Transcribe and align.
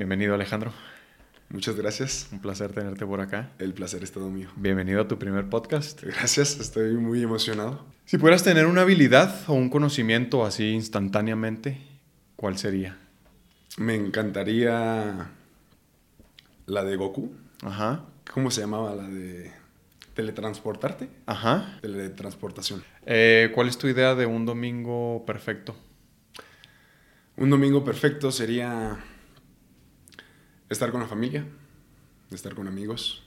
Bienvenido 0.00 0.32
Alejandro, 0.34 0.72
Muchas 1.50 1.76
gracias. 1.76 2.26
un 2.32 2.40
placer 2.40 2.72
tenerte 2.72 3.04
por 3.04 3.20
acá. 3.20 3.50
El 3.58 3.74
placer 3.74 4.02
es 4.02 4.10
todo 4.10 4.30
mío. 4.30 4.48
Bienvenido 4.56 5.02
a 5.02 5.06
tu 5.06 5.18
primer 5.18 5.50
podcast. 5.50 6.02
Gracias, 6.02 6.58
estoy 6.58 6.94
muy 6.94 7.22
emocionado. 7.22 7.84
Si 8.06 8.16
pudieras 8.16 8.42
tener 8.42 8.64
una 8.64 8.80
habilidad 8.80 9.42
o 9.46 9.52
un 9.52 9.68
conocimiento 9.68 10.46
así 10.46 10.70
instantáneamente, 10.70 11.82
¿cuál 12.36 12.56
sería? 12.56 12.96
Me 13.76 13.94
encantaría 13.94 15.32
la 16.64 16.82
de 16.82 16.96
Goku. 16.96 17.34
Ajá, 17.62 18.06
¿Cómo 18.32 18.50
se 18.50 18.62
llamaba 18.62 18.94
la 18.94 19.06
de 19.06 19.52
teletransportarte? 20.14 21.10
ajá. 21.26 21.76
Teletransportación. 21.82 22.82
Eh, 23.04 23.52
¿Cuál 23.54 23.68
es 23.68 23.76
tu 23.76 23.86
idea 23.86 24.14
de 24.14 24.24
un 24.24 24.46
domingo 24.46 25.24
perfecto? 25.26 25.76
Un 27.36 27.50
domingo 27.50 27.84
perfecto 27.84 28.32
sería 28.32 28.98
estar 30.70 30.90
con 30.90 31.00
la 31.00 31.06
familia, 31.06 31.44
estar 32.30 32.54
con 32.54 32.66
amigos, 32.66 33.22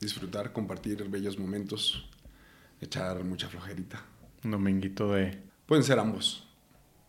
disfrutar, 0.00 0.52
compartir 0.52 1.08
bellos 1.08 1.38
momentos, 1.38 2.08
echar 2.80 3.24
mucha 3.24 3.48
flojerita. 3.48 4.00
Un 4.44 4.52
dominguito 4.52 5.12
de 5.12 5.38
Pueden 5.66 5.84
ser 5.84 5.98
ambos. 5.98 6.46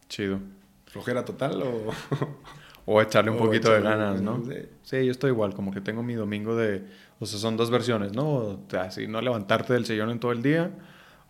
chido. 0.10 0.40
Flojera 0.88 1.24
total 1.26 1.62
o... 1.64 1.92
O 2.86 3.02
echarle 3.02 3.32
un 3.32 3.38
O 3.38 3.46
poquito 3.46 3.72
de 3.72 3.80
ganas, 3.80 4.22
¿no? 4.22 4.44
sí. 4.44 4.56
Sí, 4.84 5.06
yo 5.06 5.12
estoy 5.14 5.32
igual, 5.32 5.54
como 5.54 5.72
que 5.72 5.80
tengo 5.80 6.04
mi 6.04 6.16
domingo 6.16 6.54
de... 6.58 6.86
O 7.18 7.26
sea, 7.26 7.40
son 7.40 7.56
dos 7.56 7.70
versiones, 7.72 8.12
¿no? 8.12 8.60
Así, 8.78 9.08
no 9.08 9.22
levantarte 9.22 9.72
del 9.72 9.86
sillón 9.86 10.10
en 10.10 10.20
todo 10.20 10.34
el 10.34 10.42
día 10.44 10.70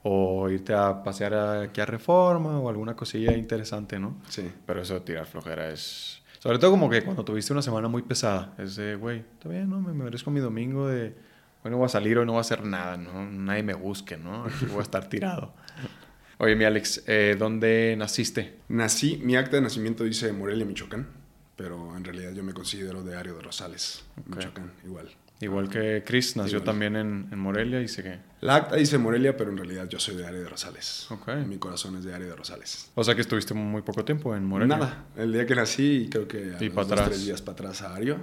o 0.01 0.49
irte 0.49 0.73
a 0.73 1.03
pasear 1.03 1.35
aquí 1.35 1.79
a 1.79 1.85
Reforma 1.85 2.59
o 2.59 2.69
alguna 2.69 2.95
cosilla 2.95 3.37
interesante, 3.37 3.99
¿no? 3.99 4.17
Sí. 4.29 4.51
Pero 4.65 4.81
eso 4.81 4.95
de 4.95 5.01
tirar 5.01 5.27
flojera 5.27 5.69
es... 5.69 6.22
Sobre 6.43 6.59
todo 6.59 6.71
como 6.71 6.89
que 6.89 7.01
cuando 7.03 7.23
tuviste 7.23 7.53
una 7.53 7.61
semana 7.61 7.87
muy 7.87 8.01
pesada. 8.01 8.53
Es 8.57 8.75
de, 8.75 8.95
güey, 8.95 9.19
está 9.19 9.47
bien, 9.47 9.69
¿no? 9.69 9.79
Me 9.79 9.93
merezco 9.93 10.29
mi 10.29 10.41
domingo 10.41 10.89
de... 10.89 11.15
Hoy 11.63 11.71
no 11.71 11.77
voy 11.77 11.85
a 11.85 11.87
salir, 11.87 12.17
hoy 12.17 12.25
no 12.25 12.33
voy 12.33 12.39
a 12.39 12.41
hacer 12.41 12.65
nada, 12.65 12.97
¿no? 12.97 13.25
Nadie 13.31 13.63
me 13.63 13.73
busque, 13.73 14.17
¿no? 14.17 14.43
Aquí 14.43 14.65
voy 14.65 14.79
a 14.79 14.81
estar 14.81 15.07
tirado. 15.07 15.53
Oye, 16.39 16.57
mi 16.57 16.65
Alex, 16.65 17.05
eh, 17.07 17.37
¿dónde 17.39 17.95
naciste? 17.97 18.59
Nací, 18.67 19.21
mi 19.23 19.37
acta 19.37 19.55
de 19.55 19.61
nacimiento 19.61 20.03
dice 20.03 20.33
Morelia, 20.33 20.65
Michoacán, 20.65 21.07
pero 21.55 21.95
en 21.95 22.03
realidad 22.03 22.33
yo 22.33 22.43
me 22.43 22.53
considero 22.53 23.03
de 23.03 23.15
Ario 23.15 23.35
de 23.37 23.41
Rosales. 23.41 24.03
Michoacán, 24.25 24.73
igual. 24.83 25.11
Igual 25.43 25.69
que 25.69 26.03
Chris, 26.05 26.35
nació 26.37 26.57
Igual. 26.57 26.65
también 26.65 26.95
en, 26.95 27.27
en 27.31 27.39
Morelia 27.39 27.81
y 27.81 27.85
que... 27.87 28.19
La 28.41 28.55
acta 28.55 28.75
dice 28.75 28.97
Morelia, 28.97 29.35
pero 29.37 29.51
en 29.51 29.57
realidad 29.57 29.87
yo 29.89 29.99
soy 29.99 30.15
de 30.15 30.25
Ario 30.25 30.41
de 30.41 30.49
Rosales. 30.49 31.07
Ok. 31.11 31.29
Mi 31.47 31.57
corazón 31.57 31.95
es 31.97 32.03
de 32.03 32.13
Ario 32.13 32.27
de 32.29 32.35
Rosales. 32.35 32.91
O 32.95 33.03
sea 33.03 33.15
que 33.15 33.21
estuviste 33.21 33.53
muy 33.53 33.81
poco 33.81 34.03
tiempo 34.05 34.35
en 34.35 34.45
Morelia. 34.45 34.77
Nada, 34.77 35.05
el 35.17 35.31
día 35.33 35.45
que 35.45 35.55
nací, 35.55 36.07
creo 36.11 36.27
que 36.27 36.55
a 36.55 36.63
Y 36.63 36.69
los 36.69 36.87
dos, 36.87 37.03
tres 37.05 37.25
días 37.25 37.41
para 37.41 37.53
atrás 37.53 37.81
a 37.81 37.95
Ario. 37.95 38.17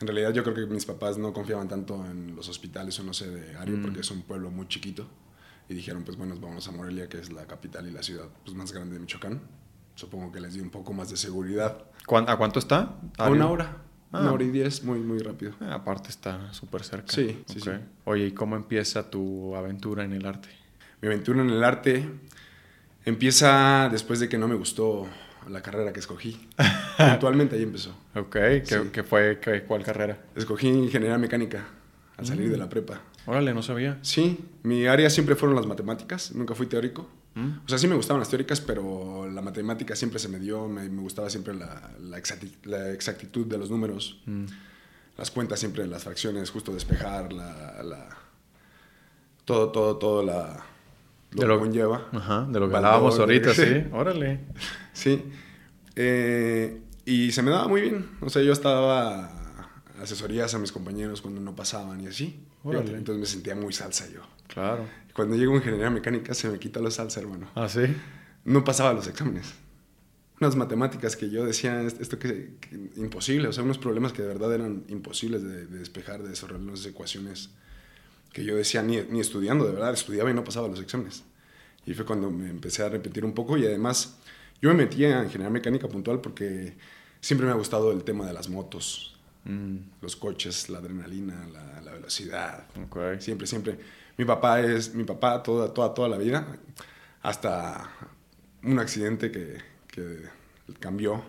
En 0.00 0.06
realidad 0.06 0.32
yo 0.32 0.42
creo 0.42 0.54
que 0.54 0.66
mis 0.66 0.84
papás 0.84 1.16
no 1.18 1.32
confiaban 1.32 1.68
tanto 1.68 2.04
en 2.06 2.34
los 2.34 2.48
hospitales 2.48 2.98
o 2.98 3.04
no 3.04 3.12
sé 3.14 3.30
de 3.30 3.56
Ario 3.56 3.76
Mm. 3.78 3.82
porque 3.82 4.00
es 4.00 4.10
un 4.10 4.22
pueblo 4.22 4.50
muy 4.50 4.66
chiquito. 4.68 5.06
Y 5.68 5.74
dijeron, 5.74 6.02
pues 6.02 6.16
bueno, 6.18 6.34
vamos 6.40 6.66
a 6.68 6.72
Morelia, 6.72 7.08
que 7.08 7.18
es 7.18 7.32
la 7.32 7.46
capital 7.46 7.86
y 7.88 7.92
la 7.92 8.02
ciudad 8.02 8.26
pues, 8.44 8.56
más 8.56 8.72
grande 8.72 8.94
de 8.94 9.00
Michoacán. 9.00 9.40
Supongo 9.94 10.32
que 10.32 10.40
les 10.40 10.54
di 10.54 10.60
un 10.60 10.70
poco 10.70 10.92
más 10.92 11.10
de 11.10 11.16
seguridad. 11.16 11.84
¿Cuán- 12.06 12.28
¿A 12.28 12.36
cuánto 12.36 12.58
está? 12.58 12.96
A 13.18 13.30
una 13.30 13.48
hora. 13.48 13.76
Ah. 14.12 14.20
Una 14.20 14.32
hora 14.32 14.44
y 14.44 14.50
diez, 14.50 14.84
muy, 14.84 14.98
muy 15.00 15.18
rápido. 15.20 15.52
Ah, 15.60 15.74
aparte 15.74 16.10
está 16.10 16.52
súper 16.52 16.82
cerca. 16.84 17.06
Sí, 17.12 17.42
sí, 17.46 17.60
sí. 17.60 17.70
Oye, 18.04 18.26
¿y 18.26 18.32
cómo 18.32 18.56
empieza 18.56 19.10
tu 19.10 19.56
aventura 19.56 20.04
en 20.04 20.12
el 20.12 20.26
arte? 20.26 20.48
Mi 21.00 21.08
aventura 21.08 21.40
en 21.42 21.50
el 21.50 21.64
arte 21.64 22.06
empieza 23.04 23.88
después 23.90 24.20
de 24.20 24.28
que 24.28 24.38
no 24.38 24.48
me 24.48 24.54
gustó 24.54 25.06
la 25.48 25.60
carrera 25.62 25.92
que 25.92 26.00
escogí. 26.00 26.48
Puntualmente 26.98 27.56
ahí 27.56 27.62
empezó. 27.62 27.90
Ok, 28.14 28.32
¿qué, 28.32 28.62
Sí. 28.64 28.76
qué 28.92 29.02
fue? 29.02 29.38
qué- 29.40 29.62
¿Cuál 29.64 29.82
carrera? 29.82 30.18
Escogí 30.36 30.68
ingeniería 30.68 31.18
mecánica 31.18 31.64
al 32.16 32.26
salir 32.26 32.48
Mm. 32.48 32.52
de 32.52 32.56
la 32.58 32.68
prepa. 32.68 33.00
Órale, 33.26 33.54
no 33.54 33.62
sabía. 33.62 33.98
Sí, 34.02 34.38
mi 34.62 34.86
área 34.86 35.08
siempre 35.10 35.36
fueron 35.36 35.56
las 35.56 35.66
matemáticas, 35.66 36.34
nunca 36.34 36.54
fui 36.54 36.66
teórico. 36.66 37.08
Mm. 37.34 37.50
O 37.64 37.68
sea, 37.68 37.78
sí 37.78 37.86
me 37.88 37.94
gustaban 37.96 38.20
las 38.20 38.28
teóricas, 38.28 38.60
pero 38.60 39.26
la 39.30 39.40
matemática 39.42 39.96
siempre 39.96 40.18
se 40.18 40.28
me 40.28 40.38
dio, 40.38 40.68
me, 40.68 40.88
me 40.88 41.00
gustaba 41.02 41.30
siempre 41.30 41.54
la, 41.54 41.90
la 42.00 42.18
exacti- 42.18 42.54
la 42.64 42.90
exactitud 42.90 43.46
de 43.46 43.58
los 43.58 43.70
números, 43.70 44.20
Mm. 44.26 44.44
las 45.16 45.30
cuentas 45.30 45.58
siempre, 45.60 45.86
las 45.86 46.04
fracciones, 46.04 46.50
justo 46.50 46.72
despejar, 46.74 47.32
la, 47.32 47.82
la- 47.82 48.18
todo, 49.44 49.70
todo, 49.72 49.96
todo 49.96 50.22
la, 50.22 50.64
lo 51.32 51.40
De 51.40 51.48
que 51.54 51.58
conlleva. 51.58 52.08
Ajá, 52.12 52.46
de 52.50 52.60
lo 52.60 52.68
que 52.68 52.76
hablábamos 52.76 53.18
ahorita, 53.18 53.54
sí. 53.54 53.62
sí. 53.66 53.84
Órale. 53.92 54.40
Sí. 54.92 55.24
Eh, 55.96 56.80
y 57.04 57.32
se 57.32 57.42
me 57.42 57.50
daba 57.50 57.66
muy 57.68 57.80
bien. 57.80 58.08
O 58.20 58.30
sea, 58.30 58.42
yo 58.42 58.52
estaba 58.52 59.30
asesorías 60.00 60.54
a 60.54 60.58
mis 60.58 60.72
compañeros 60.72 61.20
cuando 61.22 61.40
no 61.40 61.54
pasaban 61.56 62.00
y 62.02 62.06
así. 62.06 62.40
Órale. 62.62 62.96
Entonces 62.96 63.20
me 63.20 63.26
sentía 63.26 63.54
muy 63.56 63.72
salsa 63.72 64.06
yo. 64.08 64.20
Claro. 64.52 64.86
Cuando 65.14 65.36
llego 65.36 65.52
a 65.52 65.56
ingeniería 65.56 65.90
mecánica 65.90 66.34
se 66.34 66.48
me 66.48 66.58
quita 66.58 66.80
la 66.80 66.90
salsa, 66.90 67.20
hermano. 67.20 67.50
¿Ah, 67.54 67.68
sí? 67.68 67.82
No 68.44 68.64
pasaba 68.64 68.92
los 68.92 69.06
exámenes. 69.06 69.52
Unas 70.40 70.56
matemáticas 70.56 71.16
que 71.16 71.30
yo 71.30 71.44
decía, 71.44 71.82
"Est- 71.82 72.00
esto 72.00 72.18
que, 72.18 72.54
que 72.60 72.74
imposible, 72.96 73.48
o 73.48 73.52
sea, 73.52 73.62
unos 73.62 73.78
problemas 73.78 74.12
que 74.12 74.22
de 74.22 74.28
verdad 74.28 74.52
eran 74.54 74.84
imposibles 74.88 75.42
de, 75.42 75.66
de 75.66 75.78
despejar, 75.78 76.22
de 76.22 76.30
desarrollar 76.30 76.62
unas 76.62 76.84
ecuaciones 76.84 77.50
que 78.32 78.44
yo 78.44 78.56
decía 78.56 78.82
ni, 78.82 79.00
ni 79.02 79.20
estudiando, 79.20 79.64
de 79.66 79.72
verdad, 79.72 79.92
estudiaba 79.92 80.30
y 80.30 80.34
no 80.34 80.42
pasaba 80.42 80.66
los 80.68 80.80
exámenes. 80.80 81.22
Y 81.86 81.94
fue 81.94 82.04
cuando 82.04 82.30
me 82.30 82.48
empecé 82.48 82.82
a 82.82 82.88
repetir 82.88 83.24
un 83.24 83.34
poco 83.34 83.56
y 83.56 83.66
además 83.66 84.16
yo 84.60 84.68
me 84.70 84.74
metí 84.76 85.04
a 85.04 85.22
ingeniería 85.22 85.50
mecánica 85.50 85.88
puntual 85.88 86.20
porque 86.20 86.76
siempre 87.20 87.46
me 87.46 87.52
ha 87.52 87.56
gustado 87.56 87.92
el 87.92 88.02
tema 88.04 88.26
de 88.26 88.32
las 88.32 88.48
motos, 88.48 89.08
Mm, 89.44 89.78
los 90.00 90.14
coches, 90.14 90.68
la 90.68 90.78
adrenalina, 90.78 91.48
la, 91.52 91.80
la 91.80 91.90
velocidad, 91.92 92.64
ok. 92.84 93.18
Siempre, 93.18 93.48
siempre. 93.48 93.76
Mi 94.18 94.24
papá 94.24 94.60
es 94.60 94.94
mi 94.94 95.04
papá 95.04 95.42
toda, 95.42 95.72
toda, 95.72 95.94
toda 95.94 96.08
la 96.08 96.18
vida, 96.18 96.46
hasta 97.22 97.90
un 98.62 98.78
accidente 98.78 99.30
que, 99.30 99.58
que 99.88 100.22
cambió. 100.80 101.22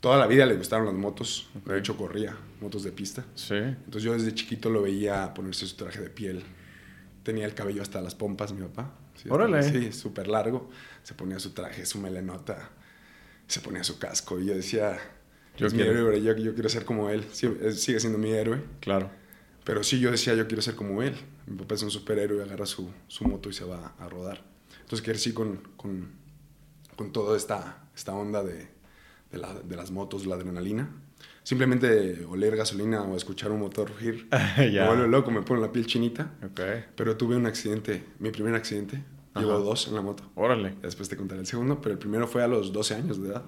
Toda 0.00 0.18
la 0.18 0.26
vida 0.26 0.44
le 0.46 0.56
gustaron 0.56 0.86
las 0.86 0.94
motos, 0.96 1.48
de 1.64 1.78
hecho 1.78 1.96
corría, 1.96 2.36
motos 2.60 2.82
de 2.82 2.90
pista. 2.90 3.24
Sí. 3.36 3.54
Entonces 3.54 4.02
yo 4.02 4.12
desde 4.14 4.34
chiquito 4.34 4.68
lo 4.68 4.82
veía 4.82 5.32
ponerse 5.32 5.64
su 5.66 5.76
traje 5.76 6.00
de 6.00 6.10
piel. 6.10 6.42
Tenía 7.22 7.46
el 7.46 7.54
cabello 7.54 7.82
hasta 7.82 8.00
las 8.00 8.16
pompas, 8.16 8.52
mi 8.52 8.62
papá. 8.62 8.90
Sí, 9.14 9.28
Órale. 9.30 9.62
Sí, 9.62 9.92
súper 9.92 10.26
largo. 10.26 10.68
Se 11.04 11.14
ponía 11.14 11.38
su 11.38 11.50
traje, 11.50 11.86
su 11.86 11.98
melenota, 12.00 12.70
se 13.46 13.60
ponía 13.60 13.84
su 13.84 14.00
casco. 14.00 14.40
Y 14.40 14.46
yo 14.46 14.54
decía, 14.56 14.98
Yo 15.56 15.68
mi 15.68 15.74
quiero. 15.74 15.92
héroe, 15.92 16.20
yo, 16.20 16.36
yo 16.36 16.52
quiero 16.54 16.68
ser 16.68 16.84
como 16.84 17.08
él. 17.08 17.24
Sí, 17.30 17.46
él 17.46 17.74
sigue 17.76 18.00
siendo 18.00 18.18
mi 18.18 18.32
héroe. 18.32 18.60
Claro. 18.80 19.08
Pero 19.64 19.82
sí, 19.84 20.00
yo 20.00 20.10
decía, 20.10 20.34
yo 20.34 20.46
quiero 20.46 20.62
ser 20.62 20.74
como 20.74 21.02
él. 21.02 21.14
Mi 21.46 21.56
papá 21.56 21.74
es 21.76 21.82
un 21.82 21.90
superhéroe, 21.90 22.42
agarra 22.42 22.66
su, 22.66 22.90
su 23.08 23.24
moto 23.24 23.48
y 23.48 23.52
se 23.52 23.64
va 23.64 23.94
a 23.98 24.08
rodar. 24.08 24.42
Entonces 24.80 25.02
crecí 25.02 25.32
con, 25.32 25.58
con, 25.76 26.10
con 26.96 27.12
toda 27.12 27.36
esta, 27.36 27.84
esta 27.94 28.12
onda 28.14 28.42
de, 28.42 28.68
de, 29.30 29.38
la- 29.38 29.54
de 29.54 29.76
las 29.76 29.90
motos, 29.90 30.26
la 30.26 30.34
adrenalina. 30.34 30.90
Simplemente 31.44 32.24
oler 32.26 32.56
gasolina 32.56 33.02
o 33.02 33.16
escuchar 33.16 33.50
un 33.50 33.60
motor 33.60 33.88
rugir 33.88 34.28
me 34.58 34.70
Ya. 34.72 34.86
vuelve 34.86 35.08
loco, 35.08 35.30
me 35.30 35.42
pone 35.42 35.60
la 35.60 35.70
piel 35.72 35.86
chinita. 35.86 36.32
Ok. 36.44 36.60
Pero 36.96 37.16
tuve 37.16 37.36
un 37.36 37.46
accidente, 37.46 38.04
mi 38.18 38.30
primer 38.30 38.54
accidente. 38.54 39.02
Llevo 39.34 39.58
dos 39.60 39.88
en 39.88 39.94
la 39.94 40.02
moto. 40.02 40.30
Órale. 40.34 40.74
Después 40.82 41.08
te 41.08 41.16
contaré 41.16 41.40
el 41.40 41.46
segundo, 41.46 41.80
pero 41.80 41.94
el 41.94 41.98
primero 41.98 42.26
fue 42.28 42.42
a 42.42 42.48
los 42.48 42.72
12 42.72 42.94
años 42.96 43.22
de 43.22 43.28
edad. 43.30 43.44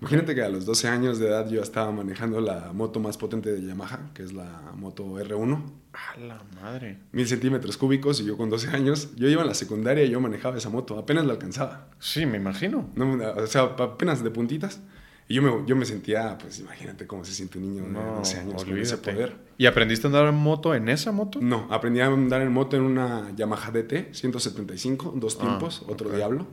Imagínate 0.00 0.34
que 0.34 0.42
a 0.42 0.48
los 0.48 0.64
12 0.64 0.88
años 0.88 1.18
de 1.18 1.28
edad 1.28 1.48
yo 1.48 1.62
estaba 1.62 1.90
manejando 1.92 2.40
la 2.40 2.72
moto 2.72 2.98
más 3.00 3.16
potente 3.18 3.52
de 3.52 3.64
Yamaha, 3.66 4.10
que 4.14 4.22
es 4.22 4.32
la 4.32 4.72
moto 4.74 5.04
R1, 5.18 5.62
A 5.92 6.18
la 6.18 6.42
madre. 6.62 6.98
mil 7.12 7.26
centímetros 7.26 7.76
cúbicos, 7.76 8.20
y 8.20 8.24
yo 8.24 8.36
con 8.36 8.48
12 8.50 8.68
años, 8.70 9.10
yo 9.16 9.28
iba 9.28 9.42
en 9.42 9.48
la 9.48 9.54
secundaria 9.54 10.04
y 10.04 10.10
yo 10.10 10.20
manejaba 10.20 10.56
esa 10.56 10.70
moto, 10.70 10.98
apenas 10.98 11.26
la 11.26 11.32
alcanzaba. 11.34 11.88
Sí, 11.98 12.24
me 12.26 12.38
imagino. 12.38 12.88
No, 12.94 13.12
o 13.36 13.46
sea, 13.46 13.62
apenas 13.78 14.22
de 14.24 14.30
puntitas. 14.30 14.80
Y 15.28 15.34
yo 15.34 15.42
me, 15.42 15.66
yo 15.66 15.76
me 15.76 15.84
sentía, 15.86 16.36
pues 16.36 16.58
imagínate 16.58 17.06
cómo 17.06 17.24
se 17.24 17.32
siente 17.32 17.56
un 17.58 17.64
niño 17.70 17.84
de 17.84 17.90
No, 17.90 18.16
12 18.16 18.38
años 18.38 18.64
con 18.64 18.76
ese 18.78 18.94
olvídate. 18.96 19.12
poder. 19.12 19.36
¿Y 19.56 19.66
aprendiste 19.66 20.06
a 20.06 20.08
andar 20.08 20.26
en 20.26 20.34
moto 20.34 20.74
en 20.74 20.88
esa 20.88 21.12
moto? 21.12 21.38
No, 21.40 21.68
aprendí 21.70 22.00
a 22.00 22.06
andar 22.06 22.42
en 22.42 22.52
moto 22.52 22.76
en 22.76 22.82
una 22.82 23.30
Yamaha 23.36 23.70
DT 23.70 24.12
175, 24.14 25.14
dos 25.16 25.36
Ah, 25.38 25.42
tiempos, 25.42 25.84
otro 25.86 26.10
diablo, 26.10 26.46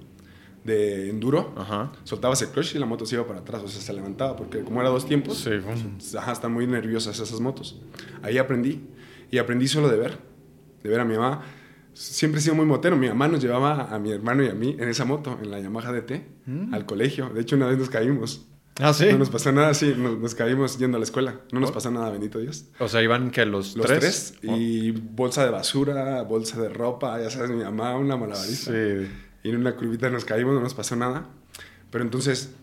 de 0.69 1.09
enduro. 1.09 1.53
Ajá. 1.57 1.91
soltabas 2.03 2.41
el 2.41 2.49
clutch 2.49 2.75
y 2.75 2.79
la 2.79 2.85
moto 2.85 3.05
se 3.05 3.15
iba 3.15 3.27
para 3.27 3.39
atrás, 3.39 3.61
o 3.63 3.67
sea, 3.67 3.81
se 3.81 3.91
levantaba, 3.93 4.35
porque 4.37 4.61
como 4.61 4.79
era 4.79 4.89
dos 4.89 5.05
tiempos, 5.05 5.37
Sí, 5.39 5.49
fue- 5.59 6.19
ajá, 6.19 6.31
están 6.31 6.53
muy 6.53 6.65
nerviosas 6.67 7.19
esas 7.19 7.39
motos. 7.41 7.81
Ahí 8.23 8.37
aprendí, 8.37 8.81
y 9.31 9.37
aprendí 9.37 9.67
solo 9.67 9.89
de 9.89 9.97
ver, 9.97 10.17
de 10.83 10.89
ver 10.89 10.99
a 11.01 11.05
mi 11.05 11.15
mamá. 11.17 11.41
Siempre 11.93 12.39
he 12.39 12.41
sido 12.43 12.55
muy 12.55 12.65
motero, 12.65 12.95
mi 12.95 13.09
mamá 13.09 13.27
nos 13.27 13.41
llevaba 13.41 13.93
a 13.93 13.99
mi 13.99 14.11
hermano 14.11 14.43
y 14.43 14.47
a 14.47 14.53
mí 14.53 14.75
en 14.79 14.87
esa 14.87 15.03
moto, 15.03 15.37
en 15.43 15.51
la 15.51 15.59
Yamaha 15.59 15.91
DT, 15.91 16.25
Mm. 16.45 16.73
al 16.73 16.85
colegio. 16.85 17.29
De 17.29 17.41
hecho, 17.41 17.55
una 17.57 17.67
vez 17.67 17.77
nos 17.77 17.89
caímos. 17.89 18.45
Ah, 18.81 18.93
sí. 18.93 19.07
No 19.11 19.17
nos 19.17 19.29
pasó 19.29 19.51
nada, 19.51 19.73
sí, 19.73 19.93
nos, 19.97 20.17
nos 20.19 20.33
caímos 20.35 20.77
yendo 20.77 20.95
a 20.95 20.99
la 20.99 21.03
escuela. 21.03 21.41
No 21.51 21.59
nos 21.59 21.71
Oh. 21.71 21.73
pasó 21.73 21.91
nada, 21.91 22.09
bendito 22.11 22.39
Dios. 22.39 22.67
O 22.79 22.87
sea, 22.87 23.03
iban 23.03 23.29
que 23.29 23.45
los, 23.45 23.75
Los 23.75 23.85
tres. 23.87 23.99
tres, 23.99 24.33
y 24.41 24.91
bolsa 24.91 25.43
de 25.43 25.49
basura, 25.51 26.21
bolsa 26.23 26.61
de 26.61 26.69
ropa, 26.69 27.19
ya 27.21 27.29
sabes, 27.29 27.49
mi 27.49 27.61
mamá, 27.61 27.97
una 27.97 28.15
Oh, 28.15 28.19
malabarista. 28.19 28.71
sí. 28.71 29.07
Y 29.49 29.55
en 29.55 29.61
una 29.61 29.75
curvita 29.75 30.09
nos 30.11 30.25
caímos, 30.25 30.53
no 30.53 30.61
nos 30.61 30.75
pasó 30.75 30.95
nada. 30.95 31.25
Pero 31.91 32.03
entonces 32.03 32.53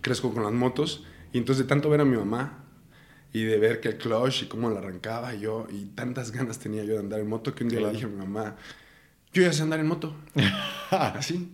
crezco 0.00 0.32
con 0.34 0.42
las 0.42 0.52
motos 0.52 1.04
Y 1.32 1.38
entonces 1.38 1.64
de 1.64 1.68
tanto 1.68 1.88
ver 1.88 2.00
a 2.00 2.04
mi 2.04 2.16
mamá 2.16 2.64
y 3.32 3.44
de 3.44 3.58
ver 3.58 3.80
que 3.80 3.90
el 3.90 3.96
clutch 3.98 4.42
y 4.42 4.46
cómo 4.48 4.70
la 4.70 4.80
arrancaba 4.80 5.32
yo 5.34 5.68
y 5.70 5.84
tantas 5.86 6.32
ganas 6.32 6.58
tenía 6.58 6.82
yo 6.82 6.94
de 6.94 6.98
andar 6.98 7.20
en 7.20 7.28
moto 7.28 7.54
que 7.54 7.62
un 7.62 7.70
día 7.70 7.78
Claro. 7.78 7.92
le 7.92 7.98
dije 7.98 8.06
a 8.06 8.08
mi 8.08 8.16
mamá, 8.16 8.56
yo 9.32 9.42
ya 9.44 9.52
sé 9.52 9.62
andar 9.62 9.78
en 9.78 9.86
moto. 9.86 10.16
Así. 10.90 11.52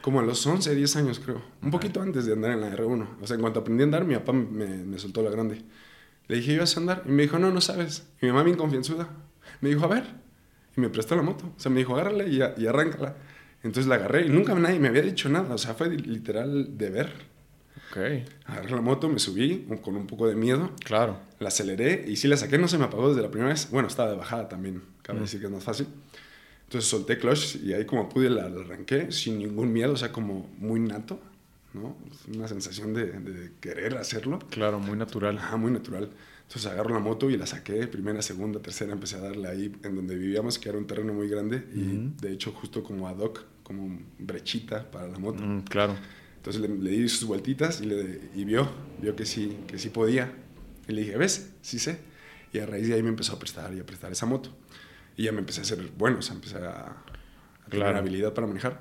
Como 0.00 0.18
a 0.18 0.24
los 0.24 0.44
11, 0.44 0.74
10 0.74 0.96
años 0.96 1.20
creo. 1.20 1.40
Un 1.62 1.70
poquito 1.70 2.02
antes 2.02 2.26
de 2.26 2.32
andar 2.32 2.50
en 2.50 2.60
la 2.62 2.70
R1. 2.76 3.06
O 3.20 3.26
sea, 3.28 3.36
en 3.36 3.40
cuanto 3.40 3.60
aprendí 3.60 3.82
a 3.82 3.84
andar, 3.84 4.04
mi 4.04 4.14
papá 4.16 4.32
me, 4.32 4.66
me 4.78 4.98
soltó 4.98 5.22
la 5.22 5.30
grande. 5.30 5.62
Le 6.26 6.36
dije, 6.36 6.54
yo 6.54 6.60
ya 6.62 6.66
sé 6.66 6.80
andar. 6.80 7.04
Y 7.06 7.10
me 7.12 7.22
dijo, 7.22 7.38
no, 7.38 7.52
no 7.52 7.60
sabes. 7.60 8.08
Y 8.20 8.26
mi 8.26 8.32
mamá 8.32 8.42
bien 8.42 8.56
confianzuda. 8.56 9.08
Me 9.60 9.68
dijo, 9.68 9.84
a 9.84 9.88
ver. 9.88 10.04
Y 10.76 10.80
me 10.80 10.88
prestó 10.88 11.14
la 11.14 11.22
moto. 11.22 11.52
O 11.56 11.60
sea, 11.60 11.70
me 11.70 11.78
dijo, 11.78 11.94
agárrala 11.94 12.24
y, 12.24 12.38
y 12.60 12.66
arráncala. 12.66 13.14
Entonces 13.64 13.86
la 13.86 13.94
agarré 13.96 14.26
y 14.26 14.28
nunca 14.28 14.54
nadie 14.54 14.78
me 14.80 14.88
había 14.88 15.02
dicho 15.02 15.28
nada. 15.28 15.54
O 15.54 15.58
sea, 15.58 15.74
fue 15.74 15.90
literal 15.90 16.76
de 16.76 16.90
ver. 16.90 17.12
Ok, 17.90 17.98
Agarré 18.46 18.70
la 18.70 18.80
moto, 18.80 19.08
me 19.08 19.18
subí 19.18 19.66
con 19.82 19.96
un 19.96 20.06
poco 20.06 20.26
de 20.26 20.34
miedo. 20.34 20.72
claro. 20.84 21.18
La 21.38 21.48
aceleré 21.48 22.04
y 22.08 22.16
sí 22.16 22.26
la 22.28 22.36
saqué, 22.36 22.56
no 22.58 22.68
se 22.68 22.78
me 22.78 22.84
apagó 22.84 23.08
desde 23.10 23.22
la 23.22 23.30
primera 23.30 23.50
vez. 23.52 23.68
Bueno, 23.70 23.88
estaba 23.88 24.10
de 24.10 24.16
bajada 24.16 24.48
también, 24.48 24.82
cabe 25.02 25.18
Mm. 25.18 25.22
decir 25.22 25.40
que 25.40 25.46
es 25.46 25.52
más 25.52 25.64
fácil. 25.64 25.86
Entonces 26.64 26.88
solté 26.88 27.18
clutch 27.18 27.56
y 27.56 27.72
ahí 27.74 27.84
como 27.84 28.08
pude 28.08 28.30
la, 28.30 28.48
la 28.48 28.60
arranqué 28.62 29.12
sin 29.12 29.38
ningún 29.38 29.72
miedo, 29.72 29.92
o 29.92 29.96
sea, 29.96 30.10
como 30.10 30.48
muy 30.58 30.80
nato, 30.80 31.20
¿no? 31.74 31.96
Una 32.34 32.48
sensación 32.48 32.94
de, 32.94 33.06
de 33.06 33.52
querer 33.60 33.96
hacerlo. 33.98 34.38
Claro, 34.50 34.80
muy 34.80 34.96
natural. 34.96 35.36
Ajá, 35.36 35.56
muy 35.58 35.70
natural. 35.70 36.08
Entonces 36.46 36.70
agarro 36.70 36.94
la 36.94 37.00
moto 37.00 37.28
y 37.30 37.36
la 37.36 37.46
saqué, 37.46 37.86
primera, 37.88 38.22
segunda, 38.22 38.60
tercera, 38.60 38.92
empecé 38.92 39.16
a 39.16 39.20
darle 39.20 39.48
ahí 39.48 39.72
en 39.82 39.96
donde 39.96 40.16
vivíamos, 40.16 40.58
que 40.58 40.68
era 40.70 40.78
un 40.78 40.86
terreno 40.86 41.12
muy 41.12 41.28
grande 41.28 41.56
y 41.74 42.10
de 42.22 42.32
hecho 42.32 42.52
justo 42.52 42.82
como 42.82 43.06
ad 43.08 43.18
hoc, 43.18 43.42
como 43.62 44.00
brechita 44.18 44.90
para 44.90 45.08
la 45.08 45.18
moto. 45.18 45.42
Mm, 45.42 45.62
claro. 45.62 45.96
Entonces 46.36 46.60
le, 46.62 46.68
le 46.68 46.90
di 46.90 47.08
sus 47.08 47.24
vueltitas 47.24 47.80
y, 47.80 47.86
le, 47.86 48.20
y 48.34 48.44
vio, 48.44 48.68
vio 49.00 49.14
que 49.14 49.24
sí, 49.26 49.58
que 49.66 49.78
sí 49.78 49.90
podía. 49.90 50.32
Y 50.88 50.92
le 50.92 51.02
dije, 51.02 51.16
¿ves? 51.16 51.50
Sí 51.62 51.78
sé. 51.78 51.98
Y 52.52 52.58
a 52.58 52.66
raíz 52.66 52.88
de 52.88 52.94
ahí 52.94 53.02
me 53.02 53.08
empezó 53.10 53.34
a 53.34 53.38
prestar 53.38 53.72
y 53.74 53.80
a 53.80 53.86
prestar 53.86 54.10
esa 54.12 54.26
moto. 54.26 54.50
Y 55.16 55.24
ya 55.24 55.32
me 55.32 55.38
empecé 55.38 55.60
a 55.60 55.62
hacer 55.62 55.90
bueno, 55.96 56.18
o 56.18 56.22
sea, 56.22 56.34
empecé 56.34 56.56
a, 56.56 56.70
a 56.86 57.04
tener 57.68 57.84
Claro. 57.86 57.98
habilidad 57.98 58.34
para 58.34 58.46
manejar. 58.46 58.80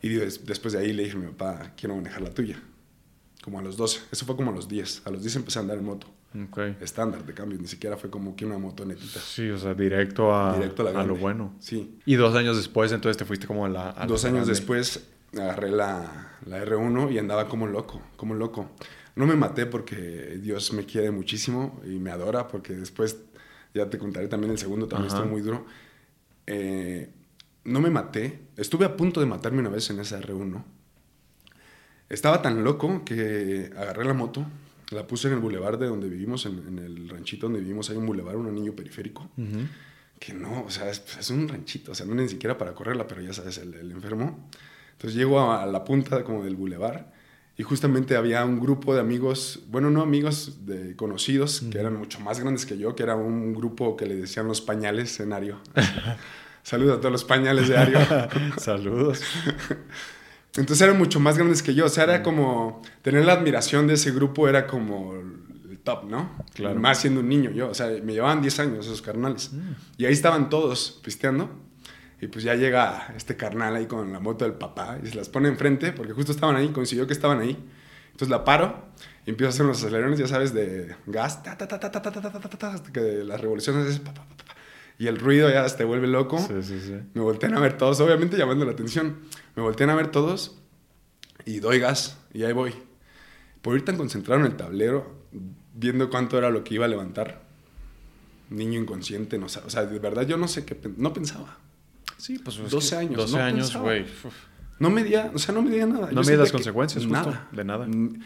Y 0.00 0.08
des- 0.08 0.44
después 0.46 0.72
de 0.72 0.80
ahí 0.80 0.92
le 0.92 1.04
dije 1.04 1.16
a 1.16 1.20
mi 1.20 1.26
papá, 1.32 1.72
quiero 1.76 1.94
manejar 1.94 2.22
la 2.22 2.30
tuya. 2.30 2.60
Como 3.42 3.58
a 3.58 3.62
los 3.62 3.76
12. 3.76 4.00
Eso 4.10 4.24
fue 4.24 4.36
como 4.36 4.50
a 4.50 4.54
los 4.54 4.68
10. 4.68 5.02
A 5.04 5.10
los 5.10 5.20
10 5.22 5.36
empecé 5.36 5.58
a 5.58 5.62
andar 5.62 5.78
en 5.78 5.84
moto. 5.84 6.06
Ok. 6.34 6.58
Estándar 6.80 7.24
de 7.24 7.34
cambio. 7.34 7.58
Ni 7.58 7.66
siquiera 7.66 7.96
fue 7.96 8.10
como 8.10 8.34
que 8.34 8.44
una 8.46 8.58
moto 8.58 8.84
netita. 8.84 9.20
Sí, 9.20 9.50
o 9.50 9.58
sea, 9.58 9.74
directo 9.74 10.34
a, 10.34 10.54
Directo 10.56 10.86
a 10.88 10.92
la 10.92 11.00
a 11.00 11.04
lo 11.04 11.16
bueno. 11.16 11.54
Sí. 11.60 11.98
Y 12.06 12.14
dos 12.14 12.34
años 12.34 12.56
después, 12.56 12.90
entonces 12.92 13.16
te 13.16 13.24
fuiste 13.24 13.46
como 13.46 13.66
a 13.66 13.68
la. 13.68 13.90
a 13.90 14.00
la 14.00 14.06
Dos 14.06 14.24
años 14.24 14.36
grande. 14.46 14.52
después 14.52 15.06
agarré 15.38 15.70
la, 15.70 16.36
la 16.46 16.64
R1 16.64 17.12
y 17.12 17.18
andaba 17.18 17.48
como 17.48 17.66
loco, 17.66 18.02
como 18.16 18.34
loco. 18.34 18.70
No 19.14 19.26
me 19.26 19.34
maté 19.36 19.66
porque 19.66 20.38
Dios 20.42 20.72
me 20.72 20.84
quiere 20.86 21.10
muchísimo 21.10 21.80
y 21.84 21.98
me 21.98 22.10
adora, 22.10 22.48
porque 22.48 22.72
después, 22.74 23.18
ya 23.74 23.90
te 23.90 23.98
contaré 23.98 24.28
también 24.28 24.52
el 24.52 24.58
segundo, 24.58 24.88
también 24.88 25.08
Ajá. 25.10 25.18
estuvo 25.18 25.32
muy 25.32 25.42
duro. 25.42 25.66
Eh, 26.46 27.10
no 27.64 27.80
me 27.80 27.90
maté, 27.90 28.40
estuve 28.56 28.86
a 28.86 28.96
punto 28.96 29.20
de 29.20 29.26
matarme 29.26 29.60
una 29.60 29.68
vez 29.68 29.88
en 29.90 30.00
esa 30.00 30.18
R1. 30.20 30.64
Estaba 32.08 32.42
tan 32.42 32.64
loco 32.64 33.04
que 33.04 33.70
agarré 33.76 34.04
la 34.04 34.14
moto, 34.14 34.44
la 34.92 35.06
puse 35.06 35.28
en 35.28 35.34
el 35.34 35.40
bulevar 35.40 35.78
de 35.78 35.86
donde 35.86 36.08
vivimos, 36.08 36.46
en, 36.46 36.58
en 36.66 36.78
el 36.78 37.08
ranchito 37.08 37.46
donde 37.46 37.60
vivimos, 37.60 37.90
hay 37.90 37.96
un 37.96 38.06
bulevar, 38.06 38.36
un 38.36 38.48
anillo 38.48 38.74
periférico 38.74 39.30
que 40.18 40.32
no, 40.32 40.62
o 40.62 40.70
sea, 40.70 40.88
es, 40.88 41.02
es 41.18 41.30
un 41.30 41.48
ranchito, 41.48 41.90
o 41.90 41.94
sea, 41.96 42.06
no 42.06 42.14
ni 42.14 42.28
siquiera 42.28 42.56
para 42.56 42.74
correrla, 42.74 43.08
pero 43.08 43.20
ya 43.20 43.32
sabes, 43.32 43.58
el, 43.58 43.74
el 43.74 43.90
enfermo. 43.90 44.48
Entonces 44.92 45.18
llego 45.18 45.40
a, 45.40 45.64
a 45.64 45.66
la 45.66 45.82
punta 45.82 46.22
como 46.22 46.44
del 46.44 46.54
bulevar 46.54 47.12
y 47.58 47.64
justamente 47.64 48.16
había 48.16 48.44
un 48.44 48.60
grupo 48.60 48.94
de 48.94 49.00
amigos, 49.00 49.64
bueno, 49.68 49.90
no 49.90 50.00
amigos, 50.00 50.64
de 50.64 50.94
conocidos, 50.94 51.64
que 51.72 51.78
eran 51.78 51.96
mucho 51.96 52.20
más 52.20 52.38
grandes 52.38 52.64
que 52.66 52.78
yo, 52.78 52.94
que 52.94 53.02
era 53.02 53.16
un 53.16 53.52
grupo 53.52 53.96
que 53.96 54.06
le 54.06 54.14
decían 54.14 54.46
los 54.46 54.60
pañales 54.60 55.18
en 55.18 55.32
Ario. 55.32 55.60
Saludos 56.62 56.98
a 56.98 57.00
todos 57.00 57.12
los 57.12 57.24
pañales 57.24 57.68
de 57.68 57.76
Ario. 57.76 57.98
Saludos. 58.58 59.22
Entonces 60.56 60.82
eran 60.82 60.98
mucho 60.98 61.18
más 61.18 61.38
grandes 61.38 61.62
que 61.62 61.74
yo, 61.74 61.86
o 61.86 61.88
sea, 61.88 62.04
era 62.04 62.22
como 62.22 62.82
tener 63.00 63.24
la 63.24 63.32
admiración 63.32 63.86
de 63.86 63.94
ese 63.94 64.12
grupo 64.12 64.48
era 64.48 64.66
como 64.66 65.14
el 65.14 65.78
top, 65.82 66.04
¿no? 66.04 66.30
Claro. 66.54 66.78
Más 66.78 67.00
siendo 67.00 67.20
un 67.20 67.28
niño 67.28 67.50
yo, 67.50 67.70
o 67.70 67.74
sea, 67.74 67.88
me 68.02 68.12
llevaban 68.12 68.42
10 68.42 68.58
años 68.60 68.86
esos 68.86 69.02
carnales. 69.02 69.50
Y 69.96 70.04
ahí 70.04 70.12
estaban 70.12 70.50
todos 70.50 71.00
pisteando. 71.02 71.50
Y 72.20 72.28
pues 72.28 72.44
ya 72.44 72.54
llega 72.54 73.12
este 73.16 73.36
carnal 73.36 73.74
ahí 73.74 73.86
con 73.86 74.12
la 74.12 74.20
moto 74.20 74.44
del 74.44 74.54
papá 74.54 74.96
y 75.02 75.08
se 75.08 75.16
las 75.16 75.28
pone 75.28 75.48
enfrente 75.48 75.90
porque 75.90 76.12
justo 76.12 76.30
estaban 76.30 76.54
ahí, 76.54 76.68
coincidió 76.68 77.04
que 77.06 77.12
estaban 77.12 77.40
ahí. 77.40 77.58
Entonces 78.12 78.28
la 78.28 78.44
paro 78.44 78.92
y 79.26 79.30
empiezo 79.30 79.48
a 79.48 79.50
hacer 79.50 79.64
unos 79.64 79.78
acelerones, 79.78 80.20
ya 80.20 80.28
sabes, 80.28 80.54
de 80.54 80.94
gas, 81.06 81.42
ta, 81.42 81.58
ta, 81.58 81.66
ta, 81.66 81.80
ta, 81.80 81.90
ta, 81.90 82.00
ta, 82.00 82.12
ta, 82.12 82.20
ta, 82.20 82.30
ta, 82.30 82.48
ta, 82.48 82.58
ta, 82.58 82.74
hasta 82.74 82.92
que 82.92 83.00
las 83.24 83.40
revoluciones 83.40 83.88
es 83.88 83.98
pa, 83.98 84.14
pa, 84.14 84.22
pa, 84.22 84.36
pa, 84.36 84.54
y 84.98 85.08
el 85.08 85.18
ruido 85.18 85.50
ya 85.50 85.66
te 85.66 85.82
vuelve 85.82 86.06
loco. 86.06 86.38
Sí, 86.38 86.62
sí, 86.62 86.78
sí. 86.80 86.94
Me 87.14 87.22
voltean 87.22 87.54
a 87.54 87.60
ver 87.60 87.76
todos, 87.76 87.98
obviamente 87.98 88.36
llamando 88.36 88.64
la 88.64 88.70
atención. 88.70 89.16
Me 89.56 89.62
voltean 89.62 89.90
a 89.90 89.94
ver 89.94 90.10
todos 90.10 90.58
y 91.44 91.60
doy 91.60 91.78
gas 91.78 92.18
y 92.32 92.44
ahí 92.44 92.52
voy. 92.52 92.74
Por 93.60 93.76
ir 93.76 93.84
tan 93.84 93.96
concentrado 93.96 94.40
en 94.40 94.46
el 94.46 94.56
tablero, 94.56 95.14
viendo 95.74 96.10
cuánto 96.10 96.38
era 96.38 96.50
lo 96.50 96.64
que 96.64 96.74
iba 96.74 96.84
a 96.86 96.88
levantar, 96.88 97.42
niño 98.50 98.80
inconsciente, 98.80 99.38
no, 99.38 99.46
o 99.46 99.48
sea, 99.48 99.86
de 99.86 99.98
verdad 99.98 100.26
yo 100.26 100.36
no 100.36 100.48
sé 100.48 100.64
qué, 100.64 100.76
no 100.96 101.12
pensaba. 101.12 101.58
Sí, 102.18 102.38
pues. 102.38 102.58
es 102.58 102.70
12 102.70 102.90
que 102.90 102.96
años, 102.96 103.16
12 103.16 103.36
no 103.36 103.42
años, 103.42 103.76
güey. 103.76 104.06
No 104.78 104.90
medía, 104.90 105.30
o 105.34 105.38
sea, 105.38 105.54
no 105.54 105.62
medía 105.62 105.86
nada. 105.86 106.10
No 106.10 106.24
sentía 106.24 106.42
las 106.42 106.52
consecuencias, 106.52 107.04
justo, 107.04 107.30
nada. 107.30 107.48
de 107.52 107.64
nada. 107.64 107.86
Mm, 107.86 108.20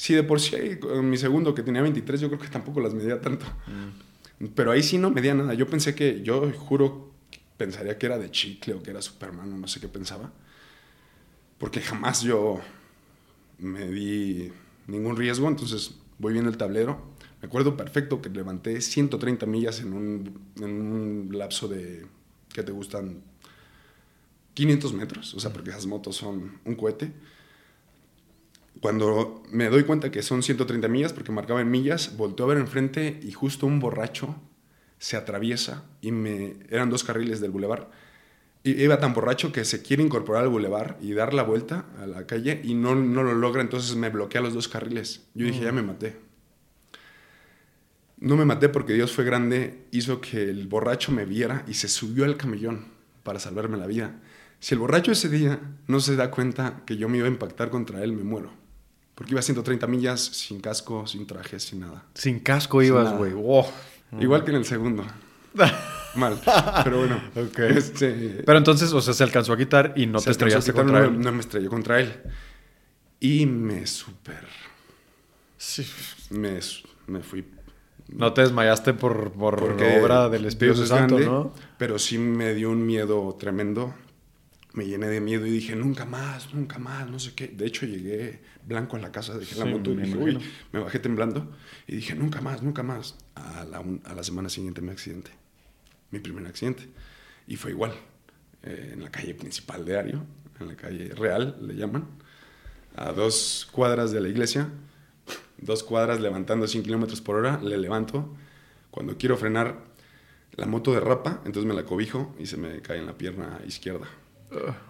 Sí, 0.00 0.14
de 0.14 0.22
por 0.22 0.40
sí, 0.40 0.56
en 0.56 1.10
mi 1.10 1.18
segundo, 1.18 1.54
que 1.54 1.62
tenía 1.62 1.82
23, 1.82 2.22
yo 2.22 2.28
creo 2.28 2.40
que 2.40 2.48
tampoco 2.48 2.80
las 2.80 2.94
medía 2.94 3.20
tanto. 3.20 3.44
Mm. 3.66 4.46
Pero 4.54 4.70
ahí 4.70 4.82
sí 4.82 4.96
no 4.96 5.10
medía 5.10 5.34
nada. 5.34 5.52
Yo 5.52 5.66
pensé 5.66 5.94
que, 5.94 6.22
yo 6.22 6.50
juro, 6.52 7.12
pensaría 7.58 7.98
que 7.98 8.06
era 8.06 8.16
de 8.16 8.30
chicle 8.30 8.72
o 8.72 8.82
que 8.82 8.92
era 8.92 9.02
Superman 9.02 9.52
o 9.52 9.58
no 9.58 9.68
sé 9.68 9.78
qué 9.78 9.88
pensaba. 9.88 10.32
Porque 11.60 11.82
jamás 11.82 12.22
yo 12.22 12.58
me 13.58 13.86
di 13.86 14.50
ningún 14.86 15.14
riesgo, 15.16 15.46
entonces 15.46 15.94
voy 16.18 16.32
viendo 16.32 16.50
el 16.50 16.56
tablero. 16.56 16.98
Me 17.42 17.48
acuerdo 17.48 17.76
perfecto 17.76 18.22
que 18.22 18.30
levanté 18.30 18.80
130 18.80 19.44
millas 19.44 19.80
en 19.80 19.92
un, 19.92 20.40
en 20.56 20.70
un 20.70 21.28
lapso 21.32 21.68
de, 21.68 22.06
¿qué 22.54 22.62
te 22.62 22.72
gustan? 22.72 23.22
500 24.54 24.94
metros, 24.94 25.34
o 25.34 25.40
sea, 25.40 25.52
porque 25.52 25.68
esas 25.68 25.84
motos 25.84 26.16
son 26.16 26.58
un 26.64 26.74
cohete. 26.76 27.12
Cuando 28.80 29.42
me 29.50 29.68
doy 29.68 29.84
cuenta 29.84 30.10
que 30.10 30.22
son 30.22 30.42
130 30.42 30.88
millas, 30.88 31.12
porque 31.12 31.30
marcaba 31.30 31.60
en 31.60 31.70
millas, 31.70 32.16
volteo 32.16 32.46
a 32.46 32.48
ver 32.48 32.58
enfrente 32.58 33.20
y 33.22 33.32
justo 33.32 33.66
un 33.66 33.80
borracho 33.80 34.34
se 34.98 35.18
atraviesa 35.18 35.84
y 36.00 36.10
me 36.10 36.56
eran 36.70 36.88
dos 36.88 37.04
carriles 37.04 37.40
del 37.40 37.50
bulevar. 37.50 37.90
Iba 38.62 38.98
tan 38.98 39.14
borracho 39.14 39.52
que 39.52 39.64
se 39.64 39.80
quiere 39.80 40.02
incorporar 40.02 40.42
al 40.42 40.50
bulevar 40.50 40.98
y 41.00 41.14
dar 41.14 41.32
la 41.32 41.42
vuelta 41.42 41.86
a 41.98 42.06
la 42.06 42.26
calle 42.26 42.60
y 42.62 42.74
no, 42.74 42.94
no 42.94 43.22
lo 43.22 43.34
logra, 43.34 43.62
entonces 43.62 43.96
me 43.96 44.10
bloquea 44.10 44.42
los 44.42 44.52
dos 44.52 44.68
carriles. 44.68 45.22
Yo 45.34 45.46
dije, 45.46 45.64
ya 45.64 45.72
me 45.72 45.82
maté. 45.82 46.16
No 48.18 48.36
me 48.36 48.44
maté 48.44 48.68
porque 48.68 48.92
Dios 48.92 49.12
fue 49.12 49.24
grande, 49.24 49.86
hizo 49.92 50.20
que 50.20 50.50
el 50.50 50.68
borracho 50.68 51.10
me 51.10 51.24
viera 51.24 51.64
y 51.66 51.74
se 51.74 51.88
subió 51.88 52.26
al 52.26 52.36
camellón 52.36 52.84
para 53.22 53.38
salvarme 53.38 53.78
la 53.78 53.86
vida. 53.86 54.20
Si 54.58 54.74
el 54.74 54.80
borracho 54.80 55.10
ese 55.10 55.30
día 55.30 55.58
no 55.86 56.00
se 56.00 56.16
da 56.16 56.30
cuenta 56.30 56.82
que 56.84 56.98
yo 56.98 57.08
me 57.08 57.16
iba 57.16 57.26
a 57.26 57.30
impactar 57.30 57.70
contra 57.70 58.04
él, 58.04 58.12
me 58.12 58.24
muero. 58.24 58.52
Porque 59.14 59.32
iba 59.32 59.40
a 59.40 59.42
130 59.42 59.86
millas 59.86 60.20
sin 60.20 60.60
casco, 60.60 61.06
sin 61.06 61.26
traje, 61.26 61.58
sin 61.60 61.80
nada. 61.80 62.04
Sin 62.12 62.40
casco 62.40 62.80
Sin 62.80 62.88
ibas, 62.88 63.16
güey. 63.16 63.32
Wow. 63.32 63.64
Igual 64.20 64.44
que 64.44 64.50
en 64.50 64.56
el 64.58 64.64
segundo. 64.66 65.06
Mal. 66.14 66.40
Pero 66.84 66.98
bueno. 66.98 67.20
Ok. 67.36 67.58
Este, 67.60 68.42
Pero 68.44 68.58
entonces, 68.58 68.92
o 68.92 69.00
sea, 69.00 69.14
se 69.14 69.22
alcanzó 69.22 69.52
a 69.52 69.56
quitar 69.56 69.92
y 69.96 70.06
no 70.06 70.20
te 70.20 70.30
estrellaste 70.30 70.72
quitar, 70.72 70.84
contra 70.84 71.00
no, 71.00 71.06
él. 71.06 71.20
No 71.20 71.32
me 71.32 71.40
estrellé 71.40 71.68
contra 71.68 72.00
él. 72.00 72.12
Y 73.20 73.46
me 73.46 73.86
super... 73.86 74.46
Sí. 75.56 75.86
Me, 76.30 76.58
me 77.06 77.20
fui... 77.20 77.44
No 78.08 78.32
te 78.32 78.40
desmayaste 78.40 78.94
por, 78.94 79.32
por 79.32 79.58
porque 79.60 80.00
obra 80.00 80.28
del 80.28 80.46
Espíritu 80.46 80.82
es 80.82 80.88
Santo, 80.88 81.16
grande, 81.16 81.30
¿no? 81.30 81.54
Pero 81.78 81.98
sí 81.98 82.18
me 82.18 82.54
dio 82.54 82.70
un 82.70 82.84
miedo 82.84 83.36
tremendo. 83.38 83.94
Me 84.72 84.86
llené 84.86 85.08
de 85.08 85.20
miedo 85.20 85.46
y 85.46 85.50
dije, 85.50 85.76
nunca 85.76 86.06
más, 86.06 86.52
nunca 86.54 86.78
más, 86.78 87.08
no 87.08 87.18
sé 87.18 87.34
qué. 87.34 87.48
De 87.48 87.66
hecho, 87.66 87.86
llegué 87.86 88.40
blanco 88.66 88.96
a 88.96 89.00
la 89.00 89.12
casa, 89.12 89.36
dejé 89.36 89.58
la 89.58 89.64
moto 89.64 89.92
y 89.92 89.94
me 89.94 90.02
dije, 90.04 90.16
uy, 90.16 90.38
me 90.72 90.80
bajé 90.80 90.98
temblando. 90.98 91.52
Y 91.86 91.96
dije, 91.96 92.14
nunca 92.14 92.40
más, 92.40 92.62
nunca 92.62 92.82
más. 92.82 93.16
A 93.34 93.64
la, 93.64 93.84
a 94.04 94.14
la 94.14 94.24
semana 94.24 94.48
siguiente 94.48 94.80
mi 94.80 94.90
accidente. 94.90 95.30
Mi 96.10 96.18
primer 96.18 96.46
accidente. 96.46 96.88
Y 97.46 97.56
fue 97.56 97.70
igual. 97.72 97.92
eh, 98.62 98.90
en 98.92 99.02
la 99.02 99.10
calle 99.10 99.34
principal 99.34 99.84
de 99.84 99.98
Ario, 99.98 100.22
en 100.60 100.68
la 100.68 100.76
calle 100.76 101.14
Real, 101.14 101.56
le 101.62 101.74
llaman. 101.74 102.06
A 102.96 103.12
dos 103.12 103.68
cuadras 103.72 104.12
de 104.12 104.20
la 104.20 104.28
iglesia. 104.28 104.68
Dos 105.58 105.82
cuadras 105.82 106.20
levantando 106.20 106.66
100 106.66 106.84
kilómetros 106.84 107.20
por 107.20 107.36
hora, 107.36 107.60
le 107.62 107.78
levanto. 107.78 108.34
Cuando 108.90 109.16
quiero 109.16 109.36
frenar, 109.36 109.78
la 110.56 110.66
moto 110.66 110.92
derrapa, 110.92 111.40
entonces 111.44 111.64
me 111.64 111.74
la 111.74 111.84
cobijo 111.84 112.34
y 112.38 112.46
se 112.46 112.56
me 112.56 112.80
cae 112.82 112.98
en 112.98 113.06
la 113.06 113.16
pierna 113.16 113.60
izquierda. 113.66 114.06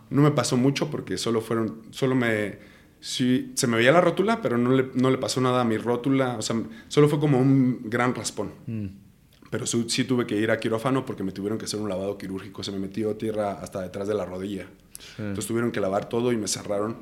No 0.09 0.23
me 0.23 0.31
pasó 0.31 0.57
mucho 0.57 0.91
porque 0.91 1.19
solo 1.19 1.41
fueron, 1.41 1.83
solo 1.91 2.15
me 2.15 2.59
Sí, 3.01 3.53
se 3.55 3.67
me 3.67 3.79
veía 3.79 3.93
la 3.93 4.03
rótula, 4.03 4.43
pero 4.43 4.59
no 4.59 4.73
le, 4.73 4.91
no 4.95 5.11
le 5.11 5.17
pasó 5.17 5.41
nada 5.41 5.63
a 5.63 5.65
mi 5.65 5.79
rótula. 5.79 6.37
O 6.37 6.43
sea, 6.43 6.57
solo 6.89 7.09
fue 7.09 7.19
como 7.19 7.39
un 7.39 7.81
gran 7.85 8.15
raspón. 8.15 8.53
Mm. 8.67 8.87
Pero 9.51 9.67
sí, 9.67 9.85
sí 9.89 10.05
tuve 10.05 10.27
que 10.27 10.37
ir 10.37 10.51
a 10.51 10.61
quirófano 10.61 11.05
porque 11.05 11.25
me 11.25 11.33
tuvieron 11.33 11.59
que 11.59 11.65
hacer 11.65 11.81
un 11.81 11.89
lavado 11.89 12.17
quirúrgico. 12.17 12.63
Se 12.63 12.71
me 12.71 12.79
metió 12.79 13.17
tierra 13.17 13.53
hasta 13.61 13.83
detrás 13.83 14.07
de 14.07 14.15
la 14.15 14.25
rodilla. 14.25 14.67
Entonces 15.19 15.47
tuvieron 15.47 15.73
que 15.73 15.81
lavar 15.81 16.09
todo 16.09 16.33
y 16.33 16.37
me 16.37 16.47
cerraron. 16.47 16.99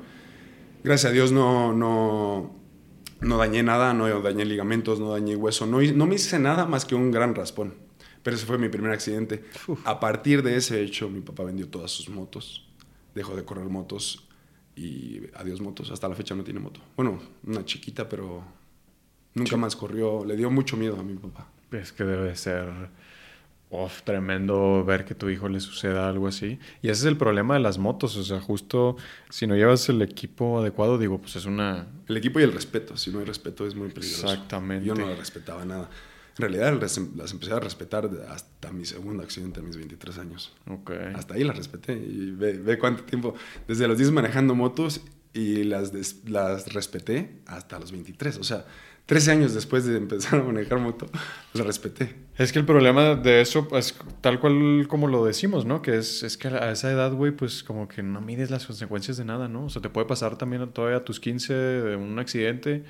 Gracias 0.83 1.11
a 1.11 1.13
Dios 1.13 1.31
no, 1.31 1.73
no, 1.73 2.55
no 3.21 3.37
dañé 3.37 3.61
nada, 3.61 3.93
no 3.93 4.21
dañé 4.21 4.45
ligamentos, 4.45 4.99
no 4.99 5.11
dañé 5.11 5.35
hueso. 5.35 5.67
No, 5.67 5.81
no 5.81 6.05
me 6.07 6.15
hice 6.15 6.39
nada 6.39 6.65
más 6.65 6.85
que 6.85 6.95
un 6.95 7.11
gran 7.11 7.35
raspón. 7.35 7.75
Pero 8.23 8.35
ese 8.35 8.45
fue 8.45 8.57
mi 8.57 8.69
primer 8.69 8.91
accidente. 8.91 9.43
A 9.85 9.99
partir 9.99 10.41
de 10.43 10.55
ese 10.55 10.81
hecho, 10.81 11.09
mi 11.09 11.21
papá 11.21 11.43
vendió 11.43 11.67
todas 11.67 11.91
sus 11.91 12.09
motos. 12.09 12.67
Dejó 13.13 13.35
de 13.35 13.45
correr 13.45 13.65
motos 13.65 14.27
y 14.75 15.21
adiós 15.35 15.61
motos. 15.61 15.91
Hasta 15.91 16.07
la 16.07 16.15
fecha 16.15 16.35
no 16.35 16.43
tiene 16.43 16.59
moto. 16.59 16.81
Bueno, 16.95 17.19
una 17.45 17.63
chiquita, 17.63 18.09
pero 18.09 18.43
nunca 19.35 19.55
más 19.57 19.75
corrió. 19.75 20.25
Le 20.25 20.35
dio 20.35 20.49
mucho 20.49 20.77
miedo 20.77 20.99
a 20.99 21.03
mi 21.03 21.13
papá. 21.13 21.47
Es 21.71 21.91
que 21.93 22.03
debe 22.03 22.35
ser 22.35 22.67
uf, 23.71 24.01
tremendo 24.01 24.83
ver 24.83 25.05
que 25.05 25.13
tu 25.13 25.29
hijo 25.29 25.47
le 25.47 25.59
suceda 25.59 26.09
algo 26.09 26.27
así. 26.27 26.59
Y 26.81 26.89
ese 26.89 27.01
es 27.01 27.05
el 27.05 27.17
problema 27.17 27.53
de 27.53 27.59
las 27.59 27.77
motos. 27.77 28.15
O 28.17 28.23
sea, 28.23 28.39
justo 28.39 28.97
si 29.29 29.45
no 29.47 29.55
llevas 29.55 29.87
el 29.89 30.01
equipo 30.01 30.59
adecuado, 30.59 30.97
digo, 30.97 31.19
pues 31.19 31.35
es 31.35 31.45
una. 31.45 31.87
El 32.07 32.17
equipo 32.17 32.39
y 32.39 32.43
el 32.43 32.51
respeto. 32.51 32.97
Si 32.97 33.11
no 33.11 33.19
hay 33.19 33.25
respeto 33.25 33.67
es 33.67 33.75
muy 33.75 33.89
peligroso. 33.89 34.25
Exactamente. 34.27 34.85
Yo 34.85 34.95
no 34.95 35.07
le 35.07 35.15
respetaba 35.15 35.63
nada. 35.65 35.89
En 36.37 36.41
realidad 36.43 36.79
las 36.81 36.97
las 37.17 37.31
empecé 37.33 37.51
a 37.53 37.59
respetar 37.59 38.09
hasta 38.29 38.71
mi 38.71 38.85
segundo 38.85 39.21
accidente 39.23 39.59
a 39.59 39.63
mis 39.63 39.75
23 39.75 40.17
años. 40.19 40.55
Ok. 40.67 40.91
Hasta 41.13 41.33
ahí 41.35 41.43
las 41.43 41.57
respeté. 41.57 41.93
Y 41.93 42.31
ve, 42.31 42.53
ve 42.53 42.79
cuánto 42.79 43.03
tiempo. 43.03 43.35
Desde 43.67 43.87
los 43.89 43.97
10 43.97 44.11
manejando 44.11 44.55
motos 44.55 45.01
y 45.33 45.63
las, 45.65 45.91
des- 45.91 46.27
las 46.29 46.73
respeté 46.73 47.41
hasta 47.45 47.77
los 47.77 47.91
23. 47.91 48.37
O 48.37 48.43
sea, 48.43 48.65
13 49.09 49.31
años 49.31 49.55
después 49.55 49.85
de 49.85 49.97
empezar 49.97 50.39
a 50.39 50.43
manejar 50.43 50.77
moto, 50.77 51.07
las 51.55 51.65
respeté. 51.65 52.15
Es 52.37 52.53
que 52.53 52.59
el 52.59 52.65
problema 52.65 53.15
de 53.15 53.41
eso, 53.41 53.67
pues 53.67 53.97
tal 54.21 54.39
cual 54.39 54.85
como 54.87 55.07
lo 55.07 55.25
decimos, 55.25 55.65
¿no? 55.65 55.81
Que 55.81 55.97
es, 55.97 56.21
es 56.21 56.37
que 56.37 56.47
a 56.49 56.69
esa 56.71 56.91
edad, 56.91 57.11
güey, 57.13 57.31
pues 57.31 57.63
como 57.63 57.87
que 57.87 58.03
no 58.03 58.21
mides 58.21 58.51
las 58.51 58.67
consecuencias 58.67 59.17
de 59.17 59.25
nada, 59.25 59.47
¿no? 59.47 59.65
O 59.65 59.69
sea, 59.69 59.81
te 59.81 59.89
puede 59.89 60.05
pasar 60.05 60.37
también 60.37 60.69
todavía 60.69 60.97
a 60.97 61.03
tus 61.03 61.19
15 61.19 61.53
de 61.55 61.95
un 61.95 62.19
accidente 62.19 62.83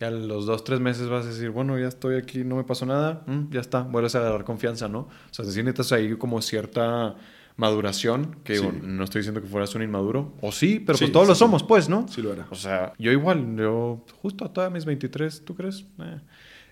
y 0.00 0.04
a 0.04 0.10
los 0.10 0.46
dos, 0.46 0.64
tres 0.64 0.80
meses 0.80 1.06
vas 1.10 1.26
a 1.26 1.28
decir, 1.28 1.50
bueno, 1.50 1.78
ya 1.78 1.88
estoy 1.88 2.16
aquí, 2.16 2.44
no 2.44 2.56
me 2.56 2.64
pasó 2.64 2.86
nada, 2.86 3.22
mm, 3.26 3.50
ya 3.50 3.60
está, 3.60 3.82
vuelves 3.82 4.14
a 4.14 4.20
agarrar 4.20 4.44
confianza, 4.44 4.88
¿no? 4.88 5.00
O 5.00 5.10
sea, 5.32 5.44
si 5.44 5.62
necesitas 5.62 5.92
ahí 5.92 6.16
como 6.16 6.40
cierta 6.40 7.14
maduración, 7.58 8.36
que 8.44 8.54
digo, 8.54 8.70
Sí. 8.72 8.78
no 8.82 9.04
estoy 9.04 9.18
diciendo 9.20 9.42
que 9.42 9.48
fueras 9.48 9.74
un 9.74 9.82
inmaduro, 9.82 10.32
o 10.40 10.50
sí, 10.52 10.80
pero 10.84 10.96
Sí, 10.96 11.04
pues 11.04 11.12
todos 11.12 11.26
sí, 11.26 11.30
lo 11.32 11.34
somos, 11.34 11.62
pues, 11.64 11.88
¿no? 11.90 12.06
Sí 12.08 12.22
lo 12.22 12.32
era. 12.32 12.46
O 12.50 12.54
sea, 12.54 12.94
yo 12.98 13.12
igual, 13.12 13.56
yo 13.56 14.02
justo 14.22 14.44
a 14.46 14.52
todas 14.52 14.72
mis 14.72 14.84
23, 14.86 15.44
¿tú 15.44 15.54
crees? 15.54 15.84
Eh. 16.00 16.20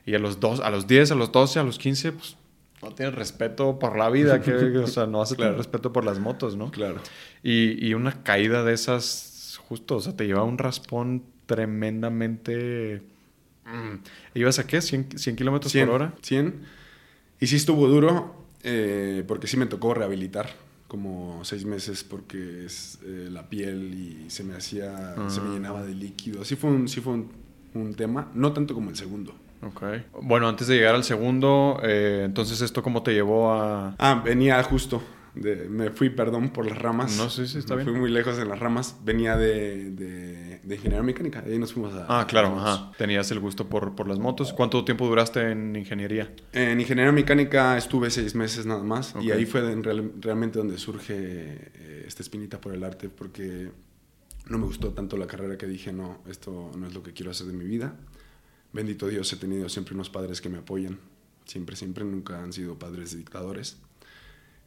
Y 0.06 0.14
a 0.14 0.18
los, 0.18 0.40
dos, 0.40 0.60
a 0.60 0.70
los 0.70 0.86
10, 0.86 1.10
a 1.10 1.14
los 1.16 1.30
12, 1.32 1.58
a 1.58 1.64
los 1.64 1.78
15, 1.78 2.12
pues 2.12 2.36
no 2.82 2.92
tienes 2.92 3.14
respeto 3.16 3.78
por 3.78 3.98
la 3.98 4.08
vida, 4.10 4.40
que, 4.40 4.52
o 4.54 4.86
sea, 4.86 5.06
no 5.06 5.18
vas 5.18 5.32
a 5.32 5.34
tener 5.34 5.48
Claro. 5.50 5.58
respeto 5.58 5.92
por 5.92 6.04
las 6.04 6.18
motos, 6.20 6.56
¿no? 6.56 6.70
Claro. 6.70 7.00
Y, 7.42 7.84
y 7.84 7.94
una 7.94 8.22
caída 8.22 8.62
de 8.62 8.72
esas, 8.72 9.58
justo, 9.68 9.96
o 9.96 10.00
sea, 10.00 10.14
te 10.16 10.24
lleva 10.26 10.44
un 10.44 10.56
raspón 10.58 11.24
tremendamente... 11.46 13.02
mm, 13.64 14.38
¿Ibas 14.38 14.58
a 14.60 14.66
qué? 14.66 14.78
¿100, 14.78 15.16
100 15.18 15.36
kilómetros 15.36 15.72
100, 15.72 15.86
por 15.86 15.94
hora? 15.96 16.14
100. 16.22 16.54
Y 17.40 17.46
sí 17.48 17.56
estuvo 17.56 17.88
duro, 17.88 18.36
eh, 18.62 19.24
porque 19.26 19.46
sí 19.46 19.56
me 19.56 19.66
tocó 19.66 19.92
rehabilitar 19.94 20.50
como 20.88 21.44
seis 21.44 21.64
meses 21.64 22.04
porque 22.04 22.64
es 22.64 22.98
eh, 23.04 23.28
la 23.30 23.48
piel 23.48 23.94
y 23.94 24.30
se 24.30 24.44
me 24.44 24.54
hacía, 24.54 25.14
se 25.28 25.40
me 25.40 25.48
Ah. 25.50 25.52
llenaba 25.54 25.82
de 25.84 25.94
líquido. 25.94 26.44
Sí 26.44 26.54
fue 26.56 26.70
un, 26.70 26.88
sí 26.88 27.00
fue 27.00 27.14
un, 27.14 27.28
un 27.74 27.94
tema, 27.94 28.30
no 28.34 28.52
tanto 28.52 28.74
como 28.74 28.90
el 28.90 28.96
segundo. 28.96 29.34
Ok. 29.62 29.82
Bueno, 30.22 30.48
antes 30.48 30.68
de 30.68 30.76
llegar 30.76 30.94
al 30.94 31.02
segundo, 31.04 31.80
eh, 31.82 32.22
entonces, 32.24 32.60
¿esto 32.60 32.82
cómo 32.82 33.02
te 33.02 33.12
llevó 33.14 33.52
a...? 33.52 33.96
Ah, 33.98 34.22
venía 34.24 34.62
justo. 34.62 35.02
De, 35.34 35.68
me 35.68 35.90
fui, 35.90 36.08
perdón, 36.10 36.50
por 36.50 36.66
las 36.66 36.78
ramas. 36.78 37.16
No, 37.18 37.28
sí, 37.30 37.46
sí, 37.46 37.58
está 37.58 37.74
Me 37.74 37.82
bien. 37.82 37.92
Fui 37.94 38.00
muy 38.00 38.10
lejos 38.10 38.38
en 38.38 38.48
las 38.48 38.58
ramas. 38.58 38.96
Venía 39.04 39.36
de, 39.36 39.90
de, 39.90 40.45
de 40.66 40.74
ingeniería 40.74 41.02
mecánica. 41.02 41.44
Ahí 41.46 41.58
nos 41.58 41.72
fuimos 41.72 41.94
a. 41.94 42.06
Ah, 42.20 42.26
claro, 42.26 42.48
a- 42.58 42.72
ajá. 42.74 42.92
Tenías 42.98 43.30
el 43.30 43.40
gusto 43.40 43.68
por, 43.68 43.94
por 43.94 44.08
las 44.08 44.18
motos. 44.18 44.52
¿Cuánto 44.52 44.84
tiempo 44.84 45.06
duraste 45.06 45.50
en 45.52 45.76
ingeniería? 45.76 46.34
En 46.52 46.80
ingeniería 46.80 47.12
mecánica 47.12 47.76
estuve 47.78 48.10
seis 48.10 48.34
meses 48.34 48.66
nada 48.66 48.82
más. 48.82 49.14
Y 49.22 49.30
ahí 49.30 49.46
fue 49.46 49.70
en 49.72 49.82
real- 49.84 50.12
realmente 50.20 50.58
donde 50.58 50.76
surge 50.78 51.14
eh, 51.16 52.04
esta 52.06 52.22
espinita 52.22 52.60
por 52.60 52.74
el 52.74 52.82
arte. 52.84 53.08
Porque 53.08 53.70
no 54.48 54.58
me 54.58 54.64
gustó 54.66 54.92
tanto 54.92 55.16
la 55.16 55.26
carrera 55.26 55.56
que 55.56 55.66
dije, 55.66 55.92
no, 55.92 56.18
esto 56.28 56.70
no 56.76 56.86
es 56.86 56.94
lo 56.94 57.02
que 57.02 57.12
quiero 57.12 57.30
hacer 57.30 57.46
de 57.46 57.52
mi 57.52 57.64
vida. 57.64 57.94
Bendito 58.72 59.06
Dios, 59.08 59.32
he 59.32 59.36
tenido 59.36 59.68
siempre 59.68 59.94
unos 59.94 60.10
padres 60.10 60.40
que 60.40 60.48
me 60.48 60.58
apoyan. 60.58 60.98
Siempre, 61.44 61.76
siempre, 61.76 62.04
nunca 62.04 62.42
han 62.42 62.52
sido 62.52 62.76
padres 62.78 63.16
dictadores. 63.16 63.76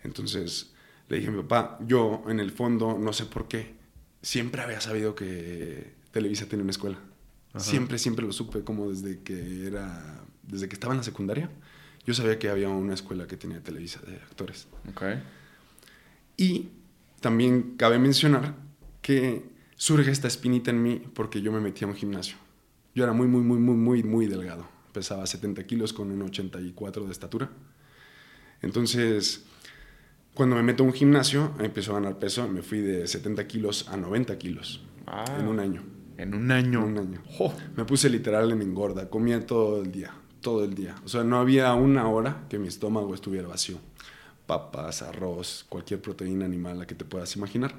Entonces 0.03 0.73
le 1.09 1.17
dije 1.17 1.29
a 1.29 1.31
mi 1.31 1.41
papá, 1.41 1.77
yo 1.85 2.23
en 2.29 2.39
el 2.39 2.51
fondo, 2.51 2.97
no 2.99 3.11
sé 3.13 3.25
por 3.25 3.47
qué, 3.47 3.73
siempre 4.21 4.61
había 4.61 4.81
sabido 4.81 5.15
que 5.15 5.93
Televisa 6.11 6.45
tiene 6.47 6.63
una 6.63 6.71
escuela. 6.71 6.99
Ajá. 7.53 7.59
Siempre, 7.59 7.97
siempre 7.97 8.25
lo 8.25 8.31
supe, 8.31 8.63
como 8.63 8.89
desde 8.89 9.19
que 9.21 9.65
era, 9.65 10.23
desde 10.43 10.67
que 10.67 10.75
estaba 10.75 10.93
en 10.93 10.97
la 10.97 11.03
secundaria. 11.03 11.49
Yo 12.05 12.13
sabía 12.13 12.39
que 12.39 12.49
había 12.49 12.69
una 12.69 12.93
escuela 12.93 13.27
que 13.27 13.37
tenía 13.37 13.61
Televisa 13.61 13.99
de 14.01 14.15
actores. 14.15 14.67
Ok. 14.89 15.03
Y 16.37 16.69
también 17.19 17.75
cabe 17.77 17.99
mencionar 17.99 18.55
que 19.01 19.43
surge 19.75 20.11
esta 20.11 20.27
espinita 20.27 20.71
en 20.71 20.81
mí 20.81 21.03
porque 21.13 21.41
yo 21.41 21.51
me 21.51 21.59
metí 21.59 21.83
a 21.85 21.87
un 21.87 21.95
gimnasio. 21.95 22.37
Yo 22.95 23.03
era 23.03 23.13
muy, 23.13 23.27
muy, 23.27 23.41
muy, 23.41 23.59
muy, 23.59 23.75
muy, 23.75 24.03
muy 24.03 24.25
delgado. 24.27 24.67
Pesaba 24.93 25.25
70 25.25 25.65
kilos 25.65 25.93
con 25.93 26.11
un 26.11 26.21
84 26.21 27.05
de 27.05 27.11
estatura. 27.11 27.49
Entonces, 28.61 29.45
cuando 30.39 30.55
me 30.55 30.63
meto 30.63 30.83
a 30.83 30.85
un 30.85 30.93
gimnasio, 30.93 31.51
empiezo 31.59 31.91
a 31.91 31.95
ganar 31.95 32.17
peso. 32.17 32.47
Me 32.47 32.61
fui 32.61 32.79
de 32.79 33.05
70 33.07 33.45
kilos 33.45 33.89
a 33.89 33.97
90 33.97 34.37
kilos 34.37 34.81
Ah. 35.05 35.25
en 35.37 35.49
un 35.49 35.59
año. 35.59 35.83
En 36.17 36.33
un 36.33 36.49
año. 36.49 36.79
En 36.79 36.91
un 36.91 36.97
año. 36.97 37.21
Me 37.75 37.83
puse 37.83 38.09
literal 38.09 38.49
en 38.53 38.61
engorda. 38.61 39.09
Comía 39.09 39.45
todo 39.45 39.81
el 39.81 39.91
día. 39.91 40.13
Todo 40.39 40.63
el 40.63 40.75
día. 40.75 40.95
O 41.03 41.09
sea, 41.09 41.25
no 41.25 41.39
había 41.39 41.73
una 41.73 42.07
hora 42.07 42.45
que 42.47 42.57
mi 42.57 42.69
estómago 42.69 43.13
estuviera 43.13 43.49
vacío. 43.49 43.79
Papas, 44.45 45.01
arroz, 45.01 45.65
cualquier 45.67 46.01
proteína 46.01 46.45
animal 46.45 46.79
la 46.79 46.87
que 46.87 46.95
te 46.95 47.03
puedas 47.03 47.35
imaginar. 47.35 47.75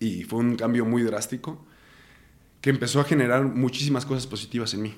Y 0.00 0.24
fue 0.24 0.40
un 0.40 0.56
cambio 0.56 0.84
muy 0.84 1.04
drástico 1.04 1.64
que 2.62 2.70
empezó 2.70 2.98
a 2.98 3.04
generar 3.04 3.44
muchísimas 3.44 4.04
cosas 4.04 4.26
positivas 4.26 4.74
en 4.74 4.82
mí. 4.82 4.96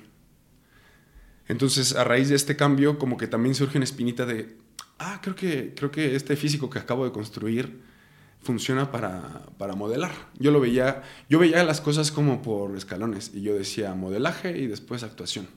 Entonces, 1.47 1.95
a 1.95 2.03
raíz 2.03 2.29
de 2.29 2.35
este 2.35 2.55
cambio, 2.55 2.97
como 2.97 3.15
que 3.15 3.27
también 3.27 3.53
surge 3.53 3.77
una 3.77 3.85
espinita 3.85 4.25
de, 4.25 4.57
ah, 4.99 5.19
creo 5.21 5.35
que, 5.35 5.73
creo 5.75 5.91
que 5.91 6.15
este 6.15 6.35
físico 6.35 6.69
que 6.69 6.79
acabo 6.79 7.05
de 7.05 7.11
construir 7.11 7.81
funciona 8.41 8.91
para, 8.91 9.43
para 9.57 9.73
modelar. 9.75 10.11
Yo 10.39 10.51
lo 10.51 10.59
veía, 10.59 11.03
yo 11.29 11.39
veía 11.39 11.63
las 11.63 11.81
cosas 11.81 12.11
como 12.11 12.41
por 12.41 12.75
escalones 12.77 13.31
y 13.33 13.41
yo 13.41 13.53
decía 13.55 13.93
modelaje 13.95 14.57
y 14.57 14.67
después 14.67 15.03
actuación. 15.03 15.47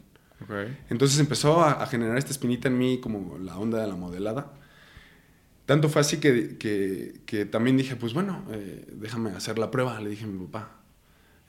Ok. 0.42 0.50
Entonces 0.88 1.18
empezó 1.20 1.60
a, 1.62 1.72
a 1.82 1.86
generar 1.86 2.16
esta 2.18 2.30
espinita 2.32 2.68
en 2.68 2.78
mí 2.78 2.98
como 3.00 3.38
la 3.38 3.58
onda 3.58 3.80
de 3.80 3.86
la 3.86 3.96
modelada. 3.96 4.52
Tanto 5.66 5.88
fue 5.88 6.00
así 6.00 6.16
que, 6.18 6.56
que, 6.58 7.20
que 7.26 7.44
también 7.46 7.76
dije, 7.76 7.94
pues 7.96 8.12
bueno, 8.12 8.44
eh, 8.50 8.86
déjame 8.92 9.30
hacer 9.30 9.58
la 9.58 9.70
prueba, 9.70 10.00
le 10.00 10.10
dije 10.10 10.24
a 10.24 10.28
mi 10.28 10.44
papá. 10.46 10.76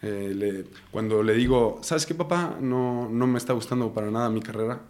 Eh, 0.04 0.34
le- 0.36 0.66
cuando 0.92 1.24
le 1.24 1.34
digo, 1.34 1.80
¿sabes 1.84 2.06
qué, 2.06 2.14
papá? 2.14 2.58
No, 2.62 3.10
no 3.10 3.26
me 3.28 3.38
está 3.40 3.54
gustando 3.54 3.94
para 3.94 4.12
nada 4.12 4.30
mi 4.30 4.42
carrera. 4.42 4.82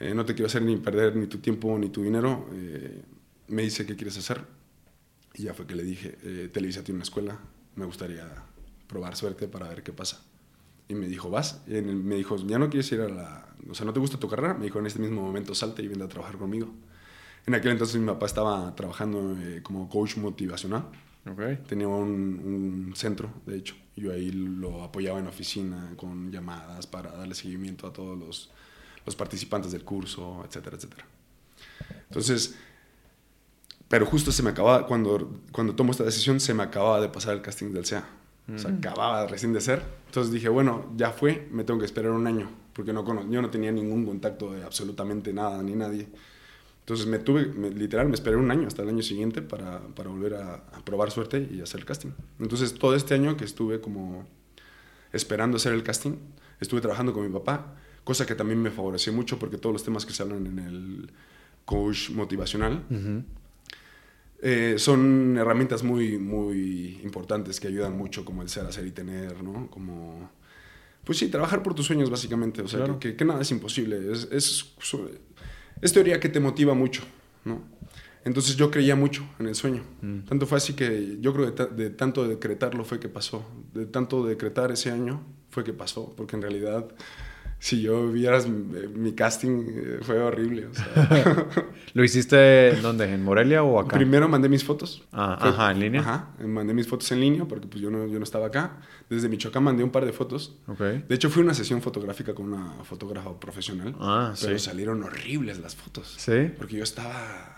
Eh, 0.00 0.14
no 0.14 0.24
te 0.24 0.34
quiero 0.34 0.46
hacer 0.46 0.62
ni 0.62 0.76
perder 0.76 1.16
ni 1.16 1.26
tu 1.26 1.38
tiempo 1.38 1.76
ni 1.78 1.88
tu 1.88 2.02
dinero. 2.02 2.48
Eh, 2.52 3.02
me 3.48 3.62
dice, 3.62 3.84
¿qué 3.86 3.96
quieres 3.96 4.16
hacer? 4.18 4.44
Y 5.34 5.44
ya 5.44 5.54
fue 5.54 5.66
que 5.66 5.74
le 5.74 5.82
dije, 5.82 6.18
eh, 6.22 6.50
Televisa 6.52 6.82
tiene 6.82 6.96
una 6.96 7.04
escuela, 7.04 7.38
me 7.76 7.84
gustaría 7.84 8.26
probar 8.86 9.16
suerte 9.16 9.48
para 9.48 9.68
ver 9.68 9.82
qué 9.82 9.92
pasa. 9.92 10.24
Y 10.88 10.94
me 10.94 11.06
dijo, 11.06 11.30
vas. 11.30 11.62
Y 11.66 11.80
me 11.82 12.16
dijo, 12.16 12.36
ya 12.46 12.58
no 12.58 12.70
quieres 12.70 12.90
ir 12.92 13.02
a 13.02 13.08
la... 13.08 13.48
O 13.68 13.74
sea, 13.74 13.84
¿no 13.84 13.92
te 13.92 14.00
gusta 14.00 14.18
tu 14.18 14.28
carrera? 14.28 14.54
Me 14.54 14.64
dijo, 14.64 14.78
en 14.78 14.86
este 14.86 15.00
mismo 15.00 15.22
momento 15.22 15.54
salte 15.54 15.82
y 15.82 15.88
vente 15.88 16.04
a 16.04 16.08
trabajar 16.08 16.38
conmigo. 16.38 16.68
En 17.46 17.54
aquel 17.54 17.72
entonces 17.72 18.00
mi 18.00 18.06
papá 18.06 18.26
estaba 18.26 18.74
trabajando 18.74 19.36
eh, 19.40 19.60
como 19.62 19.88
coach 19.88 20.16
motivacional. 20.16 20.84
Ok. 21.30 21.66
Tenía 21.66 21.88
un, 21.88 22.88
un 22.88 22.96
centro, 22.96 23.30
de 23.46 23.56
hecho. 23.56 23.74
Yo 23.96 24.12
ahí 24.12 24.30
lo 24.30 24.82
apoyaba 24.82 25.18
en 25.18 25.26
oficina 25.26 25.92
con 25.96 26.30
llamadas 26.30 26.86
para 26.86 27.12
darle 27.12 27.34
seguimiento 27.34 27.86
a 27.86 27.92
todos 27.92 28.18
los, 28.18 28.50
los 29.08 29.16
participantes 29.16 29.72
del 29.72 29.84
curso, 29.84 30.44
etcétera, 30.46 30.76
etcétera. 30.76 31.04
Entonces, 32.08 32.54
pero 33.88 34.04
justo 34.06 34.30
se 34.32 34.42
me 34.42 34.50
acababa, 34.50 34.86
cuando, 34.86 35.40
cuando 35.50 35.74
tomo 35.74 35.92
esta 35.92 36.04
decisión, 36.04 36.40
se 36.40 36.52
me 36.54 36.62
acababa 36.62 37.00
de 37.00 37.08
pasar 37.08 37.34
el 37.34 37.42
casting 37.42 37.72
del 37.72 37.86
SEA. 37.86 38.04
O 38.54 38.58
sea, 38.58 38.70
Mm. 38.70 38.78
acababa 38.78 39.26
recién 39.26 39.52
de 39.52 39.60
ser. 39.60 39.82
Entonces 40.06 40.32
dije, 40.32 40.48
bueno, 40.48 40.92
ya 40.96 41.10
fue, 41.10 41.48
me 41.52 41.64
tengo 41.64 41.80
que 41.80 41.86
esperar 41.86 42.12
un 42.12 42.26
año, 42.26 42.50
porque 42.72 42.92
no 42.92 43.02
yo 43.30 43.42
no 43.42 43.50
tenía 43.50 43.72
ningún 43.72 44.06
contacto 44.06 44.52
de 44.52 44.62
absolutamente 44.64 45.32
nada 45.32 45.62
ni 45.62 45.72
nadie. 45.74 46.08
Entonces 46.80 47.06
me 47.06 47.18
tuve, 47.18 47.46
me- 47.46 47.70
literal, 47.70 48.08
me 48.08 48.14
esperé 48.14 48.36
un 48.36 48.50
año 48.50 48.66
hasta 48.66 48.82
el 48.82 48.88
año 48.88 49.02
siguiente 49.02 49.42
para, 49.42 49.80
para 49.94 50.08
volver 50.08 50.34
a, 50.34 50.54
a 50.72 50.84
probar 50.84 51.10
suerte 51.10 51.46
y 51.50 51.60
hacer 51.60 51.80
el 51.80 51.86
casting. 51.86 52.10
Entonces 52.40 52.72
todo 52.74 52.94
este 52.94 53.14
año 53.14 53.36
que 53.36 53.44
estuve 53.44 53.80
como 53.82 54.26
esperando 55.12 55.56
hacer 55.58 55.72
el 55.74 55.82
casting. 55.82 56.12
Estuve 56.60 56.80
trabajando 56.80 57.12
con 57.12 57.22
mi 57.26 57.32
papá, 57.32 57.74
cosa 58.08 58.24
que 58.24 58.34
también 58.34 58.62
me 58.62 58.70
favoreció 58.70 59.12
mucho 59.12 59.38
porque 59.38 59.58
todos 59.58 59.74
los 59.74 59.84
temas 59.84 60.06
que 60.06 60.14
se 60.14 60.22
hablan 60.22 60.46
en 60.46 60.58
el 60.58 61.10
coach 61.66 62.08
motivacional 62.08 62.82
eh, 64.40 64.76
son 64.78 65.36
herramientas 65.36 65.82
muy, 65.82 66.16
muy 66.16 67.00
importantes 67.02 67.60
que 67.60 67.68
ayudan 67.68 67.94
mucho, 67.98 68.24
como 68.24 68.40
el 68.40 68.48
ser, 68.48 68.64
hacer 68.64 68.86
y 68.86 68.92
tener, 68.92 69.42
¿no? 69.42 69.68
Como, 69.68 70.30
pues 71.04 71.18
sí, 71.18 71.28
trabajar 71.28 71.62
por 71.62 71.74
tus 71.74 71.84
sueños, 71.86 72.08
básicamente. 72.08 72.62
O 72.62 72.68
sea, 72.68 72.78
Claro. 72.80 72.98
que, 72.98 73.14
que 73.14 73.24
nada 73.26 73.42
es 73.42 73.50
imposible. 73.50 74.10
Es, 74.10 74.26
es, 74.32 74.72
es 75.82 75.92
teoría 75.92 76.18
que 76.18 76.30
te 76.30 76.40
motiva 76.40 76.72
mucho, 76.72 77.02
¿no? 77.44 77.60
Entonces 78.24 78.56
yo 78.56 78.70
creía 78.70 78.96
mucho 78.96 79.22
en 79.38 79.48
el 79.48 79.54
sueño. 79.54 79.82
Mm. 80.00 80.20
Tanto 80.20 80.46
fue 80.46 80.56
así 80.56 80.72
que 80.72 81.18
yo 81.20 81.34
creo 81.34 81.54
que 81.54 81.64
de, 81.64 81.84
de 81.84 81.90
tanto 81.90 82.26
decretarlo 82.26 82.84
fue 82.84 82.98
que 83.00 83.08
pasó. 83.10 83.44
De 83.74 83.84
tanto 83.84 84.24
decretar 84.24 84.70
ese 84.72 84.90
año 84.90 85.20
fue 85.50 85.62
que 85.64 85.72
pasó. 85.74 86.14
Porque 86.16 86.36
en 86.36 86.42
realidad, 86.42 86.86
si 87.60 87.80
yo 87.82 88.10
vieras 88.12 88.48
mi, 88.48 88.86
mi 88.88 89.12
casting, 89.14 89.64
eh, 89.68 89.98
fue 90.02 90.18
horrible. 90.20 90.66
o 90.66 90.74
sea. 90.74 91.46
¿Lo 91.94 92.04
hiciste 92.04 92.70
en 92.70 92.82
dónde? 92.82 93.12
¿En 93.12 93.22
Morelia 93.24 93.62
o 93.62 93.80
acá? 93.80 93.96
Primero 93.96 94.28
mandé 94.28 94.48
mis 94.48 94.62
fotos. 94.64 95.02
Ah, 95.12 95.36
Fue- 95.40 95.48
ajá, 95.50 95.72
¿en 95.72 95.80
línea? 95.80 96.00
Ajá, 96.00 96.28
mandé 96.44 96.72
mis 96.74 96.86
fotos 96.86 97.10
en 97.12 97.20
línea 97.20 97.44
porque 97.46 97.66
pues 97.66 97.82
yo 97.82 97.90
no, 97.90 98.06
yo 98.06 98.18
no 98.18 98.24
estaba 98.24 98.46
acá. 98.46 98.78
Desde 99.10 99.28
Michoacán 99.28 99.62
mandé 99.64 99.82
un 99.82 99.90
par 99.90 100.04
de 100.06 100.12
fotos. 100.12 100.56
Ok. 100.66 100.78
De 100.80 101.14
hecho, 101.14 101.30
fui 101.30 101.40
a 101.42 101.44
una 101.46 101.54
sesión 101.54 101.82
fotográfica 101.82 102.34
con 102.34 102.52
una 102.52 102.84
fotógrafa 102.84 103.38
profesional. 103.40 103.94
Ah, 103.98 104.34
pero 104.40 104.58
sí. 104.58 104.64
salieron 104.64 105.02
horribles 105.02 105.58
las 105.58 105.74
fotos. 105.74 106.14
¿Sí? 106.18 106.50
Porque 106.56 106.76
yo 106.76 106.84
estaba 106.84 107.57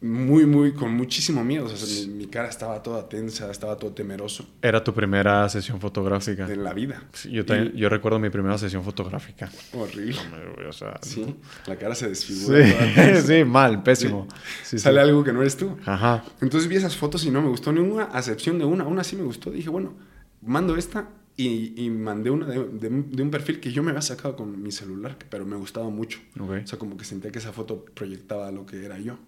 muy, 0.00 0.44
muy, 0.46 0.72
con 0.74 0.92
muchísimo 0.94 1.42
miedo. 1.42 1.64
O 1.66 1.68
sea, 1.76 2.06
mi, 2.06 2.14
mi 2.14 2.26
cara 2.26 2.48
estaba 2.48 2.82
toda 2.82 3.08
tensa, 3.08 3.50
estaba 3.50 3.76
todo 3.76 3.92
temeroso 3.92 4.46
Era 4.60 4.84
tu 4.84 4.92
primera 4.92 5.48
sesión 5.48 5.80
fotográfica. 5.80 6.46
de 6.46 6.56
la 6.56 6.74
vida. 6.74 7.02
Sí, 7.12 7.30
yo, 7.30 7.46
también- 7.46 7.72
yo 7.74 7.88
recuerdo 7.88 8.18
mi 8.18 8.28
primera 8.30 8.58
sesión 8.58 8.84
fotográfica. 8.84 9.50
Horrible. 9.72 10.16
Hombre, 10.20 10.52
güey, 10.54 10.66
o 10.66 10.72
sea, 10.72 10.98
Sí, 11.02 11.36
la 11.66 11.76
cara 11.76 11.94
se 11.94 12.14
Sí, 12.14 12.34
desfigura. 12.34 12.58
toda 12.72 12.94
tensa. 12.94 13.22
sí, 13.38 13.44
mal, 13.44 13.82
pésimo. 13.82 14.28
Sí, 14.64 14.78
Sale 14.78 15.02
sí. 15.02 15.08
algo 15.08 15.24
que 15.24 15.32
no 15.32 15.40
eres 15.40 15.56
tú. 15.56 15.76
Ajá. 15.86 16.24
Entonces 16.40 16.68
vi 16.68 16.76
esas 16.76 16.94
fotos 16.96 17.24
y 17.24 17.30
no 17.30 17.40
me 17.40 17.48
gustó 17.48 17.72
ninguna, 17.72 18.08
a 18.12 18.18
excepción 18.18 18.58
de 18.58 18.64
una. 18.66 18.84
Una 18.84 19.02
sí 19.02 19.16
me 19.16 19.22
gustó. 19.22 19.50
Dije, 19.50 19.70
bueno, 19.70 19.94
mando 20.42 20.76
esta 20.76 21.08
y, 21.38 21.72
y 21.82 21.90
mandé 21.90 22.30
una 22.30 22.46
de, 22.46 22.54
de 22.64 22.88
un- 22.88 23.10
de 23.10 23.22
un 23.22 23.30
perfil 23.30 23.60
que 23.60 23.72
yo 23.72 23.82
me 23.82 23.90
había 23.90 24.02
sacado 24.02 24.36
con 24.36 24.62
mi 24.62 24.72
celular, 24.72 25.16
pero 25.30 25.44
me 25.46 25.56
gustaba 25.56 25.88
mucho. 25.88 26.18
Ok. 26.38 26.50
O 26.64 26.66
sea, 26.66 26.78
como 26.78 26.96
que 26.96 27.04
sentía 27.04 27.30
que 27.32 27.38
esa 27.38 27.52
foto 27.52 27.84
proyectaba 27.94 28.50
lo 28.52 28.66
que 28.66 28.84
era 28.84 28.98
yo. 28.98 29.18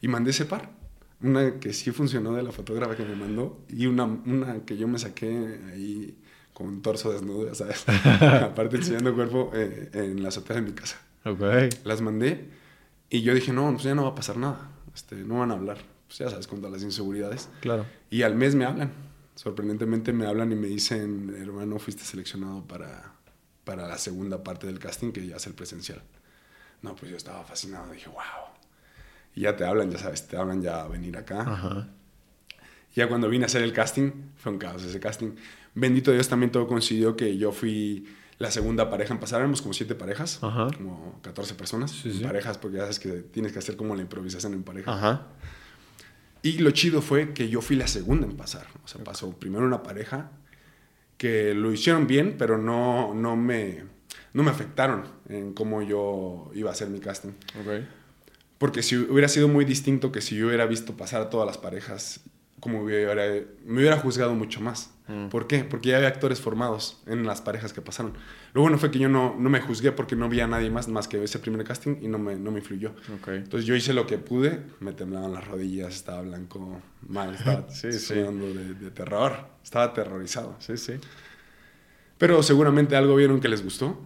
Y 0.00 0.08
mandé 0.08 0.30
ese 0.30 0.44
par. 0.44 0.70
Una 1.22 1.58
que 1.58 1.72
sí 1.72 1.90
funcionó 1.90 2.32
de 2.34 2.42
la 2.42 2.52
fotógrafa 2.52 2.96
que 2.96 3.04
me 3.04 3.14
mandó 3.14 3.60
y 3.68 3.86
una, 3.86 4.04
una 4.04 4.64
que 4.64 4.78
yo 4.78 4.88
me 4.88 4.98
saqué 4.98 5.60
ahí 5.70 6.16
con 6.54 6.66
un 6.66 6.82
torso 6.82 7.12
desnudo, 7.12 7.46
ya 7.46 7.54
¿sabes? 7.54 7.84
Aparte 8.42 8.76
enseñando 8.76 9.14
cuerpo 9.14 9.50
eh, 9.54 9.90
en 9.92 10.22
la 10.22 10.28
azotea 10.28 10.56
de 10.56 10.62
mi 10.62 10.72
casa. 10.72 10.98
Ok. 11.24 11.42
Las 11.84 12.00
mandé 12.00 12.48
y 13.10 13.22
yo 13.22 13.34
dije, 13.34 13.52
no, 13.52 13.70
pues 13.72 13.82
ya 13.82 13.94
no 13.94 14.04
va 14.04 14.10
a 14.10 14.14
pasar 14.14 14.36
nada. 14.36 14.70
Este, 14.94 15.16
no 15.16 15.40
van 15.40 15.50
a 15.50 15.54
hablar. 15.54 15.78
Pues 16.06 16.18
ya 16.18 16.30
sabes, 16.30 16.46
con 16.46 16.58
todas 16.58 16.72
las 16.72 16.82
inseguridades. 16.82 17.48
Claro. 17.60 17.84
Y 18.08 18.22
al 18.22 18.34
mes 18.34 18.54
me 18.54 18.64
hablan. 18.64 18.92
Sorprendentemente 19.34 20.12
me 20.12 20.26
hablan 20.26 20.52
y 20.52 20.54
me 20.54 20.68
dicen, 20.68 21.34
hermano, 21.40 21.78
fuiste 21.78 22.04
seleccionado 22.04 22.62
para, 22.66 23.14
para 23.64 23.86
la 23.88 23.98
segunda 23.98 24.42
parte 24.42 24.66
del 24.66 24.78
casting, 24.78 25.12
que 25.12 25.26
ya 25.26 25.36
es 25.36 25.46
el 25.46 25.54
presencial. 25.54 26.02
No, 26.82 26.94
pues 26.94 27.10
yo 27.10 27.16
estaba 27.16 27.44
fascinado. 27.44 27.92
Dije, 27.92 28.08
wow. 28.08 28.20
Y 29.40 29.44
ya 29.44 29.56
te 29.56 29.64
hablan, 29.64 29.90
ya 29.90 29.96
sabes, 29.96 30.28
te 30.28 30.36
hablan 30.36 30.60
ya 30.60 30.82
a 30.82 30.88
venir 30.88 31.16
acá. 31.16 31.40
Ajá. 31.40 31.88
Ya 32.94 33.08
cuando 33.08 33.26
vine 33.30 33.44
a 33.44 33.46
hacer 33.46 33.62
el 33.62 33.72
casting, 33.72 34.10
fue 34.36 34.52
un 34.52 34.58
caos 34.58 34.82
ese 34.84 35.00
casting. 35.00 35.30
Bendito 35.74 36.12
Dios, 36.12 36.28
también 36.28 36.52
todo 36.52 36.66
coincidió 36.66 37.16
que 37.16 37.38
yo 37.38 37.50
fui 37.50 38.06
la 38.36 38.50
segunda 38.50 38.90
pareja 38.90 39.14
en 39.14 39.18
pasar. 39.20 39.40
Éramos 39.40 39.62
como 39.62 39.72
siete 39.72 39.94
parejas, 39.94 40.40
Ajá. 40.42 40.66
como 40.76 41.18
14 41.22 41.54
personas. 41.54 41.90
Sí, 41.90 42.10
en 42.10 42.14
sí. 42.18 42.22
parejas, 42.22 42.58
porque 42.58 42.76
ya 42.76 42.82
sabes 42.82 42.98
que 43.00 43.08
tienes 43.22 43.52
que 43.52 43.60
hacer 43.60 43.76
como 43.76 43.96
la 43.96 44.02
improvisación 44.02 44.52
en 44.52 44.62
pareja. 44.62 44.92
Ajá. 44.92 45.28
Y 46.42 46.58
lo 46.58 46.70
chido 46.72 47.00
fue 47.00 47.32
que 47.32 47.48
yo 47.48 47.62
fui 47.62 47.76
la 47.76 47.86
segunda 47.86 48.26
en 48.26 48.36
pasar. 48.36 48.66
O 48.84 48.88
sea, 48.88 49.02
pasó 49.02 49.30
primero 49.38 49.64
una 49.64 49.82
pareja 49.82 50.32
que 51.16 51.54
lo 51.54 51.72
hicieron 51.72 52.06
bien, 52.06 52.36
pero 52.38 52.58
no, 52.58 53.14
no, 53.14 53.36
me, 53.36 53.84
no 54.34 54.42
me 54.42 54.50
afectaron 54.50 55.04
en 55.30 55.54
cómo 55.54 55.80
yo 55.80 56.50
iba 56.54 56.68
a 56.68 56.72
hacer 56.74 56.88
mi 56.90 57.00
casting. 57.00 57.30
Ok. 57.58 57.84
Porque 58.60 58.82
si 58.82 58.94
hubiera 58.94 59.26
sido 59.26 59.48
muy 59.48 59.64
distinto 59.64 60.12
que 60.12 60.20
si 60.20 60.36
yo 60.36 60.48
hubiera 60.48 60.66
visto 60.66 60.94
pasar 60.94 61.22
a 61.22 61.30
todas 61.30 61.46
las 61.46 61.56
parejas, 61.56 62.20
como 62.60 62.82
hubiera, 62.82 63.14
me 63.64 63.78
hubiera 63.80 63.96
juzgado 63.96 64.34
mucho 64.34 64.60
más. 64.60 64.92
Mm. 65.08 65.28
¿Por 65.28 65.46
qué? 65.46 65.64
Porque 65.64 65.88
ya 65.88 65.96
había 65.96 66.08
actores 66.08 66.42
formados 66.42 67.02
en 67.06 67.26
las 67.26 67.40
parejas 67.40 67.72
que 67.72 67.80
pasaron. 67.80 68.12
Lo 68.52 68.60
bueno 68.60 68.76
fue 68.76 68.90
que 68.90 68.98
yo 68.98 69.08
no, 69.08 69.34
no 69.38 69.48
me 69.48 69.62
juzgué 69.62 69.92
porque 69.92 70.14
no 70.14 70.28
vi 70.28 70.40
a 70.40 70.46
nadie 70.46 70.68
más 70.68 70.88
más 70.88 71.08
que 71.08 71.24
ese 71.24 71.38
primer 71.38 71.64
casting 71.64 71.96
y 72.02 72.08
no 72.08 72.18
me, 72.18 72.36
no 72.36 72.50
me 72.50 72.58
influyó. 72.58 72.90
Ok. 73.18 73.28
Entonces 73.28 73.64
yo 73.64 73.74
hice 73.74 73.94
lo 73.94 74.06
que 74.06 74.18
pude, 74.18 74.60
me 74.80 74.92
temblaban 74.92 75.32
las 75.32 75.48
rodillas, 75.48 75.94
estaba 75.94 76.20
blanco, 76.20 76.82
mal, 77.08 77.34
estaba 77.36 77.66
Sí, 77.70 77.90
sí. 77.94 77.98
sudando 77.98 78.44
de, 78.52 78.74
de 78.74 78.90
terror, 78.90 79.38
estaba 79.64 79.86
aterrorizado. 79.86 80.54
Sí, 80.58 80.76
sí. 80.76 80.92
Pero 82.18 82.42
seguramente 82.42 82.94
algo 82.94 83.16
vieron 83.16 83.40
que 83.40 83.48
les 83.48 83.64
gustó 83.64 83.98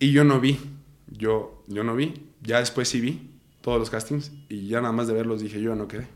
y 0.00 0.10
yo 0.10 0.24
no 0.24 0.40
vi, 0.40 0.58
yo, 1.06 1.62
yo 1.68 1.84
no 1.84 1.94
vi, 1.94 2.30
ya 2.42 2.58
después 2.58 2.88
sí 2.88 3.00
vi 3.00 3.28
todos 3.62 3.78
los 3.78 3.88
castings 3.90 4.30
y 4.50 4.66
ya 4.68 4.80
nada 4.82 4.92
más 4.92 5.06
de 5.06 5.14
verlos 5.14 5.40
dije 5.40 5.60
yo 5.62 5.74
no 5.74 5.88
quedé. 5.88 6.06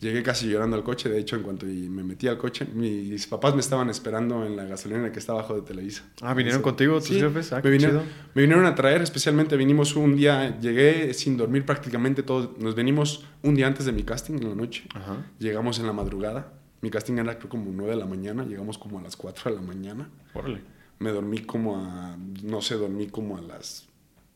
Llegué 0.00 0.22
casi 0.22 0.48
llorando 0.48 0.76
al 0.76 0.84
coche, 0.84 1.08
de 1.08 1.18
hecho 1.18 1.34
en 1.34 1.42
cuanto 1.42 1.66
me 1.66 2.04
metí 2.04 2.28
al 2.28 2.38
coche, 2.38 2.64
mis 2.72 3.26
papás 3.26 3.54
me 3.54 3.60
estaban 3.60 3.90
esperando 3.90 4.46
en 4.46 4.54
la 4.54 4.64
gasolina 4.64 5.10
que 5.10 5.18
está 5.18 5.32
abajo 5.32 5.56
de 5.56 5.62
Televisa. 5.62 6.04
Ah, 6.22 6.34
¿vinieron 6.34 6.60
Sí. 6.60 6.62
contigo 6.64 6.98
tus 6.98 7.08
Sí, 7.08 7.18
jefes? 7.20 7.52
Ah, 7.52 7.60
me, 7.64 7.68
vinieron, 7.68 8.04
me 8.32 8.42
vinieron 8.42 8.64
a 8.64 8.76
traer, 8.76 9.02
especialmente 9.02 9.56
vinimos 9.56 9.96
un 9.96 10.14
día, 10.14 10.56
llegué 10.60 11.12
sin 11.14 11.36
dormir 11.36 11.66
prácticamente 11.66 12.22
todo, 12.22 12.54
nos 12.60 12.76
venimos 12.76 13.24
un 13.42 13.56
día 13.56 13.66
antes 13.66 13.86
de 13.86 13.92
mi 13.92 14.04
casting 14.04 14.34
en 14.34 14.48
la 14.50 14.54
noche, 14.54 14.84
Ajá. 14.94 15.26
llegamos 15.40 15.80
en 15.80 15.86
la 15.86 15.92
madrugada, 15.92 16.52
mi 16.80 16.90
casting 16.90 17.14
era 17.18 17.36
creo 17.36 17.50
como 17.50 17.72
9 17.72 17.90
de 17.94 17.98
la 17.98 18.06
mañana, 18.06 18.44
llegamos 18.44 18.78
como 18.78 19.00
a 19.00 19.02
las 19.02 19.16
4 19.16 19.50
de 19.50 19.56
la 19.56 19.62
mañana, 19.62 20.08
Órale. 20.32 20.60
me 21.00 21.10
dormí 21.10 21.38
como 21.38 21.76
a, 21.76 22.16
no 22.44 22.62
sé, 22.62 22.76
dormí 22.76 23.08
como 23.08 23.36
a 23.36 23.40
las 23.40 23.88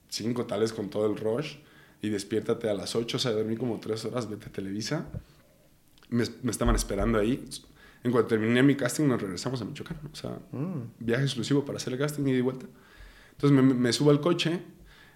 5 0.09 0.45
tales 0.47 0.73
con 0.73 0.91
todo 0.91 1.07
el 1.07 1.17
rush 1.17 1.55
y 2.03 2.11
despiértate 2.11 2.69
a 2.69 2.75
las 2.75 2.95
8, 2.95 3.17
o 3.17 3.21
sea, 3.21 3.33
dormí 3.33 3.57
como 3.57 3.81
3 3.81 4.05
horas, 4.05 4.29
vete 4.29 4.47
a 4.47 4.53
Televisa, 4.53 5.07
me, 6.11 6.25
me 6.43 6.51
estaban 6.51 6.75
esperando 6.75 7.19
ahí. 7.19 7.43
En 8.05 8.11
cuanto 8.11 8.29
terminé 8.29 8.63
mi 8.65 8.75
casting, 8.75 9.07
nos 9.07 9.23
regresamos 9.23 9.63
a 9.63 9.65
Michoacán. 9.65 9.99
O 10.13 10.17
sea, 10.17 10.39
Mm. 10.51 10.91
viaje 10.99 11.23
exclusivo 11.23 11.65
para 11.65 11.77
hacer 11.79 11.93
el 11.93 11.99
casting 12.01 12.27
y 12.27 12.33
de 12.33 12.43
vuelta. 12.43 12.67
Entonces 13.31 13.57
me, 13.57 13.63
me 13.63 13.93
subo 13.93 14.11
al 14.11 14.21
coche, 14.21 14.61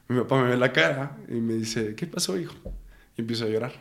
mi 0.09 0.17
papá 0.21 0.41
me 0.43 0.51
ve 0.51 0.57
la 0.57 0.73
cara 0.73 1.19
y 1.29 1.35
me 1.35 1.55
dice, 1.55 1.95
¿qué 1.97 2.07
pasó, 2.07 2.39
hijo? 2.39 2.55
Y 3.17 3.23
empiezo 3.23 3.45
a 3.45 3.49
llorar. 3.49 3.73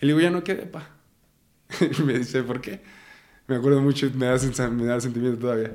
Y 0.00 0.06
le 0.06 0.12
digo, 0.12 0.20
ya 0.20 0.30
no 0.30 0.44
quedé, 0.44 0.66
pa. 0.66 0.88
Y 1.98 2.02
me 2.02 2.16
dice, 2.18 2.42
¿por 2.44 2.60
qué? 2.60 2.80
Me 3.48 3.56
acuerdo 3.56 3.80
mucho, 3.82 4.08
me 4.14 4.26
da, 4.26 4.38
me 4.70 4.84
da 4.84 5.00
sentimiento 5.00 5.38
todavía. 5.40 5.72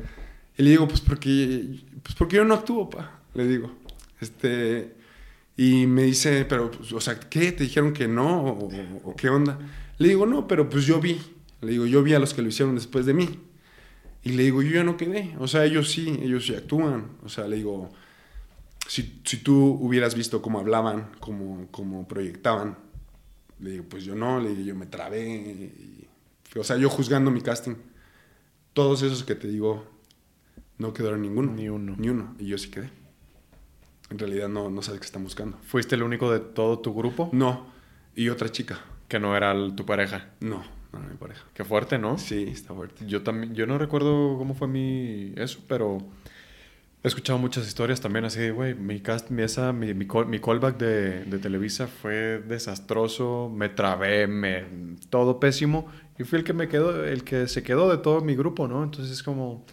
Y 0.58 0.64
le 0.64 0.70
digo, 0.72 0.88
pues 0.88 1.02
porque, 1.02 1.82
pues 2.02 2.16
porque 2.16 2.38
yo 2.38 2.46
no 2.46 2.54
actúo, 2.54 2.90
pa. 2.90 3.20
Le 3.34 3.46
digo. 3.48 3.72
Este, 4.22 4.96
y 5.62 5.88
me 5.88 6.04
dice, 6.04 6.46
pero, 6.46 6.72
pues, 6.72 6.94
o 6.94 7.02
sea, 7.02 7.20
¿qué? 7.20 7.52
¿Te 7.52 7.64
dijeron 7.64 7.92
que 7.92 8.08
no? 8.08 8.44
¿O, 8.46 8.70
o- 9.04 9.16
qué 9.16 9.28
onda? 9.30 9.60
Le 9.98 10.08
digo, 10.08 10.26
no, 10.26 10.48
pero 10.48 10.70
pues 10.70 10.86
yo 10.86 11.00
vi. 11.02 11.20
Le 11.62 11.72
digo, 11.72 11.86
yo 11.86 12.02
vi 12.04 12.14
a 12.14 12.20
los 12.20 12.34
que 12.34 12.42
lo 12.42 12.48
hicieron 12.48 12.76
después 12.76 13.06
de 13.06 13.14
mí. 13.14 13.28
Y 14.24 14.32
le 14.32 14.44
digo, 14.44 14.62
yo 14.62 14.72
ya 14.72 14.84
no 14.84 14.96
quedé. 14.96 15.36
O 15.40 15.48
sea, 15.48 15.66
ellos 15.66 15.92
sí, 15.92 16.18
ellos 16.22 16.46
sí 16.46 16.56
actúan. 16.56 17.12
O 17.24 17.30
sea, 17.30 17.48
le 17.48 17.58
digo, 17.58 17.90
si, 18.88 19.20
si 19.26 19.38
tú 19.38 19.78
hubieras 19.82 20.16
visto 20.16 20.42
cómo 20.42 20.60
hablaban, 20.60 21.10
cómo, 21.20 21.68
cómo 21.72 22.08
proyectaban, 22.08 22.78
le 23.60 23.72
digo, 23.72 23.84
pues 23.90 24.06
yo 24.06 24.16
no, 24.16 24.40
le 24.40 24.50
digo, 24.50 24.62
yo 24.62 24.76
me 24.76 24.86
trabé. 24.86 25.26
y- 25.28 26.08
o 26.58 26.64
sea, 26.64 26.78
yo 26.78 26.90
juzgando 26.90 27.30
mi 27.32 27.42
casting. 27.42 27.76
Todos 28.74 29.02
esos 29.04 29.24
que 29.26 29.36
te 29.36 29.48
digo, 29.50 29.86
no 30.78 30.94
quedaron 30.94 31.22
ninguno. 31.22 31.52
Ni 31.54 31.68
uno. 31.68 31.96
Ni 31.98 32.08
uno. 32.10 32.36
Y 32.40 32.46
yo 32.48 32.58
sí 32.58 32.70
quedé. 32.72 32.90
En 34.10 34.18
realidad 34.20 34.50
no, 34.50 34.70
no 34.70 34.82
sabes 34.82 35.00
qué 35.02 35.06
están 35.06 35.24
buscando. 35.24 35.58
¿Fuiste 35.64 35.96
el 35.96 36.04
único 36.04 36.32
de 36.32 36.40
todo 36.40 36.80
tu 36.80 36.94
grupo 36.94 37.30
No. 37.32 37.68
Y 38.16 38.30
otra 38.30 38.50
chica. 38.50 38.80
que 39.08 39.20
no 39.20 39.36
era 39.36 39.52
el- 39.54 39.74
tu 39.76 39.86
pareja? 39.86 40.30
No, 40.40 40.64
no 40.94 41.00
era 41.00 41.08
mi 41.08 41.16
pareja. 41.18 41.44
Qué 41.54 41.64
fuerte, 41.64 41.98
¿no? 41.98 42.18
Sí, 42.20 42.44
está 42.52 42.74
fuerte. 42.76 43.06
Yo 43.08 43.24
también, 43.24 43.56
yo 43.56 43.66
no 43.66 43.78
recuerdo 43.80 44.38
cómo 44.38 44.54
fue 44.54 44.68
mi 44.68 45.34
eso, 45.36 45.60
pero 45.68 45.98
he 47.02 47.08
escuchado 47.08 47.40
muchas 47.40 47.66
historias 47.68 48.02
también 48.02 48.26
así 48.26 48.40
de, 48.40 48.52
güey, 48.52 48.76
mi 48.76 49.00
cast, 49.00 49.30
mi, 49.32 49.42
esa, 49.42 49.74
mi, 49.74 49.94
mi, 49.96 50.06
call- 50.06 50.28
mi 50.28 50.40
callback 50.40 50.78
de, 50.78 51.24
de 51.26 51.40
Televisa 51.40 51.88
fue 51.88 52.44
desastroso, 52.48 53.52
me 53.54 53.70
trabé, 53.70 54.28
me, 54.28 54.66
todo 55.10 55.40
pésimo, 55.40 55.88
y 56.20 56.24
fui 56.24 56.40
el 56.40 56.44
que 56.46 56.54
me 56.54 56.68
quedó, 56.68 57.04
el 57.06 57.24
que 57.24 57.48
se 57.48 57.64
quedó 57.64 57.90
de 57.90 57.98
todo 57.98 58.22
mi 58.22 58.36
grupo, 58.36 58.68
¿no? 58.68 58.84
Entonces 58.84 59.12
es 59.12 59.24
como, 59.24 59.66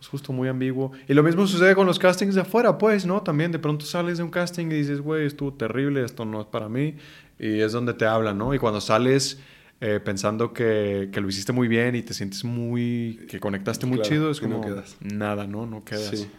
pues 0.00 0.08
justo 0.08 0.32
muy 0.32 0.48
ambiguo. 0.48 0.92
Y 1.08 1.12
lo 1.12 1.22
mismo 1.22 1.46
sucede 1.46 1.74
con 1.74 1.86
los 1.86 1.98
castings 1.98 2.34
de 2.34 2.40
afuera, 2.40 2.78
pues, 2.78 3.04
¿no? 3.04 3.22
También 3.22 3.52
de 3.52 3.58
pronto 3.58 3.84
sales 3.84 4.16
de 4.16 4.24
un 4.24 4.30
casting 4.30 4.68
y 4.68 4.76
dices, 4.76 5.02
güey, 5.02 5.26
estuvo 5.26 5.52
terrible, 5.52 6.02
esto 6.02 6.24
no 6.24 6.40
es 6.40 6.46
para 6.46 6.70
mí, 6.70 6.94
y 7.38 7.60
es 7.60 7.72
donde 7.72 7.92
te 7.92 8.06
hablan, 8.06 8.38
¿no? 8.38 8.54
Y 8.54 8.58
cuando 8.58 8.80
sales 8.80 9.40
eh, 9.82 10.00
pensando 10.02 10.54
que, 10.54 11.10
que 11.12 11.20
lo 11.20 11.28
hiciste 11.28 11.52
muy 11.52 11.68
bien 11.68 11.94
y 11.96 12.00
te 12.02 12.14
sientes 12.14 12.44
muy, 12.44 13.20
que 13.28 13.40
conectaste 13.40 13.84
muy 13.84 13.96
Claro, 13.98 14.08
chido, 14.08 14.30
es 14.30 14.38
y 14.40 14.46
no 14.46 14.56
como 14.62 14.62
quedas. 14.62 14.96
nada, 15.00 15.46
¿no? 15.46 15.66
No 15.66 15.84
quedas. 15.84 16.16
Sí. 16.18 16.30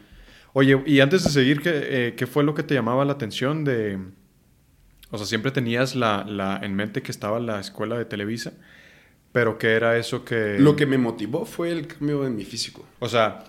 Oye, 0.54 0.82
y 0.88 1.00
antes 1.00 1.24
de 1.24 1.30
seguir, 1.30 1.62
¿qué, 1.62 1.69
eh, 1.74 2.15
qué 2.17 2.26
fue 2.26 2.43
lo 2.43 2.56
que 2.56 2.63
te 2.63 2.74
llamaba 2.74 3.06
la 3.06 3.13
atención 3.13 3.63
de... 3.63 4.00
O 5.12 5.17
sea, 5.19 5.28
siempre 5.28 5.52
tenías 5.52 5.95
la, 5.95 6.24
la, 6.28 6.60
en 6.63 6.74
mente 6.76 7.04
que 7.04 7.12
estaba 7.12 7.39
la 7.39 7.60
escuela 7.60 7.95
de 7.97 8.06
Televisa, 8.06 8.54
pero 9.32 9.58
¿qué 9.58 9.70
era 9.74 9.98
eso 9.98 10.24
que... 10.26 10.58
Lo 10.60 10.76
que 10.76 10.86
me 10.86 10.98
motivó 10.98 11.46
fue 11.46 11.72
el 11.72 11.88
cambio 11.88 12.26
en 12.26 12.36
mi 12.36 12.44
físico. 12.46 12.86
O 13.00 13.08
sea, 13.10 13.44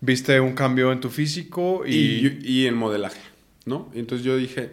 viste 0.00 0.38
un 0.40 0.54
cambio 0.54 0.92
en 0.92 1.00
tu 1.00 1.08
físico 1.10 1.82
y... 1.86 1.94
Y, 1.94 2.38
y 2.42 2.66
en 2.66 2.74
modelaje, 2.76 3.20
¿no? 3.66 3.90
Y 3.94 3.98
entonces 3.98 4.24
yo 4.24 4.36
dije, 4.36 4.72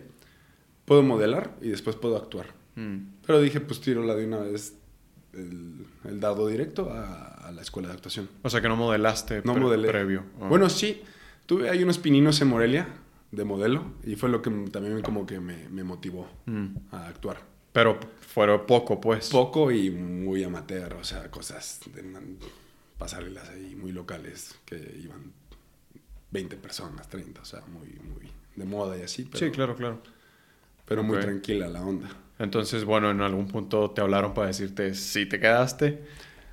puedo 0.86 1.02
modelar 1.04 1.56
y 1.62 1.70
después 1.70 1.96
puedo 1.96 2.18
actuar. 2.18 2.48
Mm, 2.76 2.98
Pero 3.26 3.42
dije, 3.42 3.60
pues 3.60 3.80
tiro 3.82 4.04
la 4.04 4.16
de 4.16 4.26
una 4.26 4.40
vez 4.40 4.76
el, 5.34 5.86
el 6.06 6.20
dado 6.20 6.48
directo 6.48 6.92
a, 6.92 7.48
a 7.48 7.52
la 7.52 7.62
escuela 7.62 7.88
de 7.90 7.96
actuación. 7.96 8.30
O 8.44 8.50
sea, 8.50 8.62
que 8.62 8.70
no 8.70 8.76
modelaste 8.76 9.42
No 9.44 9.54
pre- 9.54 9.62
modelé. 9.64 9.88
previo. 9.88 10.24
Ah. 10.42 10.48
Bueno, 10.48 10.70
sí, 10.70 11.02
tuve 11.46 11.70
ahí 11.70 11.84
unos 11.84 11.98
pininos 11.98 12.40
en 12.42 12.48
Morelia 12.50 12.88
de 13.32 13.44
modelo 13.44 13.84
y 14.06 14.16
fue 14.16 14.30
lo 14.30 14.42
que 14.42 14.50
también 14.72 15.02
como 15.02 15.26
que 15.26 15.40
me, 15.40 15.68
me 15.70 15.84
motivó 15.84 16.30
Mm, 16.46 16.68
a 16.92 17.08
actuar. 17.08 17.38
Pero 17.74 18.00
fueron 18.36 18.66
poco, 18.66 19.00
pues. 19.00 19.30
Poco 19.30 19.72
y 19.72 19.90
muy 19.90 20.44
amateur, 20.44 20.96
o 20.96 21.06
sea, 21.06 21.32
cosas 21.32 21.80
de 21.94 22.04
pasarelas 22.98 23.48
ahí 23.48 23.78
muy 23.78 23.94
locales 23.94 24.60
que 24.66 24.76
iban 25.02 25.32
20 26.32 26.58
personas, 26.58 27.08
30, 27.08 27.42
o 27.42 27.46
sea, 27.46 27.62
muy, 27.62 27.88
muy 28.04 28.30
de 28.58 28.66
moda 28.66 28.98
y 28.98 29.04
así, 29.04 29.24
pero, 29.24 29.40
sí, 29.40 29.52
claro, 29.52 29.78
claro. 29.78 30.02
pero 30.86 31.02
muy 31.02 31.18
tranquila 31.22 31.70
la 31.70 31.82
onda. 31.82 32.10
Entonces, 32.38 32.84
bueno, 32.84 33.10
en 33.10 33.22
algún 33.22 33.48
punto 33.48 33.92
te 33.92 34.02
hablaron 34.02 34.34
para 34.34 34.48
decirte 34.48 34.96
si 34.96 35.26
te 35.26 35.40
quedaste. 35.40 36.04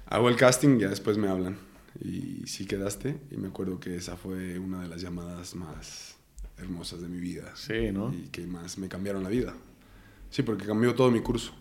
Hago 0.07 0.29
el 0.29 0.37
casting, 0.37 0.79
ya 0.79 0.89
después 0.89 1.19
me 1.19 1.27
hablan. 1.27 1.59
Y 2.01 2.47
sí 2.47 2.65
quedaste. 2.65 3.19
Y 3.33 3.39
me 3.39 3.49
acuerdo 3.49 3.81
que 3.81 3.97
esa 3.97 4.17
fue 4.17 4.57
una 4.57 4.83
de 4.83 4.89
las 4.89 5.03
llamadas 5.03 5.57
más 5.57 6.15
hermosas 6.59 7.01
de 7.03 7.09
mi 7.09 7.19
vida. 7.19 7.51
Sí, 7.57 7.91
¿no? 7.91 8.15
Y 8.15 8.29
que 8.29 8.47
más 8.47 8.79
me 8.79 8.89
cambiaron 8.89 9.25
la 9.25 9.31
vida. 9.31 9.53
Sí, 10.31 10.43
porque 10.45 10.65
cambió 10.65 10.95
todo 10.95 11.11
mi 11.11 11.21
curso. 11.21 11.53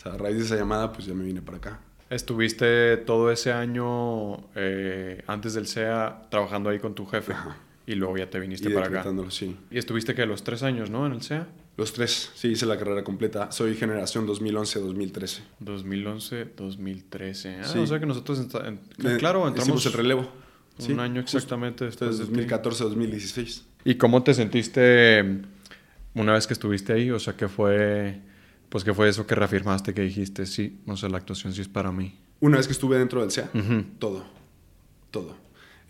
O 0.00 0.02
sea, 0.02 0.14
a 0.14 0.16
raíz 0.16 0.38
de 0.38 0.44
esa 0.44 0.56
llamada, 0.56 0.92
pues 0.92 1.04
ya 1.06 1.12
me 1.12 1.24
vine 1.24 1.42
para 1.42 1.58
acá. 1.58 1.80
Estuviste 2.08 2.96
todo 2.96 3.30
ese 3.30 3.52
año 3.52 4.38
eh, 4.54 5.22
antes 5.26 5.52
del 5.54 5.66
SEA 5.66 6.22
trabajando 6.30 6.70
ahí 6.70 6.78
con 6.78 6.94
tu 6.94 7.04
jefe. 7.06 7.32
Ajá. 7.34 7.56
Y 7.86 7.94
luego 7.96 8.16
ya 8.16 8.30
te 8.30 8.38
Y 8.38 8.40
viniste 8.40 8.70
para 8.70 8.86
acá. 8.86 9.04
sí. 9.30 9.56
Y 9.70 9.78
estuviste 9.78 10.14
que 10.14 10.24
los 10.24 10.42
tres 10.42 10.62
años, 10.62 10.90
¿no? 10.90 11.06
En 11.06 11.12
el 11.12 11.22
SEA. 11.22 11.46
Los 11.76 11.92
tres, 11.92 12.30
sí, 12.34 12.48
hice 12.48 12.64
la 12.66 12.78
carrera 12.78 13.04
completa. 13.04 13.52
Soy 13.52 13.74
generación 13.76 14.26
2011-2013. 14.26 15.40
2011, 15.60 16.46
2013. 16.56 17.56
Ah, 17.60 17.64
Sí. 17.64 17.78
o 17.78 17.86
sea 17.86 17.98
que 18.00 18.06
nosotros, 18.06 18.38
en- 18.64 18.80
Eh, 19.04 19.16
claro, 19.18 19.40
hicimos 19.40 19.48
entramos 19.58 19.86
el 19.86 19.92
relevo. 19.92 20.20
un 20.78 20.86
Sí, 20.86 20.92
año 20.98 21.20
exactamente 21.20 21.84
después 21.84 22.18
de 22.18 22.24
ti. 22.24 22.30
2014-2016. 22.32 23.64
¿Y 23.84 23.96
cómo 23.96 24.22
te 24.22 24.32
sentiste 24.34 25.22
mm, 25.22 25.42
una 26.20 26.32
vez 26.34 26.46
que 26.46 26.54
estuviste 26.54 26.92
ahí? 26.94 27.10
O 27.10 27.18
sea, 27.18 27.36
¿qué 27.36 27.48
fue, 27.48 28.20
pues, 28.70 28.82
qué 28.84 28.94
fue 28.94 29.08
eso 29.08 29.26
que 29.26 29.34
reafirmaste 29.34 29.92
que 29.92 30.00
dijiste, 30.02 30.46
sí, 30.46 30.80
o 30.86 30.96
sea, 30.96 31.08
la 31.10 31.18
actuación 31.18 31.52
sí 31.52 31.60
es 31.60 31.68
para 31.68 31.92
mí? 31.92 32.18
Una 32.40 32.56
vez 32.56 32.66
que 32.66 32.72
estuve 32.72 32.96
dentro 32.98 33.20
del 33.20 33.30
SEA, 33.30 33.50
todo, 33.98 34.24
todo. 35.10 35.36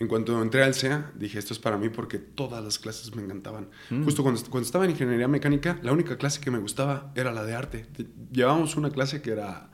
En 0.01 0.09
cuanto 0.09 0.41
entré 0.43 0.65
al 0.65 0.75
SEA, 0.75 1.13
dije, 1.15 1.39
esto 1.39 1.53
es 1.53 1.59
para 1.61 1.77
mí 1.77 1.91
porque 1.91 2.19
todas 2.19 2.65
las 2.65 2.79
clases 2.79 3.15
me 3.15 3.23
encantaban. 3.23 3.69
Mm. 3.91 4.03
Justo 4.05 4.23
cuando, 4.23 4.41
cuando 4.49 4.65
estaba 4.65 4.85
en 4.87 4.93
ingeniería 4.93 5.29
mecánica, 5.29 5.79
la 5.83 5.93
única 5.93 6.17
clase 6.17 6.41
que 6.41 6.51
me 6.51 6.59
gustaba 6.59 7.13
era 7.15 7.31
la 7.33 7.45
de 7.45 7.55
arte. 7.55 7.87
Te- 7.95 8.07
Llevábamos 8.33 8.77
una 8.77 8.91
clase 8.91 9.21
que 9.21 9.31
era 9.33 9.71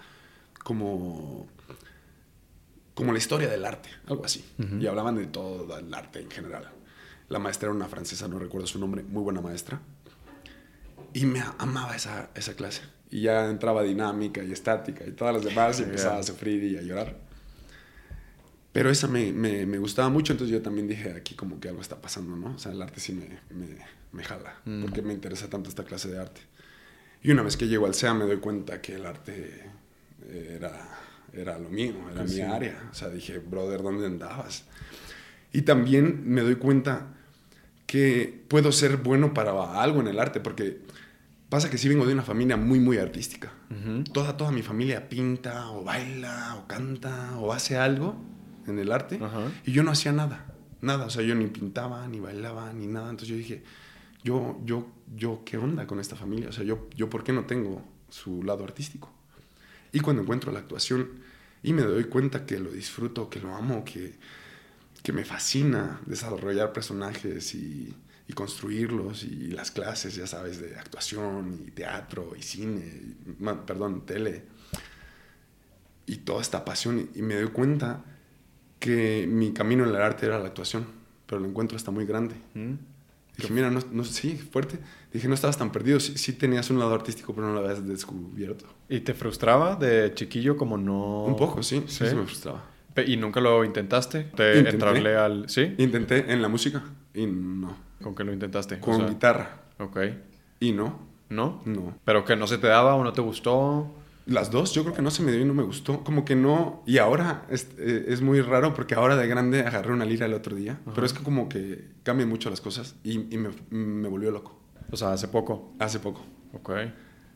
como, 0.64 1.46
como 2.94 3.12
la 3.12 3.18
historia 3.18 3.48
del 3.48 3.64
arte, 3.64 3.88
algo 4.08 4.24
así. 4.24 4.44
Y 4.80 4.86
hablaban 4.86 5.14
de 5.16 5.26
todo 5.26 5.78
el 5.78 5.94
arte 5.94 6.20
en 6.20 6.30
general. 6.30 6.70
La 7.28 7.38
maestra 7.38 7.68
era 7.68 7.74
una 7.76 7.86
francesa, 7.86 8.26
no 8.28 8.38
recuerdo 8.40 8.66
su 8.66 8.78
nombre, 8.80 9.02
muy 9.04 9.22
buena 9.22 9.40
maestra. 9.40 9.80
Y 11.14 11.24
me 11.26 11.42
amaba 11.58 11.94
esa, 11.94 12.30
esa 12.34 12.54
clase. 12.54 12.82
Y 13.10 13.22
ya 13.22 13.48
entraba 13.48 13.82
dinámica 13.82 14.42
y 14.42 14.52
estática 14.52 15.04
y 15.06 15.12
todas 15.12 15.34
las 15.34 15.44
demás 15.44 15.78
y 15.80 15.84
empezaba 15.84 16.18
a 16.18 16.22
sufrir 16.22 16.62
y 16.64 16.76
a 16.76 16.82
llorar. 16.82 17.16
Pero 18.72 18.90
esa 18.90 19.08
me, 19.08 19.32
me, 19.32 19.64
me 19.64 19.78
gustaba 19.78 20.08
mucho, 20.10 20.32
entonces 20.34 20.52
yo 20.54 20.60
también 20.60 20.86
dije, 20.86 21.12
aquí 21.12 21.34
como 21.34 21.58
que 21.60 21.68
algo 21.68 21.80
está 21.80 21.96
pasando, 22.00 22.36
¿no? 22.36 22.54
O 22.54 22.58
sea, 22.58 22.72
el 22.72 22.82
arte 22.82 23.00
sí 23.00 23.12
me, 23.12 23.26
me, 23.56 23.68
me 24.12 24.22
jala, 24.24 24.54
Mm. 24.66 24.82
porque 24.82 25.00
me 25.02 25.14
interesa 25.14 25.48
tanto 25.48 25.68
esta 25.70 25.84
clase 25.84 26.10
de 26.10 26.18
arte. 26.18 26.40
Y 27.22 27.30
una 27.30 27.42
vez 27.42 27.56
que 27.56 27.68
llego 27.68 27.86
al 27.86 27.94
SEA 27.94 28.12
me 28.14 28.24
doy 28.26 28.36
cuenta 28.36 28.82
que 28.82 28.96
el 28.96 29.06
arte 29.06 29.62
era, 30.30 30.88
era 31.32 31.58
lo 31.58 31.70
mío, 31.70 31.94
era 32.10 32.20
Pues 32.20 32.32
mi 32.32 32.36
sí. 32.36 32.42
área. 32.42 32.88
O 32.90 32.94
sea, 32.94 33.08
dije, 33.08 33.38
brother, 33.38 33.82
¿dónde 33.82 34.06
andabas? 34.06 34.64
Y 35.52 35.62
también 35.62 36.22
me 36.28 36.42
doy 36.42 36.56
cuenta 36.56 37.14
que 37.86 38.42
puedo 38.48 38.72
ser 38.72 38.98
bueno 38.98 39.32
para 39.32 39.80
algo 39.80 40.00
en 40.02 40.08
el 40.08 40.18
arte, 40.18 40.40
porque 40.40 40.80
pasa 41.48 41.70
que 41.70 41.78
sí 41.78 41.88
vengo 41.88 42.06
de 42.06 42.12
una 42.12 42.22
familia 42.22 42.56
muy, 42.56 42.80
muy 42.80 42.98
artística. 42.98 43.52
Toda, 44.12 44.36
toda 44.36 44.50
mi 44.50 44.62
familia 44.62 45.08
pinta 45.08 45.70
o 45.70 45.84
baila 45.84 46.56
o 46.56 46.66
canta 46.66 47.36
o 47.38 47.52
hace 47.52 47.76
algo 47.76 48.16
en 48.66 48.78
el 48.78 48.90
arte 48.90 49.20
y 49.64 49.72
yo 49.72 49.82
no 49.82 49.90
hacía 49.90 50.12
nada, 50.12 50.46
nada, 50.80 51.06
o 51.06 51.10
sea, 51.10 51.22
yo 51.22 51.34
ni 51.34 51.46
pintaba, 51.46 52.06
ni 52.08 52.20
bailaba, 52.20 52.72
ni 52.72 52.86
nada, 52.86 53.10
entonces 53.10 53.28
yo 53.28 53.36
dije, 53.36 53.62
yo, 54.24 54.58
yo, 54.64 54.88
yo, 55.14 55.42
¿qué 55.44 55.56
onda 55.56 55.86
con 55.86 56.00
esta 56.00 56.16
familia? 56.16 56.48
O 56.48 56.52
sea, 56.52 56.64
yo, 56.64 56.88
yo, 56.96 57.08
¿por 57.08 57.22
qué 57.22 57.32
no 57.32 57.44
tengo 57.44 57.84
su 58.08 58.42
lado 58.42 58.64
artístico? 58.64 59.12
Y 59.92 60.00
cuando 60.00 60.22
encuentro 60.22 60.50
la 60.50 60.58
actuación 60.58 61.20
y 61.62 61.72
me 61.72 61.82
doy 61.82 62.04
cuenta 62.04 62.44
que 62.44 62.58
lo 62.58 62.70
disfruto, 62.70 63.30
que 63.30 63.40
lo 63.40 63.54
amo, 63.54 63.84
que, 63.84 64.18
que 65.02 65.12
me 65.12 65.24
fascina 65.24 66.00
desarrollar 66.06 66.72
personajes 66.72 67.54
y, 67.54 67.94
y 68.28 68.32
construirlos 68.32 69.22
y 69.24 69.48
las 69.52 69.70
clases, 69.70 70.16
ya 70.16 70.26
sabes, 70.26 70.60
de 70.60 70.76
actuación 70.76 71.62
y 71.66 71.70
teatro 71.70 72.32
y 72.38 72.42
cine, 72.42 72.82
y- 72.84 73.44
perdón, 73.66 74.04
tele 74.04 74.44
y 76.06 76.16
toda 76.18 76.40
esta 76.42 76.64
pasión 76.64 77.08
y 77.14 77.22
me 77.22 77.34
doy 77.34 77.48
cuenta 77.48 78.04
que 78.78 79.26
mi 79.28 79.52
camino 79.52 79.84
en 79.84 79.90
el 79.90 79.96
arte 79.96 80.26
era 80.26 80.38
la 80.38 80.46
actuación, 80.46 80.86
pero 81.26 81.40
lo 81.40 81.48
encuentro 81.48 81.76
hasta 81.76 81.90
muy 81.90 82.04
grande. 82.06 82.34
Mm. 82.54 82.74
Dije, 83.36 83.52
mira, 83.52 83.70
no, 83.70 83.80
no, 83.92 84.02
sí, 84.04 84.36
fuerte. 84.36 84.78
Dije, 85.12 85.28
no 85.28 85.34
estabas 85.34 85.58
tan 85.58 85.70
perdido, 85.70 86.00
sí, 86.00 86.16
sí 86.16 86.32
tenías 86.32 86.70
un 86.70 86.78
lado 86.78 86.94
artístico, 86.94 87.34
pero 87.34 87.48
no 87.48 87.52
lo 87.54 87.60
habías 87.60 87.86
descubierto. 87.86 88.64
¿Y 88.88 89.00
te 89.00 89.12
frustraba 89.14 89.76
de 89.76 90.12
chiquillo 90.14 90.56
como 90.56 90.78
no...? 90.78 91.24
Un 91.24 91.36
poco, 91.36 91.62
sí, 91.62 91.82
sí, 91.86 92.04
¿Sí? 92.04 92.10
sí 92.10 92.14
me 92.16 92.24
frustraba. 92.24 92.64
¿Y 93.06 93.16
nunca 93.18 93.40
lo 93.40 93.62
intentaste? 93.62 94.30
¿De 94.36 94.58
Intenté. 94.58 94.70
entrarle 94.70 95.16
al...? 95.16 95.50
¿Sí? 95.50 95.74
Intenté 95.76 96.32
en 96.32 96.40
la 96.40 96.48
música 96.48 96.82
y 97.12 97.26
no. 97.26 97.76
¿Con 98.02 98.14
qué 98.14 98.24
lo 98.24 98.32
intentaste? 98.32 98.76
O 98.76 98.80
Con 98.80 98.96
sea, 98.98 99.06
guitarra 99.08 99.60
Ok. 99.78 99.98
y 100.60 100.72
no. 100.72 100.98
¿No? 101.28 101.60
No. 101.64 101.96
¿Pero 102.04 102.24
que 102.24 102.36
no 102.36 102.46
se 102.46 102.58
te 102.58 102.66
daba 102.68 102.94
o 102.94 103.02
no 103.04 103.12
te 103.12 103.20
gustó? 103.20 103.92
Las 104.26 104.50
dos, 104.50 104.72
yo 104.72 104.82
creo 104.82 104.94
que 104.94 105.02
no 105.02 105.10
se 105.10 105.22
me 105.22 105.30
dio 105.32 105.40
y 105.40 105.44
no 105.44 105.54
me 105.54 105.62
gustó. 105.62 106.02
Como 106.04 106.24
que 106.24 106.34
no. 106.36 106.82
Y 106.86 106.98
ahora 106.98 107.44
es, 107.48 107.68
eh, 107.78 108.06
es 108.08 108.20
muy 108.22 108.40
raro 108.40 108.74
porque 108.74 108.94
ahora 108.96 109.16
de 109.16 109.26
grande 109.28 109.60
agarré 109.60 109.92
una 109.92 110.04
lira 110.04 110.26
el 110.26 110.34
otro 110.34 110.54
día. 110.56 110.78
Ajá. 110.82 110.92
Pero 110.94 111.06
es 111.06 111.12
que 111.12 111.22
como 111.22 111.48
que 111.48 111.88
cambian 112.02 112.28
mucho 112.28 112.50
las 112.50 112.60
cosas 112.60 112.96
y, 113.04 113.32
y 113.34 113.38
me, 113.38 113.50
me 113.70 114.08
volvió 114.08 114.30
loco. 114.30 114.60
O 114.90 114.96
sea, 114.96 115.12
hace 115.12 115.28
poco. 115.28 115.72
Hace 115.78 116.00
poco. 116.00 116.22
Ok. 116.52 116.70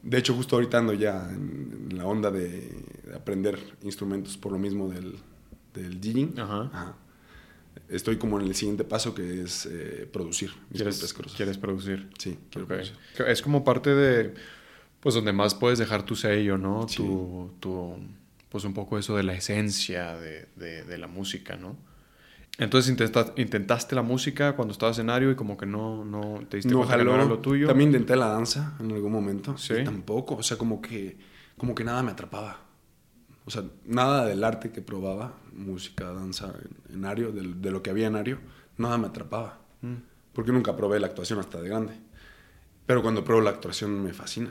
De 0.03 0.19
hecho, 0.19 0.35
justo 0.35 0.57
ahorita 0.57 0.79
ando 0.79 0.93
ya 0.95 1.29
en, 1.31 1.89
en 1.91 1.99
la 1.99 2.07
onda 2.07 2.31
de, 2.31 2.49
de 3.05 3.15
aprender 3.15 3.59
instrumentos 3.83 4.37
por 4.37 4.51
lo 4.53 4.59
mismo 4.59 4.89
del, 4.89 5.17
del 5.75 6.01
DJing. 6.01 6.39
Ajá. 6.41 6.71
Ajá. 6.73 6.95
Estoy 7.89 8.17
como 8.19 8.39
en 8.41 8.47
el 8.47 8.55
siguiente 8.55 8.85
paso 8.85 9.15
que 9.15 9.43
es 9.43 9.67
eh, 9.67 10.09
producir 10.13 10.51
mis 10.71 10.81
propias 10.83 10.99
¿Quieres, 10.99 11.13
cosas. 11.15 11.33
¿Quieres 11.35 11.59
producir? 11.59 12.09
Sí, 12.19 12.39
quiero 12.51 12.65
Ok. 12.65 12.69
producir. 12.69 12.97
Es 13.27 13.43
como 13.43 13.65
parte 13.65 13.95
de... 13.95 14.35
Pues 15.01 15.15
donde 15.15 15.33
más 15.33 15.55
puedes 15.55 15.79
dejar 15.79 16.03
tu 16.05 16.15
sello, 16.15 16.59
¿no? 16.59 16.87
Sí. 16.89 16.97
Tu, 16.99 17.51
tu... 17.59 17.97
Pues 18.51 18.65
un 18.65 18.75
poco 18.75 18.99
eso 18.99 19.17
de 19.17 19.23
la 19.23 19.33
esencia 19.35 20.15
de, 20.17 20.47
de- 20.57 20.85
de 20.85 20.99
la 20.99 21.07
música, 21.07 21.57
¿no? 21.57 21.77
Entonces 22.59 22.91
intenta- 22.91 23.33
intentaste 23.37 23.95
la 23.95 24.03
música 24.03 24.55
cuando 24.55 24.73
estabas 24.73 24.99
en 24.99 25.09
Ario 25.09 25.31
y 25.31 25.35
como 25.37 25.57
que 25.57 25.65
no, 25.67 26.05
no 26.05 26.43
te 26.49 26.59
diste 26.59 26.71
No 26.71 26.79
cuenta 26.79 26.99
que 26.99 27.05
no 27.05 27.13
jaló. 27.13 27.23
era 27.23 27.31
lo 27.31 27.39
tuyo. 27.39 27.67
También 27.67 27.91
intenté 27.91 28.15
la 28.17 28.27
danza 28.27 28.77
en 28.81 28.93
algún 28.93 29.13
momento. 29.13 29.57
Sí. 29.57 29.75
Y 29.81 29.85
tampoco. 29.85 30.35
O 30.37 30.43
sea, 30.43 30.59
como 30.59 30.83
que, 30.83 31.17
como 31.57 31.75
que 31.75 31.83
nada 31.85 32.03
me 32.03 32.11
atrapaba. 32.11 32.61
O 33.47 33.51
sea, 33.51 33.65
nada 33.85 34.27
del 34.27 34.45
arte 34.45 34.71
que 34.71 34.83
probaba, 34.83 35.35
música, 35.53 36.13
danza 36.13 36.53
en, 36.89 36.97
en 36.97 37.05
Ario, 37.05 37.33
de, 37.33 37.71
lo 37.71 37.83
que 37.83 37.91
había 37.91 38.07
en 38.07 38.17
Ario, 38.17 38.39
nada 38.77 38.99
me 38.99 39.07
atrapaba. 39.07 39.59
Mm. 39.83 39.95
Porque 40.33 40.53
nunca 40.53 40.77
probé 40.77 41.01
la 41.01 41.09
actuación 41.09 41.39
hasta 41.39 41.61
de 41.61 41.69
grande. 41.69 41.95
Pero 42.87 43.03
cuando 43.03 43.25
pruebo 43.25 43.43
la 43.43 43.51
actuación 43.51 44.03
me 44.03 44.13
fascina. 44.13 44.51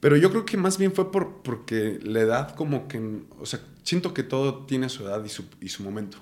Pero 0.00 0.16
yo 0.16 0.30
creo 0.30 0.44
que 0.44 0.56
más 0.56 0.78
bien 0.78 0.92
fue 0.92 1.10
por, 1.10 1.42
porque 1.42 1.98
la 2.02 2.20
edad 2.20 2.54
como 2.54 2.88
que... 2.88 3.22
O 3.40 3.46
sea, 3.46 3.60
siento 3.82 4.12
que 4.12 4.22
todo 4.22 4.66
tiene 4.66 4.88
su 4.88 5.04
edad 5.04 5.24
y 5.24 5.28
su, 5.28 5.44
y 5.60 5.68
su 5.68 5.82
momento. 5.82 6.18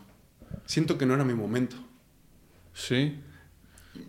Siento 0.67 0.97
que 0.97 1.07
no 1.07 1.15
era 1.15 1.25
mi 1.25 1.35
momento. 1.35 1.77
Sí. 2.73 3.21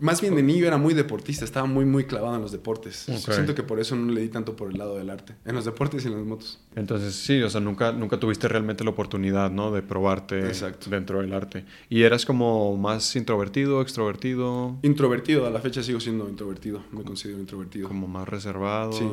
Más 0.00 0.20
bien 0.20 0.34
de 0.34 0.42
niño 0.42 0.66
era 0.66 0.76
muy 0.76 0.94
deportista, 0.94 1.44
estaba 1.44 1.66
muy, 1.66 1.84
muy 1.84 2.04
clavado 2.04 2.36
en 2.36 2.42
los 2.42 2.52
deportes. 2.52 3.06
Siento 3.18 3.54
que 3.54 3.62
por 3.62 3.80
eso 3.80 3.96
no 3.96 4.12
le 4.12 4.20
di 4.20 4.28
tanto 4.28 4.56
por 4.56 4.70
el 4.70 4.78
lado 4.78 4.96
del 4.96 5.10
arte. 5.10 5.34
En 5.44 5.54
los 5.54 5.64
deportes 5.64 6.04
y 6.04 6.08
en 6.08 6.16
las 6.16 6.26
motos. 6.26 6.60
Entonces, 6.74 7.14
sí, 7.14 7.40
o 7.42 7.48
sea, 7.48 7.60
nunca, 7.60 7.92
nunca 7.92 8.18
tuviste 8.18 8.48
realmente 8.48 8.84
la 8.84 8.90
oportunidad, 8.90 9.50
¿no? 9.50 9.70
De 9.70 9.82
probarte 9.82 10.40
Exacto. 10.46 10.90
dentro 10.90 11.20
del 11.20 11.32
arte. 11.32 11.64
¿Y 11.88 12.02
eras 12.02 12.26
como 12.26 12.76
más 12.76 13.14
introvertido, 13.16 13.80
extrovertido, 13.80 14.76
Introvertido, 14.82 15.46
a 15.46 15.50
la 15.50 15.60
fecha 15.60 15.82
sigo 15.82 16.00
siendo 16.00 16.28
introvertido. 16.28 16.82
Me 16.92 17.02
considero 17.02 17.38
introvertido. 17.38 17.88
como 17.88 18.08
más 18.08 18.28
reservado? 18.28 18.92
Sí. 18.92 19.08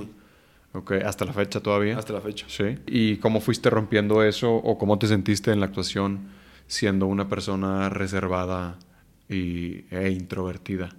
Ok, 0.73 0.93
hasta 1.05 1.25
la 1.25 1.33
fecha 1.33 1.59
todavía. 1.59 1.97
Hasta 1.97 2.13
la 2.13 2.21
fecha. 2.21 2.45
Sí. 2.49 2.79
¿Y 2.87 3.17
cómo 3.17 3.41
fuiste 3.41 3.69
rompiendo 3.69 4.23
eso 4.23 4.53
o 4.53 4.77
cómo 4.77 4.97
te 4.97 5.07
sentiste 5.07 5.51
en 5.51 5.59
la 5.59 5.67
actuación 5.67 6.29
siendo 6.67 7.05
una 7.05 7.29
persona 7.29 7.89
reservada 7.89 8.79
y, 9.29 9.85
e 9.91 10.09
introvertida? 10.11 10.89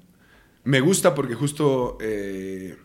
Me 0.65 0.81
gusta 0.81 1.15
porque 1.15 1.35
justo 1.35 1.99
eh, 2.01 2.77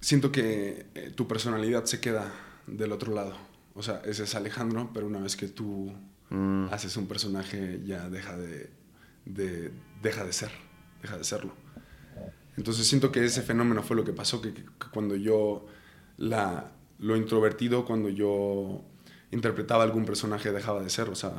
siento 0.00 0.30
que 0.32 0.86
eh, 0.94 1.12
tu 1.14 1.26
personalidad 1.28 1.84
se 1.84 2.00
queda 2.00 2.32
del 2.66 2.92
otro 2.92 3.12
lado. 3.14 3.36
O 3.74 3.82
sea, 3.82 4.02
ese 4.04 4.24
es 4.24 4.34
Alejandro, 4.34 4.90
pero 4.92 5.06
una 5.06 5.20
vez 5.20 5.36
que 5.36 5.48
tú 5.48 5.92
Mm, 6.30 6.68
haces 6.68 6.96
un 6.96 7.06
personaje 7.06 7.80
ya 7.84 8.08
deja 8.10 8.36
de, 8.36 8.70
de- 9.24 9.72
deja 10.02 10.24
de 10.24 10.32
ser, 10.32 10.50
deja 11.02 11.16
de 11.18 11.24
serlo. 11.24 11.54
Entonces 12.56 12.86
siento 12.86 13.12
que 13.12 13.24
ese 13.24 13.42
fenómeno 13.42 13.82
fue 13.82 13.96
lo 13.96 14.04
que 14.04 14.12
pasó, 14.12 14.40
que, 14.42 14.52
que 14.52 14.64
cuando 14.92 15.14
yo 15.16 15.66
la, 16.16 16.72
lo 16.98 17.16
introvertido, 17.16 17.84
cuando 17.84 18.08
yo 18.08 18.84
interpretaba 19.30 19.84
algún 19.84 20.04
personaje 20.04 20.50
dejaba 20.52 20.82
de 20.82 20.90
ser, 20.90 21.08
o 21.08 21.14
sea, 21.14 21.32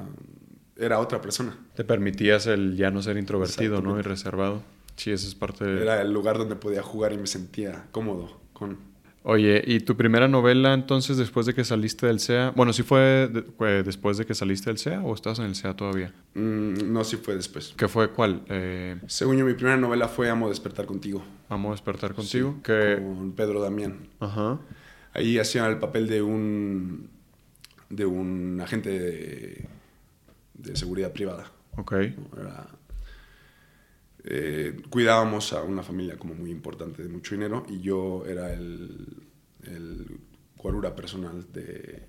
era 0.80 1.00
otra 1.00 1.22
persona. 1.22 1.58
Te 1.76 1.84
permitías 1.84 2.48
el 2.48 2.76
ya 2.76 2.92
no 2.92 3.02
ser 3.02 3.18
introvertido, 3.18 3.82
¿no? 3.82 4.00
Y 4.00 4.02
reservado. 4.02 4.64
Sí, 4.96 5.12
esa 5.12 5.28
es 5.28 5.36
parte 5.36 5.64
de... 5.66 5.82
Era 5.82 6.02
el 6.02 6.12
lugar 6.12 6.38
donde 6.38 6.56
podía 6.56 6.82
jugar 6.82 7.14
y 7.14 7.18
me 7.18 7.28
sentía 7.28 7.86
cómodo 7.92 8.40
con... 8.54 8.78
Oye, 9.24 9.62
¿y 9.68 9.82
tu 9.82 9.96
primera 9.98 10.28
novela 10.30 10.74
entonces 10.74 11.18
después 11.18 11.46
de 11.46 11.54
que 11.54 11.64
saliste 11.66 12.08
del 12.08 12.20
SEA? 12.22 12.52
Bueno, 12.56 12.72
¿sí 12.74 12.84
fue, 12.84 13.28
de- 13.32 13.42
fue 13.44 13.84
después 13.84 14.18
de 14.18 14.26
que 14.26 14.34
saliste 14.34 14.70
del 14.70 14.78
SEA 14.78 15.02
o 15.02 15.14
estás 15.14 15.40
en 15.40 15.46
el 15.46 15.56
SEA 15.56 15.76
todavía? 15.76 16.14
Mm, 16.36 16.92
no, 16.92 17.04
sí 17.04 17.18
fue 17.18 17.36
después. 17.36 17.74
¿Qué 17.78 17.88
fue 17.90 18.10
cuál? 18.12 18.42
Eh, 18.48 18.98
Según 19.08 19.38
yo, 19.38 19.46
mi 19.46 19.54
primera 19.54 19.76
novela 19.78 20.08
fue 20.08 20.30
Amo 20.30 20.48
despertar 20.50 20.86
contigo. 20.86 21.22
Vamos 21.50 21.70
a 21.70 21.72
despertar 21.74 22.14
contigo. 22.14 22.54
Sí, 22.58 22.62
que... 22.64 22.96
Con 23.02 23.34
Pedro 23.34 23.62
Damián. 23.62 24.08
Ajá. 24.22 24.60
Ahí 25.14 25.38
hacía 25.38 25.68
el 25.68 25.78
papel 25.80 26.08
de 26.08 26.22
un, 26.22 27.10
de 27.90 28.06
un 28.06 28.60
agente 28.64 28.90
de, 28.98 29.68
de 30.62 30.76
seguridad 30.76 31.12
privada. 31.12 31.52
Ok. 31.78 31.94
eh, 34.26 34.82
cuidábamos 34.90 35.54
a 35.54 35.62
una 35.64 35.82
familia 35.84 36.18
como 36.18 36.34
muy 36.36 36.52
importante 36.52 37.02
de 37.04 37.10
mucho 37.10 37.36
dinero 37.36 37.66
y 37.70 37.80
yo 37.82 38.26
era 38.26 38.52
el, 38.54 39.24
el 39.64 40.06
guarura 40.58 40.96
personal 40.96 41.46
de, 41.54 42.04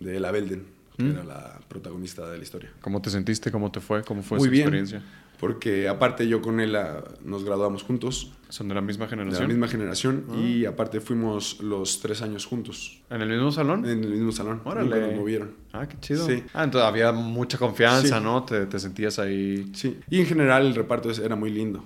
de 0.00 0.16
Ella 0.16 0.30
Belden, 0.30 0.64
que 0.96 1.02
Mm. 1.02 1.10
era 1.10 1.24
la 1.24 1.60
protagonista 1.68 2.30
de 2.30 2.38
la 2.38 2.42
historia. 2.44 2.70
¿Cómo 2.80 3.02
te 3.02 3.10
sentiste? 3.10 3.50
¿Cómo 3.50 3.70
te 3.72 3.80
fue? 3.80 4.02
¿Cómo 4.04 4.22
fue 4.22 4.38
Muy 4.38 4.46
esa 4.46 4.52
bien. 4.52 4.62
experiencia? 4.62 5.02
Porque 5.46 5.88
aparte 5.88 6.26
yo 6.26 6.40
con 6.40 6.58
ella 6.58 7.04
nos 7.22 7.44
graduamos 7.44 7.82
juntos, 7.82 8.32
¿Son 8.48 8.66
de 8.66 8.74
la 8.74 8.80
misma 8.80 9.04
de 9.04 9.10
generación? 9.10 9.42
la 9.42 9.48
misma 9.48 9.68
generación, 9.68 10.24
Ah. 10.30 10.36
y 10.38 10.64
aparte 10.64 11.00
fuimos 11.02 11.60
los 11.60 12.00
tres 12.00 12.22
años 12.22 12.46
juntos, 12.46 13.02
¿En 13.10 13.20
el 13.20 13.28
mismo 13.28 13.52
salón? 13.52 13.84
en 13.84 14.02
el 14.04 14.10
mismo 14.10 14.32
salón. 14.32 14.62
Órale. 14.64 14.88
Nunca 14.88 15.06
nos 15.08 15.16
movieron. 15.16 15.50
Ah, 15.74 15.86
qué 15.86 15.98
chido. 16.00 16.24
Sí. 16.26 16.42
Ah, 16.54 16.64
entonces 16.64 16.88
había 16.88 17.12
mucha 17.12 17.58
confianza, 17.58 18.16
Sí. 18.18 18.24
¿no? 18.24 18.42
Te, 18.44 18.64
te 18.64 18.78
sentías 18.78 19.18
ahí. 19.18 19.70
Sí, 19.74 19.98
y 20.08 20.20
en 20.20 20.26
general 20.26 20.64
el 20.66 20.74
reparto 20.74 21.10
era 21.10 21.36
muy 21.36 21.50
lindo. 21.50 21.84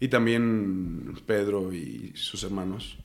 Y 0.00 0.08
también 0.08 1.14
Pedro 1.26 1.72
y 1.72 2.10
sus 2.16 2.42
hermanos, 2.42 2.98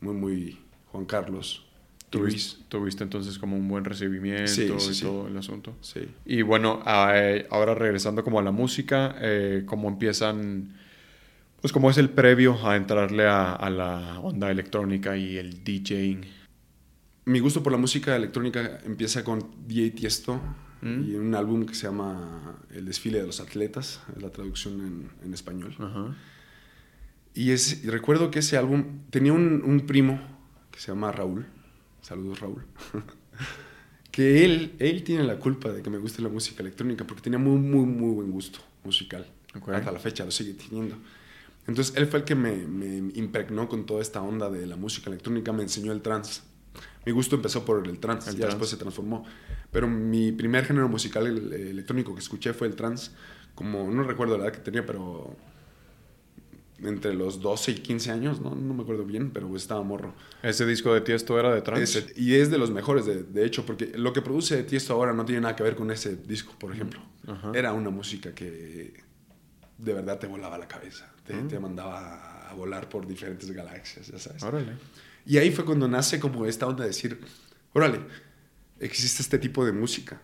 muy, 0.00 0.14
muy 0.14 0.58
Juan 0.90 1.04
Carlos, 1.04 1.65
Tuviste, 2.10 2.62
tuviste 2.68 3.02
entonces 3.04 3.38
como 3.38 3.56
un 3.56 3.68
buen 3.68 3.84
recibimiento 3.84 4.46
Sí, 4.46 4.70
y 4.74 4.80
sí, 4.80 4.94
sí. 4.94 5.02
todo 5.02 5.26
el 5.28 5.36
asunto. 5.36 5.76
Sí. 5.80 6.00
Y 6.24 6.42
bueno, 6.42 6.82
eh, 6.86 7.46
ahora 7.50 7.74
regresando 7.74 8.22
como 8.22 8.38
a 8.38 8.42
la 8.42 8.52
música, 8.52 9.16
eh, 9.20 9.64
¿cómo 9.66 9.88
empiezan? 9.88 10.74
Pues 11.60 11.72
cómo 11.72 11.90
es 11.90 11.98
el 11.98 12.10
previo 12.10 12.64
a 12.66 12.76
entrarle 12.76 13.26
a, 13.26 13.52
a 13.54 13.70
la 13.70 14.20
onda 14.20 14.50
electrónica 14.50 15.16
y 15.16 15.36
el 15.36 15.64
DJing. 15.64 16.20
Mi 17.24 17.40
gusto 17.40 17.62
por 17.62 17.72
la 17.72 17.78
música 17.78 18.14
electrónica 18.14 18.78
empieza 18.84 19.24
con 19.24 19.44
DJ 19.66 19.90
Tiesto 19.90 20.40
Mm. 20.82 21.10
y 21.10 21.14
un 21.14 21.34
álbum 21.34 21.64
que 21.64 21.74
se 21.74 21.86
llama 21.86 22.58
El 22.70 22.84
desfile 22.84 23.18
de 23.20 23.26
los 23.26 23.40
atletas, 23.40 24.02
es 24.14 24.22
la 24.22 24.28
traducción 24.30 24.74
en, 24.82 25.08
en 25.24 25.32
español. 25.32 25.74
Ajá. 25.78 26.14
Y, 27.34 27.50
es, 27.52 27.82
y 27.82 27.88
recuerdo 27.88 28.30
que 28.30 28.40
ese 28.40 28.58
álbum 28.58 28.84
tenía 29.08 29.32
un, 29.32 29.62
un 29.64 29.86
primo 29.86 30.20
que 30.70 30.78
se 30.78 30.88
llama 30.92 31.12
Raúl. 31.12 31.46
Saludos, 32.06 32.38
Raúl. 32.38 32.62
que 34.12 34.44
él, 34.44 34.76
él 34.78 35.02
tiene 35.02 35.24
la 35.24 35.40
culpa 35.40 35.70
de 35.72 35.82
que 35.82 35.90
me 35.90 35.98
guste 35.98 36.22
la 36.22 36.28
música 36.28 36.62
electrónica 36.62 37.04
porque 37.04 37.20
tenía 37.22 37.40
muy, 37.40 37.58
muy, 37.58 37.84
muy 37.84 38.14
buen 38.14 38.30
gusto 38.30 38.60
musical. 38.84 39.26
Ok. 39.56 39.70
Hasta 39.70 39.90
la 39.90 39.98
fecha 39.98 40.24
lo 40.24 40.30
sigue 40.30 40.54
teniendo. 40.54 40.96
Entonces, 41.66 41.96
él 41.96 42.06
fue 42.06 42.20
el 42.20 42.24
que 42.24 42.36
me, 42.36 42.54
me 42.68 42.96
impregnó 43.18 43.68
con 43.68 43.86
toda 43.86 44.00
esta 44.02 44.22
onda 44.22 44.48
de 44.50 44.68
la 44.68 44.76
música 44.76 45.10
electrónica, 45.10 45.52
me 45.52 45.64
enseñó 45.64 45.90
el 45.90 46.00
trance. 46.00 46.42
Mi 47.04 47.10
gusto 47.10 47.34
empezó 47.34 47.64
por 47.64 47.84
el 47.88 47.98
trance, 47.98 48.36
ya 48.36 48.46
después 48.46 48.70
se 48.70 48.76
transformó. 48.76 49.24
Pero 49.72 49.88
mi 49.88 50.30
primer 50.30 50.64
género 50.64 50.88
musical 50.88 51.26
el- 51.26 51.52
el 51.52 51.66
electrónico 51.68 52.14
que 52.14 52.20
escuché 52.20 52.52
fue 52.52 52.68
el 52.68 52.76
trance. 52.76 53.10
Como, 53.56 53.90
no 53.90 54.04
recuerdo 54.04 54.38
la 54.38 54.44
edad 54.44 54.52
que 54.52 54.60
tenía, 54.60 54.86
pero 54.86 55.36
entre 56.82 57.14
los 57.14 57.40
12 57.40 57.70
y 57.72 57.74
15 57.76 58.10
años, 58.10 58.40
no, 58.40 58.54
no 58.54 58.74
me 58.74 58.82
acuerdo 58.82 59.04
bien, 59.04 59.30
pero 59.30 59.54
estaba 59.56 59.82
morro. 59.82 60.14
¿Ese 60.42 60.66
disco 60.66 60.92
de 60.92 61.00
Tiesto 61.00 61.38
era 61.40 61.54
de 61.54 61.62
trance? 61.62 61.98
Ese- 62.00 62.12
y 62.20 62.34
es 62.34 62.50
de 62.50 62.58
los 62.58 62.70
mejores, 62.70 63.06
de, 63.06 63.22
de 63.22 63.44
hecho, 63.46 63.64
porque 63.64 63.92
lo 63.96 64.12
que 64.12 64.20
produce 64.22 64.62
Tiesto 64.62 64.92
ahora 64.92 65.12
no 65.14 65.24
tiene 65.24 65.40
nada 65.40 65.56
que 65.56 65.62
ver 65.62 65.74
con 65.76 65.90
ese 65.90 66.16
disco, 66.16 66.54
por 66.58 66.72
ejemplo. 66.72 67.00
Era 67.54 67.72
una 67.72 67.90
música 67.90 68.34
que 68.34 68.92
de 69.78 69.92
verdad 69.94 70.18
te 70.18 70.26
volaba 70.26 70.56
la 70.58 70.68
cabeza, 70.68 71.12
te, 71.24 71.34
Mm. 71.34 71.48
te 71.48 71.58
mandaba 71.58 72.48
a 72.48 72.54
volar 72.54 72.88
por 72.88 73.06
diferentes 73.06 73.50
galaxias, 73.50 74.06
ya 74.08 74.18
sabes. 74.18 74.42
Órale. 74.42 74.72
Y 75.24 75.38
ahí 75.38 75.50
fue 75.50 75.64
cuando 75.64 75.88
nace 75.88 76.20
como 76.20 76.46
esta 76.46 76.66
onda 76.66 76.82
de 76.84 76.90
decir, 76.90 77.18
órale, 77.72 78.00
existe 78.78 79.22
este 79.22 79.38
tipo 79.38 79.64
de 79.64 79.72
música, 79.72 80.20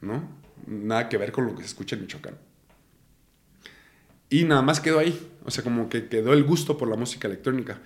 ¿no? 0.00 0.28
Nada 0.66 1.08
que 1.08 1.16
ver 1.18 1.32
con 1.32 1.46
lo 1.46 1.54
que 1.54 1.62
se 1.62 1.68
escucha 1.68 1.96
en 1.96 2.02
Michoacán. 2.02 2.38
Y 4.30 4.44
nada 4.44 4.62
más 4.62 4.80
quedó 4.80 4.98
ahí, 4.98 5.18
o 5.44 5.50
sea, 5.50 5.62
como 5.64 5.88
que 5.88 6.08
quedó 6.08 6.32
el 6.32 6.44
gusto 6.44 6.76
por 6.76 6.88
la 6.88 6.96
música 6.96 7.28
electrónica. 7.28 7.80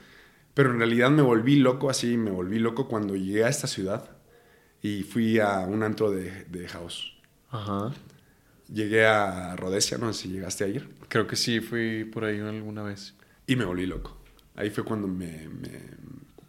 Pero 0.54 0.70
en 0.72 0.78
realidad 0.78 1.10
me 1.10 1.22
volví 1.22 1.56
loco, 1.56 1.90
así, 1.90 2.16
me 2.16 2.30
volví 2.30 2.58
loco 2.58 2.88
cuando 2.88 3.14
llegué 3.16 3.44
a 3.44 3.48
esta 3.48 3.66
ciudad 3.66 4.10
y 4.82 5.02
fui 5.02 5.38
a 5.38 5.60
un 5.60 5.82
antro 5.82 6.10
de, 6.10 6.44
de 6.46 6.68
house. 6.68 7.12
Ajá. 7.50 7.92
Llegué 8.72 9.06
a 9.06 9.56
Rhodesia, 9.56 9.98
no 9.98 10.12
sé 10.12 10.22
si 10.22 10.28
llegaste 10.30 10.64
a 10.64 10.68
ir, 10.68 10.88
Creo 11.08 11.26
que 11.26 11.34
sí, 11.36 11.60
fui 11.60 12.04
por 12.04 12.24
ahí 12.24 12.38
alguna 12.40 12.82
vez. 12.84 13.14
y 13.46 13.56
me 13.56 13.64
volví 13.64 13.84
loco. 13.86 14.16
Ahí 14.54 14.70
fue 14.70 14.84
cuando 14.84 15.08
me, 15.08 15.48
me 15.48 15.80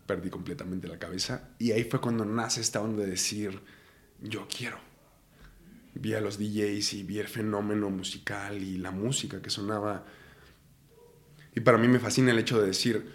perdí 0.05 0.29
completamente 0.29 0.87
la 0.87 0.99
cabeza 0.99 1.49
y 1.59 1.71
ahí 1.71 1.83
fue 1.83 1.99
cuando 2.01 2.25
nace 2.25 2.61
esta 2.61 2.81
onda 2.81 3.03
de 3.03 3.09
decir, 3.11 3.59
yo 4.21 4.47
quiero. 4.55 4.77
Vi 5.93 6.13
a 6.13 6.21
los 6.21 6.37
DJs 6.37 6.93
y 6.93 7.03
vi 7.03 7.19
el 7.19 7.27
fenómeno 7.27 7.89
musical 7.89 8.61
y 8.61 8.77
la 8.77 8.91
música 8.91 9.41
que 9.41 9.49
sonaba. 9.49 10.05
Y 11.55 11.59
para 11.61 11.77
mí 11.77 11.87
me 11.87 11.99
fascina 11.99 12.31
el 12.31 12.39
hecho 12.39 12.59
de 12.61 12.67
decir, 12.67 13.11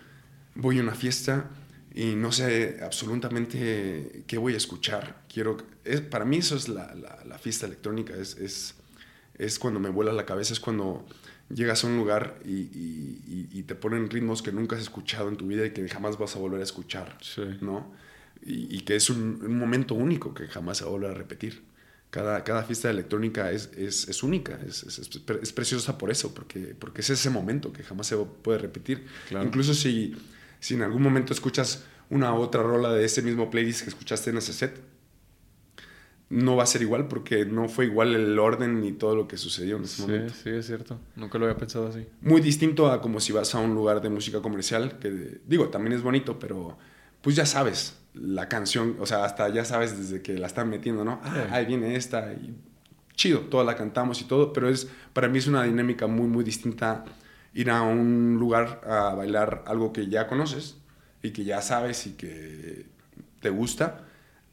voy 0.54 0.78
a 0.78 0.82
una 0.82 0.94
fiesta 0.94 1.50
y 1.94 2.14
no 2.14 2.32
sé 2.32 2.80
absolutamente 2.82 4.24
qué 4.26 4.38
voy 4.38 4.54
a 4.54 4.58
escuchar. 4.58 5.22
Quiero, 5.32 5.56
es, 5.84 6.00
para 6.02 6.24
mí 6.24 6.38
eso 6.38 6.56
es 6.56 6.68
la, 6.68 6.94
la- 6.94 7.24
la 7.24 7.38
fiesta 7.38 7.66
electrónica, 7.66 8.14
es, 8.14 8.36
es, 8.36 8.74
es 9.38 9.58
cuando 9.58 9.80
me 9.80 9.88
vuela 9.88 10.12
la 10.12 10.26
cabeza, 10.26 10.52
es 10.52 10.60
cuando 10.60 11.06
llegas 11.48 11.84
a 11.84 11.86
un 11.86 11.96
lugar 11.96 12.38
y, 12.44 12.50
y- 12.52 13.62
te 13.66 13.74
ponen 13.74 14.08
ritmos 14.10 14.42
que 14.42 14.52
nunca 14.52 14.76
has 14.76 14.82
escuchado 14.82 15.28
en 15.28 15.36
tu 15.36 15.46
vida 15.48 15.66
y 15.66 15.70
que 15.72 15.88
jamás 15.88 16.18
vas 16.18 16.36
a 16.36 16.38
volver 16.38 16.60
a 16.60 16.62
escuchar, 16.64 17.16
Sí. 17.20 17.42
¿no? 17.62 17.92
Y, 18.44 18.76
y 18.76 18.80
que 18.82 18.94
es 18.96 19.10
un, 19.10 19.40
un 19.42 19.58
momento 19.58 19.94
único 19.94 20.34
que 20.34 20.46
jamás 20.46 20.78
se 20.78 20.84
va 20.84 20.90
a 20.90 20.92
volver 20.92 21.10
a 21.10 21.14
repetir. 21.14 21.64
Cada, 22.16 22.42
cada 22.44 22.62
fiesta 22.62 22.88
electrónica 22.90 23.50
es, 23.52 23.70
es, 23.76 24.08
es 24.08 24.22
única, 24.22 24.58
es, 24.66 24.82
es, 24.84 24.98
es 24.98 25.08
pre- 25.18 25.40
es 25.42 25.52
preciosa 25.52 25.98
por 25.98 26.10
eso, 26.10 26.32
porque, 26.34 26.74
porque 26.78 27.02
es 27.02 27.10
ese 27.10 27.28
momento 27.30 27.72
que 27.72 27.82
jamás 27.82 28.06
se 28.06 28.16
puede 28.16 28.58
repetir. 28.58 29.04
Claro. 29.28 29.44
Incluso 29.46 29.74
si, 29.74 30.16
si 30.58 30.74
en 30.74 30.82
algún 30.82 31.02
momento 31.02 31.32
escuchas 31.32 31.84
una 32.08 32.34
otra 32.34 32.62
rola 32.62 32.92
de 32.92 33.04
ese 33.04 33.20
mismo 33.20 33.50
playlist 33.50 33.82
que 33.82 33.90
escuchaste 33.90 34.30
en 34.30 34.38
ese 34.38 34.52
set, 34.52 34.80
no 36.28 36.56
va 36.56 36.64
a 36.64 36.66
ser 36.66 36.82
igual 36.82 37.06
porque 37.06 37.44
no 37.44 37.68
fue 37.68 37.84
igual 37.86 38.14
el 38.14 38.36
orden 38.38 38.80
ni 38.80 38.92
todo 38.92 39.14
lo 39.14 39.28
que 39.28 39.36
sucedió 39.36 39.76
en 39.76 39.84
ese 39.84 39.96
Sí, 39.96 40.02
momento. 40.02 40.34
sí, 40.42 40.50
es 40.50 40.66
cierto. 40.66 40.98
Nunca 41.14 41.38
lo 41.38 41.44
había 41.46 41.56
pensado 41.56 41.86
así. 41.86 42.04
Muy 42.20 42.40
distinto 42.40 42.90
a 42.90 43.00
como 43.00 43.20
si 43.20 43.32
vas 43.32 43.54
a 43.54 43.60
un 43.60 43.74
lugar 43.74 44.00
de 44.00 44.08
música 44.08 44.40
comercial, 44.42 44.98
que 44.98 45.40
digo, 45.46 45.68
también 45.68 45.92
es 45.92 46.02
bonito, 46.02 46.38
pero 46.38 46.76
pues 47.26 47.34
ya 47.34 47.44
sabes 47.44 47.96
la 48.14 48.48
canción, 48.48 48.94
o 49.00 49.04
sea, 49.06 49.24
hasta 49.24 49.48
ya 49.48 49.64
sabes 49.64 49.98
desde 49.98 50.22
que 50.22 50.38
la 50.38 50.46
están 50.46 50.70
metiendo, 50.70 51.04
¿no? 51.04 51.20
Ah, 51.24 51.32
Sí. 51.34 51.52
ahí 51.54 51.66
viene 51.66 51.96
esta 51.96 52.32
y 52.32 52.54
chido, 53.16 53.40
toda 53.40 53.64
la 53.64 53.74
cantamos 53.74 54.20
y 54.20 54.26
todo, 54.26 54.52
pero 54.52 54.68
es, 54.68 54.86
para 55.12 55.26
mí 55.26 55.38
es 55.38 55.48
una 55.48 55.64
dinámica 55.64 56.06
muy, 56.06 56.28
muy 56.28 56.44
distinta 56.44 57.04
ir 57.52 57.68
a 57.68 57.82
un 57.82 58.36
lugar 58.38 58.80
a 58.88 59.12
bailar 59.16 59.64
algo 59.66 59.92
que 59.92 60.06
ya 60.06 60.28
conoces 60.28 60.76
y 61.20 61.30
que 61.32 61.42
ya 61.42 61.60
sabes 61.62 62.06
y 62.06 62.12
que 62.12 62.86
te 63.40 63.50
gusta, 63.50 64.04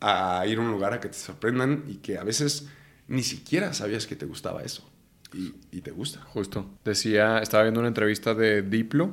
a 0.01 0.43
ir 0.47 0.57
a 0.57 0.61
un 0.61 0.71
lugar 0.71 0.93
a 0.93 0.99
que 0.99 1.09
te 1.09 1.13
sorprendan 1.19 1.83
y 1.87 1.97
que 1.97 2.17
a 2.17 2.23
veces 2.23 2.69
ni 3.07 3.21
siquiera 3.21 3.71
sabías 3.73 4.07
que 4.07 4.15
te 4.15 4.25
gustaba 4.25 4.63
eso 4.63 4.89
y, 5.31 5.53
y 5.71 5.81
te 5.81 5.91
gusta. 5.91 6.21
Justo. 6.21 6.65
Decía, 6.83 7.37
estaba 7.37 7.61
viendo 7.61 7.81
una 7.81 7.89
entrevista 7.89 8.33
de 8.33 8.63
Diplo 8.63 9.11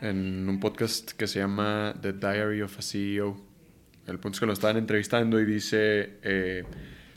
en 0.00 0.48
un 0.48 0.60
podcast 0.60 1.12
que 1.12 1.26
se 1.26 1.40
llama 1.40 1.94
The 2.00 2.14
Diary 2.14 2.62
of 2.62 2.78
a 2.78 2.82
CEO. 2.82 3.36
El 4.06 4.18
punto 4.18 4.36
es 4.36 4.40
que 4.40 4.46
lo 4.46 4.52
estaban 4.52 4.76
entrevistando 4.76 5.40
y 5.40 5.44
dice 5.44 6.18
eh, 6.22 6.64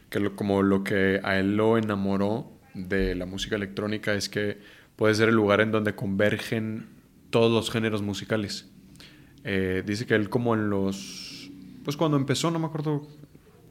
que 0.10 0.30
como 0.36 0.62
lo 0.62 0.84
que 0.84 1.20
a 1.24 1.40
él 1.40 1.56
lo 1.56 1.78
enamoró 1.78 2.52
de 2.74 3.16
la 3.16 3.26
música 3.26 3.56
electrónica 3.56 4.14
es 4.14 4.30
que 4.30 4.60
puede 4.96 5.16
ser 5.16 5.30
el 5.30 5.36
lugar 5.36 5.62
en 5.62 5.72
donde 5.72 5.96
convergen 5.96 6.88
todos 7.30 7.52
los 7.52 7.72
géneros 7.72 8.02
musicales. 8.02 8.70
Eh, 9.44 9.84
dice 9.86 10.06
que 10.06 10.16
él 10.16 10.30
como 10.30 10.54
en 10.54 10.70
los... 10.70 11.52
Pues 11.84 11.98
cuando 11.98 12.18
empezó, 12.18 12.52
no 12.52 12.60
me 12.60 12.68
acuerdo 12.68 13.08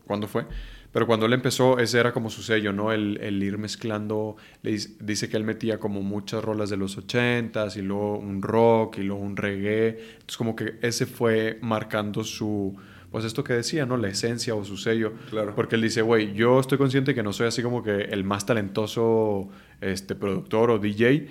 cuándo 0.07 0.27
fue, 0.27 0.46
pero 0.92 1.07
cuando 1.07 1.26
él 1.26 1.33
empezó 1.33 1.78
ese 1.78 1.98
era 1.98 2.12
como 2.12 2.28
su 2.31 2.42
sello, 2.42 2.72
¿no? 2.72 2.92
El, 2.92 3.18
el 3.22 3.42
ir 3.42 3.57
mezclando, 3.59 4.37
le 4.62 4.72
dice, 4.72 4.90
dice 5.00 5.28
que 5.28 5.37
él 5.38 5.44
metía 5.44 5.78
como 5.78 6.02
muchas 6.02 6.44
rolas 6.44 6.68
de 6.68 6.76
los 6.76 6.98
ochentas 6.98 7.76
y 7.76 7.83
luego 7.83 8.18
un 8.18 8.42
rock 8.42 8.98
y 8.98 9.02
luego 9.02 9.22
un 9.22 9.37
reggae, 9.37 9.88
entonces 10.12 10.37
como 10.37 10.55
que 10.55 10.78
ese 10.83 11.07
fue 11.07 11.59
marcando 11.62 12.22
su... 12.24 12.76
Pues 13.11 13.26
esto 13.26 13.44
que 13.44 13.52
decía, 13.52 13.85
¿no? 13.85 13.98
La 13.98 14.09
esencia 14.09 14.55
o 14.55 14.64
su 14.64 14.78
sello. 14.78 15.12
Claro. 15.28 15.55
Porque 15.55 15.76
él 15.76 15.83
dice, 15.83 16.00
güey, 16.00 16.33
yo 16.33 16.59
estoy 16.59 16.78
consciente 16.78 17.14
que 17.14 17.22
no 17.22 17.35
soy 17.35 17.46
así 17.46 17.62
como 17.62 17.83
que 17.83 18.05
el 18.05 18.24
más 18.24 18.46
talentoso 18.46 19.50
este, 19.83 20.14
productor 20.14 20.70
o 20.70 20.78
DJ, 20.78 21.28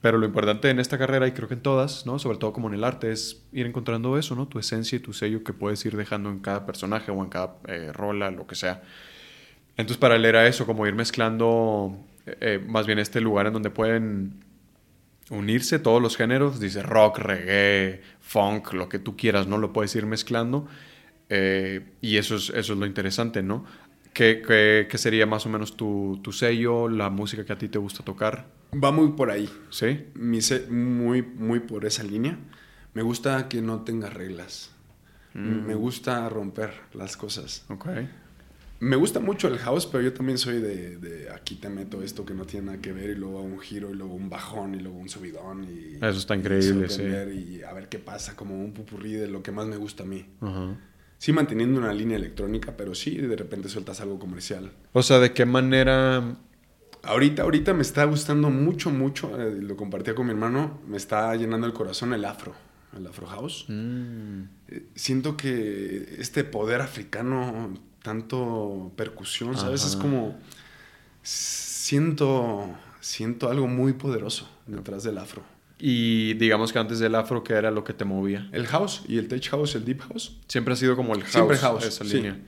pero 0.00 0.18
lo 0.18 0.26
importante 0.26 0.70
en 0.70 0.78
esta 0.80 0.98
carrera, 0.98 1.26
y 1.28 1.32
creo 1.32 1.48
que 1.48 1.54
en 1.54 1.62
todas, 1.62 2.06
¿no? 2.06 2.18
Sobre 2.18 2.38
todo 2.38 2.52
como 2.52 2.68
en 2.68 2.74
el 2.74 2.84
arte, 2.84 3.12
es 3.12 3.44
ir 3.52 3.66
encontrando 3.66 4.16
eso, 4.18 4.34
¿no? 4.34 4.48
Tu 4.48 4.58
esencia 4.58 4.96
y 4.96 5.00
tu 5.00 5.12
sello 5.12 5.44
que 5.44 5.52
puedes 5.52 5.84
ir 5.84 5.96
dejando 5.96 6.30
en 6.30 6.40
cada 6.40 6.66
personaje 6.66 7.10
o 7.10 7.22
en 7.22 7.30
cada 7.30 7.56
eh, 7.68 7.92
rola, 7.92 8.30
lo 8.30 8.46
que 8.46 8.54
sea. 8.54 8.82
Entonces, 9.76 9.98
para 9.98 10.16
él 10.16 10.24
era 10.24 10.46
eso, 10.46 10.66
como 10.66 10.86
ir 10.86 10.94
mezclando, 10.94 11.96
eh, 12.26 12.36
eh, 12.40 12.64
más 12.66 12.86
bien 12.86 12.98
este 12.98 13.20
lugar 13.20 13.46
en 13.46 13.52
donde 13.54 13.70
pueden 13.70 14.44
unirse 15.30 15.78
todos 15.78 16.02
los 16.02 16.16
géneros, 16.16 16.60
dice 16.60 16.82
rock, 16.82 17.18
reggae, 17.18 18.02
funk, 18.20 18.72
lo 18.74 18.88
que 18.88 18.98
tú 18.98 19.16
quieras, 19.16 19.46
¿no? 19.46 19.58
Lo 19.58 19.72
puedes 19.72 19.94
ir 19.96 20.06
mezclando. 20.06 20.68
eh, 21.30 21.82
y 22.00 22.16
eso 22.18 22.36
es, 22.36 22.50
eso 22.50 22.72
es 22.74 22.78
lo 22.78 22.86
interesante, 22.86 23.42
¿no? 23.42 23.64
¿Qué, 24.14 24.42
qué, 24.46 24.88
qué 24.90 24.98
sería 24.98 25.26
más 25.26 25.46
o 25.46 25.50
menos 25.50 25.76
tu, 25.76 26.20
tu 26.22 26.32
sello, 26.32 26.88
la 26.88 27.10
música 27.10 27.44
que 27.44 27.52
a 27.54 27.58
ti 27.58 27.68
te 27.68 27.78
gusta 27.78 28.04
tocar? 28.04 28.46
Va 28.72 28.92
muy 28.92 29.12
por 29.12 29.30
ahí. 29.30 29.48
¿Sí? 29.70 30.06
Muy, 30.68 31.22
muy 31.22 31.60
por 31.60 31.84
esa 31.84 32.02
línea. 32.02 32.38
Me 32.94 33.02
gusta 33.02 33.48
que 33.48 33.62
no 33.62 33.82
tenga 33.82 34.10
reglas. 34.10 34.70
Mm. 35.34 35.66
Me 35.66 35.74
gusta 35.74 36.28
romper 36.28 36.72
las 36.92 37.16
cosas. 37.16 37.64
Ok. 37.68 37.86
Me 38.80 38.96
gusta 38.96 39.20
mucho 39.20 39.46
el 39.48 39.58
house, 39.58 39.86
pero 39.86 40.02
yo 40.02 40.12
también 40.14 40.38
soy 40.38 40.60
de, 40.60 40.96
de 40.96 41.30
aquí 41.30 41.56
te 41.56 41.68
meto 41.68 42.02
esto 42.02 42.24
que 42.24 42.32
no 42.32 42.46
tiene 42.46 42.66
nada 42.66 42.78
que 42.80 42.92
ver 42.92 43.10
y 43.10 43.14
luego 43.14 43.42
un 43.42 43.60
giro 43.60 43.90
y 43.90 43.94
luego 43.94 44.14
un 44.14 44.30
bajón 44.30 44.74
y 44.74 44.78
luego 44.80 44.96
un 44.96 45.08
subidón 45.10 45.64
y 45.64 45.96
Eso 45.96 46.18
está 46.18 46.34
increíble, 46.34 46.88
sí. 46.88 47.02
y 47.02 47.62
a 47.62 47.74
ver 47.74 47.90
qué 47.90 47.98
pasa, 47.98 48.34
como 48.36 48.58
un 48.58 48.72
pupurrí 48.72 49.12
de 49.12 49.28
lo 49.28 49.42
que 49.42 49.52
más 49.52 49.66
me 49.66 49.76
gusta 49.76 50.04
a 50.04 50.06
mí. 50.06 50.24
Ajá. 50.40 50.78
Sí 51.18 51.30
manteniendo 51.34 51.78
una 51.78 51.92
línea 51.92 52.16
electrónica, 52.16 52.74
pero 52.74 52.94
sí 52.94 53.16
de 53.18 53.36
repente 53.36 53.68
sueltas 53.68 54.00
algo 54.00 54.18
comercial. 54.18 54.72
O 54.94 55.02
sea, 55.02 55.18
¿de 55.18 55.34
qué 55.34 55.44
manera? 55.44 56.38
Ahorita, 57.02 57.42
ahorita 57.42 57.72
me 57.74 57.82
está 57.82 58.04
gustando 58.04 58.50
mucho, 58.50 58.90
mucho, 58.90 59.40
eh, 59.40 59.56
lo 59.60 59.76
compartía 59.76 60.14
con 60.14 60.26
mi 60.26 60.32
hermano, 60.32 60.80
me 60.86 60.96
está 60.96 61.34
llenando 61.34 61.66
el 61.66 61.72
corazón 61.72 62.12
el 62.12 62.24
afro, 62.24 62.54
el 62.96 63.06
afro 63.06 63.26
house. 63.26 63.64
Mm, 63.68 64.42
Eh, 64.68 64.86
siento 64.94 65.36
que 65.36 66.16
este 66.18 66.44
poder 66.44 66.80
africano, 66.82 67.72
tanto 68.02 68.92
percusión, 68.96 69.56
¿sabes? 69.56 69.84
Es 69.84 69.94
Ajá. 69.94 70.02
como. 70.02 70.38
Siento. 71.22 72.74
Siento 73.00 73.50
algo 73.50 73.66
muy 73.66 73.94
poderoso 73.94 74.48
detrás 74.66 75.02
del 75.04 75.16
afro. 75.18 75.42
Y 75.78 76.34
digamos 76.34 76.70
que 76.72 76.78
antes 76.78 76.98
del 76.98 77.14
afro, 77.14 77.42
¿qué 77.42 77.54
era 77.54 77.70
lo 77.70 77.82
que 77.84 77.94
te 77.94 78.04
movía? 78.04 78.48
El 78.52 78.66
house 78.66 79.02
y 79.08 79.16
el 79.16 79.26
tech 79.28 79.48
house, 79.48 79.74
el 79.74 79.86
deep 79.86 80.00
house. 80.02 80.36
Siempre 80.48 80.74
ha 80.74 80.76
sido 80.76 80.94
como 80.96 81.14
el 81.14 81.22
house, 81.22 81.32
Siempre 81.32 81.56
house. 81.56 81.86
esa 81.86 82.04
sí. 82.04 82.16
línea. 82.16 82.38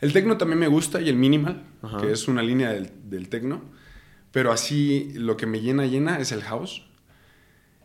El 0.00 0.12
techno 0.14 0.38
también 0.38 0.58
me 0.60 0.68
gusta 0.68 1.00
y 1.02 1.10
el 1.10 1.16
minimal, 1.16 1.62
Ajá. 1.82 1.98
que 2.00 2.10
es 2.12 2.26
una 2.28 2.42
línea 2.42 2.70
del, 2.70 2.90
del 3.10 3.28
techno. 3.28 3.60
Pero 4.32 4.52
así 4.52 5.12
lo 5.14 5.36
que 5.36 5.46
me 5.46 5.60
llena, 5.60 5.86
llena 5.86 6.18
es 6.18 6.32
el 6.32 6.42
house. 6.42 6.82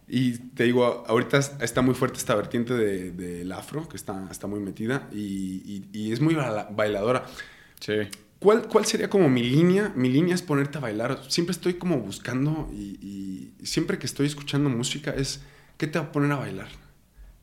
Y 0.08 0.34
te 0.38 0.65
digo, 0.65 1.03
ahorita 1.08 1.38
está 1.38 1.82
muy 1.82 1.95
fuerte 1.95 2.17
esta 2.17 2.36
vertiente 2.36 2.73
del 2.73 3.15
de, 3.15 3.38
del 3.39 3.51
afro, 3.51 3.88
que 3.88 3.95
está, 3.95 4.27
está 4.29 4.47
muy 4.47 4.60
metida 4.60 5.08
y, 5.13 5.17
y- 5.65 5.89
y 5.93 6.12
es 6.12 6.19
muy 6.19 6.36
baila- 6.36 6.67
bailadora. 6.71 7.25
Sí. 7.79 7.93
¿Cuál, 8.39 8.67
¿Cuál 8.67 8.86
sería 8.86 9.10
como 9.10 9.29
mi 9.29 9.41
línea? 9.43 9.93
Mi 9.95 10.10
línea 10.10 10.36
es 10.36 10.41
ponerte 10.41 10.77
a 10.77 10.82
bailar. 10.82 11.21
Siempre 11.29 11.53
estoy 11.53 11.75
como 11.75 11.99
buscando 11.99 12.69
y, 12.73 13.53
y 13.62 13.65
siempre 13.65 13.97
que 13.97 14.06
estoy 14.06 14.27
escuchando 14.27 14.69
música 14.69 15.12
es, 15.12 15.41
¿qué 15.77 15.88
te 15.88 15.97
va 15.99 16.06
a 16.06 16.12
poner 16.12 16.34
a 16.34 16.36
bailar? 16.36 16.67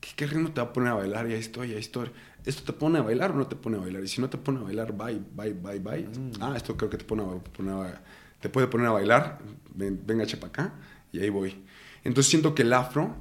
¿Qué, 0.01 0.11
qué 0.15 0.27
ritmo 0.27 0.53
te 0.53 0.61
va 0.61 0.67
a 0.69 0.73
poner 0.75 0.91
a 0.91 0.95
bailar? 0.97 1.31
Y 1.31 1.33
ahí 1.33 1.41
estoy, 1.41 1.73
ahí 1.73 1.79
estoy. 1.79 2.11
¿Esto 2.45 2.63
te 2.63 2.75
pone 2.75 2.99
a 2.99 3.03
bailar 3.03 3.33
o 3.33 3.35
no 3.37 3.47
te 3.47 3.57
pone 3.57 3.79
a 3.79 3.81
bailar? 3.81 4.05
Y 4.05 4.09
si 4.09 4.21
no 4.21 4.29
te 4.29 4.37
pone 4.37 4.59
a 4.61 4.63
bailar, 4.65 4.93
bye, 4.93 5.19
bye, 5.35 5.55
bye, 5.55 5.79
bye. 5.79 6.07
Ah, 6.41 6.53
esto 6.55 6.77
creo 6.77 6.91
que 6.91 6.99
te, 6.99 7.05
pone 7.07 7.23
a, 7.23 7.39
poner 7.39 7.73
a- 7.75 8.03
te 8.41 8.49
puede 8.49 8.67
poner 8.67 8.87
a 8.89 8.91
bailar. 8.93 9.39
Ven- 9.75 10.01
venga, 10.07 10.27
chepa 10.27 10.49
acá. 10.49 10.75
Y 11.13 11.21
ahí 11.21 11.29
voy. 11.31 11.63
Entonces 12.05 12.31
siento 12.31 12.55
que 12.55 12.63
el 12.63 12.73
afro 12.73 13.15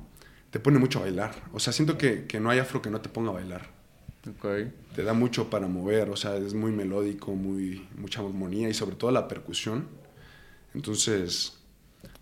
te 0.52 0.60
pone 0.60 0.80
mucho 0.80 1.00
a 1.00 1.04
bailar. 1.04 1.34
O 1.54 1.60
sea, 1.60 1.74
siento 1.74 1.98
que, 1.98 2.26
que 2.26 2.40
no 2.40 2.50
hay 2.50 2.60
afro 2.60 2.82
que 2.82 2.90
no 2.90 3.02
te 3.02 3.10
ponga 3.10 3.30
a 3.30 3.34
bailar 3.34 3.70
Ok. 4.30 4.46
te 4.96 5.04
da 5.04 5.14
mucho 5.14 5.50
para 5.50 5.68
mover, 5.68 6.10
o 6.10 6.16
sea, 6.18 6.36
es 6.38 6.54
muy 6.54 6.72
melódico, 6.72 7.34
muy, 7.36 7.88
mucha 7.98 8.20
armonía 8.22 8.68
y 8.70 8.74
sobre 8.74 8.96
todo 8.96 9.12
la 9.12 9.28
percusión. 9.28 9.88
Entonces, 10.74 11.58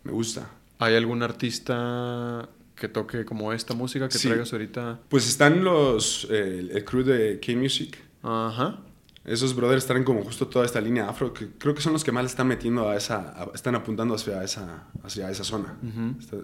me 0.03 0.11
gusta. 0.11 0.49
¿Hay 0.79 0.95
algún 0.95 1.23
artista 1.23 2.47
que 2.75 2.87
toque 2.87 3.25
como 3.25 3.51
esta 3.53 3.73
música 3.73 4.07
que 4.07 4.17
Sí. 4.17 4.27
traigas 4.27 4.53
ahorita? 4.53 4.99
Pues 5.09 5.27
están 5.27 5.63
los, 5.63 6.27
eh, 6.29 6.59
el, 6.59 6.71
el 6.71 6.85
crew 6.85 7.03
de 7.03 7.39
K-Music. 7.39 7.97
Ajá. 8.23 8.79
Esos 9.27 9.53
brothers 9.55 9.85
traen 9.85 10.03
como 10.05 10.23
justo 10.23 10.47
toda 10.47 10.65
esta 10.65 10.79
línea 10.81 11.07
afro, 11.09 11.33
que 11.33 11.49
creo 11.57 11.75
que 11.75 11.81
son 11.81 11.91
los 11.93 12.03
que 12.03 12.11
más 12.13 12.23
le 12.23 12.29
están 12.29 12.47
metiendo 12.47 12.89
a 12.89 12.95
esa, 12.95 13.17
a- 13.43 13.51
están 13.53 13.75
apuntando 13.75 14.15
hacia 14.15 14.41
esa, 14.43 14.87
hacia 15.03 15.29
esa 15.29 15.43
zona. 15.43 15.77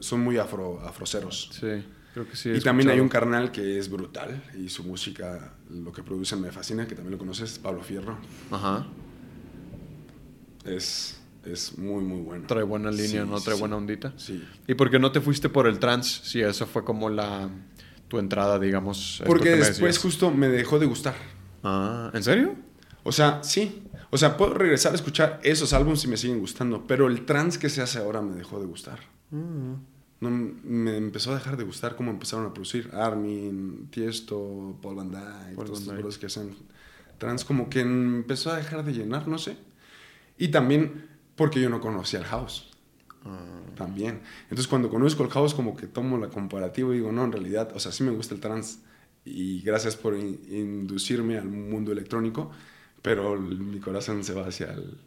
Son 0.02 0.20
muy 0.20 0.38
afro, 0.38 0.82
afroceros. 0.82 1.50
Sí, 1.54 1.84
creo 2.14 2.28
que 2.30 2.36
sí. 2.36 2.50
y 2.52 2.60
también 2.60 2.90
hay 2.90 3.00
un 3.00 3.08
carnal 3.10 3.52
que 3.54 3.80
es 3.80 3.90
brutal 3.90 4.44
y 4.62 4.68
su 4.70 4.84
música, 4.84 5.54
lo 5.70 5.94
que 5.94 6.04
producen 6.04 6.42
me 6.42 6.52
fascina, 6.52 6.86
que 6.86 6.94
también 6.94 7.14
lo 7.14 7.18
conoces, 7.18 7.58
Pablo 7.58 7.82
Fierro. 7.82 8.18
Ajá. 8.52 8.86
Es, 10.66 11.20
es 11.46 11.78
muy, 11.78 12.04
muy 12.04 12.22
bueno. 12.22 12.46
Trae 12.48 12.64
buena 12.64 12.92
línea, 12.92 13.24
Sí, 13.24 13.30
¿no? 13.30 13.38
sí, 13.38 13.46
Trae 13.46 13.56
sí. 13.56 13.60
buena 13.62 13.78
ondita. 13.78 14.14
Sí. 14.18 14.44
¿Y 14.68 14.74
por 14.76 14.90
qué 14.90 15.00
no 15.00 15.12
te 15.12 15.22
fuiste 15.22 15.50
por 15.50 15.68
el 15.68 15.80
trance? 15.80 16.22
Si 16.24 16.42
eso 16.42 16.66
fue 16.66 16.84
como 16.84 17.10
la 17.10 17.50
tu 18.08 18.20
entrada, 18.20 18.60
digamos. 18.60 19.22
Porque 19.26 19.52
después 19.52 19.78
decías. 19.80 19.98
justo 20.00 20.32
me 20.32 20.48
dejó 20.50 20.80
de 20.80 20.86
gustar. 20.86 21.16
Ah, 21.64 22.12
¿en 22.14 22.24
serio? 22.24 22.56
O 23.04 23.12
sea, 23.12 23.44
sí. 23.44 23.84
O 24.10 24.18
sea, 24.18 24.38
puedo 24.38 24.54
regresar 24.54 24.92
a 24.92 24.96
escuchar 24.96 25.40
esos 25.44 25.74
álbumes 25.74 26.04
y 26.06 26.08
me 26.08 26.18
siguen 26.18 26.40
gustando, 26.40 26.86
pero 26.88 27.08
el 27.08 27.26
trance 27.26 27.60
que 27.60 27.70
se 27.70 27.82
hace 27.82 28.00
ahora 28.00 28.22
me 28.22 28.36
dejó 28.36 28.60
de 28.60 28.66
gustar. 28.66 29.00
Mm. 29.32 29.74
No, 30.22 30.30
me 30.30 30.96
empezó 30.96 31.32
a 31.32 31.36
dejar 31.36 31.58
de 31.58 31.64
gustar 31.66 31.96
cómo 31.98 32.12
empezaron 32.12 32.46
a 32.46 32.54
producir 32.54 32.90
Armin, 32.94 33.88
Tiesto, 33.90 34.78
Paul 34.82 34.96
Van 34.96 35.12
Dyke, 35.12 35.56
Paul 35.56 35.68
todos 35.68 35.86
bros 35.86 36.18
que 36.18 36.28
hacen 36.28 36.56
trance, 37.18 37.46
como 37.46 37.70
que 37.70 37.82
empezó 37.82 38.52
a 38.52 38.56
dejar 38.58 38.86
de 38.86 38.94
llenar, 38.94 39.28
no 39.28 39.38
sé. 39.38 39.58
Y 40.38 40.48
también 40.50 41.10
porque 41.36 41.60
yo 41.60 41.70
no 41.70 41.82
conocía 41.82 42.20
el 42.20 42.26
house. 42.26 42.70
Ah, 43.26 43.40
También. 43.76 44.22
Entonces, 44.44 44.68
cuando 44.68 44.90
conozco 44.90 45.24
el 45.24 45.30
house, 45.30 45.54
como 45.54 45.76
que 45.76 45.88
tomo 45.88 46.18
la 46.18 46.30
comparativa 46.30 46.94
y 46.94 46.98
digo, 47.00 47.12
no, 47.12 47.24
en 47.26 47.32
realidad, 47.32 47.72
o 47.76 47.80
sea, 47.80 47.92
sí 47.92 48.04
me 48.04 48.12
gusta 48.12 48.34
el 48.36 48.40
trance 48.42 48.80
y 49.26 49.62
gracias 49.62 49.96
por 49.96 50.16
in- 50.18 50.40
inducirme 50.50 51.38
al 51.38 51.48
mundo 51.50 51.92
electrónico, 51.92 52.52
pero 53.04 53.36
el- 53.36 53.60
mi 53.60 53.80
corazón 53.80 54.24
se 54.24 54.34
va 54.34 54.48
hacia 54.48 54.72
el. 54.74 54.98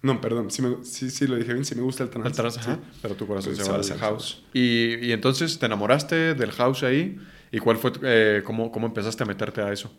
No, 0.00 0.20
perdón, 0.20 0.52
sí, 0.52 0.62
me- 0.62 0.84
sí, 0.84 1.10
sí 1.10 1.26
lo 1.26 1.34
dije 1.34 1.52
bien, 1.52 1.64
sí 1.64 1.74
me 1.74 1.82
gusta 1.82 2.04
el 2.04 2.10
trance. 2.10 2.28
el 2.28 2.36
trance, 2.36 2.60
sí. 2.62 2.70
ajá. 2.70 2.78
Pero 3.02 3.16
tu 3.16 3.26
corazón 3.26 3.52
Pero 3.54 3.64
se 3.64 3.70
va 3.72 3.78
va 3.78 3.84
al 3.84 3.98
house. 3.98 4.44
Y, 4.54 4.94
y 5.04 5.10
entonces 5.10 5.58
te 5.58 5.66
enamoraste 5.66 6.34
del 6.34 6.52
house 6.52 6.84
ahí. 6.84 7.18
¿Y 7.50 7.58
cuál 7.58 7.78
fue, 7.78 7.90
tu- 7.90 8.00
eh, 8.04 8.42
cómo, 8.44 8.70
cómo 8.70 8.86
empezaste 8.86 9.24
a 9.24 9.26
meterte 9.26 9.60
a 9.60 9.72
eso? 9.72 9.90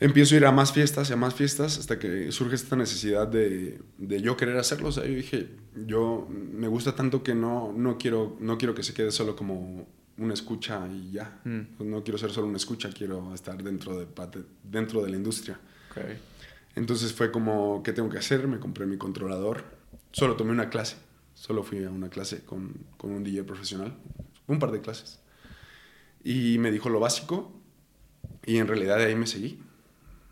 Empiezo 0.00 0.34
a 0.34 0.38
ir 0.38 0.46
a 0.46 0.52
más 0.52 0.72
fiestas 0.72 1.10
y 1.10 1.12
a 1.14 1.16
más 1.16 1.34
fiestas 1.34 1.78
hasta 1.78 1.98
que 1.98 2.30
surge 2.30 2.54
esta 2.54 2.76
necesidad 2.76 3.26
de, 3.26 3.80
de 3.96 4.22
yo 4.22 4.36
querer 4.36 4.56
hacerlo. 4.56 4.90
O 4.90 4.92
sea, 4.92 5.04
yo 5.04 5.14
dije, 5.14 5.48
yo 5.86 6.28
me 6.30 6.68
gusta 6.68 6.94
tanto 6.94 7.24
que 7.24 7.34
no, 7.34 7.72
no, 7.76 7.98
quiero, 7.98 8.36
no 8.38 8.56
quiero 8.58 8.74
que 8.76 8.84
se 8.84 8.94
quede 8.94 9.10
solo 9.10 9.34
como 9.34 9.88
una 10.18 10.34
escucha 10.34 10.86
y 10.92 11.10
ya. 11.10 11.40
Mm. 11.44 11.60
No 11.90 12.04
quiero 12.04 12.18
ser 12.18 12.30
solo 12.30 12.46
una 12.46 12.58
escucha, 12.58 12.90
quiero 12.90 13.34
estar 13.34 13.60
dentro 13.60 13.98
de, 13.98 14.06
dentro 14.62 15.02
de 15.02 15.10
la 15.10 15.16
industria. 15.16 15.58
Okay. 15.90 16.16
Entonces 16.78 17.12
fue 17.12 17.30
como, 17.30 17.82
¿qué 17.82 17.92
tengo 17.92 18.08
que 18.08 18.18
hacer? 18.18 18.46
Me 18.48 18.58
compré 18.58 18.86
mi 18.86 18.96
controlador. 18.96 19.64
Solo 20.12 20.36
tomé 20.36 20.52
una 20.52 20.70
clase. 20.70 20.96
Solo 21.34 21.62
fui 21.62 21.84
a 21.84 21.90
una 21.90 22.08
clase 22.08 22.44
con, 22.44 22.72
con 22.96 23.10
un 23.12 23.22
DJ 23.24 23.44
profesional. 23.44 23.94
Un 24.46 24.58
par 24.58 24.70
de 24.70 24.80
clases. 24.80 25.20
Y 26.24 26.58
me 26.58 26.70
dijo 26.70 26.88
lo 26.88 27.00
básico. 27.00 27.52
Y 28.46 28.56
en 28.58 28.66
realidad 28.66 28.96
de 28.98 29.04
ahí 29.06 29.14
me 29.14 29.26
seguí. 29.26 29.60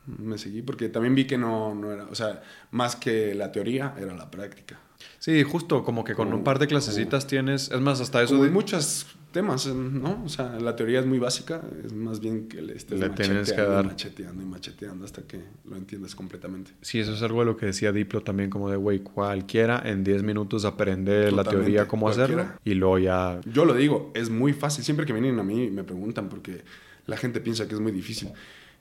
Me 0.07 0.38
seguí 0.38 0.62
porque 0.62 0.88
también 0.88 1.14
vi 1.14 1.26
que 1.26 1.36
no, 1.36 1.74
no 1.74 1.92
era, 1.92 2.05
o 2.05 2.14
sea, 2.14 2.42
más 2.70 2.94
que 2.97 3.34
la 3.34 3.51
teoría, 3.53 3.94
era 3.99 4.14
la 4.14 4.30
práctica. 4.30 4.78
Sí, 5.18 5.42
justo 5.42 5.82
como 5.84 6.05
que 6.05 6.14
con 6.14 6.26
Como- 6.28 6.38
un 6.38 6.44
par 6.44 6.59
de 6.61 6.68
clasecitas 6.68 7.26
tienes, 7.26 7.70
es 7.72 7.80
más, 7.80 8.01
hasta 8.01 8.22
eso 8.22 8.30
Como 8.34 8.42
de- 8.44 8.49
en 8.49 8.55
muchos 8.55 9.07
temas, 9.33 9.66
¿no? 9.66 10.22
O 10.24 10.29
sea, 10.29 10.59
la 10.61 10.74
teoría 10.77 11.01
es 11.01 11.07
muy 11.07 11.18
básica, 11.18 11.62
es 11.85 11.93
más 11.93 12.20
bien 12.20 12.49
que 12.49 12.62
le 12.62 12.74
estés 12.74 12.99
Le 12.99 13.11
tienes 13.11 13.53
que 13.53 13.57
macheteando, 13.57 13.72
dar. 13.72 13.85
macheteando 13.87 14.43
y 14.43 14.47
macheteando 14.47 15.05
hasta 15.05 15.22
que 15.22 15.41
lo 15.68 15.77
entiendas 15.77 16.14
completamente. 16.14 16.72
Sí, 16.81 17.01
eso 17.01 17.12
es 17.14 17.22
algo 17.22 17.41
de 17.41 17.47
lo 17.47 17.57
que 17.57 17.66
decía 17.66 17.93
Diplo 17.93 18.22
también, 18.22 18.49
como 18.49 18.70
de, 18.70 18.77
güey, 18.77 19.01
cualquiera 19.01 19.83
en 19.85 20.05
10 20.05 20.22
minutos 20.22 20.64
aprende 20.64 21.31
la 21.33 21.45
teoría 21.45 21.87
cómo 21.87 22.09
hacerlo 22.09 22.37
cualquiera. 22.37 22.61
y 22.64 22.74
luego 22.74 22.99
ya... 22.99 23.41
Yo 23.53 23.64
lo 23.64 23.74
digo, 23.74 24.11
es 24.14 24.31
muy 24.31 24.53
fácil. 24.53 24.85
Siempre 24.85 25.05
que 25.05 25.12
vienen 25.12 25.39
a 25.39 25.43
mí 25.43 25.70
me 25.70 25.85
preguntan 25.85 26.29
porque 26.29 26.62
la 27.07 27.16
gente 27.16 27.41
piensa 27.41 27.68
que 27.68 27.74
es 27.74 27.81
muy 27.81 27.93
difícil. 27.93 28.31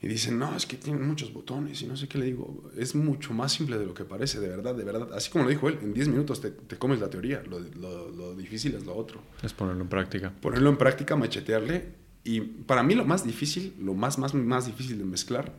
Y 0.02 0.08
dicen, 0.08 0.38
no, 0.38 0.54
es 0.54 0.66
que 0.66 0.76
tienen 0.76 1.06
muchos 1.08 1.32
botones 1.32 1.80
y 1.82 1.86
no 1.86 1.96
sé 1.96 2.06
qué 2.06 2.18
le 2.18 2.26
digo. 2.26 2.70
Es 2.76 2.94
mucho 2.94 3.32
más 3.32 3.52
simple 3.52 3.78
de 3.78 3.86
lo 3.86 3.94
que 3.94 4.04
parece, 4.04 4.38
de 4.40 4.48
verdad, 4.48 4.74
de 4.74 4.84
verdad. 4.84 5.08
Así 5.14 5.30
como 5.30 5.44
lo 5.44 5.50
dijo 5.50 5.68
él, 5.68 5.78
en 5.82 5.94
10 5.94 6.08
minutos 6.08 6.40
te, 6.40 6.50
te 6.50 6.76
comes 6.76 7.00
la 7.00 7.08
teoría. 7.08 7.42
Lo, 7.48 7.58
lo- 7.60 8.10
lo 8.10 8.34
difícil 8.36 8.74
es 8.74 8.84
lo 8.84 8.94
otro. 8.94 9.20
Es 9.42 9.52
ponerlo 9.54 9.82
en 9.82 9.88
práctica. 9.88 10.32
Ponerlo 10.42 10.68
en 10.70 10.76
práctica, 10.76 11.16
machetearle. 11.16 11.94
Y 12.24 12.40
para 12.40 12.82
mí 12.82 12.94
lo 12.94 13.04
más 13.04 13.24
difícil, 13.24 13.74
lo 13.80 13.94
más, 13.94 14.18
más, 14.18 14.34
más 14.34 14.66
difícil 14.66 14.98
de 14.98 15.04
mezclar 15.04 15.54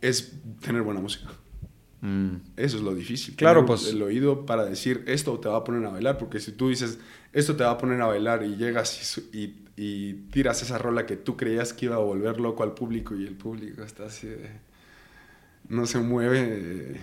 es 0.00 0.32
tener 0.60 0.82
buena 0.82 1.00
música. 1.00 1.28
Mm. 2.02 2.36
Eso 2.56 2.76
es 2.76 2.82
lo 2.82 2.94
difícil. 2.94 3.34
Claro, 3.36 3.60
tener 3.60 3.66
pues- 3.68 3.88
El 3.88 4.02
oído 4.02 4.44
para 4.46 4.64
decir 4.64 5.02
esto 5.06 5.38
te 5.40 5.48
va 5.48 5.56
a 5.56 5.64
poner 5.64 5.84
a 5.86 5.90
bailar, 5.90 6.18
porque 6.18 6.40
si 6.40 6.52
tú 6.52 6.68
dices 6.68 6.98
esto 7.32 7.56
te 7.56 7.64
va 7.64 7.70
a 7.72 7.78
poner 7.78 8.00
a 8.02 8.06
bailar 8.06 8.42
y 8.44 8.56
llegas 8.56 9.18
y, 9.32 9.38
y- 9.38 9.62
y 9.78 10.12
tiras 10.30 10.62
esa 10.62 10.78
rola 10.78 11.04
que 11.06 11.16
tú 11.16 11.36
creías 11.36 11.72
que 11.74 11.86
iba 11.86 11.96
a 11.96 11.98
volver 11.98 12.40
loco 12.40 12.62
al 12.62 12.72
público 12.74 13.14
y 13.14 13.26
el 13.26 13.34
público 13.34 13.82
está 13.82 14.06
así 14.06 14.26
de. 14.26 14.48
No 15.68 15.86
se 15.86 15.98
mueve. 15.98 16.38
eh, 16.96 17.00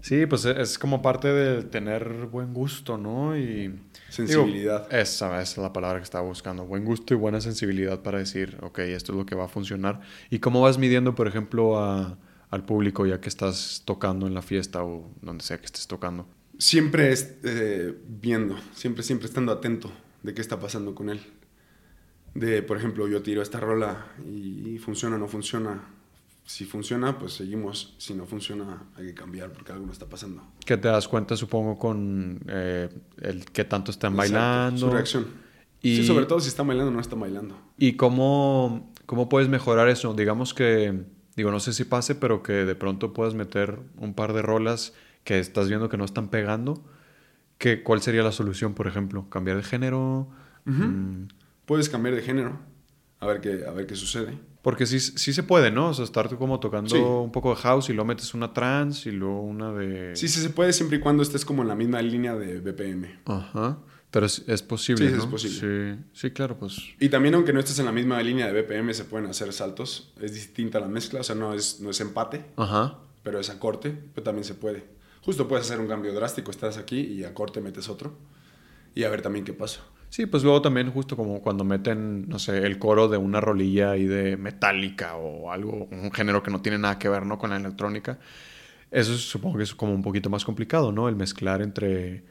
Sí, 0.00 0.26
pues 0.26 0.44
es 0.44 0.56
es 0.58 0.78
como 0.80 1.00
parte 1.00 1.28
de 1.32 1.62
tener 1.62 2.26
buen 2.26 2.52
gusto, 2.52 2.98
¿no? 2.98 3.36
Y... 3.38 3.72
Sensibilidad. 4.08 4.88
Digo, 4.88 5.00
esa 5.00 5.40
es 5.40 5.56
la 5.56 5.72
palabra 5.72 5.98
que 6.00 6.04
estaba 6.04 6.26
buscando. 6.26 6.64
Buen 6.64 6.84
gusto 6.84 7.14
y 7.14 7.16
buena 7.16 7.40
sensibilidad 7.40 8.00
para 8.02 8.18
decir, 8.18 8.58
ok, 8.62 8.80
esto 8.80 9.12
es 9.12 9.18
lo 9.18 9.24
que 9.24 9.36
va 9.36 9.44
a 9.44 9.48
funcionar. 9.48 10.00
¿Y 10.28 10.40
cómo 10.40 10.60
vas 10.60 10.76
midiendo, 10.76 11.14
por 11.14 11.28
ejemplo, 11.28 11.78
a- 11.78 12.18
al 12.52 12.64
público 12.64 13.04
ya 13.06 13.20
que 13.20 13.28
estás 13.28 13.82
tocando 13.84 14.26
en 14.28 14.34
la 14.34 14.42
fiesta 14.42 14.84
o 14.84 15.10
donde 15.22 15.42
sea 15.42 15.58
que 15.58 15.66
estés 15.66 15.86
tocando? 15.88 16.26
Siempre 16.58 17.10
es, 17.10 17.38
eh, 17.42 17.98
viendo, 18.06 18.56
siempre, 18.74 19.02
siempre 19.02 19.26
estando 19.26 19.50
atento 19.50 19.90
de 20.22 20.34
qué 20.34 20.40
está 20.40 20.60
pasando 20.60 20.94
con 20.94 21.08
él. 21.08 21.20
De, 22.34 22.62
por 22.62 22.76
ejemplo, 22.76 23.08
yo 23.08 23.22
tiro 23.22 23.42
esta 23.42 23.58
rola 23.58 24.06
y 24.24 24.78
funciona 24.78 25.16
o 25.16 25.18
no 25.18 25.28
funciona. 25.28 25.82
Si 26.44 26.64
funciona, 26.64 27.18
pues 27.18 27.32
seguimos. 27.34 27.94
Si 27.98 28.14
no 28.14 28.26
funciona, 28.26 28.84
hay 28.96 29.06
que 29.06 29.14
cambiar 29.14 29.52
porque 29.52 29.72
algo 29.72 29.86
no 29.86 29.92
está 29.92 30.06
pasando. 30.06 30.42
Que 30.64 30.76
te 30.76 30.88
das 30.88 31.08
cuenta, 31.08 31.36
supongo, 31.36 31.78
con 31.78 32.40
eh, 32.48 32.88
el 33.20 33.44
que 33.46 33.64
tanto 33.64 33.90
están 33.90 34.14
Exacto, 34.14 34.32
bailando. 34.34 34.78
Su 34.78 34.90
reacción. 34.90 35.26
Y- 35.80 35.96
Sí, 35.96 36.06
sobre 36.06 36.26
todo 36.26 36.38
si 36.40 36.48
están 36.48 36.66
bailando 36.66 36.90
o 36.90 36.94
no 36.94 37.00
están 37.00 37.18
bailando. 37.20 37.56
¿Y 37.78 37.94
cómo, 37.94 38.92
cómo 39.06 39.28
puedes 39.28 39.48
mejorar 39.48 39.88
eso? 39.88 40.14
Digamos 40.14 40.52
que, 40.54 41.02
digo, 41.36 41.50
no 41.50 41.60
sé 41.60 41.72
si 41.72 41.84
pase, 41.84 42.14
pero 42.14 42.42
que 42.42 42.52
de 42.52 42.74
pronto 42.74 43.12
puedas 43.12 43.34
meter 43.34 43.78
un 43.96 44.14
par 44.14 44.32
de 44.32 44.42
rolas 44.42 44.92
que 45.24 45.38
estás 45.38 45.68
viendo 45.68 45.88
que 45.88 45.96
no 45.96 46.04
están 46.04 46.28
pegando. 46.28 46.82
¿Qué, 47.58 47.82
¿Cuál 47.82 48.02
sería 48.02 48.22
la 48.22 48.32
solución, 48.32 48.74
por 48.74 48.86
ejemplo? 48.88 49.28
¿Cambiar 49.30 49.56
de 49.56 49.62
género? 49.62 50.28
Mm, 50.64 51.24
Puedes 51.64 51.88
cambiar 51.88 52.14
de 52.16 52.22
género, 52.22 52.58
a 53.20 53.26
ver 53.26 53.40
qué, 53.40 53.64
a 53.66 53.70
ver 53.70 53.86
qué 53.86 53.94
sucede. 53.94 54.36
porque 54.62 54.84
sí, 54.86 54.98
sí 55.00 55.32
se 55.32 55.42
puede, 55.42 55.70
¿no? 55.70 55.88
O 55.90 55.94
sea, 55.94 56.04
estar 56.04 56.28
como 56.36 56.58
tocando 56.60 56.90
Sí. 56.90 57.00
un 57.00 57.32
poco 57.32 57.50
de 57.50 57.56
house 57.56 57.88
y 57.88 57.92
luego 57.92 58.06
metes 58.06 58.32
una 58.34 58.52
trance 58.52 59.08
y 59.08 59.12
luego 59.12 59.40
una 59.42 59.72
de... 59.72 60.14
Sí, 60.16 60.28
sí 60.28 60.40
se 60.40 60.50
puede 60.50 60.72
siempre 60.72 60.98
y 60.98 61.00
cuando 61.00 61.22
estés 61.22 61.44
como 61.44 61.62
en 61.62 61.68
la 61.68 61.74
misma 61.76 62.00
línea 62.02 62.34
de 62.36 62.60
BPM. 62.60 63.06
Ajá. 63.26 63.78
Pero 64.12 64.26
es, 64.26 64.44
es 64.46 64.62
posible, 64.62 65.08
Sí, 65.08 65.16
¿no? 65.16 65.22
es 65.22 65.26
posible. 65.26 65.94
Sí, 65.96 66.00
sí, 66.12 66.30
claro, 66.30 66.56
pues... 66.58 66.76
Y 67.00 67.08
también 67.08 67.34
aunque 67.34 67.52
no 67.52 67.58
estés 67.60 67.78
en 67.80 67.86
la 67.86 67.92
misma 67.92 68.22
línea 68.22 68.52
de 68.52 68.62
BPM, 68.62 68.92
se 68.94 69.04
pueden 69.04 69.26
hacer 69.28 69.52
saltos. 69.52 70.12
Es 70.20 70.34
distinta 70.34 70.78
la 70.78 70.86
mezcla, 70.86 71.20
o 71.20 71.24
sea, 71.24 71.34
no 71.34 71.54
es, 71.54 71.80
no 71.80 71.90
es 71.90 72.00
empate, 72.00 72.44
Ajá. 72.56 72.98
pero 73.24 73.40
es 73.40 73.48
a 73.50 73.58
corte, 73.58 73.96
pero 74.14 74.22
también 74.22 74.44
se 74.44 74.54
puede. 74.54 74.84
Justo 75.22 75.48
puedes 75.48 75.66
hacer 75.66 75.80
un 75.80 75.88
cambio 75.88 76.12
drástico, 76.12 76.50
estás 76.50 76.76
aquí 76.76 77.00
y 77.00 77.24
a 77.24 77.32
corte 77.32 77.60
metes 77.62 77.88
otro. 77.88 78.12
Y 78.94 79.04
a 79.04 79.08
ver 79.08 79.22
también 79.22 79.44
qué 79.46 79.54
pasa. 79.54 79.80
Sí, 80.10 80.26
pues 80.26 80.42
luego 80.42 80.60
también 80.60 80.90
justo 80.90 81.16
como 81.16 81.40
cuando 81.40 81.64
meten, 81.64 82.28
no 82.28 82.38
sé, 82.38 82.58
el 82.66 82.78
coro 82.78 83.08
de 83.08 83.16
una 83.16 83.40
rolilla 83.40 83.92
ahí 83.92 84.04
de 84.04 84.36
metálica 84.36 85.16
o 85.16 85.50
algo, 85.50 85.88
un 85.90 86.12
género 86.12 86.42
que 86.42 86.50
no 86.50 86.60
tiene 86.60 86.76
nada 86.76 86.98
que 86.98 87.08
ver, 87.08 87.24
¿no? 87.24 87.38
Con 87.38 87.48
la 87.48 87.56
electrónica. 87.56 88.18
Eso 88.90 89.16
supongo 89.16 89.56
que 89.56 89.64
es 89.64 89.74
como 89.74 89.94
un 89.94 90.02
poquito 90.02 90.28
más 90.28 90.44
complicado, 90.44 90.92
¿no? 90.92 91.08
El 91.08 91.16
mezclar 91.16 91.62
entre 91.62 92.24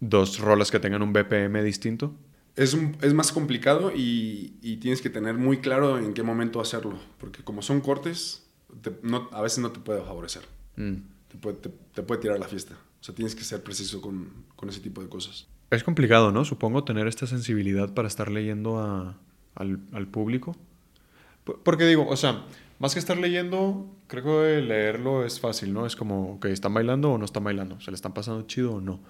dos 0.00 0.38
rolas 0.38 0.70
que 0.70 0.78
tengan 0.80 1.02
un 1.02 1.12
BPM 1.12 1.62
distinto. 1.62 2.14
Es, 2.56 2.74
un- 2.74 2.96
es 3.02 3.14
más 3.14 3.30
complicado 3.32 3.92
y, 3.94 4.54
y 4.62 4.76
tienes 4.78 5.00
que 5.00 5.10
tener 5.10 5.34
muy 5.36 5.58
claro 5.58 5.98
en 5.98 6.12
qué 6.14 6.22
momento 6.22 6.60
hacerlo, 6.60 6.98
porque 7.18 7.42
como 7.44 7.62
son 7.62 7.80
cortes, 7.80 8.46
te- 8.82 8.98
no- 9.02 9.28
a 9.32 9.42
veces 9.42 9.58
no 9.60 9.70
te 9.70 9.80
puede 9.80 10.00
favorecer, 10.02 10.42
Mm. 10.76 10.94
te 11.28 11.36
puede, 11.38 11.56
te, 11.58 11.70
te 11.94 12.02
puede 12.02 12.20
tirar 12.20 12.38
la 12.38 12.48
fiesta. 12.48 12.74
O 13.00 13.04
sea, 13.04 13.14
tienes 13.14 13.34
que 13.36 13.44
ser 13.44 13.62
preciso 13.62 14.00
con, 14.00 14.28
con 14.56 14.68
ese 14.68 14.80
tipo 14.80 15.00
de 15.02 15.08
cosas. 15.08 15.46
Es 15.70 15.84
complicado, 15.84 16.32
¿no? 16.32 16.44
Supongo 16.44 16.82
tener 16.82 17.06
esta 17.06 17.26
sensibilidad 17.28 17.94
para 17.94 18.08
estar 18.08 18.28
leyendo 18.30 18.78
a- 18.80 19.16
al, 19.54 19.78
al 19.92 20.06
público. 20.08 20.56
Por- 21.44 21.60
Porque 21.62 21.84
digo, 21.86 22.08
o 22.08 22.16
sea, 22.16 22.44
más 22.80 22.94
que 22.94 22.98
estar 23.00 23.18
leyendo, 23.18 23.86
creo 24.08 24.24
que 24.24 24.60
leerlo 24.62 25.24
es 25.24 25.38
fácil, 25.38 25.72
¿no? 25.72 25.86
Es 25.86 25.94
como, 25.94 26.40
que 26.40 26.50
¿están 26.50 26.74
bailando 26.74 27.12
o 27.12 27.18
no 27.18 27.24
están 27.24 27.44
bailando? 27.44 27.80
¿Se 27.80 27.90
le 27.92 27.94
están 27.94 28.14
pasando 28.14 28.42
chido 28.48 28.74
o 28.74 28.80
no? 28.80 29.00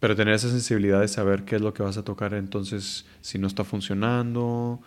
Pero 0.00 0.14
tener 0.14 0.34
esa 0.34 0.50
sensibilidad 0.50 1.00
de 1.00 1.08
saber 1.08 1.44
qué 1.44 1.56
es 1.56 1.62
lo 1.62 1.72
que 1.72 1.82
vas 1.82 1.96
a 1.96 2.04
tocar, 2.04 2.34
entonces, 2.34 3.06
si 3.22 3.38
no 3.38 3.46
está 3.46 3.64
funcionando, 3.64 4.80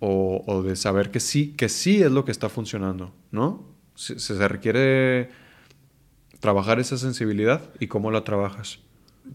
o, 0.00 0.42
o 0.46 0.62
de 0.62 0.74
saber 0.76 1.10
que 1.10 1.20
sí, 1.20 1.52
que 1.56 1.68
sí 1.68 2.02
es 2.02 2.10
lo 2.10 2.24
que 2.24 2.32
está 2.32 2.48
funcionando, 2.48 3.14
¿no? 3.30 3.66
Se, 3.94 4.18
se 4.18 4.48
requiere 4.48 5.30
trabajar 6.40 6.78
esa 6.80 6.98
sensibilidad 6.98 7.70
y 7.80 7.86
cómo 7.86 8.10
la 8.10 8.24
trabajas. 8.24 8.80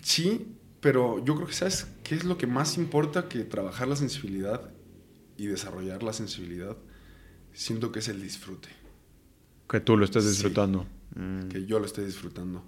Sí, 0.04 0.56
pero 0.80 1.24
yo 1.26 1.36
creo 1.36 1.48
que 1.48 1.54
sabes 1.54 1.88
qué 2.04 2.16
es 2.16 2.24
lo 2.24 2.38
que 2.38 2.48
más 2.48 2.78
importa 2.78 3.28
que 3.30 3.44
trabajar 3.44 3.88
la 3.88 3.96
sensibilidad 3.96 4.70
y 5.38 5.48
desarrollar 5.48 6.04
la 6.04 6.14
sensibilidad. 6.14 6.76
Siento 7.54 7.92
que 7.92 8.00
es 8.00 8.08
el 8.08 8.22
disfrute, 8.22 8.70
Que 9.70 9.80
tú 9.80 9.98
lo 9.98 10.06
estés 10.06 10.24
Sí. 10.24 10.30
disfrutando. 10.32 10.86
Mm. 11.16 11.48
que 11.50 11.66
yo 11.66 11.80
lo 11.80 11.86
esté 11.86 12.06
disfrutando. 12.06 12.64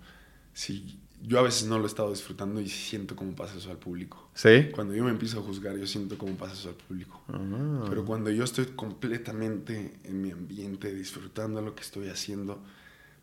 Sí, 0.53 0.99
yo 1.23 1.39
a 1.39 1.43
veces 1.43 1.67
no 1.67 1.77
lo 1.77 1.83
he 1.83 1.87
estado 1.87 2.09
disfrutando 2.09 2.59
y 2.61 2.67
siento 2.67 3.15
cómo 3.15 3.35
pasa 3.35 3.57
eso 3.57 3.69
al 3.69 3.77
público. 3.77 4.29
¿Sí? 4.33 4.69
Cuando 4.73 4.93
yo 4.93 5.03
me 5.03 5.11
empiezo 5.11 5.39
a 5.39 5.43
juzgar, 5.43 5.77
yo 5.77 5.85
siento 5.85 6.17
cómo 6.17 6.35
pasa 6.35 6.53
eso 6.53 6.69
al 6.69 6.75
público. 6.75 7.21
Ah. 7.27 7.85
Pero 7.89 8.05
cuando 8.05 8.31
yo 8.31 8.43
estoy 8.43 8.65
completamente 8.67 9.99
en 10.03 10.21
mi 10.21 10.31
ambiente, 10.31 10.93
disfrutando 10.93 11.61
lo 11.61 11.75
que 11.75 11.81
estoy 11.81 12.09
haciendo, 12.09 12.63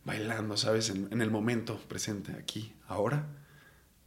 bailando, 0.04 0.56
¿sabes? 0.56 0.90
En, 0.90 1.08
en 1.10 1.20
el 1.20 1.30
momento 1.30 1.78
presente, 1.88 2.32
aquí, 2.32 2.72
ahora, 2.86 3.26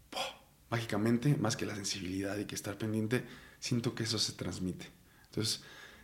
¡pum! 0.09 0.21
mágicamente, 0.69 1.35
más 1.35 1.57
que 1.57 1.65
la 1.65 1.75
sensibilidad 1.75 2.37
y 2.37 2.45
que 2.45 2.55
estar 2.55 2.77
pendiente, 2.77 3.25
siento 3.59 3.93
que 3.93 4.03
eso 4.03 4.17
se 4.19 4.31
transmite. 4.31 4.87
Entonces, 5.25 5.63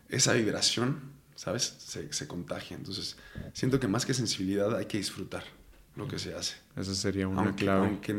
esa 0.10 0.34
vibración, 0.34 1.14
¿sabes? 1.36 1.76
Se, 1.80 2.12
se 2.12 2.28
contagia. 2.28 2.76
Entonces, 2.76 3.16
siento 3.54 3.80
que 3.80 3.88
más 3.88 4.06
que 4.06 4.14
sensibilidad 4.14 4.76
hay 4.76 4.86
que 4.86 4.98
disfrutar 4.98 5.44
lo 5.98 6.08
que 6.08 6.20
se 6.20 6.34
hace. 6.36 6.56
Esa 6.76 6.96
sería 6.96 7.28
una 7.28 7.42
Aunque, 7.42 7.66
clave. 7.66 7.88
aunque, 7.88 8.14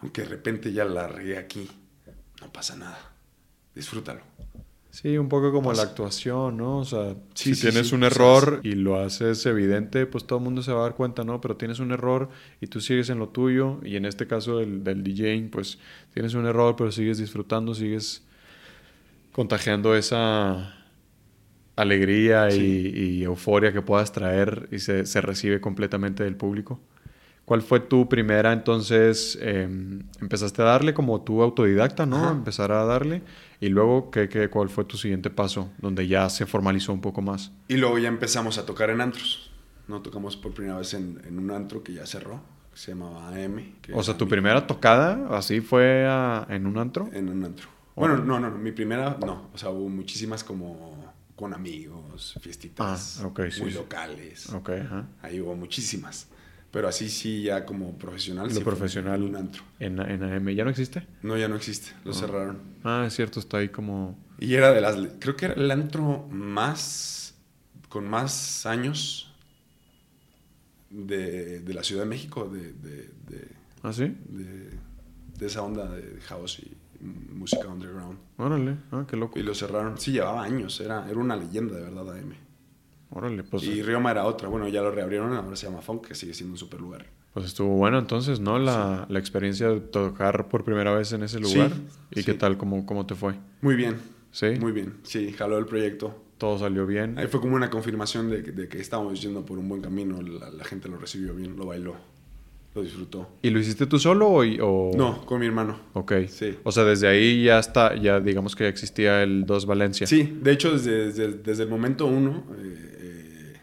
aunque 0.00 0.22
de 0.22 0.28
repente 0.28 0.72
ya 0.72 0.84
la 0.84 1.08
regué 1.08 1.38
aquí, 1.38 1.70
no 2.40 2.52
pasa 2.52 2.76
nada. 2.76 2.98
Disfrútalo. 3.74 4.22
Sí, 4.90 5.16
un 5.18 5.28
poco 5.28 5.52
como 5.52 5.70
Pasa. 5.70 5.84
la 5.84 5.84
actuación, 5.84 6.56
¿no? 6.56 6.78
O 6.78 6.84
sea, 6.84 7.14
Sí, 7.34 7.54
si 7.54 7.54
sí, 7.54 7.68
tienes 7.68 7.88
sí, 7.88 7.92
un 7.92 8.00
pues, 8.00 8.12
error 8.12 8.60
y 8.64 8.72
lo 8.72 8.98
haces 9.00 9.46
evidente, 9.46 10.06
pues 10.06 10.26
todo 10.26 10.38
el 10.40 10.44
mundo 10.44 10.62
se 10.62 10.72
va 10.72 10.80
a 10.80 10.82
dar 10.84 10.96
cuenta, 10.96 11.22
¿no? 11.24 11.40
Pero 11.40 11.56
tienes 11.56 11.78
un 11.78 11.92
error 11.92 12.28
y 12.60 12.66
tú 12.66 12.80
sigues 12.80 13.08
en 13.10 13.18
lo 13.20 13.28
tuyo, 13.28 13.78
y 13.84 13.96
en 13.96 14.04
este 14.04 14.26
caso 14.26 14.58
del, 14.58 14.82
del 14.82 15.04
DJing, 15.04 15.50
pues 15.50 15.78
tienes 16.12 16.34
un 16.34 16.44
error, 16.46 16.74
pero 16.76 16.90
sigues 16.90 17.18
disfrutando, 17.18 17.74
sigues 17.74 18.24
contagiando 19.32 19.94
esa 19.96 20.74
alegría 21.76 22.50
y, 22.54 23.22
euforia 23.24 23.72
que 23.72 23.82
puedas 23.82 24.12
traer 24.12 24.68
y 24.72 24.78
se, 24.80 25.06
se 25.06 25.20
recibe 25.20 25.60
completamente 25.60 26.24
del 26.24 26.36
público. 26.36 26.80
¿Cuál 27.50 27.62
fue 27.62 27.80
tu 27.80 28.08
primera, 28.08 28.52
entonces, 28.52 29.36
eh, 29.42 29.64
empezaste 30.20 30.62
a 30.62 30.66
darle 30.66 30.94
como 30.94 31.22
tu 31.22 31.42
autodidacta, 31.42 32.06
¿no? 32.06 32.16
Ajá. 32.18 32.30
Empezar 32.30 32.70
a 32.70 32.84
darle. 32.84 33.22
Y 33.58 33.70
luego, 33.70 34.12
¿qué, 34.12 34.28
qué, 34.28 34.48
cuál 34.48 34.68
fue 34.68 34.84
tu 34.84 34.96
siguiente 34.96 35.30
paso? 35.30 35.68
Donde 35.78 36.06
ya 36.06 36.28
se 36.30 36.46
formalizó 36.46 36.92
un 36.92 37.00
poco 37.00 37.22
más. 37.22 37.50
Y 37.66 37.76
luego 37.76 37.98
ya 37.98 38.06
empezamos 38.06 38.56
a 38.58 38.66
tocar 38.66 38.90
en 38.90 39.00
antros. 39.00 39.50
No 39.88 40.00
tocamos 40.00 40.36
por 40.36 40.54
primera 40.54 40.78
vez 40.78 40.94
en, 40.94 41.20
en 41.26 41.40
un 41.40 41.50
antro 41.50 41.82
que 41.82 41.92
ya 41.92 42.06
cerró, 42.06 42.40
que 42.72 42.78
se 42.78 42.92
llamaba 42.92 43.30
AM. 43.30 43.74
O 43.94 44.02
sea, 44.04 44.16
tu 44.16 44.26
mi- 44.26 44.30
primera 44.30 44.64
tocada 44.68 45.36
así 45.36 45.60
fue 45.60 46.06
a- 46.06 46.46
en 46.50 46.68
un 46.68 46.78
antro. 46.78 47.10
En 47.12 47.28
un 47.30 47.42
antro. 47.44 47.68
Bueno, 47.96 48.16
no, 48.18 48.38
no, 48.38 48.48
no, 48.48 48.58
mi 48.58 48.70
primera 48.70 49.18
no. 49.26 49.50
O 49.52 49.58
sea, 49.58 49.70
hubo 49.70 49.88
muchísimas 49.88 50.44
como 50.44 51.12
con 51.34 51.52
amigos, 51.52 52.38
fiestitas 52.40 53.18
Ah, 53.22 53.26
ok, 53.26 53.40
sí, 53.50 53.60
muy 53.62 53.72
sí. 53.72 53.76
locales. 53.76 54.50
Ok, 54.52 54.70
ajá. 54.84 55.08
Ahí 55.22 55.40
hubo 55.40 55.56
muchísimas. 55.56 56.28
Pero 56.70 56.86
así 56.88 57.08
sí, 57.08 57.42
ya 57.42 57.64
como 57.66 57.98
profesional. 57.98 58.46
Lo 58.48 58.54
sí 58.54 58.60
profesional. 58.60 59.22
Un 59.22 59.36
antro. 59.36 59.62
En, 59.80 59.98
en 59.98 60.22
AM. 60.22 60.48
¿Ya 60.50 60.62
no 60.64 60.70
existe? 60.70 61.06
No, 61.22 61.36
ya 61.36 61.48
no 61.48 61.56
existe. 61.56 61.92
Lo 62.04 62.12
Ah. 62.12 62.14
cerraron. 62.14 62.58
Ah, 62.84 63.04
es 63.06 63.14
cierto, 63.14 63.40
está 63.40 63.58
ahí 63.58 63.68
como... 63.70 64.16
Y 64.38 64.54
era 64.54 64.72
de 64.72 64.80
las... 64.80 64.96
Creo 65.18 65.36
que 65.36 65.46
era 65.46 65.54
el 65.54 65.70
antro 65.70 66.26
más... 66.30 67.34
Con 67.88 68.08
más 68.08 68.66
años 68.66 69.34
de, 70.90 71.60
de 71.60 71.74
la 71.74 71.82
Ciudad 71.82 72.02
de 72.02 72.08
México, 72.08 72.48
de, 72.48 72.72
de, 72.72 73.10
de, 73.28 73.48
¿Ah, 73.82 73.92
sí? 73.92 74.16
de- 74.28 74.70
de 75.38 75.46
esa 75.46 75.62
onda 75.62 75.88
de 75.90 76.20
house 76.22 76.60
y 76.60 76.76
música 77.32 77.66
underground. 77.66 78.18
Órale. 78.36 78.76
Ah, 78.92 79.06
qué 79.08 79.16
loco. 79.16 79.38
Y 79.38 79.42
lo 79.42 79.54
cerraron. 79.54 79.98
Sí, 79.98 80.12
llevaba 80.12 80.42
años. 80.44 80.78
Era, 80.80 81.08
era 81.10 81.18
una 81.18 81.34
leyenda 81.34 81.74
de 81.76 81.82
verdad 81.82 82.10
AM. 82.16 82.34
Órale, 83.10 83.42
pues, 83.42 83.64
y 83.64 83.82
Rioma 83.82 84.10
era 84.12 84.24
otra. 84.24 84.48
Bueno, 84.48 84.68
ya 84.68 84.82
lo 84.82 84.90
reabrieron. 84.90 85.32
Ahora 85.34 85.56
se 85.56 85.66
llama 85.66 85.82
Funk, 85.82 86.06
que 86.08 86.14
sigue 86.14 86.32
siendo 86.34 86.52
un 86.54 86.58
super 86.58 86.80
lugar. 86.80 87.06
pues 87.34 87.46
estuvo 87.46 87.76
bueno 87.76 87.98
entonces, 87.98 88.38
¿no? 88.40 88.58
La, 88.58 89.06
la 89.08 89.18
experiencia 89.18 89.68
de 89.68 89.80
tocar 89.80 90.48
por 90.48 90.62
primera 90.64 90.92
vez 90.94 91.12
en 91.12 91.22
ese 91.22 91.38
Sí, 91.38 91.54
lugar. 91.54 91.72
¿Y 92.12 92.20
sí. 92.20 92.24
qué 92.26 92.34
tal? 92.34 92.56
¿Cómo, 92.56 92.86
¿Cómo 92.86 93.06
te 93.06 93.14
fue? 93.14 93.34
Muy 93.62 93.74
bien. 93.74 93.96
¿Sí? 94.32 94.50
Muy 94.60 94.70
bien. 94.72 94.94
Sí, 95.02 95.32
jaló 95.32 95.58
el 95.58 95.66
proyecto. 95.66 96.14
Todo 96.38 96.58
salió 96.58 96.86
bien. 96.86 97.18
Ahí 97.18 97.26
fue 97.26 97.40
como 97.40 97.56
una 97.56 97.68
confirmación 97.68 98.30
de, 98.30 98.42
que- 98.44 98.52
de 98.52 98.68
que 98.68 98.80
estábamos 98.80 99.20
yendo 99.20 99.44
por 99.44 99.58
un 99.58 99.68
buen 99.68 99.82
camino. 99.82 100.22
La, 100.22 100.48
la 100.50 100.64
gente 100.64 100.88
lo 100.88 100.96
recibió 100.96 101.34
bien, 101.34 101.56
lo 101.56 101.66
bailó, 101.66 101.96
lo 102.74 102.82
disfrutó. 102.82 103.28
¿Y 103.42 103.50
lo 103.50 103.58
hiciste 103.58 103.86
tú 103.86 103.98
solo 103.98 104.28
o...? 104.28 104.42
o- 104.42 104.96
No, 104.96 105.24
con 105.26 105.40
mi 105.40 105.46
hermano. 105.46 105.78
Ok. 105.94 106.12
Sí. 106.28 106.56
O 106.62 106.70
sea, 106.72 106.84
desde 106.84 107.08
ahí 107.08 107.44
ya 107.44 107.58
está, 107.58 107.96
ya 107.96 108.20
digamos 108.20 108.54
que 108.54 108.64
ya 108.64 108.68
existía 108.70 109.22
el 109.22 109.44
2 109.44 109.66
Valencia. 109.66 110.06
Sí, 110.06 110.38
de 110.40 110.52
hecho, 110.52 110.72
desde, 110.72 111.06
desde, 111.06 111.28
desde 111.32 111.62
el 111.64 111.68
momento 111.68 112.06
uno, 112.06 112.44
eh, 112.58 112.96
eh, 112.98 113.60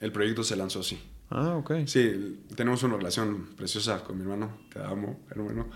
el 0.00 0.12
proyecto 0.12 0.42
se 0.44 0.56
lanzó 0.56 0.80
así. 0.80 0.98
Ah, 1.30 1.56
ok. 1.56 1.72
Sí, 1.86 2.38
tenemos 2.54 2.82
una 2.84 2.96
relación 2.96 3.48
preciosa 3.56 4.04
con 4.04 4.16
mi 4.16 4.22
hermano, 4.22 4.58
te 4.72 4.78
amo, 4.80 5.20
hermano. 5.30 5.66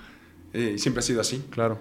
Eh, 0.53 0.72
y 0.76 0.79
siempre 0.79 1.01
ha 1.01 1.03
sido 1.03 1.20
así. 1.20 1.43
Claro. 1.51 1.79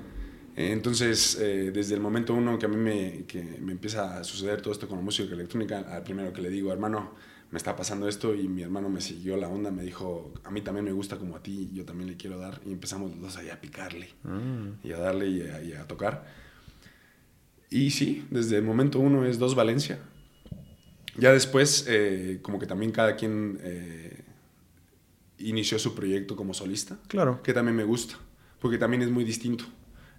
Eh, 0.55 0.71
Entonces, 0.71 1.37
eh, 1.39 1.69
desde 1.71 1.93
el 1.93 2.01
momento 2.01 2.33
uno 2.33 2.57
que 2.57 2.65
a 2.65 2.69
mí 2.69 2.75
me, 2.77 3.25
que 3.27 3.43
me 3.61 3.73
empieza 3.73 4.17
a 4.17 4.23
suceder 4.23 4.61
todo 4.61 4.73
esto 4.73 4.87
con 4.87 4.97
la 4.97 5.03
música 5.03 5.31
electrónica, 5.33 5.79
al 5.95 6.01
primero 6.03 6.33
que 6.33 6.41
le 6.41 6.49
digo, 6.49 6.71
hermano, 6.73 7.11
me 7.51 7.57
está 7.57 7.75
pasando 7.75 8.07
esto 8.07 8.35
y 8.35 8.47
mi 8.47 8.61
hermano 8.61 8.89
me 8.89 8.99
siguió 9.01 9.37
la 9.37 9.47
onda, 9.47 9.71
me 9.71 9.83
dijo, 9.83 10.33
a 10.43 10.51
mí 10.51 10.61
también 10.61 10.85
me 10.85 10.91
gusta 10.91 11.17
como 11.17 11.35
a 11.35 11.43
ti, 11.43 11.69
yo 11.73 11.85
también 11.85 12.09
le 12.09 12.17
quiero 12.17 12.37
dar 12.37 12.59
y 12.65 12.71
empezamos 12.71 13.11
los 13.11 13.21
dos 13.21 13.37
ahí 13.37 13.49
a 13.49 13.61
picarle 13.61 14.09
Ah, 14.25 14.69
y 14.83 14.91
a 14.91 14.97
darle 14.97 15.27
y 15.29 15.41
a, 15.41 15.63
y 15.63 15.73
a 15.73 15.87
tocar. 15.87 16.25
Y 17.69 17.91
sí, 17.91 18.25
desde 18.31 18.57
el 18.57 18.63
momento 18.63 18.99
uno 18.99 19.25
es 19.25 19.39
dos 19.39 19.55
Valencia. 19.55 19.99
Ya 21.17 21.31
después, 21.31 21.85
eh, 21.87 22.39
como 22.41 22.59
que 22.59 22.67
también 22.67 22.91
cada 22.91 23.15
quien 23.15 23.59
eh, 23.61 24.23
inició 25.39 25.79
su 25.79 25.95
proyecto 25.95 26.35
como 26.35 26.53
solista 26.53 26.99
claro. 27.07 27.41
que 27.41 27.53
también 27.53 27.75
me 27.75 27.83
gusta, 27.83 28.15
porque 28.59 28.77
también 28.77 29.01
es 29.01 29.09
muy 29.09 29.23
distinto. 29.23 29.65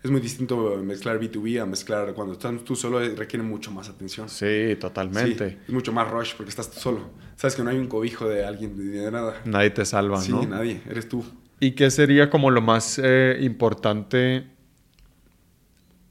Es 0.03 0.11
muy 0.11 0.21
distinto 0.21 0.77
mezclar 0.85 1.19
B2B 1.21 1.61
a 1.61 1.67
mezclar 1.67 2.15
cuando 2.15 2.35
estás 2.35 2.65
tú 2.65 2.77
solo 2.77 3.03
eh, 3.03 3.15
requiere 3.17 3.43
mucho 3.45 3.71
más 3.73 3.89
atención. 3.89 4.29
Sí, 4.29 4.77
totalmente. 4.81 5.51
Sí, 5.51 5.57
es 5.67 5.73
mucho 5.75 5.93
más 5.93 6.09
rush 6.11 6.35
porque 6.37 6.51
estás 6.51 6.71
tú 6.71 6.79
solo. 6.79 7.11
Sabes 7.37 7.57
que 7.57 7.63
no 7.65 7.71
hay 7.71 7.79
un 7.79 7.89
cobijo 7.89 8.29
de 8.29 8.45
alguien 8.45 8.77
de 8.77 9.11
nada. 9.11 9.41
Nadie 9.45 9.71
te 9.71 9.85
salva, 9.85 10.21
Sí, 10.21 10.31
¿no? 10.33 10.47
nadie, 10.47 10.81
eres 10.89 11.09
tú. 11.09 11.25
¿Y 11.61 11.73
qué 11.73 11.91
sería 11.91 12.31
como 12.31 12.51
lo 12.53 12.61
más 12.61 13.01
eh, 13.03 13.39
importante 13.41 14.47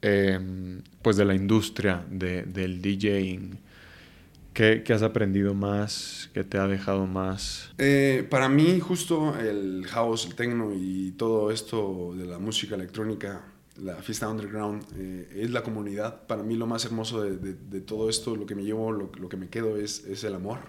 eh, 0.02 0.80
pues 1.02 1.18
de 1.18 1.26
la 1.26 1.36
industria 1.36 2.06
de- 2.10 2.44
del 2.44 2.82
DJing? 2.82 3.60
¿Qué, 4.54 4.82
qué 4.84 4.94
has 4.94 5.04
aprendido 5.04 5.54
más? 5.54 6.30
¿Qué 6.34 6.44
te 6.44 6.58
ha 6.58 6.68
dejado 6.68 7.06
más? 7.06 7.72
Eh, 7.78 8.26
para 8.30 8.50
mí, 8.50 8.80
justo 8.80 9.38
el 9.40 9.86
house, 9.88 10.26
el 10.26 10.36
techno 10.36 10.72
y 10.74 11.12
todo 11.12 11.52
esto 11.52 12.14
de 12.18 12.26
la 12.26 12.40
música 12.40 12.74
electrónica, 12.76 13.46
la 13.80 13.96
fiesta 13.96 14.28
underground, 14.30 14.84
eh, 14.96 15.42
es 15.44 15.52
la 15.52 15.64
comunidad. 15.64 16.26
Para 16.28 16.44
mí, 16.44 16.56
lo 16.56 16.68
más 16.68 16.86
hermoso 16.86 17.22
de, 17.22 17.38
de- 17.38 17.54
de 17.54 17.82
todo 17.82 18.10
esto, 18.10 18.36
lo 18.36 18.46
que 18.46 18.56
me 18.56 18.64
llevo, 18.64 18.92
lo, 18.92 19.12
lo 19.20 19.30
que 19.30 19.38
me 19.38 19.50
quedo 19.50 19.78
es, 19.78 20.06
es 20.06 20.24
el 20.24 20.34
amor. 20.36 20.60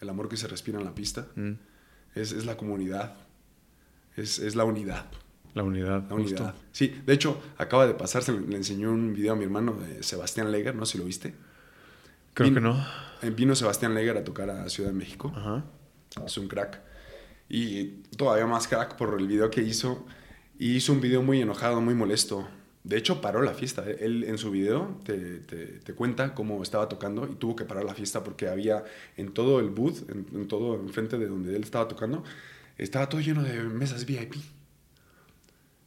El 0.00 0.08
amor 0.08 0.28
que 0.28 0.36
se 0.36 0.46
respira 0.46 0.78
en 0.78 0.84
la 0.84 0.94
pista. 0.94 1.26
Mm, 1.36 1.52
Es, 2.14 2.32
es 2.32 2.46
la 2.46 2.56
comunidad. 2.56 3.14
Es, 4.16 4.38
es 4.38 4.54
la 4.56 4.64
unidad. 4.64 5.06
La 5.54 5.62
unidad, 5.62 6.02
La 6.08 6.16
justo. 6.16 6.42
unidad. 6.44 6.54
Sí, 6.72 6.94
de 7.06 7.12
hecho, 7.12 7.40
acaba 7.56 7.86
de 7.86 7.94
pasar, 7.94 8.22
se 8.22 8.32
le, 8.32 8.40
le 8.40 8.56
enseñó 8.56 8.92
un 8.92 9.12
video 9.14 9.32
a 9.32 9.36
mi 9.36 9.44
hermano 9.44 9.72
de 9.74 10.02
Sebastián 10.02 10.52
Leger, 10.52 10.74
no 10.74 10.84
sé 10.86 10.92
si 10.92 10.98
lo 10.98 11.04
viste. 11.04 11.34
Creo 12.34 12.54
que 12.54 12.60
no. 12.60 12.76
Eh, 13.22 13.30
Vino 13.30 13.54
Sebastián 13.56 13.94
Leger 13.94 14.16
a 14.18 14.24
tocar 14.24 14.48
a 14.50 14.68
Ciudad 14.68 14.90
de 14.90 14.96
México. 14.96 15.32
Ajá. 15.34 15.64
Es 16.24 16.38
un 16.38 16.46
crack. 16.48 16.80
Y 17.48 17.84
todavía 18.16 18.46
más 18.46 18.68
crack 18.68 18.96
por 18.96 19.18
el 19.20 19.26
video 19.26 19.50
que 19.50 19.62
hizo. 19.62 20.06
Y 20.58 20.74
hizo 20.76 20.92
un 20.92 21.00
video 21.00 21.22
muy 21.22 21.40
enojado, 21.40 21.80
muy 21.80 21.94
molesto. 21.94 22.48
De 22.84 22.96
hecho, 22.96 23.20
paró 23.20 23.42
la 23.42 23.54
fiesta. 23.54 23.84
Él 23.88 24.24
en 24.24 24.38
su 24.38 24.50
video 24.50 24.98
te, 25.04 25.38
te- 25.40 25.78
te 25.80 25.94
cuenta 25.94 26.34
cómo 26.34 26.62
estaba 26.62 26.88
tocando 26.88 27.28
y 27.30 27.34
tuvo 27.34 27.54
que 27.54 27.64
parar 27.64 27.84
la 27.84 27.94
fiesta 27.94 28.24
porque 28.24 28.48
había 28.48 28.84
en 29.16 29.32
todo 29.32 29.60
el 29.60 29.68
booth, 29.70 30.08
en, 30.10 30.26
en 30.32 30.48
todo 30.48 30.74
enfrente 30.76 31.18
de 31.18 31.28
donde 31.28 31.54
él 31.54 31.62
estaba 31.62 31.86
tocando, 31.86 32.24
estaba 32.76 33.08
todo 33.08 33.20
lleno 33.20 33.42
de 33.42 33.62
mesas 33.64 34.04
VIP. 34.06 34.34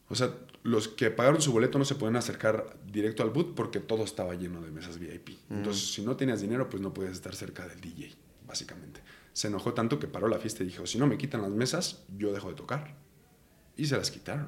O 0.09 0.15
sea, 0.15 0.34
los 0.63 0.88
que 0.89 1.09
pagaron 1.09 1.41
su 1.41 1.51
boleto 1.51 1.80
no 1.80 1.86
se 1.86 1.95
pueden 1.95 2.15
acercar 2.17 2.78
directo 2.91 3.24
al 3.24 3.30
booth 3.32 3.55
porque 3.55 3.80
todo 3.80 4.03
estaba 4.03 4.36
lleno 4.36 4.61
de 4.61 4.69
mesas 4.72 4.99
VIP. 4.99 5.30
Entonces, 5.49 5.91
si 5.93 6.01
no 6.03 6.15
tenías 6.17 6.41
dinero, 6.41 6.69
pues 6.69 6.82
no 6.84 6.93
puedes 6.93 7.13
estar 7.13 7.34
cerca 7.36 7.67
del 7.67 7.80
DJ, 7.82 8.13
básicamente. 8.45 9.01
Se 9.34 9.47
enojó 9.47 9.74
tanto 9.74 9.97
que 9.99 10.07
paró 10.07 10.28
la 10.28 10.38
fiesta 10.38 10.63
y 10.63 10.67
dijo, 10.67 10.86
si 10.86 10.97
no 10.99 11.07
me 11.07 11.17
quitan 11.17 11.41
las 11.41 11.51
mesas, 11.51 12.03
yo 12.17 12.32
dejo 12.34 12.49
de 12.49 12.55
tocar. 12.55 12.95
Y 13.78 13.86
se 13.86 13.97
las 13.97 14.11
quitaron. 14.11 14.47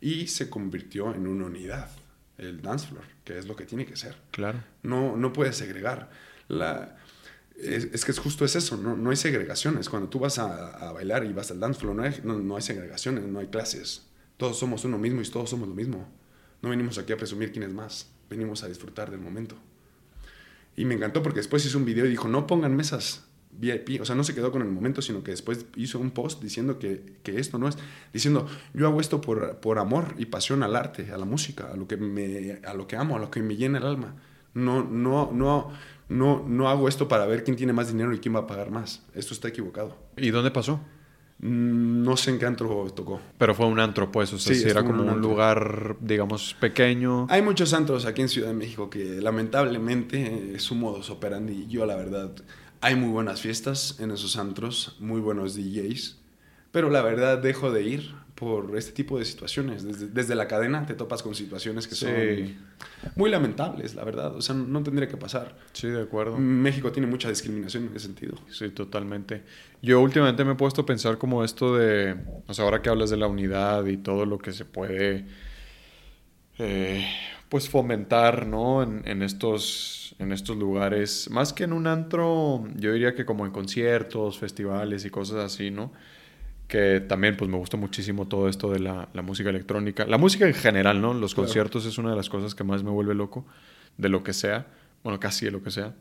Y 0.00 0.26
se 0.26 0.50
convirtió 0.50 1.14
en 1.14 1.26
una 1.26 1.46
unidad, 1.46 1.90
el 2.38 2.60
dance 2.60 2.88
floor, 2.88 3.04
que 3.24 3.38
es 3.38 3.46
lo 3.46 3.54
que 3.54 3.66
tiene 3.66 3.86
que 3.86 3.96
ser. 3.96 4.16
Claro. 4.32 4.62
No, 4.82 5.16
no 5.16 5.32
puedes 5.32 5.56
segregar. 5.56 6.10
La, 6.48 6.96
es, 7.56 7.84
es 7.84 8.04
que 8.04 8.10
es 8.10 8.18
justo 8.18 8.44
es 8.44 8.56
eso, 8.56 8.76
no, 8.76 8.96
no 8.96 9.10
hay 9.10 9.16
segregaciones. 9.16 9.88
Cuando 9.88 10.08
tú 10.08 10.18
vas 10.18 10.38
a, 10.38 10.88
a 10.88 10.92
bailar 10.92 11.24
y 11.24 11.32
vas 11.32 11.50
al 11.50 11.60
dance 11.60 11.80
floor, 11.80 11.94
no 11.94 12.02
hay, 12.02 12.20
no, 12.24 12.38
no 12.38 12.56
hay 12.56 12.62
segregaciones, 12.62 13.24
no 13.24 13.38
hay 13.38 13.46
clases. 13.46 14.06
Todos 14.36 14.58
somos 14.58 14.84
uno 14.84 14.98
mismo 14.98 15.22
y 15.22 15.28
todos 15.28 15.50
somos 15.50 15.68
lo 15.68 15.74
mismo. 15.74 16.08
No 16.62 16.70
venimos 16.70 16.98
aquí 16.98 17.12
a 17.12 17.16
presumir 17.16 17.52
quién 17.52 17.64
es 17.64 17.72
más, 17.72 18.08
venimos 18.28 18.62
a 18.64 18.68
disfrutar 18.68 19.10
del 19.10 19.20
momento. 19.20 19.56
Y 20.76 20.84
me 20.84 20.94
encantó 20.94 21.22
porque 21.22 21.40
después 21.40 21.64
hizo 21.66 21.78
un 21.78 21.84
video 21.84 22.06
y 22.06 22.10
dijo, 22.10 22.28
no 22.28 22.46
pongan 22.46 22.74
mesas 22.74 23.24
VIP. 23.52 24.00
O 24.00 24.04
sea, 24.04 24.14
no 24.16 24.24
se 24.24 24.34
quedó 24.34 24.50
con 24.50 24.62
el 24.62 24.68
momento, 24.68 25.02
sino 25.02 25.22
que 25.22 25.30
después 25.30 25.66
hizo 25.76 25.98
un 25.98 26.10
post 26.10 26.42
diciendo 26.42 26.78
que, 26.78 27.16
que 27.22 27.38
esto 27.38 27.58
no 27.58 27.68
es, 27.68 27.76
diciendo, 28.12 28.46
yo 28.74 28.86
hago 28.88 29.00
esto 29.00 29.20
por, 29.20 29.56
por 29.60 29.78
amor 29.78 30.14
y 30.18 30.26
pasión 30.26 30.62
al 30.62 30.74
arte, 30.76 31.10
a 31.12 31.18
la 31.18 31.24
música, 31.24 31.70
a 31.72 31.76
lo, 31.76 31.86
que 31.86 31.96
me, 31.96 32.60
a 32.66 32.74
lo 32.74 32.86
que 32.86 32.96
amo, 32.96 33.16
a 33.16 33.18
lo 33.20 33.30
que 33.30 33.42
me 33.42 33.56
llena 33.56 33.78
el 33.78 33.86
alma. 33.86 34.14
No, 34.54 34.82
no, 34.84 35.30
no, 35.32 35.70
no, 36.08 36.44
no 36.46 36.68
hago 36.68 36.88
esto 36.88 37.08
para 37.08 37.26
ver 37.26 37.44
quién 37.44 37.56
tiene 37.56 37.72
más 37.72 37.88
dinero 37.88 38.12
y 38.14 38.18
quién 38.18 38.34
va 38.34 38.40
a 38.40 38.46
pagar 38.46 38.70
más. 38.70 39.02
Esto 39.14 39.34
está 39.34 39.48
equivocado. 39.48 39.96
¿Y 40.16 40.30
dónde 40.30 40.50
pasó? 40.50 40.80
Mm, 41.38 42.02
No 42.04 42.16
sé 42.16 42.30
en 42.30 42.38
qué 42.38 42.46
antro 42.46 42.86
tocó. 42.94 43.20
Pero 43.38 43.54
fue 43.54 43.66
un 43.66 43.80
antro, 43.80 44.10
pues. 44.12 44.32
O 44.32 44.38
sea, 44.38 44.54
Sí, 44.54 44.60
si 44.60 44.68
era 44.68 44.84
como 44.84 45.02
un 45.02 45.08
un 45.10 45.20
lugar, 45.20 45.96
digamos, 46.00 46.54
pequeño. 46.60 47.26
Hay 47.28 47.42
muchos 47.42 47.72
antros 47.74 48.06
aquí 48.06 48.22
en 48.22 48.28
Ciudad 48.28 48.48
de 48.48 48.54
México 48.54 48.88
que 48.88 49.20
lamentablemente 49.20 50.20
eh, 50.22 50.52
es 50.56 50.62
su 50.62 50.74
modus 50.74 51.10
operandi. 51.10 51.66
Yo 51.68 51.84
la 51.84 51.96
verdad, 51.96 52.32
hay 52.82 52.96
muy 52.96 53.08
buenas 53.10 53.40
fiestas 53.40 53.96
en 54.00 54.10
esos 54.10 54.36
antros, 54.36 54.96
muy 55.00 55.20
buenos 55.20 55.54
DJs, 55.56 56.18
pero 56.70 56.90
la 56.90 57.00
verdad 57.02 57.38
dejo 57.38 57.70
de 57.72 57.82
ir 57.82 58.14
por 58.34 58.76
este 58.76 58.90
tipo 58.92 59.18
de 59.20 59.24
situaciones. 59.24 59.84
Desde, 59.84 60.08
desde 60.08 60.34
la 60.34 60.48
cadena 60.48 60.84
te 60.84 60.94
topas 60.94 61.22
con 61.22 61.34
situaciones 61.34 61.86
que 61.86 61.94
Sí. 61.94 62.06
son 62.06 63.12
muy 63.14 63.30
lamentables, 63.30 63.94
la 63.94 64.02
verdad. 64.04 64.34
O 64.34 64.42
sea, 64.42 64.54
no 64.56 64.82
tendría 64.82 65.06
que 65.06 65.16
pasar. 65.16 65.56
Sí, 65.74 65.86
de 65.88 66.02
acuerdo. 66.02 66.36
México 66.38 66.90
tiene 66.90 67.06
mucha 67.06 67.28
discriminación 67.28 67.84
en 67.86 67.90
ese 67.96 68.06
sentido. 68.06 68.34
Sí, 68.50 68.68
totalmente. 68.70 69.44
Yo 69.80 70.00
últimamente 70.00 70.44
me 70.44 70.52
he 70.52 70.56
puesto 70.56 70.80
a 70.82 70.86
pensar 70.86 71.18
como 71.18 71.44
esto 71.44 71.76
de, 71.76 72.16
o 72.48 72.52
sea, 72.54 72.64
ahora 72.64 72.82
que 72.82 72.88
hablas 72.88 73.10
de 73.10 73.16
la 73.16 73.28
unidad 73.28 73.86
y 73.86 73.96
todo 73.98 74.26
lo 74.26 74.38
que 74.38 74.52
se 74.52 74.64
puede, 74.64 75.26
eh, 76.58 77.06
pues 77.52 77.68
fomentar, 77.68 78.46
¿no? 78.46 78.82
En, 78.82 79.02
en 79.04 79.20
estos, 79.20 80.14
en 80.18 80.32
estos 80.32 80.56
lugares, 80.56 81.28
más 81.30 81.52
que 81.52 81.64
en 81.64 81.74
un 81.74 81.86
antro, 81.86 82.64
yo 82.76 82.94
diría 82.94 83.14
que 83.14 83.26
como 83.26 83.44
en 83.44 83.52
conciertos, 83.52 84.38
festivales 84.38 85.04
y 85.04 85.10
cosas 85.10 85.36
así, 85.44 85.70
¿no? 85.70 85.92
Que 86.66 87.00
también, 87.00 87.36
pues 87.36 87.50
me 87.50 87.58
gusta 87.58 87.76
muchísimo 87.76 88.26
todo 88.26 88.48
esto 88.48 88.70
de 88.70 88.78
la, 88.78 89.10
la 89.12 89.20
música 89.20 89.50
electrónica. 89.50 90.06
La 90.06 90.16
música 90.16 90.46
en 90.46 90.54
general, 90.54 91.02
¿no? 91.02 91.12
Los 91.12 91.34
Claro. 91.34 91.46
conciertos 91.46 91.84
es 91.84 91.98
una 91.98 92.08
de 92.12 92.16
las 92.16 92.30
cosas 92.30 92.54
que 92.54 92.64
más 92.64 92.82
me 92.82 92.90
vuelve 92.90 93.14
loco, 93.14 93.44
de 93.98 94.08
lo 94.08 94.22
que 94.24 94.32
sea, 94.32 94.68
bueno, 95.04 95.20
casi 95.20 95.44
de 95.44 95.50
lo 95.50 95.62
que 95.62 95.70
sea. 95.70 95.94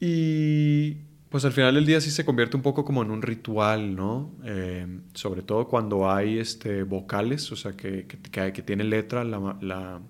Y 0.00 0.96
Pues 1.32 1.46
al 1.46 1.52
final 1.52 1.74
del 1.74 1.86
día 1.86 1.98
sí 2.02 2.10
se 2.10 2.26
convierte 2.26 2.58
un 2.58 2.62
poco 2.62 2.84
como 2.84 3.02
en 3.02 3.10
un 3.10 3.22
ritual, 3.22 3.96
¿no? 3.96 4.34
Eh, 4.44 4.86
sobre 5.14 5.40
todo 5.40 5.66
cuando 5.66 6.10
hay 6.10 6.38
este, 6.38 6.82
vocales, 6.82 7.50
o 7.50 7.56
sea, 7.56 7.72
que, 7.72 8.06
que, 8.06 8.52
que 8.52 8.62
tiene 8.62 8.84
letra 8.84 9.24
la, 9.24 9.56
la, 9.62 10.02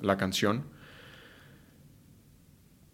la, 0.00 0.16
canción. 0.16 0.66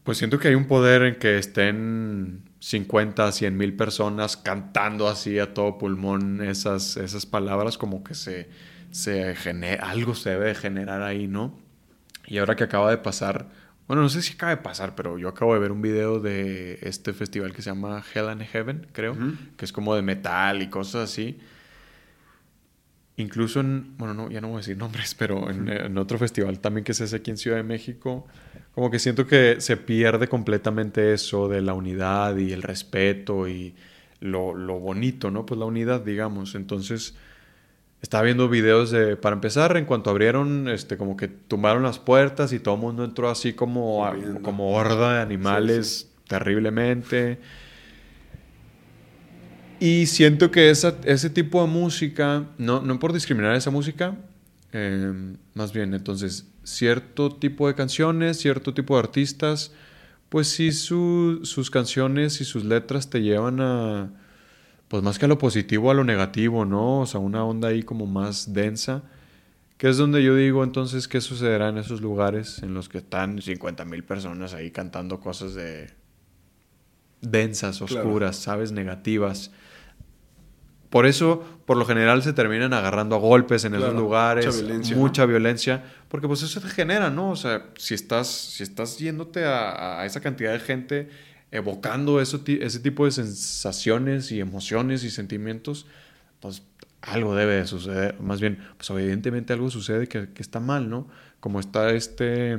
Pues 0.03 0.17
siento 0.17 0.39
que 0.39 0.49
hay 0.49 0.55
un 0.55 0.67
poder 0.67 1.03
en 1.03 1.17
que 1.17 1.37
estén 1.37 2.49
50, 2.59 3.31
100 3.31 3.55
mil 3.55 3.77
personas 3.77 4.39
cantando 4.39 5.07
así 5.07 5.39
a 5.39 5.53
todo 5.53 5.77
pulmón 5.77 6.43
esas, 6.43 6.97
esas 6.97 7.27
palabras, 7.27 7.77
como 7.77 8.03
que 8.03 8.15
se, 8.15 8.49
se 8.93 9.35
genera, 9.35 9.91
algo 9.91 10.15
se 10.15 10.31
debe 10.31 10.55
generar 10.55 11.03
ahí, 11.03 11.27
¿no? 11.27 11.59
Y 12.27 12.39
ahora 12.39 12.57
que 12.57 12.65
acaba 12.65 12.91
de 12.91 12.97
pasar 12.97 13.51
bueno, 13.87 14.03
no 14.03 14.09
sé 14.09 14.23
si 14.23 14.35
acaba 14.35 14.51
de 14.51 14.63
pasar, 14.63 14.95
pero 14.95 15.19
yo 15.19 15.29
acabo 15.29 15.53
de 15.53 15.61
ver 15.61 15.71
un 15.71 15.83
video 15.83 16.19
de 16.19 16.79
este 16.83 17.13
festival 17.13 17.53
que 17.53 17.61
se 17.61 17.71
llama 17.71 18.03
Hell 18.15 18.29
and 18.29 18.43
Heaven, 18.43 18.87
creo, 18.93 19.17
que 19.57 19.65
es 19.65 19.73
como 19.73 19.95
de 19.95 20.03
metal 20.03 20.63
y 20.63 20.69
cosas 20.69 21.11
así. 21.11 21.39
Incluso 23.17 23.61
en, 23.61 23.97
bueno, 23.99 24.15
no, 24.15 24.31
ya 24.31 24.41
no 24.41 24.49
voy 24.49 24.57
a 24.57 24.59
decir 24.61 24.77
nombres, 24.77 25.15
pero 25.19 25.51
en, 25.51 25.99
otro 25.99 26.19
festival 26.19 26.61
también 26.61 26.85
que 26.85 26.95
se 26.95 27.05
hace 27.05 27.17
aquí 27.17 27.31
en 27.31 27.37
Ciudad 27.37 27.59
de 27.59 27.63
México, 27.63 28.27
como 28.75 28.91
que 28.91 28.99
siento 28.99 29.27
que 29.27 29.61
se 29.61 29.77
pierde 29.77 30.29
completamente 30.29 31.13
eso 31.13 31.49
de 31.49 31.61
la 31.61 31.75
unidad 31.75 32.37
y 32.39 32.53
el 32.53 32.63
respeto 32.63 33.47
y 33.47 33.75
lo, 34.21 34.55
lo 34.55 34.81
bonito, 34.81 35.31
¿no? 35.31 35.45
Pues 35.45 35.61
la 35.61 35.67
unidad, 35.67 36.01
digamos. 36.01 36.55
Entonces, 36.55 37.15
estaba 38.05 38.25
viendo 38.25 38.51
videos 38.51 38.91
de, 38.91 39.17
para 39.17 39.33
empezar, 39.33 39.79
en 39.79 39.87
cuanto 39.87 40.11
abrieron, 40.11 40.69
este, 40.69 40.99
como 40.99 41.17
que 41.17 41.27
tumbaron 41.27 41.83
las 41.83 41.99
puertas 41.99 42.53
y 42.53 42.59
todo 42.59 42.75
el 42.75 42.81
mundo 42.83 43.03
entró 43.03 43.31
así 43.31 43.55
como, 43.55 44.07
como 44.43 44.75
horda 44.75 45.15
de 45.15 45.21
animales 45.23 46.11
terriblemente. 46.29 47.39
Y 49.81 50.05
siento 50.05 50.51
que 50.51 50.69
esa, 50.69 50.97
ese 51.05 51.31
tipo 51.31 51.63
de 51.63 51.69
música, 51.69 52.45
no, 52.59 52.83
no 52.83 52.99
por 52.99 53.15
discriminar 53.15 53.57
esa 53.57 53.71
música, 53.71 54.15
em, 54.73 55.39
más 55.55 55.73
bien, 55.73 55.95
entonces, 55.95 56.47
cierto 56.63 57.35
tipo 57.35 57.69
de 57.69 57.75
canciones, 57.75 58.37
cierto 58.37 58.75
tipo 58.75 58.97
de 58.97 59.01
artistas, 59.01 59.73
pues 60.29 60.49
sí 60.49 60.73
sus 60.73 61.71
canciones 61.71 62.43
y 62.43 62.45
sus 62.45 62.67
letras 62.67 63.09
te 63.09 63.23
llevan 63.23 63.63
a 63.63 64.11
pues 64.95 65.03
más 65.03 65.19
que 65.19 65.25
a 65.25 65.29
lo 65.29 65.39
positivo, 65.39 65.91
a 65.91 65.95
lo 65.95 66.05
negativo, 66.05 66.65
¿no? 66.65 67.01
O 67.01 67.07
sea, 67.07 67.19
una 67.19 67.45
onda 67.45 67.67
ahí 67.67 67.83
como 67.83 68.07
más 68.07 68.53
densa, 68.53 69.03
que 69.77 69.89
es 69.89 69.97
donde 69.97 70.23
yo 70.23 70.37
digo 70.37 70.63
entonces 70.63 71.09
qué 71.09 71.21
sucederá 71.21 71.71
en 71.71 71.79
esos 71.79 72.01
lugares 72.01 72.63
en 72.63 72.75
los 72.75 72.89
que 72.89 72.99
están 72.99 73.43
50 73.43 73.85
mil 73.87 74.05
personas 74.05 74.55
ahí 74.55 74.71
cantando 74.71 75.19
cosas 75.19 75.57
de 75.57 75.91
densas, 77.21 77.83
oscuras, 77.83 78.37
¿sabes? 78.37 78.71
Negativas. 78.71 79.51
Por 80.91 81.07
eso, 81.07 81.43
por 81.67 81.77
lo 81.77 81.87
general, 81.87 82.23
se 82.23 82.33
terminan 82.33 82.73
agarrando 82.73 83.17
a 83.17 83.19
golpes 83.19 83.65
en 83.65 83.75
esos 83.75 83.95
lugares. 83.95 84.47
Mucha 84.47 84.63
violencia. 84.63 84.97
Mucha 84.97 85.27
violencia. 85.27 85.85
Porque 86.09 86.29
pues 86.29 86.45
eso 86.45 86.61
te 86.61 86.69
genera, 86.69 87.11
¿no? 87.11 87.31
O 87.31 87.37
sea, 87.37 87.71
si 87.77 87.95
estás, 87.95 88.29
si 88.29 88.63
estás 88.63 88.97
yéndote 89.01 89.45
a, 89.45 89.99
a 90.03 90.07
esa 90.07 90.21
cantidad 90.21 90.53
de 90.53 90.61
gente 90.61 91.11
evocando 91.55 92.21
eso, 92.21 92.43
ese 92.47 92.81
tipo 92.81 93.05
de 93.05 93.13
sensaciones 93.13 94.33
y 94.33 94.41
emociones 94.41 95.05
y 95.05 95.11
sentimientos, 95.11 95.87
pues 96.41 96.65
algo 97.01 97.37
debe 97.37 97.55
de 97.55 97.67
suceder. 97.67 98.21
Más 98.21 98.41
bien, 98.41 98.59
pues 98.77 98.91
evidentemente 98.91 99.53
algo 99.53 99.71
sucede 99.71 100.09
que, 100.09 100.29
está 100.37 100.59
mal, 100.59 100.91
¿no? 100.91 101.07
Como 101.39 101.61
está 101.61 101.91
este... 101.91 102.59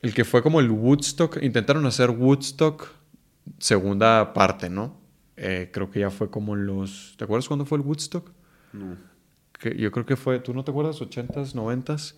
El 0.00 0.14
que 0.14 0.24
fue 0.24 0.42
como 0.44 0.60
el 0.60 0.70
Woodstock, 0.70 1.42
intentaron 1.42 1.84
hacer 1.86 2.10
Woodstock 2.10 2.88
segunda 3.58 4.32
parte, 4.32 4.70
¿no? 4.70 4.96
Eh, 5.36 5.70
creo 5.72 5.90
que 5.90 5.98
ya 6.00 6.10
fue 6.10 6.30
como 6.30 6.54
los... 6.54 7.14
¿Te 7.18 7.24
acuerdas 7.24 7.48
cuándo 7.48 7.66
fue 7.66 7.78
el 7.78 7.84
Woodstock? 7.84 8.30
No. 8.72 8.96
Que 9.58 9.76
yo 9.76 9.90
creo 9.90 10.06
que 10.06 10.14
fue, 10.14 10.38
¿tú 10.38 10.54
no 10.54 10.62
te 10.62 10.70
acuerdas? 10.70 11.00
¿80s, 11.00 11.54
90s? 11.54 12.14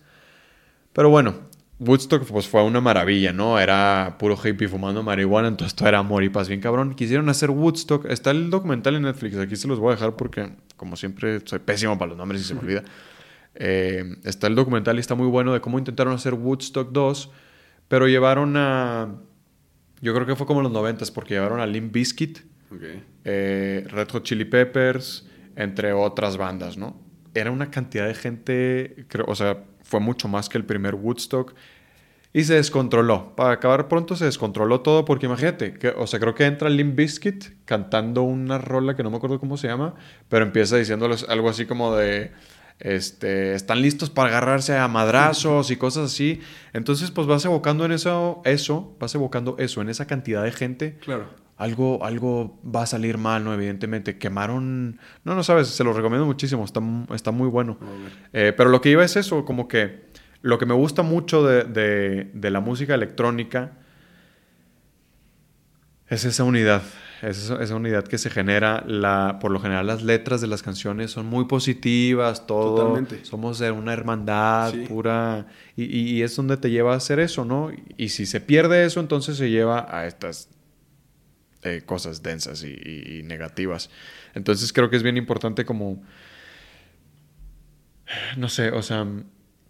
Pero 0.93 1.09
bueno, 1.09 1.49
Woodstock 1.83 2.25
pues 2.25 2.47
fue 2.47 2.63
una 2.63 2.79
maravilla, 2.79 3.33
¿no? 3.33 3.59
Era 3.59 4.17
puro 4.19 4.37
hippie 4.41 4.67
fumando 4.67 5.01
marihuana, 5.01 5.47
entonces 5.47 5.73
todo 5.73 5.89
era 5.89 5.97
amor 5.97 6.23
y 6.23 6.29
paz 6.29 6.47
bien 6.47 6.61
cabrón. 6.61 6.93
Quisieron 6.93 7.27
hacer 7.27 7.49
Woodstock. 7.49 8.05
Está 8.05 8.29
el 8.29 8.51
documental 8.51 8.95
en 8.95 9.01
Netflix, 9.01 9.35
aquí 9.37 9.55
se 9.55 9.67
los 9.67 9.79
voy 9.79 9.89
a 9.89 9.95
dejar 9.95 10.15
porque 10.15 10.51
como 10.77 10.95
siempre 10.95 11.39
soy 11.43 11.57
pésimo 11.57 11.97
para 11.97 12.09
los 12.09 12.19
nombres 12.19 12.41
y 12.41 12.43
se 12.43 12.53
me 12.53 12.59
olvida. 12.59 12.83
Eh, 13.55 14.15
está 14.23 14.45
el 14.45 14.53
documental 14.53 14.97
y 14.97 14.99
está 14.99 15.15
muy 15.15 15.25
bueno 15.25 15.53
de 15.53 15.61
cómo 15.61 15.79
intentaron 15.79 16.13
hacer 16.13 16.35
Woodstock 16.35 16.91
2, 16.91 17.31
pero 17.87 18.07
llevaron 18.07 18.55
a... 18.57 19.15
Yo 20.01 20.13
creo 20.13 20.27
que 20.27 20.35
fue 20.35 20.45
como 20.45 20.59
en 20.59 20.65
los 20.65 20.73
90 20.73 21.05
porque 21.15 21.33
llevaron 21.33 21.59
a 21.59 21.65
Limp 21.65 21.91
Bizkit, 21.91 22.41
eh, 23.25 23.87
Red 23.89 24.07
Hot 24.11 24.23
Chili 24.23 24.45
Peppers, 24.45 25.27
entre 25.55 25.93
otras 25.93 26.37
bandas, 26.37 26.77
¿no? 26.77 27.01
Era 27.33 27.49
una 27.49 27.71
cantidad 27.71 28.07
de 28.07 28.13
gente, 28.13 29.05
creo, 29.07 29.25
o 29.27 29.35
sea, 29.35 29.63
fue 29.91 29.99
mucho 29.99 30.29
más 30.29 30.47
que 30.47 30.57
el 30.57 30.63
primer 30.63 30.95
Woodstock. 30.95 31.53
Y 32.33 32.45
se 32.45 32.55
descontroló. 32.55 33.35
Para 33.35 33.51
acabar 33.51 33.89
pronto 33.89 34.15
se 34.15 34.23
descontroló 34.23 34.79
todo 34.79 35.03
porque 35.03 35.25
imagínate, 35.25 35.73
que, 35.73 35.89
o 35.89 36.07
sea, 36.07 36.17
creo 36.21 36.33
que 36.33 36.45
entra 36.45 36.69
Limp 36.69 36.95
Bizkit 36.95 37.65
cantando 37.65 38.23
una 38.23 38.57
rola 38.57 38.95
que 38.95 39.03
no 39.03 39.11
me 39.11 39.17
acuerdo 39.17 39.37
cómo 39.37 39.57
se 39.57 39.67
llama, 39.67 39.95
pero 40.29 40.45
empieza 40.45 40.77
diciéndoles 40.77 41.25
algo 41.27 41.49
así 41.49 41.65
como 41.65 41.93
de, 41.93 42.31
este, 42.79 43.53
están 43.53 43.81
listos 43.81 44.09
para 44.09 44.29
agarrarse 44.29 44.77
a 44.77 44.87
madrazos 44.87 45.71
y 45.71 45.75
cosas 45.75 46.05
así. 46.05 46.39
Entonces, 46.71 47.11
pues 47.11 47.27
vas 47.27 47.43
evocando 47.43 47.83
en 47.83 47.91
eso, 47.91 48.41
eso, 48.45 48.95
vas 48.97 49.13
evocando 49.13 49.57
eso, 49.59 49.81
en 49.81 49.89
esa 49.89 50.07
cantidad 50.07 50.41
de 50.41 50.53
gente. 50.53 50.97
Claro. 51.01 51.27
Algo, 51.61 52.03
algo 52.03 52.59
va 52.63 52.81
a 52.81 52.85
salir 52.87 53.19
mal, 53.19 53.43
¿no? 53.43 53.53
Evidentemente. 53.53 54.17
Quemaron. 54.17 54.99
No, 55.23 55.35
no 55.35 55.43
sabes, 55.43 55.67
se 55.67 55.83
lo 55.83 55.93
recomiendo 55.93 56.25
muchísimo, 56.25 56.65
está, 56.65 56.81
está 57.13 57.29
muy 57.29 57.47
bueno. 57.49 57.77
Eh, 58.33 58.51
pero 58.57 58.71
lo 58.71 58.81
que 58.81 58.89
iba 58.89 59.03
es 59.03 59.15
eso, 59.15 59.45
como 59.45 59.67
que 59.67 60.09
lo 60.41 60.57
que 60.57 60.65
me 60.65 60.73
gusta 60.73 61.03
mucho 61.03 61.43
de, 61.43 62.31
la 62.33 62.59
música 62.61 62.95
electrónica 62.95 63.73
es 66.07 66.25
esa 66.25 66.43
unidad, 66.45 66.81
es 67.21 67.51
esa, 67.51 67.75
unidad 67.75 68.05
que 68.05 68.17
se 68.17 68.31
genera. 68.31 68.83
La, 68.87 69.37
por 69.39 69.51
lo 69.51 69.59
general 69.59 69.85
las 69.85 70.01
letras 70.01 70.41
de 70.41 70.47
las 70.47 70.63
canciones 70.63 71.11
son 71.11 71.27
muy 71.27 71.45
positivas, 71.45 72.47
todo. 72.47 72.77
Totalmente. 72.77 73.23
Somos 73.23 73.61
una 73.61 73.93
hermandad 73.93 74.73
pura 74.87 75.45
y, 75.75 76.23
es 76.23 76.35
donde 76.35 76.57
te 76.57 76.71
lleva 76.71 76.93
a 76.93 76.97
hacer 76.97 77.19
eso, 77.19 77.45
¿no? 77.45 77.69
Y 77.97 78.09
si 78.09 78.25
se 78.25 78.41
pierde 78.41 78.83
eso, 78.83 78.99
entonces 78.99 79.37
se 79.37 79.51
lleva 79.51 79.85
a 79.95 80.07
estas 80.07 80.49
eh, 81.63 81.83
cosas 81.85 82.23
densas 82.23 82.63
y 82.63 83.21
negativas. 83.23 83.89
Entonces 84.33 84.71
creo 84.73 84.89
que 84.89 84.95
es 84.97 85.03
bien 85.03 85.17
importante 85.17 85.65
como... 85.65 86.03
No 88.35 88.49
sé, 88.49 88.71
o 88.71 88.81
sea 88.81 89.05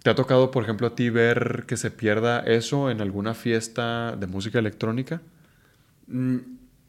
¿Te 0.04 0.10
ha 0.10 0.16
tocado, 0.16 0.50
por 0.50 0.64
ejemplo, 0.64 0.88
a 0.88 0.96
ti 0.96 1.12
ver 1.12 1.66
que 1.68 1.78
se 1.78 1.92
pierda 1.92 2.40
eso 2.40 2.90
en 2.90 3.02
alguna 3.02 3.36
fiesta 3.36 4.16
de 4.16 4.26
música 4.26 4.58
electrónica? 4.58 5.22
Mm, 6.08 6.38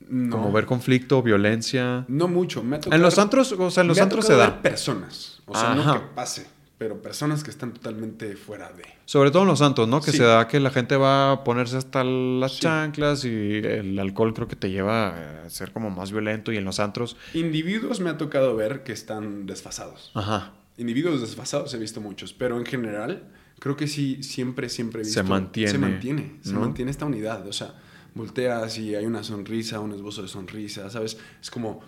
no. 0.09 0.37
Como 0.37 0.51
ver 0.51 0.65
conflicto, 0.65 1.23
violencia. 1.23 2.07
No 2.09 2.27
mucho. 2.27 2.63
Me 2.63 2.81
en 2.91 3.03
los 3.03 3.19
antros, 3.19 3.53
o 3.53 3.71
sea, 3.71 3.83
en 3.83 3.89
los 3.89 4.01
antros 4.01 4.27
se 4.27 4.35
da. 4.35 4.63
personas. 4.63 5.43
O 5.45 5.55
sea, 5.55 5.75
no 5.75 5.93
que 5.93 6.01
pase, 6.15 6.47
pero 6.83 7.01
personas 7.01 7.45
que 7.45 7.51
están 7.51 7.73
totalmente 7.73 8.35
fuera 8.35 8.73
de. 8.73 8.83
Sobre 9.05 9.31
todo 9.31 9.43
en 9.43 9.49
los 9.49 9.61
santos, 9.61 9.87
¿no? 9.87 10.01
Que 10.01 10.11
se 10.11 10.25
da 10.25 10.49
que 10.49 10.59
la 10.59 10.71
gente 10.71 10.97
va 10.97 11.31
a 11.31 11.45
ponerse 11.45 11.77
hasta 11.77 12.03
las 12.03 12.59
chanclas 12.59 13.25
y 13.25 13.29
el 13.59 13.97
alcohol 14.01 14.35
creo 14.35 14.49
que 14.49 14.57
te 14.57 14.69
lleva 14.69 15.45
a 15.45 15.51
ser 15.51 15.71
como 15.71 15.91
más 15.91 16.11
violento 16.11 16.51
y 16.51 16.57
en 16.57 16.65
los 16.65 16.81
antros. 16.81 17.17
Individuos 17.35 18.01
me 18.01 18.11
ha 18.11 18.19
tocado 18.19 18.57
ver 18.57 18.83
que 18.83 18.93
están 18.93 19.47
desfasados. 19.47 20.11
Ajá 20.15 20.55
individuos 20.79 21.21
desfasados 21.21 21.73
he 21.75 21.79
visto 21.79 22.01
muchos, 22.01 22.33
pero 22.33 22.59
en 22.59 22.67
general 22.67 23.23
creo 23.59 23.77
que 23.77 23.87
sí, 23.87 24.23
siempre, 24.23 24.69
siempre 24.69 25.03
he 25.03 25.05
visto... 25.05 25.23
Se 25.23 25.29
mantiene. 25.29 25.71
Se 25.71 25.79
mantiene, 25.79 26.37
se 26.43 26.53
mantiene 26.53 26.91
esta 26.91 27.07
unidad. 27.07 27.47
O 27.47 27.53
sea, 27.53 27.75
volteas 28.15 28.79
y 28.79 28.95
hay 28.95 29.07
una 29.07 29.23
sonrisa, 29.23 29.81
un 29.81 29.93
esbozo 29.93 30.23
de 30.23 30.29
sonrisa, 30.29 30.91
¿sabes? 30.91 31.17
Es 31.41 31.51
como, 31.51 31.81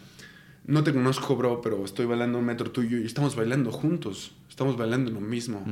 no 0.67 0.83
te 0.83 0.93
conozco, 0.93 1.37
bro, 1.37 1.61
pero 1.61 1.85
estoy 1.85 2.07
bailando 2.07 2.39
un 2.39 2.45
metro 2.45 2.71
tuyo 2.71 2.99
y 2.99 3.05
estamos 3.05 3.37
bailando 3.37 3.71
juntos. 3.71 4.33
Estamos 4.49 4.77
bailando 4.77 5.11
lo 5.11 5.21
mismo. 5.21 5.65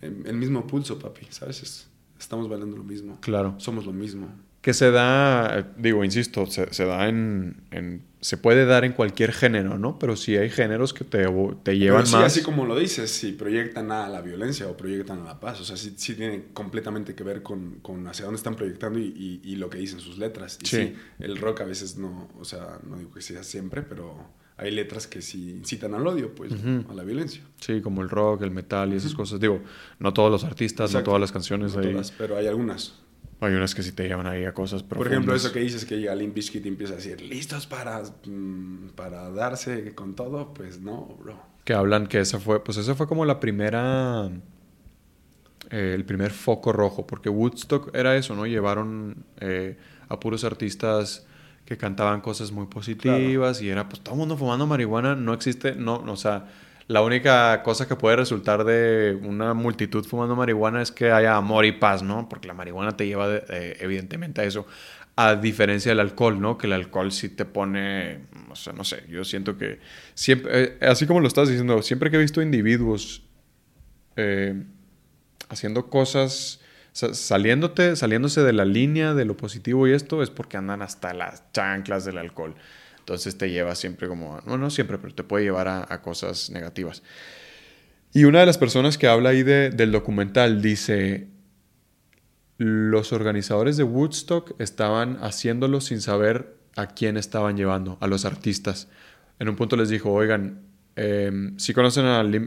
El, 0.00 0.36
mismo 0.36 0.66
pulso, 0.66 0.98
papi, 0.98 1.26
¿sabes? 1.30 1.88
estamos 2.18 2.48
bailando 2.48 2.76
lo 2.76 2.84
mismo. 2.84 3.18
Claro. 3.20 3.54
Somos 3.58 3.84
lo 3.84 3.92
mismo 3.92 4.28
que 4.62 4.72
se 4.74 4.92
da, 4.92 5.74
digo, 5.76 6.04
insisto, 6.04 6.46
se, 6.46 6.84
da 6.86 7.08
en, 7.08 7.56
se 8.20 8.36
puede 8.36 8.64
dar 8.64 8.84
en 8.84 8.92
cualquier 8.92 9.32
género, 9.32 9.76
¿no? 9.76 9.98
Pero 9.98 10.14
sí 10.14 10.36
hay 10.36 10.50
géneros 10.50 10.94
que 10.94 11.02
te, 11.02 11.26
te 11.64 11.76
llevan 11.76 12.06
sí, 12.06 12.12
más. 12.14 12.24
Así 12.26 12.42
como 12.42 12.64
lo 12.64 12.78
dices, 12.78 13.10
si 13.10 13.32
proyectan 13.32 13.90
a 13.90 14.08
la 14.08 14.20
violencia 14.20 14.68
o 14.68 14.76
proyectan 14.76 15.22
a 15.22 15.24
la 15.24 15.40
paz, 15.40 15.60
o 15.60 15.64
sea, 15.64 15.76
sí, 15.76 15.94
sí 15.96 16.14
tiene 16.14 16.44
completamente 16.54 17.16
que 17.16 17.24
ver 17.24 17.42
con, 17.42 17.80
con, 17.82 18.06
hacia 18.06 18.24
dónde 18.24 18.36
están 18.36 18.54
proyectando 18.54 19.00
y, 19.00 19.40
y, 19.42 19.56
lo 19.56 19.68
que 19.68 19.78
dicen 19.78 19.98
sus 19.98 20.16
letras. 20.16 20.60
Y 20.62 20.66
sí. 20.66 20.94
el 21.18 21.36
rock 21.38 21.62
a 21.62 21.64
veces 21.64 21.98
no, 21.98 22.30
o 22.38 22.44
sea, 22.44 22.78
no 22.88 22.98
digo 22.98 23.10
que 23.10 23.20
sea 23.20 23.42
siempre, 23.42 23.82
pero 23.82 24.16
hay 24.56 24.70
letras 24.70 25.08
que 25.08 25.22
sí 25.22 25.50
incitan 25.50 25.92
al 25.94 26.06
odio, 26.06 26.36
pues, 26.36 26.52
a 26.88 26.94
la 26.94 27.02
violencia. 27.02 27.42
Sí, 27.60 27.80
como 27.80 28.00
el 28.02 28.08
rock, 28.08 28.42
el 28.42 28.52
metal 28.52 28.92
y 28.92 28.96
esas 28.96 29.12
cosas. 29.12 29.40
Digo, 29.40 29.60
no 29.98 30.12
todos 30.12 30.30
los 30.30 30.44
artistas, 30.44 30.94
no 30.94 31.02
todas 31.02 31.20
las 31.20 31.32
canciones. 31.32 31.74
No 31.74 31.82
todas, 31.82 32.12
pero 32.12 32.36
hay 32.36 32.46
algunas. 32.46 33.01
Hay 33.42 33.54
unas 33.54 33.74
que 33.74 33.82
sí 33.82 33.90
te 33.90 34.06
llevan 34.06 34.28
ahí 34.28 34.44
a 34.44 34.54
cosas 34.54 34.84
Por 34.84 35.04
ejemplo, 35.04 35.34
eso 35.34 35.52
que 35.52 35.58
dices 35.58 35.84
que 35.84 35.98
llega 35.98 36.14
Limp 36.14 36.32
Bizkit 36.32 36.64
y 36.64 36.68
empieza 36.68 36.92
a 36.92 36.96
decir, 36.96 37.20
¿listos 37.20 37.66
para, 37.66 38.00
mm, 38.00 38.90
para 38.94 39.30
darse 39.30 39.96
con 39.96 40.14
todo? 40.14 40.54
Pues 40.54 40.80
no, 40.80 41.16
bro. 41.20 41.42
Que 41.64 41.74
hablan 41.74 42.06
que 42.06 42.20
esa 42.20 42.38
fue, 42.38 42.62
pues 42.62 42.78
esa 42.78 42.94
fue 42.94 43.08
como 43.08 43.24
la 43.24 43.40
primera, 43.40 44.30
eh, 45.70 45.92
el 45.92 46.04
primer 46.04 46.30
foco 46.30 46.72
rojo, 46.72 47.04
porque 47.04 47.28
Woodstock 47.28 47.92
era 47.96 48.16
eso, 48.16 48.36
¿no? 48.36 48.46
Llevaron 48.46 49.24
eh, 49.40 49.76
a 50.08 50.20
puros 50.20 50.44
artistas 50.44 51.26
que 51.64 51.76
cantaban 51.76 52.20
cosas 52.20 52.52
muy 52.52 52.66
positivas 52.66 53.60
y 53.60 53.70
era 53.70 53.88
pues 53.88 54.02
todo 54.02 54.14
el 54.14 54.20
mundo 54.20 54.36
fumando 54.36 54.68
marihuana, 54.68 55.16
no 55.16 55.32
existe, 55.34 55.74
no, 55.74 55.96
o 55.96 56.16
sea, 56.16 56.46
la 56.92 57.00
única 57.00 57.62
cosa 57.62 57.88
que 57.88 57.96
puede 57.96 58.16
resultar 58.16 58.64
de 58.64 59.18
una 59.22 59.54
multitud 59.54 60.04
fumando 60.04 60.36
marihuana 60.36 60.82
es 60.82 60.92
que 60.92 61.10
haya 61.10 61.36
amor 61.36 61.64
y 61.64 61.72
paz, 61.72 62.02
¿no? 62.02 62.28
Porque 62.28 62.46
la 62.46 62.52
marihuana 62.52 62.98
te 62.98 63.06
lleva 63.06 63.34
eh, 63.34 63.78
evidentemente 63.80 64.42
a 64.42 64.44
eso. 64.44 64.66
A 65.16 65.36
diferencia 65.36 65.90
del 65.90 66.00
alcohol, 66.00 66.38
¿no? 66.38 66.58
Que 66.58 66.66
el 66.66 66.74
alcohol 66.74 67.10
sí 67.10 67.30
te 67.30 67.46
pone, 67.46 68.26
o 68.50 68.56
sea, 68.56 68.74
no 68.74 68.84
sé, 68.84 69.04
yo 69.08 69.24
siento 69.24 69.56
que 69.56 69.78
siempre, 70.12 70.64
eh, 70.64 70.78
así 70.82 71.06
como 71.06 71.20
lo 71.20 71.28
estás 71.28 71.48
diciendo, 71.48 71.80
siempre 71.80 72.10
que 72.10 72.16
he 72.16 72.20
visto 72.20 72.42
individuos 72.42 73.22
eh, 74.16 74.62
haciendo 75.48 75.88
cosas, 75.88 76.60
saliéndote, 76.92 77.96
saliéndose 77.96 78.42
de 78.42 78.52
la 78.52 78.66
línea 78.66 79.14
de 79.14 79.24
lo 79.24 79.34
positivo 79.34 79.88
y 79.88 79.92
esto, 79.92 80.22
es 80.22 80.28
porque 80.28 80.58
andan 80.58 80.82
hasta 80.82 81.14
las 81.14 81.50
chanclas 81.52 82.04
del 82.04 82.18
alcohol. 82.18 82.54
Entonces 83.02 83.36
te 83.36 83.50
lleva 83.50 83.74
siempre 83.74 84.06
como, 84.06 84.40
no, 84.46 84.56
no 84.56 84.70
siempre, 84.70 84.96
pero 84.96 85.12
te 85.12 85.24
puede 85.24 85.44
llevar 85.44 85.66
a, 85.66 86.02
cosas 86.02 86.50
negativas. 86.50 87.02
Y 88.14 88.24
una 88.24 88.40
de 88.40 88.46
las 88.46 88.58
personas 88.58 88.96
que 88.96 89.08
habla 89.08 89.30
ahí 89.30 89.42
del 89.42 89.90
documental 89.90 90.62
dice, 90.62 91.26
los 92.58 93.12
organizadores 93.12 93.76
de 93.76 93.82
Woodstock 93.82 94.54
estaban 94.60 95.18
haciéndolo 95.20 95.80
sin 95.80 96.00
saber 96.00 96.56
a 96.76 96.86
quién 96.86 97.16
estaban 97.16 97.56
llevando, 97.56 97.98
a 98.00 98.06
los 98.06 98.24
artistas. 98.24 98.86
En 99.40 99.48
un 99.48 99.56
punto 99.56 99.74
les 99.76 99.88
dijo, 99.88 100.12
oigan, 100.12 100.60
em, 100.94 101.58
si 101.58 101.74
conocen 101.74 102.04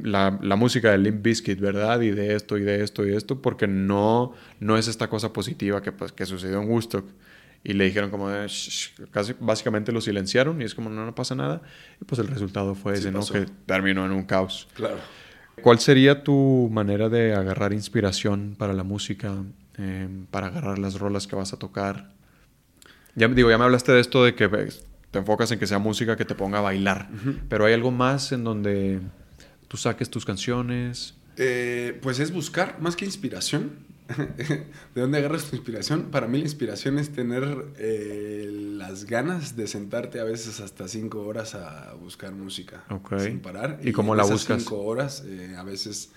la, 0.10 0.56
música 0.56 0.92
de 0.92 1.00
Limp 1.00 1.22
Bizkit, 1.22 1.60
¿verdad? 1.60 2.00
Y 2.00 2.12
de 2.12 2.34
esto, 2.34 2.58
y 2.58 2.62
de 2.62 2.82
esto, 2.82 3.04
y 3.04 3.10
de 3.10 3.18
esto, 3.18 3.42
porque 3.42 3.68
no, 3.68 4.32
no 4.62 4.78
es 4.78 4.88
esta 4.88 5.10
cosa 5.10 5.34
positiva 5.34 5.82
que, 5.82 5.92
pues, 5.92 6.14
que 6.14 6.26
sucedió 6.26 6.62
en 6.62 6.70
Woodstock 6.70 7.06
y 7.66 7.74
le 7.74 7.86
dijeron 7.86 8.12
como 8.12 8.30
casi 9.10 9.34
básicamente 9.40 9.92
lo 9.92 10.00
silenciaron 10.00 10.62
y 10.62 10.66
es 10.66 10.76
como 10.76 10.92
no, 10.92 11.04
no 11.04 11.16
pasa 11.16 11.34
nada 11.34 11.64
y 12.00 12.06
pues 12.06 12.20
el 12.20 12.28
resultado 12.28 12.76
fue 12.76 12.94
ese, 12.94 13.12
¿no? 13.12 13.26
Que 13.26 13.48
terminó 13.66 14.06
en 14.06 14.12
un 14.12 14.24
caos. 14.24 14.68
Claro. 14.76 14.98
¿Cuál 15.64 15.80
sería 15.80 16.24
tu 16.24 16.70
manera 16.72 17.10
de 17.10 17.34
agarrar 17.34 17.74
inspiración 17.74 18.56
para 18.58 18.74
la 18.74 18.84
música, 18.84 19.34
em, 19.78 20.28
para 20.28 20.48
agarrar 20.48 20.78
las 20.78 21.00
rolas 21.00 21.26
que 21.26 21.36
vas 21.36 21.54
a 21.54 21.58
tocar? 21.58 22.14
Ya 23.16 23.28
digo, 23.30 23.50
ya 23.50 23.58
me 23.58 23.64
hablaste 23.64 23.94
de 23.94 24.00
esto 24.00 24.24
de 24.24 24.36
que 24.36 24.48
te 25.10 25.20
enfocas 25.20 25.52
en 25.52 25.58
que 25.58 25.66
sea 25.66 25.80
música 25.80 26.16
que 26.16 26.26
te 26.26 26.36
ponga 26.36 26.60
a 26.60 26.62
bailar, 26.62 27.10
pero 27.50 27.66
hay 27.66 27.74
algo 27.74 27.90
más 27.90 28.32
en 28.32 28.44
donde 28.44 29.00
tú 29.68 29.78
saques 29.78 30.10
tus 30.12 30.24
canciones. 30.24 31.16
Eh, 31.38 31.98
pues 32.04 32.20
es 32.20 32.32
buscar 32.32 32.80
más 32.80 32.96
que 32.96 33.06
inspiración 33.06 33.72
¿De 34.96 35.02
dónde 35.02 35.18
agarras 35.18 35.46
tu 35.46 35.56
inspiración? 35.56 36.12
Para 36.12 36.28
mí 36.28 36.38
la 36.38 36.44
inspiración 36.44 37.00
es 37.00 37.12
tener 37.12 37.66
eh, 37.78 38.50
las 38.52 39.06
ganas 39.06 39.56
de 39.56 39.68
sentarte 39.68 40.20
a 40.20 40.24
veces 40.24 40.60
hasta 40.60 40.88
cinco 40.88 41.26
horas 41.26 41.56
a 41.56 41.94
buscar 41.96 42.34
música 42.34 42.84
sin 43.18 43.40
parar. 43.40 43.80
¿Y, 43.84 43.92
cómo 43.92 44.14
la 44.14 44.24
buscas? 44.24 44.62
cinco 44.62 44.84
horas 44.84 45.24
eh, 45.26 45.56
a 45.58 45.64
veces 45.64 46.12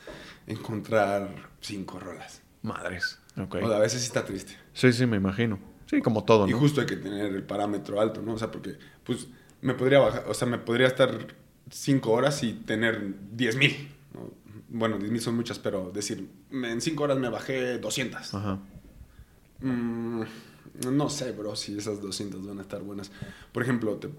encontrar 0.47 1.51
cinco 1.61 1.99
rolas. 1.99 2.43
Madres. 2.63 3.19
O 3.37 3.67
a 3.67 3.79
veces 3.79 4.03
está 4.03 4.25
triste. 4.25 4.57
Sí, 4.73 4.93
sí, 4.93 5.07
me 5.07 5.17
imagino. 5.17 5.59
Sí, 5.87 6.03
como 6.03 6.25
todo, 6.25 6.47
¿no? 6.47 6.51
Y 6.51 6.53
justo 6.53 6.81
hay 6.81 6.87
que 6.87 6.97
tener 6.97 7.35
el 7.35 7.43
parámetro 7.45 8.01
alto, 8.01 8.21
¿no? 8.21 8.35
O 8.35 8.39
sea, 8.39 8.51
porque 8.51 8.77
pues 9.05 9.29
me 9.63 9.75
podría 9.75 10.01
bajar, 10.01 10.25
o 10.29 10.35
sea, 10.35 10.47
me 10.47 10.59
podría 10.59 10.89
estar 10.89 11.29
cinco 11.71 12.13
horas 12.13 12.43
y 12.43 12.53
tener 12.53 13.15
diez 13.33 13.57
mil 13.57 13.98
bueno, 14.69 14.99
10.000 14.99 15.21
son 15.21 15.37
muchas, 15.37 15.59
pero 15.59 15.91
decir, 15.91 16.29
en 16.51 16.81
5 16.81 17.03
horas 17.03 17.19
me 17.19 17.29
bajé 17.29 17.79
200. 17.79 18.35
Ajá. 18.35 18.59
Mm, 19.61 20.23
no 20.93 21.11
sé, 21.11 21.33
bro, 21.33 21.57
si 21.57 21.77
esas 21.77 22.01
200 22.01 22.47
van 22.47 22.59
a 22.59 22.63
estar 22.63 22.83
buenas. 22.83 23.11
Por 23.53 23.63
ejemplo, 23.63 23.97
te, 23.97 24.11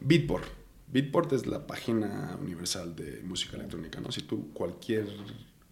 Beatport. 0.00 0.44
Beatport 0.90 1.32
es 1.32 1.46
la 1.46 1.66
página 1.66 2.38
universal 2.40 2.94
de 2.96 3.22
música 3.24 3.56
electrónica, 3.56 4.00
¿no? 4.00 4.10
Si 4.10 4.22
tú 4.22 4.52
cualquier 4.52 5.06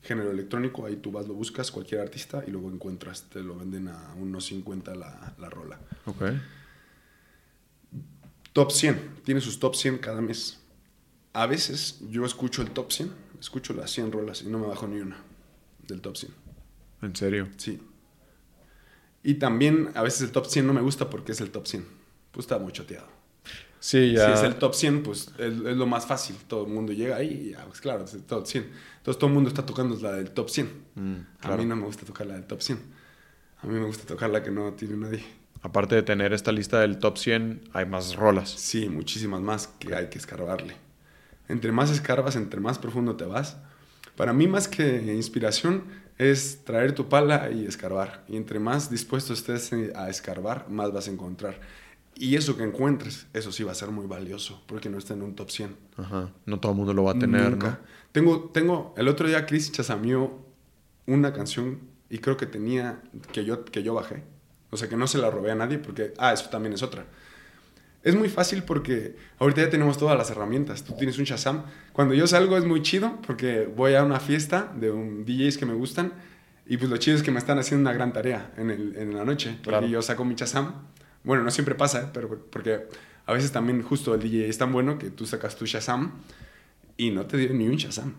género 0.03 0.31
electrónico, 0.31 0.85
ahí 0.85 0.97
tú 0.97 1.11
vas, 1.11 1.27
lo 1.27 1.35
buscas, 1.35 1.71
cualquier 1.71 2.01
artista, 2.01 2.45
y 2.47 2.51
luego 2.51 2.71
encuentras, 2.71 3.23
te 3.31 3.41
lo 3.41 3.57
venden 3.57 3.89
a 3.89 4.15
unos 4.15 4.47
50 4.47 4.95
la, 4.95 5.35
la 5.39 5.49
rola. 5.49 5.81
Ok. 6.05 6.23
Top 8.53 8.73
100, 8.73 9.21
tiene 9.25 9.41
sus 9.41 9.59
top 9.59 9.75
100 9.75 9.99
cada 9.99 10.21
mes. 10.21 10.59
A 11.33 11.47
veces 11.47 12.01
yo 12.09 12.25
escucho 12.25 12.63
el 12.63 12.71
top 12.71 12.91
100 12.91 13.26
escucho 13.41 13.73
las 13.75 13.91
100 13.91 14.13
rolas 14.13 14.43
y 14.43 14.49
no 14.49 14.59
me 14.59 14.67
bajo 14.67 14.87
ni 14.87 15.01
una 15.01 15.17
del 15.87 16.01
top 16.01 16.17
100. 16.17 16.33
¿En 17.03 17.17
serio? 17.17 17.49
Sí. 17.57 17.81
Y 19.23 19.35
también 19.35 19.91
a 19.95 20.03
veces 20.03 20.23
el 20.23 20.31
top 20.31 20.47
100 20.47 20.67
no 20.67 20.73
me 20.73 20.81
gusta 20.81 21.11
porque 21.11 21.33
es 21.33 21.41
el 21.41 21.51
top 21.51 21.67
100. 21.67 21.87
Pues 22.33 22.45
está 22.45 22.59
muy 22.59 22.73
choteado. 22.73 23.09
Sí, 23.81 24.13
ya. 24.13 24.27
Si 24.27 24.33
es 24.33 24.43
el 24.43 24.57
top 24.57 24.75
100, 24.75 25.03
pues 25.03 25.33
es, 25.39 25.53
lo 25.55 25.87
más 25.87 26.07
fácil. 26.07 26.37
Todo 26.49 26.67
el 26.67 26.73
mundo 26.73 26.93
llega 26.93 27.17
ahí 27.17 27.49
y 27.49 27.51
ya, 27.51 27.65
pues 27.67 27.81
claro, 27.81 28.05
es 28.05 28.15
el 28.15 28.23
top 28.23 28.47
100. 28.47 28.65
Entonces 28.99 29.19
todo 29.19 29.29
el 29.29 29.35
mundo 29.35 29.49
está 29.49 29.65
tocando 29.65 29.97
la 30.01 30.13
del 30.13 30.31
top 30.31 30.51
100. 30.51 30.71
Mm, 30.95 31.17
a 31.43 31.57
mí 31.57 31.65
no 31.65 31.77
me 31.77 31.85
gusta 31.85 32.05
tocar 32.05 32.27
la 32.27 32.35
del 32.35 32.45
top 32.45 32.63
100. 32.63 32.79
A 33.63 33.67
mí 33.67 33.75
me 33.75 33.87
gusta 33.87 34.05
tocar 34.07 34.31
la 34.31 34.43
que 34.43 34.51
no 34.51 34.73
tiene 34.73 34.97
nadie. 34.97 35.25
Aparte 35.63 35.95
de 35.95 36.03
tener 36.03 36.33
esta 36.33 36.53
lista 36.53 36.81
del 36.81 36.99
top 36.99 37.19
100, 37.19 37.71
hay 37.73 37.87
más 37.87 38.15
rolas. 38.15 38.51
Sí, 38.51 38.89
muchísimas 38.89 39.41
más 39.41 39.67
que 39.67 39.95
hay 39.95 40.09
que 40.09 40.19
escarbarle. 40.19 40.77
Entre 41.49 41.73
más 41.73 41.91
escarbas, 41.91 42.37
entre 42.37 42.61
más 42.61 42.79
profundo 42.79 43.17
te 43.17 43.25
vas. 43.25 43.57
Para 44.17 44.33
mí, 44.33 44.49
más 44.49 44.69
que 44.69 45.15
inspiración, 45.15 45.85
es 46.19 46.65
traer 46.65 46.95
tu 46.95 47.09
pala 47.09 47.51
y 47.51 47.67
escarbar. 47.67 48.25
Y 48.29 48.37
entre 48.37 48.59
más 48.59 48.91
dispuesto 48.91 49.33
estés 49.33 49.73
a 49.95 50.09
escarbar, 50.09 50.69
más 50.69 50.93
vas 50.93 51.09
a 51.09 51.11
encontrar. 51.11 51.61
Y 52.15 52.37
eso 52.37 52.57
que 52.57 52.63
encuentres, 52.63 53.27
eso 53.35 53.53
sí 53.53 53.63
va 53.63 53.73
a 53.73 53.75
ser 53.75 53.91
muy 53.91 54.07
valioso, 54.07 54.63
porque 54.67 54.89
no 54.89 54.97
está 54.97 55.13
en 55.13 55.23
un 55.23 55.35
top 55.35 55.51
100. 55.51 55.77
Ajá. 55.99 56.33
No 56.47 56.59
todo 56.59 56.73
el 56.73 56.79
mundo 56.79 56.95
lo 56.95 57.05
va 57.05 57.13
a 57.13 57.19
tener, 57.19 57.51
Nunca. 57.51 57.81
Tengo, 58.13 58.51
tengo, 58.55 58.95
el 58.97 59.09
otro 59.09 59.29
día 59.29 59.45
Chris 59.45 59.71
chasamió 59.71 60.39
una 61.07 61.35
canción 61.35 61.81
y 62.09 62.19
creo 62.19 62.39
que 62.39 62.47
tenía, 62.47 63.03
que 63.33 63.45
yo, 63.45 63.67
que 63.67 63.83
yo 63.83 63.93
bajé. 63.93 64.23
O 64.71 64.79
sea, 64.79 64.89
que 64.89 64.97
no 64.97 65.07
se 65.07 65.19
la 65.19 65.31
robé 65.31 65.51
a 65.51 65.55
nadie 65.55 65.79
porque, 65.79 66.15
ah, 66.17 66.33
eso 66.33 66.49
también 66.49 66.73
es 66.73 66.83
otra. 66.83 67.05
Es 68.07 68.15
muy 68.15 68.29
fácil 68.29 68.63
porque 68.63 69.17
ahorita 69.41 69.63
ya 69.63 69.69
tenemos 69.69 69.99
todas 69.99 70.17
las 70.17 70.31
herramientas. 70.31 70.85
Tú 70.85 70.95
tienes 70.97 71.19
un 71.19 71.25
Shazam. 71.25 71.65
Cuando 71.93 72.15
yo 72.15 72.29
salgo 72.29 72.57
es 72.57 72.65
muy 72.65 72.81
chido 72.81 73.19
porque 73.27 73.67
voy 73.67 73.97
a 73.97 74.05
una 74.05 74.21
fiesta 74.21 74.73
de 74.79 74.93
un 74.93 75.25
DJs 75.25 75.59
que 75.59 75.67
me 75.67 75.75
gustan 75.75 76.13
y 76.67 76.77
pues 76.77 76.89
lo 76.89 76.99
chido 76.99 77.17
es 77.17 77.25
que 77.25 77.33
me 77.33 77.41
están 77.41 77.59
haciendo 77.59 77.81
una 77.81 77.93
gran 77.93 78.13
tarea 78.13 78.53
en, 78.59 78.71
el, 78.71 78.95
en 78.97 79.13
la 79.13 79.25
noche. 79.25 79.59
Porque 79.61 79.91
yo 79.91 80.03
saco 80.03 80.25
mi 80.25 80.37
Shazam. 80.37 80.73
Bueno, 81.25 81.43
no 81.43 81.51
siempre 81.51 81.75
pasa, 81.75 82.03
¿eh? 82.03 82.07
pero 82.15 82.29
porque 82.49 82.87
a 83.27 83.33
veces 83.33 83.51
también 83.51 83.83
justo 83.83 84.15
el 84.15 84.21
DJ 84.21 84.49
es 84.49 84.57
tan 84.57 84.73
bueno 84.73 85.01
que 85.01 85.11
tú 85.11 85.27
sacas 85.27 85.57
tu 85.57 85.67
Shazam 85.67 86.13
y 86.97 87.11
no 87.11 87.27
te 87.27 87.39
dio 87.39 87.53
ni 87.55 87.67
un 87.67 87.75
Shazam. 87.75 88.15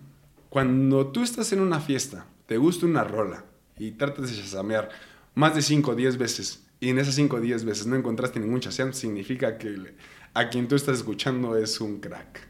Cuando 0.49 1.07
tú 1.07 1.23
estás 1.23 1.53
en 1.53 1.61
una 1.61 1.79
fiesta, 1.79 2.25
te 2.45 2.57
gusta 2.57 2.85
una 2.85 3.05
rola 3.05 3.45
y 3.79 3.91
tratas 3.91 4.31
de 4.31 4.35
Shazamear 4.35 4.89
más 5.33 5.55
de 5.55 5.61
5 5.61 5.91
o 5.91 5.95
10 5.95 6.17
veces 6.17 6.66
y 6.79 6.89
en 6.89 6.99
esas 6.99 7.15
5 7.15 7.35
o 7.35 7.39
10 7.39 7.65
veces 7.65 7.87
no 7.87 7.95
encontraste 7.95 8.39
ningún 8.39 8.59
chaseam, 8.59 8.93
significa 8.93 9.57
que 9.57 9.95
a 10.33 10.49
quien 10.49 10.67
tú 10.67 10.75
estás 10.75 10.97
escuchando 10.97 11.57
es 11.57 11.81
un 11.81 11.99
crack. 11.99 12.47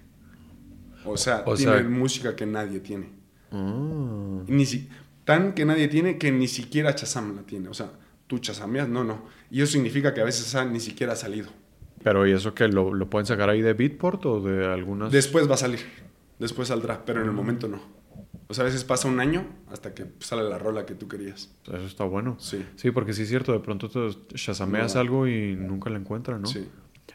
O 1.05 1.15
sea, 1.15 1.45
tiene 1.55 1.83
música 1.83 2.35
que 2.35 2.45
nadie 2.45 2.81
tiene. 2.81 3.09
Ah. 3.51 4.43
Ni 4.47 4.65
si, 4.65 4.89
tan 5.23 5.53
que 5.53 5.63
nadie 5.63 5.87
tiene 5.87 6.17
que 6.17 6.31
ni 6.31 6.47
siquiera 6.47 6.93
Chazam 6.93 7.35
la 7.35 7.43
tiene. 7.43 7.69
O 7.69 7.73
sea, 7.73 7.91
tú 8.27 8.39
chasameas, 8.39 8.89
no, 8.89 9.05
no. 9.05 9.25
Y 9.49 9.61
eso 9.61 9.71
significa 9.71 10.13
que 10.13 10.19
a 10.19 10.25
veces 10.25 10.53
ni 10.69 10.81
siquiera 10.81 11.13
ha 11.13 11.15
salido. 11.15 11.49
Pero 12.03 12.27
¿y 12.27 12.33
eso 12.33 12.53
que 12.53 12.67
lo, 12.67 12.93
lo 12.93 13.09
pueden 13.09 13.25
sacar 13.25 13.49
ahí 13.49 13.61
de 13.61 13.73
Beatport 13.73 14.25
o 14.25 14.41
de 14.41 14.65
algunas? 14.65 15.11
Después 15.11 15.49
va 15.49 15.55
a 15.55 15.57
salir. 15.57 15.79
Después 16.39 16.67
saldrá, 16.67 17.03
pero 17.05 17.21
en 17.21 17.27
el 17.27 17.33
momento 17.33 17.67
no. 17.67 17.96
O 18.49 18.53
sea, 18.53 18.63
a 18.63 18.65
veces 18.65 18.83
pasa 18.83 19.07
un 19.07 19.19
año 19.19 19.45
hasta 19.71 19.93
que 19.93 20.05
sale 20.19 20.43
la 20.43 20.57
rola 20.57 20.85
que 20.85 20.95
tú 20.95 21.07
querías. 21.07 21.49
Eso 21.65 21.85
está 21.85 22.05
bueno. 22.05 22.37
Sí. 22.39 22.65
Sí, 22.77 22.91
porque 22.91 23.13
sí 23.13 23.23
es 23.23 23.29
cierto, 23.29 23.51
de 23.51 23.59
pronto 23.59 23.89
te 23.89 24.35
shazameas 24.35 24.95
algo 24.95 25.27
y 25.27 25.55
nunca 25.55 25.89
la 25.89 25.97
encuentras, 25.97 26.39
¿no? 26.39 26.47
Sí. 26.47 26.67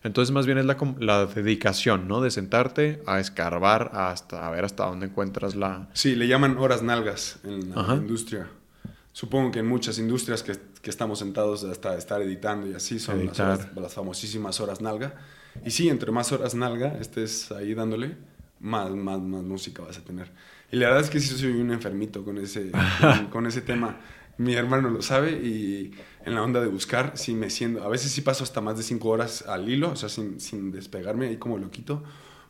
Entonces, 0.04 0.32
más 0.32 0.46
bien 0.46 0.58
es 0.58 0.64
la, 0.64 0.76
la, 0.98 1.26
dedicación, 1.26 2.08
¿no? 2.08 2.20
De 2.20 2.30
sentarte 2.30 3.02
a 3.06 3.20
escarbar 3.20 3.92
hasta 3.94 4.46
a 4.46 4.50
ver 4.50 4.64
hasta 4.64 4.84
dónde 4.84 5.06
encuentras 5.06 5.54
la. 5.54 5.88
Sí, 5.92 6.16
le 6.16 6.26
llaman 6.26 6.58
horas 6.58 6.82
nalgas 6.82 7.38
en 7.44 7.70
la 7.70 7.94
industria. 7.94 8.48
Supongo 9.12 9.52
que 9.52 9.60
en 9.60 9.66
muchas 9.66 9.98
industrias 9.98 10.42
que, 10.42 10.54
que, 10.80 10.90
estamos 10.90 11.18
sentados 11.18 11.64
hasta 11.64 11.96
estar 11.96 12.20
editando 12.22 12.66
y 12.66 12.74
así 12.74 12.98
son 12.98 13.26
las, 13.26 13.38
las, 13.76 13.94
famosísimas 13.94 14.58
horas 14.60 14.80
nalga. 14.80 15.14
Y 15.64 15.70
sí, 15.70 15.88
entre 15.88 16.10
más 16.10 16.32
horas 16.32 16.54
nalga 16.54 16.96
estés 16.98 17.52
ahí 17.52 17.74
dándole, 17.74 18.16
más, 18.58 18.90
más, 18.90 19.20
más 19.20 19.42
música 19.42 19.82
vas 19.82 19.98
a 19.98 20.02
tener. 20.02 20.30
Y 20.72 20.76
la 20.78 20.86
verdad 20.86 21.04
es 21.04 21.10
que 21.10 21.20
sí 21.20 21.36
soy 21.36 21.50
un 21.50 21.70
enfermito 21.70 22.24
con 22.24 22.38
ese, 22.38 22.72
con, 23.30 23.46
ese 23.46 23.60
tema. 23.60 24.00
Mi 24.38 24.54
hermano 24.54 24.88
lo 24.88 25.02
sabe 25.02 25.32
y 25.32 25.92
en 26.24 26.34
la 26.34 26.42
onda 26.42 26.62
de 26.62 26.66
buscar, 26.66 27.12
sí 27.14 27.34
me 27.34 27.50
siento. 27.50 27.84
A 27.84 27.88
veces 27.88 28.10
sí 28.10 28.22
paso 28.22 28.42
hasta 28.42 28.62
más 28.62 28.78
de 28.78 28.82
cinco 28.82 29.10
horas 29.10 29.42
al 29.46 29.68
hilo, 29.68 29.90
o 29.90 29.96
sea, 29.96 30.08
sin, 30.08 30.40
sin 30.40 30.72
despegarme 30.72 31.28
ahí 31.28 31.36
como 31.36 31.58
loquito. 31.58 32.02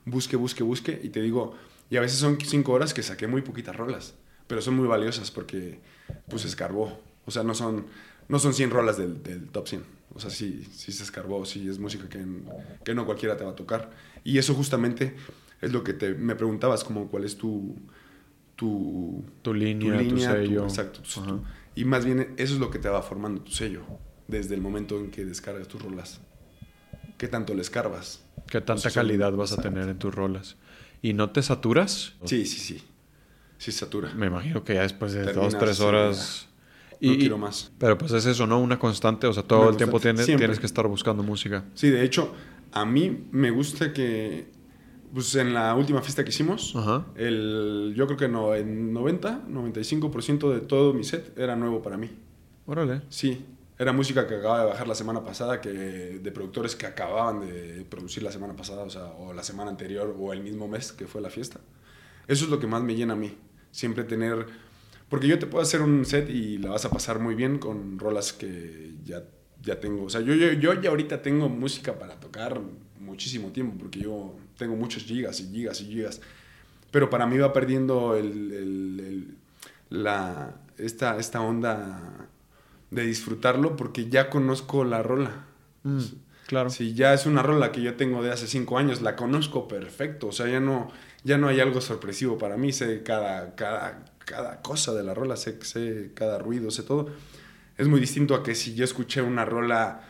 Busque, 0.05 0.37
busque, 0.37 0.63
busque. 0.63 1.01
Y 1.03 1.09
te 1.09 1.21
digo, 1.21 1.57
y 1.91 1.97
a 1.97 2.01
veces 2.01 2.19
son 2.19 2.39
cinco 2.41 2.73
horas 2.73 2.95
que 2.95 3.03
saqué 3.03 3.27
muy 3.27 3.43
poquitas 3.43 3.75
rolas, 3.75 4.15
pero 4.47 4.63
son 4.63 4.77
muy 4.77 4.87
valiosas 4.87 5.33
porque, 5.33 5.81
pues, 6.29 6.45
escarbó. 6.45 7.01
O 7.27 7.33
sea, 7.33 7.43
no 7.43 7.55
son, 7.55 7.87
no 8.29 8.39
son 8.39 8.55
100 8.55 8.71
rolas 8.71 8.99
del, 8.99 9.21
del 9.25 9.49
top 9.49 9.67
100. 9.67 9.83
O 10.15 10.21
sea, 10.21 10.31
sí, 10.31 10.65
sí 10.73 10.93
se 10.93 11.03
escarbó, 11.03 11.45
sí 11.45 11.69
es 11.69 11.81
música 11.81 12.09
que, 12.09 12.25
que 12.85 12.95
no 12.95 13.05
cualquiera 13.05 13.37
te 13.37 13.43
va 13.43 13.51
a 13.51 13.57
tocar. 13.57 13.91
Y 14.23 14.39
eso 14.39 14.55
justamente 14.55 15.17
es 15.61 15.73
lo 15.73 15.83
que 15.83 15.93
te, 15.93 16.15
me 16.15 16.37
preguntabas, 16.37 16.85
como 16.85 17.09
cuál 17.09 17.25
es 17.25 17.37
tu, 17.37 17.77
tu, 18.57 19.25
tu 19.43 19.55
línea, 19.55 19.99
tu, 20.09 20.19
sello. 20.19 20.65
exacto. 20.65 21.03
y 21.75 21.85
más 21.85 22.05
bien 22.05 22.35
eso 22.37 22.55
es 22.55 22.61
lo 22.61 22.71
que 22.71 22.79
te 22.79 22.89
va 22.89 23.03
formando 23.03 23.43
tu 23.43 23.53
sello, 23.53 23.83
desde 24.29 24.55
el 24.55 24.61
momento 24.61 24.99
en 24.99 25.11
que 25.11 25.25
descargas 25.25 25.69
tus 25.69 25.83
rolas. 25.83 26.21
¿Qué 27.19 27.29
tanto 27.29 27.55
le 27.55 27.63
escarbas? 27.63 28.25
¿Qué 28.49 28.61
tanta 28.61 28.91
calidad 28.91 29.33
vas 29.33 29.53
a 29.53 29.63
tener 29.63 29.89
en 29.89 29.99
tus 29.99 30.15
rolas? 30.15 30.57
¿Y 31.03 31.13
no 31.13 31.31
te 31.31 31.43
saturas? 31.43 32.15
Sí, 32.25 32.47
sí, 32.47 32.59
sí. 32.59 32.83
Sí 33.59 33.71
satura. 33.71 34.13
Me 34.15 34.27
imagino 34.27 34.65
que 34.65 34.75
ya 34.75 34.83
después 34.83 35.13
de 35.13 35.33
dos, 35.33 35.57
tres 35.57 35.81
horas... 35.81 36.49
Y, 36.99 37.11
no 37.11 37.19
quiero 37.19 37.39
más. 37.39 37.73
Pero 37.79 37.99
pues 37.99 38.13
es 38.13 38.27
eso, 38.27 38.47
¿no? 38.47 38.61
Una 38.61 38.79
constante, 38.79 39.27
o 39.27 39.33
sea, 39.33 39.43
todo 39.43 39.71
el 39.71 39.77
tiempo 39.77 39.99
tienes, 39.99 40.25
tienes 40.25 40.61
que 40.61 40.67
estar 40.67 40.87
buscando 40.87 41.25
música. 41.25 41.65
Sí, 41.75 41.91
de 41.91 42.05
hecho, 42.05 42.33
a 42.73 42.85
mí 42.85 43.27
me 43.33 43.51
gusta 43.51 43.93
que, 43.93 44.47
pues 45.13 45.35
en 45.35 45.55
la 45.55 45.75
última 45.75 46.01
fiesta 46.01 46.25
que 46.25 46.31
hicimos, 46.31 46.75
el, 47.17 47.93
yo 47.97 48.07
creo 48.07 48.17
que 48.17 48.29
no, 48.29 48.55
en 48.55 48.93
90, 48.93 49.47
95% 49.49 50.53
de 50.53 50.61
todo 50.61 50.95
mi 50.95 51.05
set 51.05 51.37
era 51.39 51.57
nuevo 51.57 51.83
para 51.83 51.97
mí. 51.97 52.11
Órale. 52.67 53.03
Sí, 53.09 53.45
era 53.79 53.93
música 53.93 54.27
que 54.27 54.37
acababa 54.37 54.61
de 54.65 54.71
bajar 54.71 54.89
la 54.89 54.95
semana 54.95 55.25
pasada, 55.25 55.61
que 55.61 55.71
de 55.71 56.33
productores 56.33 56.77
que 56.77 56.87
acababan 56.87 57.41
de 57.41 57.85
producir 57.89 58.23
la 58.23 58.33
semana 58.33 58.55
pasada, 58.55 58.83
o 58.83 58.91
sea, 58.91 59.07
o 59.19 59.33
la 59.33 59.43
semana 59.43 59.71
anterior, 59.71 60.17
o 60.19 60.33
el 60.33 60.43
mismo 60.43 60.69
mes 60.69 60.93
que 60.93 61.07
fue 61.07 61.21
la 61.21 61.31
fiesta. 61.31 61.61
Eso 62.29 62.45
es 62.45 62.51
lo 62.51 62.59
que 62.59 62.67
más 62.67 62.83
me 62.83 62.95
llena 62.95 63.15
a 63.15 63.17
mí. 63.17 63.37
Siempre 63.71 64.05
tener 64.05 64.47
porque 65.13 65.29
yo 65.29 65.39
te 65.39 65.45
puedo 65.45 65.63
hacer 65.63 65.83
un 65.83 66.07
set 66.07 66.31
y 66.31 66.57
la 66.57 66.71
vas 66.71 66.87
a 66.87 66.91
pasar 66.91 67.19
muy 67.19 67.35
bien 67.35 67.59
con 67.59 67.99
rolas 67.99 68.33
que 68.33 68.95
ya, 69.05 69.23
ya 69.61 69.79
tengo. 69.79 70.05
O 70.05 70.09
sea, 70.09 70.23
yo, 70.23 70.33
yo, 70.33 70.55
yo 70.55 70.81
ya 70.81 70.89
ahorita 70.89 71.21
tengo 71.21 71.51
música 71.51 71.99
para 71.99 72.19
tocar 72.19 72.63
muchísimo 72.99 73.51
tiempo, 73.51 73.77
porque 73.79 74.01
yo 74.01 74.37
tengo 74.57 74.77
muchos 74.77 75.05
gigas 75.05 75.41
y 75.41 75.49
gigas 75.51 75.81
y 75.81 75.87
gigas. 75.87 76.21
Pero 76.91 77.09
para 77.11 77.27
mí 77.27 77.39
va 77.39 77.53
perdiendo 77.53 78.17
el, 78.17 78.53
el, 78.53 79.37
la, 79.89 80.55
esta, 80.79 81.19
esta 81.19 81.41
onda 81.41 82.29
de 82.91 83.07
disfrutarlo 83.07 83.77
porque 83.77 84.09
ya 84.09 84.29
conozco 84.29 84.85
la 84.85 85.03
rola. 85.03 85.47
Mm, 85.85 86.01
claro. 86.47 86.71
Si 86.71 86.95
ya 86.95 87.15
es 87.15 87.25
una 87.25 87.43
rola 87.43 87.73
que 87.73 87.83
yo 87.83 87.95
tengo 87.95 88.23
de 88.23 88.31
hace 88.31 88.47
cinco 88.47 88.79
años, 88.79 89.01
la 89.01 89.17
conozco 89.17 89.69
perfecto. 89.69 90.29
O 90.29 90.33
sea, 90.33 90.49
ya 90.49 90.61
no, 90.61 90.93
ya 91.25 91.39
no 91.39 91.49
hay 91.49 91.61
algo 91.61 91.81
sorpresivo 91.81 92.37
para 92.37 92.57
mí. 92.59 92.73
Sé 92.73 93.03
cada, 93.03 93.55
cada, 93.55 94.05
cada 94.19 94.61
cosa 94.61 94.93
de 94.93 95.03
la 95.03 95.15
rola, 95.15 95.37
sé, 95.37 95.59
sé 95.63 96.11
cada 96.15 96.39
ruido, 96.39 96.71
sé 96.71 96.83
todo. 96.83 97.09
Es 97.79 97.89
muy 97.89 98.01
distinto 98.01 98.35
a 98.35 98.43
que 98.43 98.55
si 98.55 98.75
yo 98.75 98.85
escuché 98.85 99.23
una 99.23 99.47
rola 99.47 100.03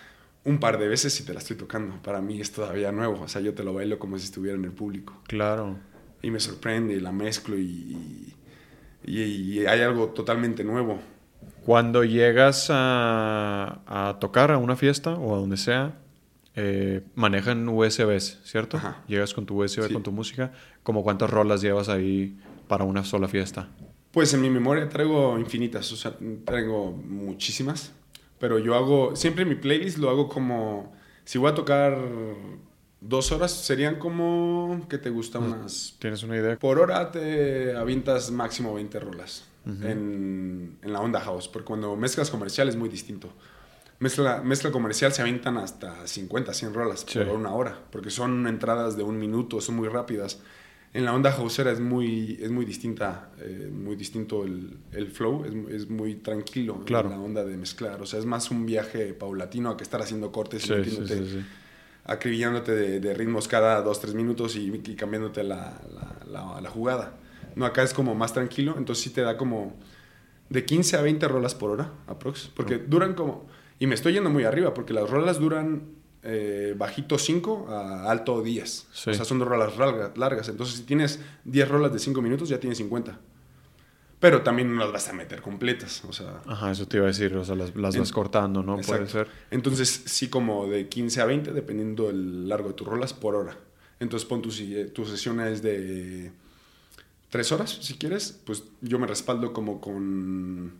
un 0.44 0.58
par 0.58 0.78
de 0.78 0.88
veces 0.88 1.18
y 1.20 1.24
te 1.24 1.32
la 1.32 1.40
estoy 1.40 1.56
tocando. 1.56 2.00
Para 2.02 2.20
mí 2.20 2.40
es 2.40 2.52
todavía 2.52 2.92
nuevo. 2.92 3.22
O 3.22 3.28
sea, 3.28 3.40
yo 3.40 3.54
te 3.54 3.62
lo 3.62 3.74
bailo 3.74 3.98
como 3.98 4.18
si 4.18 4.24
estuviera 4.24 4.56
en 4.56 4.64
el 4.64 4.72
público. 4.72 5.20
Claro. 5.28 5.76
Y 6.20 6.30
me 6.30 6.40
sorprende 6.40 6.94
y 6.94 7.00
la 7.00 7.12
mezclo 7.12 7.58
y, 7.58 8.34
y, 9.04 9.66
hay 9.66 9.80
algo 9.80 10.08
totalmente 10.08 10.64
nuevo. 10.64 11.00
Cuando 11.64 12.04
llegas 12.04 12.68
a, 12.70 13.80
a, 13.86 14.18
tocar 14.18 14.50
a 14.50 14.58
una 14.58 14.76
fiesta 14.76 15.14
o 15.14 15.34
a 15.34 15.38
donde 15.38 15.56
sea, 15.56 15.98
eh, 16.54 17.02
manejan 17.14 17.68
USBs, 17.68 18.40
¿cierto? 18.44 18.80
Llegas 19.08 19.32
con 19.32 19.46
tu 19.46 19.62
USB, 19.62 19.92
con 19.92 20.02
tu 20.02 20.12
música. 20.12 20.52
¿Cómo 20.82 21.02
cuántas 21.02 21.30
rolas 21.30 21.62
llevas 21.62 21.88
ahí 21.88 22.36
para 22.68 22.84
una 22.84 23.04
sola 23.04 23.26
fiesta? 23.26 23.68
Pues 24.10 24.34
en 24.34 24.42
mi 24.42 24.50
memoria 24.50 24.88
traigo 24.88 25.38
infinitas, 25.38 25.90
o 25.92 25.96
sea, 25.96 26.14
traigo 26.44 26.92
muchísimas, 26.92 27.92
pero 28.42 28.58
yo 28.58 28.74
hago, 28.74 29.14
siempre 29.14 29.44
mi 29.44 29.54
playlist 29.54 29.98
lo 29.98 30.10
hago 30.10 30.28
como, 30.28 30.92
si 31.24 31.38
voy 31.38 31.52
a 31.52 31.54
tocar 31.54 31.96
dos 33.00 33.30
horas, 33.30 33.52
serían 33.52 34.00
como, 34.00 34.84
¿qué 34.90 34.98
te 34.98 35.10
gusta? 35.10 35.38
Unas... 35.38 35.94
¿Tienes 36.00 36.24
una 36.24 36.36
idea? 36.36 36.58
Por 36.58 36.80
hora 36.80 37.12
te 37.12 37.76
avientas 37.76 38.32
máximo 38.32 38.74
20 38.74 38.98
rolas 38.98 39.44
en, 39.64 40.76
en, 40.82 40.92
la 40.92 41.00
onda 41.00 41.20
house, 41.20 41.46
porque 41.46 41.66
cuando 41.66 41.94
mezclas 41.94 42.30
comercial 42.30 42.68
es 42.68 42.74
muy 42.74 42.88
distinto. 42.88 43.32
Mezcla, 44.00 44.42
mezcla 44.42 44.72
comercial 44.72 45.12
se 45.12 45.22
avientan 45.22 45.56
hasta 45.56 46.04
50, 46.04 46.52
100 46.52 46.74
rolas 46.74 47.04
por 47.04 47.28
una 47.28 47.52
hora, 47.52 47.78
porque 47.92 48.10
son 48.10 48.48
entradas 48.48 48.96
de 48.96 49.04
un 49.04 49.20
minuto, 49.20 49.60
son 49.60 49.76
muy 49.76 49.86
rápidas 49.86 50.40
en 50.94 51.04
la 51.06 51.14
onda 51.14 51.32
houseera 51.32 51.72
es 51.72 51.80
muy, 51.80 52.38
es 52.40 52.50
muy 52.50 52.64
distinta, 52.66 53.30
eh, 53.38 53.70
muy 53.72 53.96
distinto 53.96 54.44
el, 54.44 54.78
el 54.92 55.10
flow, 55.10 55.44
es, 55.44 55.74
es, 55.74 55.88
muy 55.88 56.16
tranquilo 56.16 56.84
claro. 56.84 57.10
en 57.10 57.18
la 57.18 57.20
onda 57.20 57.44
de 57.44 57.56
mezclar. 57.56 58.02
O 58.02 58.06
sea, 58.06 58.18
es 58.18 58.26
más 58.26 58.50
un 58.50 58.66
viaje 58.66 59.14
paulatino 59.14 59.70
a 59.70 59.76
que 59.76 59.84
estar 59.84 60.02
haciendo 60.02 60.30
cortes 60.30 60.64
y 60.64 60.84
sí, 60.84 61.44
acribillándote 62.04 62.72
de, 62.72 63.00
de, 63.00 63.14
ritmos 63.14 63.48
cada 63.48 63.80
dos, 63.80 64.00
tres 64.00 64.14
minutos 64.14 64.56
y, 64.56 64.70
y 64.70 64.94
cambiándote 64.94 65.42
la, 65.44 65.80
la, 66.26 66.60
la, 66.60 66.70
jugada. 66.70 67.16
No, 67.54 67.64
acá 67.64 67.82
es 67.82 67.94
como 67.94 68.14
más 68.14 68.34
tranquilo, 68.34 68.74
entonces 68.76 69.02
sí 69.02 69.10
te 69.10 69.22
da 69.22 69.38
como 69.38 69.78
de 70.50 70.64
15 70.64 70.98
a 70.98 71.02
20 71.02 71.26
rolas 71.28 71.54
por 71.54 71.70
hora, 71.70 71.92
aprox. 72.06 72.50
Porque 72.54 72.76
duran 72.76 73.14
como... 73.14 73.46
Y 73.78 73.86
me 73.86 73.94
estoy 73.94 74.12
yendo 74.12 74.30
muy 74.30 74.44
arriba, 74.44 74.74
porque 74.74 74.92
las 74.92 75.08
rolas 75.08 75.38
duran 75.40 76.01
eh, 76.24 76.74
bajito 76.76 77.18
5 77.18 77.66
a 77.68 78.10
alto 78.10 78.42
10. 78.42 78.86
O 78.90 78.94
sea, 78.94 79.24
son 79.24 79.38
dos 79.40 79.48
rolas 79.48 79.76
largas. 80.16 80.48
Entonces, 80.48 80.76
si 80.76 80.82
tienes 80.84 81.20
10 81.44 81.68
rolas 81.68 81.92
de 81.92 81.98
5 81.98 82.22
minutos, 82.22 82.48
ya 82.48 82.60
tienes 82.60 82.78
50. 82.78 83.18
Pero 84.20 84.42
también 84.42 84.72
no 84.72 84.80
las 84.80 84.92
vas 84.92 85.08
a 85.08 85.12
meter 85.14 85.42
completas. 85.42 86.04
O 86.04 86.12
sea, 86.12 86.42
Ajá, 86.46 86.70
eso 86.70 86.86
te 86.86 86.98
iba 86.98 87.06
a 87.06 87.08
decir. 87.08 87.36
O 87.36 87.44
sea, 87.44 87.56
las, 87.56 87.74
las 87.74 87.96
vas 87.96 88.12
cortando, 88.12 88.62
¿no? 88.62 88.76
Puede 88.78 89.08
ser. 89.08 89.26
Entonces, 89.50 90.02
sí, 90.06 90.28
como 90.28 90.68
de 90.68 90.88
15 90.88 91.20
a 91.20 91.24
20, 91.24 91.52
dependiendo 91.52 92.06
del 92.06 92.48
largo 92.48 92.68
de 92.68 92.74
tus 92.74 92.86
rolas 92.86 93.12
por 93.14 93.34
hora. 93.34 93.56
Entonces, 93.98 94.28
pon 94.28 94.40
tu, 94.40 94.50
tu 94.94 95.04
sesión 95.06 95.40
es 95.40 95.60
de 95.60 96.30
3 97.30 97.52
horas, 97.52 97.78
si 97.80 97.94
quieres. 97.94 98.40
Pues 98.44 98.62
yo 98.80 99.00
me 99.00 99.08
respaldo 99.08 99.52
como 99.52 99.80
con 99.80 100.72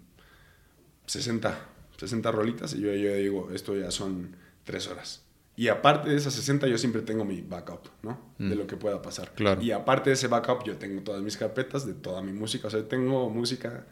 60, 1.06 1.66
60 1.96 2.30
rolitas. 2.30 2.74
Y 2.74 2.80
yo, 2.80 2.94
yo 2.94 3.12
digo, 3.16 3.50
esto 3.52 3.76
ya 3.76 3.90
son 3.90 4.36
3 4.62 4.86
horas. 4.86 5.22
Y 5.54 5.68
aparte 5.68 6.08
de 6.08 6.16
esas 6.16 6.32
60, 6.34 6.66
yo 6.66 6.78
siempre 6.78 7.02
tengo 7.02 7.24
mi 7.24 7.42
backup, 7.42 7.88
¿no? 8.02 8.18
De 8.38 8.54
mm. 8.54 8.58
lo 8.58 8.66
que 8.66 8.76
pueda 8.76 9.02
pasar. 9.02 9.32
Claro. 9.34 9.60
Y 9.60 9.70
aparte 9.70 10.10
de 10.10 10.14
ese 10.14 10.26
backup, 10.26 10.64
yo 10.64 10.76
tengo 10.76 11.02
todas 11.02 11.22
mis 11.22 11.36
carpetas 11.36 11.86
de 11.86 11.92
toda 11.92 12.22
mi 12.22 12.32
música. 12.32 12.68
O 12.68 12.70
sea, 12.70 12.86
tengo 12.88 13.28
música 13.28 13.86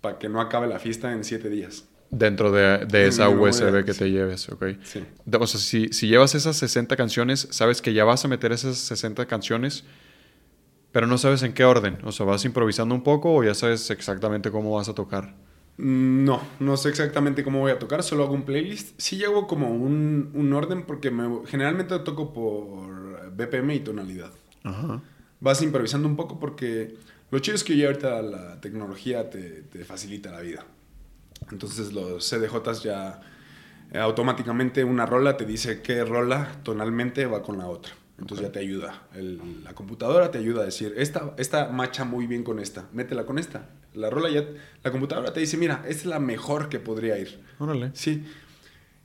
para 0.00 0.18
que 0.18 0.28
no 0.28 0.40
acabe 0.40 0.68
la 0.68 0.78
fiesta 0.78 1.12
en 1.12 1.24
7 1.24 1.50
días. 1.50 1.88
Dentro 2.08 2.52
de, 2.52 2.86
de 2.86 3.08
esa 3.08 3.28
USB 3.28 3.84
que 3.84 3.92
te 3.92 4.10
lleves, 4.10 4.48
¿ok? 4.48 4.64
Sí. 4.84 5.04
O 5.40 5.46
sea, 5.48 5.58
si, 5.58 5.88
si 5.88 6.06
llevas 6.06 6.36
esas 6.36 6.56
60 6.56 6.96
canciones, 6.96 7.48
sabes 7.50 7.82
que 7.82 7.92
ya 7.92 8.04
vas 8.04 8.24
a 8.24 8.28
meter 8.28 8.52
esas 8.52 8.78
60 8.78 9.26
canciones, 9.26 9.84
pero 10.92 11.08
no 11.08 11.18
sabes 11.18 11.42
en 11.42 11.52
qué 11.52 11.64
orden. 11.64 11.98
O 12.04 12.12
sea, 12.12 12.24
vas 12.24 12.44
improvisando 12.44 12.94
un 12.94 13.02
poco 13.02 13.34
o 13.34 13.42
ya 13.42 13.54
sabes 13.54 13.90
exactamente 13.90 14.52
cómo 14.52 14.76
vas 14.76 14.88
a 14.88 14.94
tocar. 14.94 15.34
No, 15.78 16.40
no 16.58 16.76
sé 16.76 16.88
exactamente 16.88 17.44
cómo 17.44 17.60
voy 17.60 17.72
a 17.72 17.78
tocar, 17.78 18.02
solo 18.02 18.24
hago 18.24 18.34
un 18.34 18.44
playlist. 18.44 18.98
Sí 18.98 19.16
llevo 19.16 19.46
como 19.46 19.70
un, 19.70 20.30
un 20.34 20.52
orden 20.52 20.84
porque 20.84 21.10
me, 21.10 21.46
generalmente 21.46 21.98
toco 21.98 22.32
por 22.32 23.30
BPM 23.32 23.74
y 23.74 23.80
tonalidad. 23.80 24.30
Ajá. 24.64 25.02
Vas 25.40 25.60
improvisando 25.62 26.08
un 26.08 26.16
poco 26.16 26.40
porque 26.40 26.96
lo 27.30 27.38
chido 27.40 27.56
es 27.56 27.64
que 27.64 27.76
ya 27.76 27.88
ahorita 27.88 28.22
la 28.22 28.60
tecnología 28.60 29.28
te, 29.28 29.62
te 29.62 29.84
facilita 29.84 30.30
la 30.30 30.40
vida. 30.40 30.64
Entonces 31.50 31.92
los 31.92 32.26
CDJs 32.26 32.82
ya 32.82 33.20
eh, 33.92 33.98
automáticamente 33.98 34.82
una 34.82 35.06
rola 35.06 35.36
te 35.36 35.44
dice 35.44 35.82
qué 35.82 36.04
rola 36.04 36.60
tonalmente 36.62 37.26
va 37.26 37.42
con 37.42 37.58
la 37.58 37.66
otra. 37.66 37.92
Entonces 38.18 38.46
ya 38.46 38.52
te 38.52 38.60
ayuda. 38.60 39.08
la 39.62 39.74
computadora 39.74 40.30
te 40.30 40.38
ayuda 40.38 40.62
a 40.62 40.64
decir, 40.64 40.94
esta, 40.96 41.34
esta 41.36 41.68
macha 41.68 42.04
muy 42.04 42.26
bien 42.26 42.44
con 42.44 42.58
esta, 42.58 42.88
métela 42.92 43.26
con 43.26 43.38
esta. 43.38 43.68
La 43.94 44.10
rola 44.10 44.30
ya, 44.30 44.44
la 44.82 44.90
computadora 44.90 45.32
te 45.32 45.40
dice, 45.40 45.56
mira, 45.56 45.84
esta 45.86 46.02
es 46.02 46.06
la 46.06 46.18
mejor 46.18 46.68
que 46.68 46.78
podría 46.78 47.18
ir. 47.18 47.40
Órale. 47.58 47.90
Sí. 47.94 48.24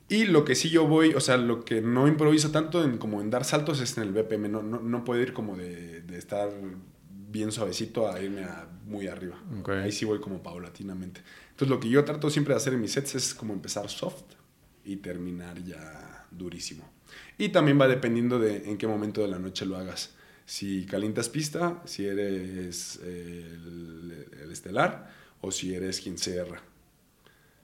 Y 0.08 0.26
lo 0.26 0.44
que 0.44 0.56
sí 0.56 0.70
yo 0.70 0.88
voy, 0.88 1.14
o 1.14 1.20
sea, 1.22 1.38
lo 1.38 1.64
que 1.64 1.82
no 1.82 2.08
improviso 2.08 2.52
tanto 2.52 2.84
en, 2.84 2.98
como 2.98 3.22
en 3.22 3.30
dar 3.30 3.46
saltos 3.46 3.80
es 3.80 3.98
en 3.98 4.04
el 4.04 4.12
BPM. 4.12 4.52
No, 4.52 4.62
no, 4.62 4.80
no 4.82 5.04
puedo 5.04 5.22
ir 5.22 5.34
como 5.34 5.56
de, 5.56 6.02
de, 6.02 6.18
estar 6.18 6.50
bien 7.30 7.52
suavecito 7.52 8.12
a 8.12 8.22
irme 8.22 8.44
a 8.44 8.68
muy 8.86 9.08
arriba. 9.08 9.42
Ahí 9.82 9.92
sí 9.92 10.04
voy 10.06 10.20
como 10.20 10.44
paulatinamente. 10.44 11.22
Entonces 11.52 11.70
lo 11.70 11.80
que 11.80 11.90
yo 11.90 12.04
trato 12.04 12.30
siempre 12.30 12.54
de 12.54 12.58
hacer 12.58 12.74
en 12.74 12.82
mis 12.82 12.92
sets 12.92 13.16
es 13.16 13.34
como 13.34 13.54
empezar 13.54 13.90
soft 13.90 14.24
y 14.84 14.98
terminar 14.98 15.64
ya 15.64 16.28
durísimo. 16.30 16.90
Y 17.38 17.50
también 17.50 17.80
va 17.80 17.88
dependiendo 17.88 18.40
de 18.40 18.70
en 18.70 18.78
qué 18.78 18.88
momento 18.88 19.22
de 19.22 19.28
la 19.28 19.40
noche 19.40 19.66
lo 19.66 19.78
hagas. 19.78 20.14
Si 20.46 20.86
calientas 20.86 21.30
pista, 21.30 21.82
si 21.86 22.06
eres 22.06 23.00
el, 23.04 24.28
estelar 24.52 25.10
o 25.42 25.52
si 25.52 25.74
eres 25.74 26.02
quien 26.02 26.18
cierra. 26.18 26.62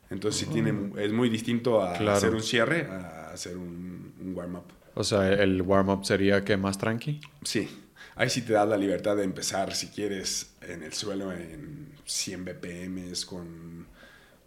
Entonces 0.09 0.47
sí 0.47 0.53
tiene, 0.53 0.91
es 1.03 1.11
muy 1.11 1.29
distinto 1.29 1.81
a 1.83 1.97
Claro. 1.97 2.17
hacer 2.17 2.33
un 2.33 2.41
cierre 2.41 2.87
a 2.89 3.31
hacer 3.31 3.57
un, 3.57 4.13
un 4.21 4.33
warm-up. 4.35 4.63
O 4.95 5.03
sea, 5.03 5.31
el 5.31 5.61
warm-up 5.61 6.05
sería 6.05 6.43
que 6.45 6.55
más 6.57 6.77
tranqui. 6.77 7.19
Sí, 7.43 7.67
ahí 8.15 8.29
sí 8.29 8.41
te 8.41 8.53
das 8.53 8.67
la 8.67 8.77
libertad 8.77 9.17
de 9.17 9.23
empezar, 9.25 9.75
si 9.75 9.87
quieres, 9.87 10.55
en 10.61 10.81
el 10.81 10.93
suelo 10.93 11.31
en 11.33 11.89
100 12.05 12.45
BPM, 12.45 13.11
con, 13.27 13.85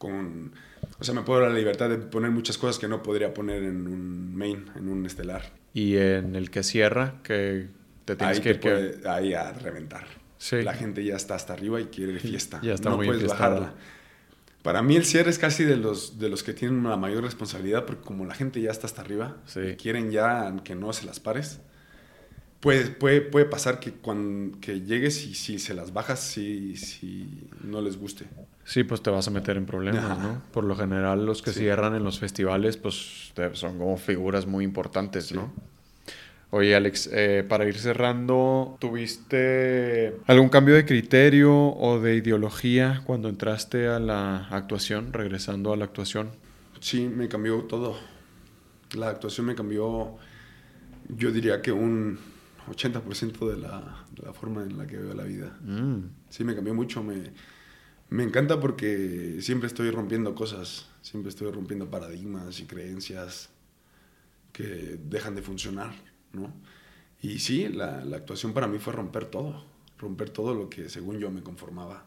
con... 0.00 0.52
O 0.98 1.04
sea, 1.04 1.14
me 1.14 1.20
puedo 1.22 1.40
dar 1.40 1.50
la 1.50 1.56
libertad 1.58 1.90
de 1.90 1.98
poner 1.98 2.30
muchas 2.30 2.56
cosas 2.58 2.78
que 2.78 2.88
no 2.88 3.02
podría 3.02 3.34
poner 3.34 3.62
en 3.62 3.86
un 3.86 4.34
main, 4.34 4.64
en 4.74 4.88
un 4.88 5.04
estelar. 5.06 5.52
Y 5.74 5.96
en 5.98 6.34
el 6.34 6.50
que 6.50 6.62
cierra, 6.62 7.20
que 7.22 7.68
te 8.06 8.16
tienes 8.16 8.38
Ahí, 8.38 8.42
que 8.42 8.50
ir 8.50 8.60
que... 8.60 8.70
puede- 8.70 9.08
ahí 9.08 9.34
a 9.34 9.52
reventar. 9.52 10.06
Sí. 10.38 10.62
La 10.62 10.72
gente 10.72 11.04
ya 11.04 11.16
está 11.16 11.34
hasta 11.34 11.52
arriba 11.52 11.80
y 11.80 11.84
quiere 11.86 12.18
fiesta. 12.18 12.60
Ya 12.62 12.72
está 12.74 12.88
no 12.90 12.96
muy 12.96 13.06
puedes 13.06 13.22
enfiestada. 13.22 13.54
bajarla. 13.60 13.74
Para 14.62 14.82
mí 14.82 14.96
el 14.96 15.04
cierre 15.04 15.30
es 15.30 15.38
casi 15.38 15.64
de 15.64 15.76
los, 15.76 16.18
de 16.18 16.28
los 16.30 16.42
que 16.42 16.52
tienen 16.54 16.82
la 16.82 16.96
mayor 16.96 17.22
responsabilidad 17.24 17.84
porque 17.86 18.02
como 18.02 18.24
la 18.26 18.34
gente 18.34 18.60
ya 18.60 18.70
está 18.70 18.86
hasta 18.86 19.02
arriba 19.02 19.36
Sí. 19.46 19.60
y 19.60 19.76
quieren 19.76 20.10
ya 20.10 20.54
que 20.64 20.74
no 20.74 20.92
se 20.92 21.06
las 21.06 21.20
pares, 21.20 21.60
puede, 22.60 22.86
puede, 22.88 23.20
puede 23.22 23.46
pasar 23.46 23.80
que 23.80 23.92
cuando 23.92 24.58
que 24.60 24.80
llegues 24.82 25.24
y 25.26 25.34
si 25.34 25.58
se 25.58 25.72
las 25.74 25.92
bajas, 25.92 26.20
si, 26.20 26.76
si 26.76 27.48
no 27.62 27.80
les 27.80 27.96
guste. 27.96 28.26
Sí, 28.64 28.84
pues 28.84 29.02
te 29.02 29.10
vas 29.10 29.26
a 29.26 29.30
meter 29.30 29.56
en 29.56 29.66
problemas, 29.66 30.04
Ajá. 30.04 30.22
¿no? 30.22 30.42
Por 30.52 30.64
lo 30.64 30.76
general, 30.76 31.26
los 31.26 31.42
que 31.42 31.52
Sí. 31.52 31.60
cierran 31.60 31.94
en 31.94 32.04
los 32.04 32.18
festivales, 32.20 32.76
pues 32.76 33.32
son 33.54 33.78
como 33.78 33.96
figuras 33.96 34.46
muy 34.46 34.64
importantes, 34.64 35.32
¿no? 35.32 35.52
Oye, 36.52 36.74
Alex, 36.74 37.08
eh, 37.12 37.44
para 37.48 37.64
ir 37.64 37.78
cerrando, 37.78 38.76
¿tuviste 38.80 40.16
algún 40.26 40.48
cambio 40.48 40.74
de 40.74 40.84
criterio 40.84 41.52
o 41.56 42.00
de 42.00 42.16
ideología 42.16 43.02
cuando 43.06 43.28
entraste 43.28 43.86
a 43.86 44.00
la 44.00 44.48
actuación, 44.48 45.12
regresando 45.12 45.72
a 45.72 45.76
la 45.76 45.84
actuación? 45.84 46.30
Sí, 46.80 47.06
me 47.08 47.28
cambió 47.28 47.58
todo. 47.64 47.96
La 48.96 49.10
actuación 49.10 49.46
me 49.46 49.54
cambió, 49.54 50.16
yo 51.08 51.30
diría 51.30 51.62
que 51.62 51.70
un 51.70 52.18
80% 52.68 53.48
de 53.48 53.56
la, 53.56 54.04
de 54.16 54.26
la 54.26 54.32
forma 54.32 54.62
en 54.64 54.76
la 54.76 54.86
que 54.86 54.96
veo 54.96 55.14
la 55.14 55.24
vida. 55.24 55.56
Mm, 55.62 55.98
Sí, 56.30 56.42
me 56.42 56.54
cambió 56.56 56.74
mucho. 56.74 57.02
Me, 57.02 57.22
me 58.10 58.22
encanta 58.24 58.58
porque 58.60 59.38
siempre 59.40 59.66
estoy 59.68 59.90
rompiendo 59.90 60.34
cosas, 60.34 60.86
siempre 61.02 61.30
estoy 61.30 61.50
rompiendo 61.50 61.90
paradigmas 61.90 62.58
y 62.60 62.64
creencias 62.66 63.50
que 64.52 64.98
dejan 65.08 65.34
de 65.34 65.42
funcionar, 65.42 65.92
¿no? 66.32 66.52
Y 67.22 67.38
sí, 67.38 67.68
la, 67.68 68.04
la 68.04 68.16
actuación 68.16 68.52
para 68.52 68.66
mí 68.66 68.78
fue 68.78 68.92
romper 68.92 69.26
todo, 69.26 69.64
romper 69.98 70.30
todo 70.30 70.54
lo 70.54 70.68
que 70.68 70.88
según 70.88 71.18
yo 71.18 71.30
me 71.30 71.42
conformaba. 71.42 72.04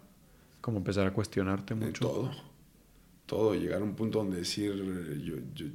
como 0.61 0.77
empezar 0.79 1.05
a 1.07 1.13
cuestionarte 1.13 1.75
mucho. 1.75 2.05
todo, 2.07 2.31
todo, 3.25 3.53
llegar 3.55 3.81
a 3.81 3.83
un 3.83 3.95
punto 3.95 4.19
donde 4.19 4.37
decir 4.37 4.73
yo, 5.23 5.35
yo- 5.55 5.67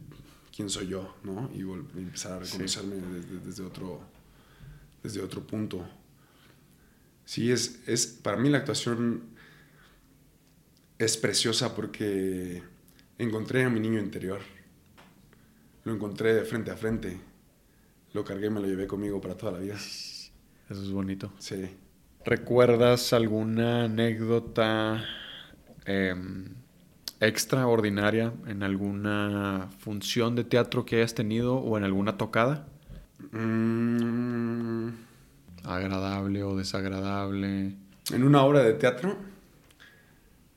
quién 0.54 0.68
soy 0.68 0.88
yo, 0.88 1.14
¿no? 1.22 1.48
Y, 1.54 1.60
empezar 1.60 2.42
a 2.42 2.44
Sí. 2.44 2.52
reconocerme 2.52 2.96
desde, 2.96 3.38
desde 3.40 3.62
otro, 3.62 4.00
desde 5.02 5.22
otro 5.22 5.46
punto. 5.46 5.86
Sí, 7.24 7.52
es, 7.52 7.80
es, 7.86 8.06
para 8.06 8.36
mí 8.38 8.48
la 8.48 8.58
actuación 8.58 9.22
es 10.98 11.16
preciosa 11.16 11.74
porque 11.74 12.62
encontré 13.18 13.64
a 13.64 13.70
mi 13.70 13.80
niño 13.80 13.98
interior. 13.98 14.40
Lo 15.84 15.94
encontré 15.94 16.34
de 16.34 16.42
frente 16.42 16.70
a 16.70 16.76
frente. 16.76 17.18
Lo 18.12 18.24
cargué 18.24 18.46
y 18.46 18.50
me 18.50 18.60
lo 18.60 18.66
llevé 18.66 18.86
conmigo 18.86 19.20
para 19.20 19.36
toda 19.36 19.52
la 19.52 19.58
vida. 19.58 19.74
Eso 19.74 20.32
es 20.68 20.90
bonito. 20.90 21.32
Sí. 21.38 21.76
¿Recuerdas 22.24 23.12
alguna 23.12 23.84
anécdota 23.84 25.04
em, 25.86 26.46
extraordinaria 27.20 28.32
en 28.46 28.62
alguna 28.62 29.68
función 29.78 30.34
de 30.34 30.44
teatro 30.44 30.84
que 30.84 30.96
hayas 30.96 31.14
tenido 31.14 31.56
o 31.56 31.78
en 31.78 31.84
alguna 31.84 32.18
tocada? 32.18 32.66
Mm, 33.32 34.88
Agradable 35.64 36.42
o 36.42 36.56
desagradable. 36.56 37.76
En 38.12 38.24
una 38.24 38.42
obra 38.42 38.62
de 38.62 38.74
teatro, 38.74 39.16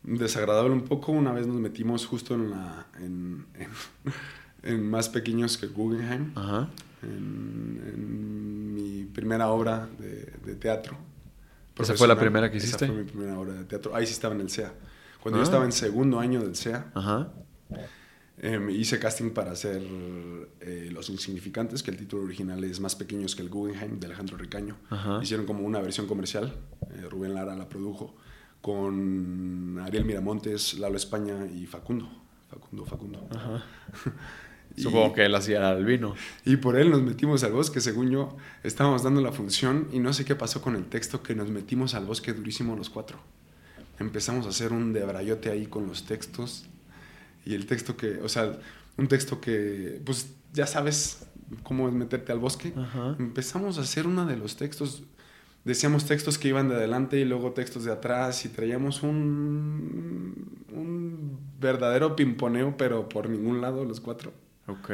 desagradable 0.04 0.72
un 0.72 0.84
poco, 0.84 1.12
una 1.12 1.32
vez 1.32 1.48
nos 1.48 1.58
metimos 1.58 2.06
justo 2.06 2.34
en 2.36 2.50
la 2.52 2.88
en, 3.00 3.46
en- 3.56 3.70
en 4.64 4.90
más 4.90 5.10
pequeños 5.10 5.58
que 5.58 5.68
Guggenheim, 5.68 6.32
Ajá. 6.36 6.70
en, 7.04 7.82
en 7.94 8.74
mi 8.76 9.06
primera 9.06 9.50
obra 9.50 9.88
de, 10.00 10.26
de 10.46 10.56
teatro. 10.56 10.98
¿Esa 11.80 11.96
fue 11.96 12.08
la 12.08 12.20
primera 12.20 12.52
que 12.52 12.58
Esa 12.58 12.68
hiciste? 12.68 12.88
fue 12.88 12.96
mi 12.96 13.04
primera 13.04 13.40
obra 13.40 13.54
de 13.54 13.64
teatro. 13.66 13.96
Ahí 13.96 14.06
sí 14.06 14.14
estaba 14.14 14.36
en 14.36 14.42
el 14.42 14.50
SEA. 14.50 14.72
Cuando 15.22 15.38
Ah. 15.38 15.42
yo 15.42 15.44
estaba 15.44 15.66
en 15.66 15.72
segundo 15.72 16.20
año 16.20 16.42
del 16.42 16.56
SEA, 16.56 16.92
Ajá. 16.94 17.32
eh, 18.38 18.60
hice 18.72 19.00
casting 19.00 19.32
para 19.32 19.52
hacer 19.52 19.82
eh, 20.62 20.90
Los 20.92 21.10
Insignificantes, 21.10 21.82
que 21.82 21.90
el 21.92 21.98
título 21.98 22.24
original 22.24 22.64
es 22.64 22.80
Más 22.80 22.96
Pequeños 22.96 23.36
que 23.36 23.42
el 23.42 23.50
Guggenheim, 23.50 24.00
de 24.00 24.06
Alejandro 24.08 24.38
Ricaño. 24.38 24.78
Ajá. 24.90 25.20
Hicieron 25.24 25.46
como 25.48 25.64
una 25.64 25.80
versión 25.82 26.06
comercial, 26.08 26.54
eh, 26.92 27.08
Rubén 27.10 27.34
Lara 27.34 27.56
la 27.56 27.68
produjo, 27.70 28.16
con 28.62 29.80
Ariel 29.84 30.06
Miramontes, 30.06 30.78
Lalo 30.80 30.98
España 30.98 31.46
y 31.54 31.66
Facundo. 31.66 32.10
Facundo, 32.50 32.86
Facundo. 32.86 33.28
Ajá. 33.36 33.64
Y- 34.78 34.84
Supongo 34.84 35.12
que 35.12 35.26
él 35.26 35.36
hacía 35.36 35.70
el 35.74 35.84
vino. 35.84 36.16
Y 36.46 36.56
por 36.56 36.78
él 36.78 36.92
nos 36.92 37.02
metimos 37.02 37.44
al 37.44 37.52
bosque, 37.52 37.82
según 37.82 38.10
yo, 38.10 38.38
estábamos 38.64 39.04
dando 39.04 39.20
la 39.20 39.34
función 39.34 39.90
y 39.92 40.00
no 40.00 40.14
sé 40.14 40.24
qué 40.24 40.34
pasó 40.34 40.62
con 40.62 40.78
el 40.78 40.86
texto, 40.86 41.22
que 41.22 41.36
nos 41.36 41.50
metimos 41.50 41.94
al 41.94 42.06
bosque 42.06 42.32
durísimo 42.32 42.78
los 42.78 42.90
cuatro. 42.90 43.20
Empezamos 44.00 44.46
a 44.46 44.50
hacer 44.50 44.72
un 44.72 44.94
debrayote 44.94 45.50
ahí 45.50 45.66
con 45.68 45.88
los 45.88 46.06
textos 46.06 46.68
y 47.46 47.54
el 47.54 47.66
texto 47.66 47.98
que, 47.98 48.20
o 48.22 48.30
sea, 48.30 48.60
un 48.96 49.10
texto 49.10 49.42
que, 49.42 50.02
pues 50.06 50.34
ya 50.54 50.66
sabes 50.66 51.26
cómo 51.64 51.90
es 51.90 51.94
meterte 51.94 52.32
al 52.32 52.40
bosque. 52.40 52.72
Ajá. 52.78 53.18
Empezamos 53.20 53.78
a 53.78 53.82
hacer 53.82 54.08
uno 54.08 54.26
de 54.26 54.38
los 54.38 54.56
textos, 54.56 55.04
decíamos 55.64 56.06
textos 56.06 56.38
que 56.38 56.48
iban 56.50 56.70
de 56.70 56.76
adelante 56.76 57.18
y 57.20 57.26
luego 57.26 57.52
textos 57.52 57.84
de 57.86 57.92
atrás 57.92 58.46
y 58.46 58.50
traíamos 58.50 59.04
un, 59.04 60.66
un 60.74 61.40
verdadero 61.60 62.16
pimponeo, 62.16 62.76
pero 62.78 63.08
por 63.10 63.30
ningún 63.30 63.62
lado 63.62 63.86
los 63.86 64.00
cuatro. 64.00 64.32
Ok. 64.68 64.90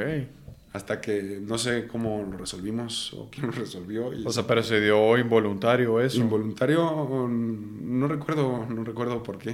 Hasta 0.74 1.00
que 1.02 1.40
no 1.42 1.58
sé 1.58 1.88
cómo 1.88 2.28
lo 2.30 2.38
resolvimos 2.38 3.14
o 3.14 3.30
quién 3.32 3.48
lo 3.48 3.52
resolvió. 3.54 4.14
Y 4.14 4.26
O 4.26 4.32
sea, 4.32 4.46
pero 4.46 4.62
se 4.62 4.80
dio 4.82 5.18
involuntario 5.18 6.00
eso. 6.02 6.20
involuntario, 6.20 7.28
no 7.30 8.08
recuerdo, 8.08 8.66
no 8.70 8.84
recuerdo 8.84 9.24
por 9.24 9.38
qué. 9.38 9.52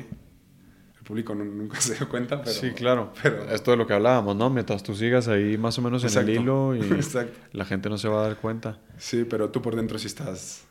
El 0.98 1.04
público 1.06 1.36
no- 1.36 1.46
nunca 1.46 1.80
se 1.82 1.96
dio 1.96 2.10
cuenta, 2.10 2.40
pero... 2.42 2.52
sí, 2.52 2.72
claro. 2.72 3.14
pero- 3.22 3.44
Esto 3.52 3.72
de 3.72 3.78
lo 3.78 3.86
que 3.88 3.94
hablábamos, 3.94 4.36
¿no? 4.36 4.50
Mientras 4.50 4.82
tú 4.84 4.96
sigas 4.96 5.28
ahí 5.28 5.58
más 5.58 5.78
o 5.78 5.82
menos 5.82 6.04
en 6.04 6.22
el 6.24 6.30
hilo 6.42 6.76
y 6.76 6.82
Exacto. 6.94 7.40
la 7.54 7.64
gente 7.66 7.90
no 7.90 7.98
se 7.98 8.08
va 8.10 8.22
a 8.24 8.28
dar 8.28 8.38
cuenta. 8.38 8.80
Sí, 8.98 9.26
pero 9.30 9.50
tú 9.50 9.62
por 9.62 9.76
dentro 9.76 10.00
sí 10.00 10.08
estás. 10.08 10.66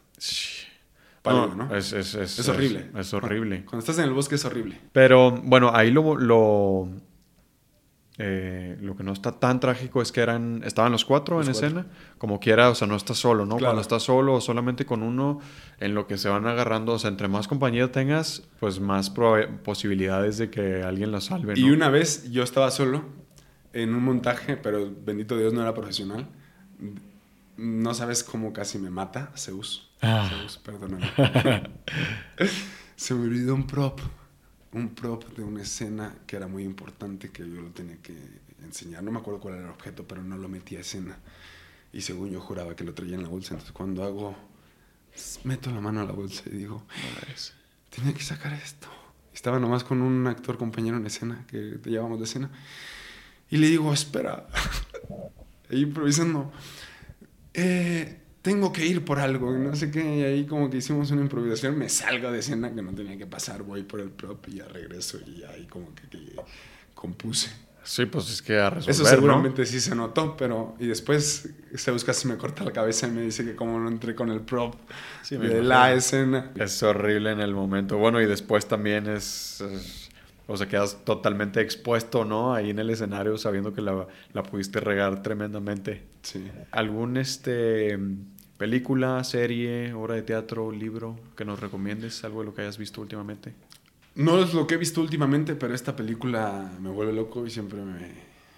Pálido, 1.22 1.54
¿no? 1.54 1.74
Es, 1.76 1.92
es, 1.92 2.14
es, 2.14 2.38
Es 2.38 2.48
horrible. 2.48 2.90
Es, 2.96 3.14
horrible. 3.14 3.64
Cuando 3.64 3.80
estás 3.80 3.98
en 3.98 4.04
el 4.04 4.12
bosque 4.12 4.34
es 4.34 4.44
horrible. 4.44 4.80
Pero 4.92 5.30
bueno, 5.30 5.70
ahí 5.74 5.90
lo, 5.90 6.16
lo, 6.16 6.88
eh, 8.18 8.76
lo 8.80 8.96
que 8.96 9.02
no 9.02 9.12
está 9.12 9.32
tan 9.32 9.58
trágico 9.58 10.02
es 10.02 10.12
que 10.12 10.20
eran, 10.20 10.62
estaban 10.64 10.92
los 10.92 11.04
cuatro 11.04 11.38
Los 11.38 11.46
en 11.46 11.52
cuatro. 11.54 11.66
escena, 11.68 11.86
como 12.18 12.40
quiera, 12.40 12.70
o 12.70 12.74
sea, 12.74 12.86
no 12.86 12.96
estás 12.96 13.18
solo, 13.18 13.46
¿no? 13.46 13.56
Claro. 13.56 13.70
Cuando 13.70 13.82
estás 13.82 14.02
solo 14.02 14.34
o 14.34 14.40
solamente 14.40 14.84
con 14.84 15.02
uno, 15.02 15.40
en 15.80 15.94
lo 15.94 16.06
que 16.06 16.18
se 16.18 16.28
van 16.28 16.46
agarrando, 16.46 16.92
o 16.92 16.98
sea, 16.98 17.08
entre 17.08 17.28
más 17.28 17.48
compañía 17.48 17.90
tengas, 17.90 18.42
pues 18.60 18.80
más 18.80 19.10
posibilidades 19.64 20.38
de 20.38 20.50
que 20.50 20.82
alguien 20.82 21.10
la 21.10 21.20
salve, 21.20 21.54
¿no? 21.54 21.60
Y 21.60 21.70
una 21.70 21.88
vez 21.88 22.30
yo 22.30 22.42
estaba 22.42 22.70
solo 22.70 23.04
en 23.72 23.94
un 23.94 24.04
montaje, 24.04 24.56
pero 24.56 24.90
bendito 25.04 25.36
Dios 25.36 25.52
no 25.52 25.62
era 25.62 25.72
profesional. 25.72 26.28
No 27.56 27.94
sabes 27.94 28.24
cómo 28.24 28.52
casi 28.52 28.78
me 28.78 28.90
mata 28.90 29.32
Zeus. 29.36 29.91
Ah. 30.02 30.28
Zeus, 30.28 30.58
perdóname. 30.58 31.10
Se 32.96 33.14
me 33.14 33.24
olvidó 33.26 33.54
un 33.54 33.66
prop. 33.66 34.00
Un 34.72 34.94
prop 34.94 35.24
de 35.36 35.42
una 35.44 35.62
escena 35.62 36.14
que 36.26 36.36
era 36.36 36.46
muy 36.46 36.64
importante 36.64 37.30
que 37.30 37.42
yo 37.48 37.60
lo 37.60 37.70
tenía 37.70 37.96
que 38.02 38.16
enseñar. 38.62 39.02
No 39.02 39.10
me 39.12 39.18
acuerdo 39.20 39.38
cuál 39.40 39.54
era 39.56 39.64
el 39.64 39.70
objeto, 39.70 40.06
pero 40.06 40.22
no 40.22 40.36
lo 40.36 40.48
metí 40.48 40.76
a 40.76 40.80
escena. 40.80 41.18
Y 41.92 42.00
según 42.00 42.30
yo 42.30 42.40
juraba 42.40 42.74
que 42.74 42.84
lo 42.84 42.94
traía 42.94 43.14
en 43.16 43.22
la 43.22 43.28
bolsa. 43.28 43.54
Entonces 43.54 43.72
cuando 43.72 44.02
hago, 44.02 44.34
meto 45.44 45.70
la 45.70 45.80
mano 45.80 46.00
a 46.00 46.04
la 46.04 46.12
bolsa 46.12 46.42
y 46.46 46.50
digo, 46.56 46.86
tenía 47.90 48.14
que 48.14 48.22
sacar 48.22 48.54
esto. 48.54 48.88
Estaba 49.34 49.58
nomás 49.58 49.84
con 49.84 50.00
un 50.00 50.26
actor 50.26 50.56
compañero 50.56 50.96
en 50.96 51.06
escena, 51.06 51.44
que 51.48 51.78
te 51.82 51.90
llevamos 51.90 52.18
de 52.18 52.24
escena. 52.24 52.50
Y 53.50 53.58
le 53.58 53.68
digo, 53.68 53.92
espera. 53.92 54.46
e 55.70 55.78
improvisando. 55.78 56.50
"Eh, 57.52 58.21
tengo 58.42 58.72
que 58.72 58.84
ir 58.84 59.04
por 59.04 59.20
algo, 59.20 59.52
no 59.56 59.74
sé 59.76 59.90
qué. 59.90 60.18
Y 60.18 60.22
ahí 60.24 60.46
como 60.46 60.68
que 60.68 60.78
hicimos 60.78 61.10
una 61.12 61.22
improvisación. 61.22 61.78
Me 61.78 61.88
salgo 61.88 62.30
de 62.30 62.40
escena 62.40 62.74
que 62.74 62.82
no 62.82 62.92
tenía 62.92 63.16
que 63.16 63.26
pasar. 63.26 63.62
Voy 63.62 63.84
por 63.84 64.00
el 64.00 64.10
prop 64.10 64.46
y 64.48 64.56
ya 64.56 64.66
regreso. 64.66 65.18
Y 65.26 65.44
ahí 65.44 65.66
como 65.66 65.94
que, 65.94 66.08
que 66.08 66.36
compuse. 66.94 67.50
Sí, 67.84 68.06
pues 68.06 68.30
es 68.30 68.42
que 68.42 68.58
a 68.58 68.70
resolver, 68.70 68.90
Eso 68.94 69.02
¿no? 69.02 69.08
seguramente 69.08 69.66
sí 69.66 69.80
se 69.80 69.94
notó, 69.94 70.36
pero... 70.36 70.76
Y 70.78 70.86
después 70.86 71.48
Zeus 71.76 72.04
casi 72.04 72.28
me 72.28 72.36
corta 72.36 72.62
la 72.62 72.70
cabeza 72.70 73.08
y 73.08 73.10
me 73.10 73.22
dice 73.22 73.44
que 73.44 73.56
como 73.56 73.80
no 73.80 73.88
entré 73.88 74.14
con 74.14 74.30
el 74.30 74.40
prop 74.40 74.74
Sí, 75.22 75.36
de 75.36 75.62
la 75.62 75.92
escena. 75.92 76.52
Es 76.54 76.80
horrible 76.84 77.32
en 77.32 77.40
el 77.40 77.54
momento. 77.54 77.98
Bueno, 77.98 78.20
y 78.20 78.26
después 78.26 78.66
también 78.66 79.08
es, 79.08 79.60
es 79.60 80.01
O 80.46 80.56
sea, 80.56 80.68
quedas 80.68 81.04
totalmente 81.04 81.60
expuesto, 81.60 82.24
¿no? 82.24 82.54
Ahí 82.54 82.70
en 82.70 82.78
el 82.78 82.90
escenario 82.90 83.38
sabiendo 83.38 83.72
que 83.72 83.80
la, 83.80 84.06
la 84.32 84.42
pudiste 84.42 84.80
regar 84.80 85.22
tremendamente. 85.22 86.02
Sí. 86.22 86.44
¿Algún 86.70 87.16
este 87.16 87.98
película, 88.58 89.22
serie, 89.24 89.92
obra 89.92 90.14
de 90.14 90.22
teatro, 90.22 90.70
libro 90.70 91.18
que 91.36 91.44
nos 91.44 91.60
recomiendes? 91.60 92.22
¿Algo 92.24 92.40
de 92.40 92.46
lo 92.46 92.54
que 92.54 92.62
hayas 92.62 92.78
visto 92.78 93.00
últimamente? 93.00 93.54
No 94.14 94.42
es 94.42 94.52
lo 94.52 94.66
que 94.66 94.74
he 94.74 94.78
visto 94.78 95.00
últimamente, 95.00 95.54
pero 95.54 95.74
esta 95.74 95.96
película 95.96 96.70
me 96.80 96.90
vuelve 96.90 97.12
loco 97.12 97.46
y 97.46 97.50
siempre 97.50 97.80
me, 97.82 98.12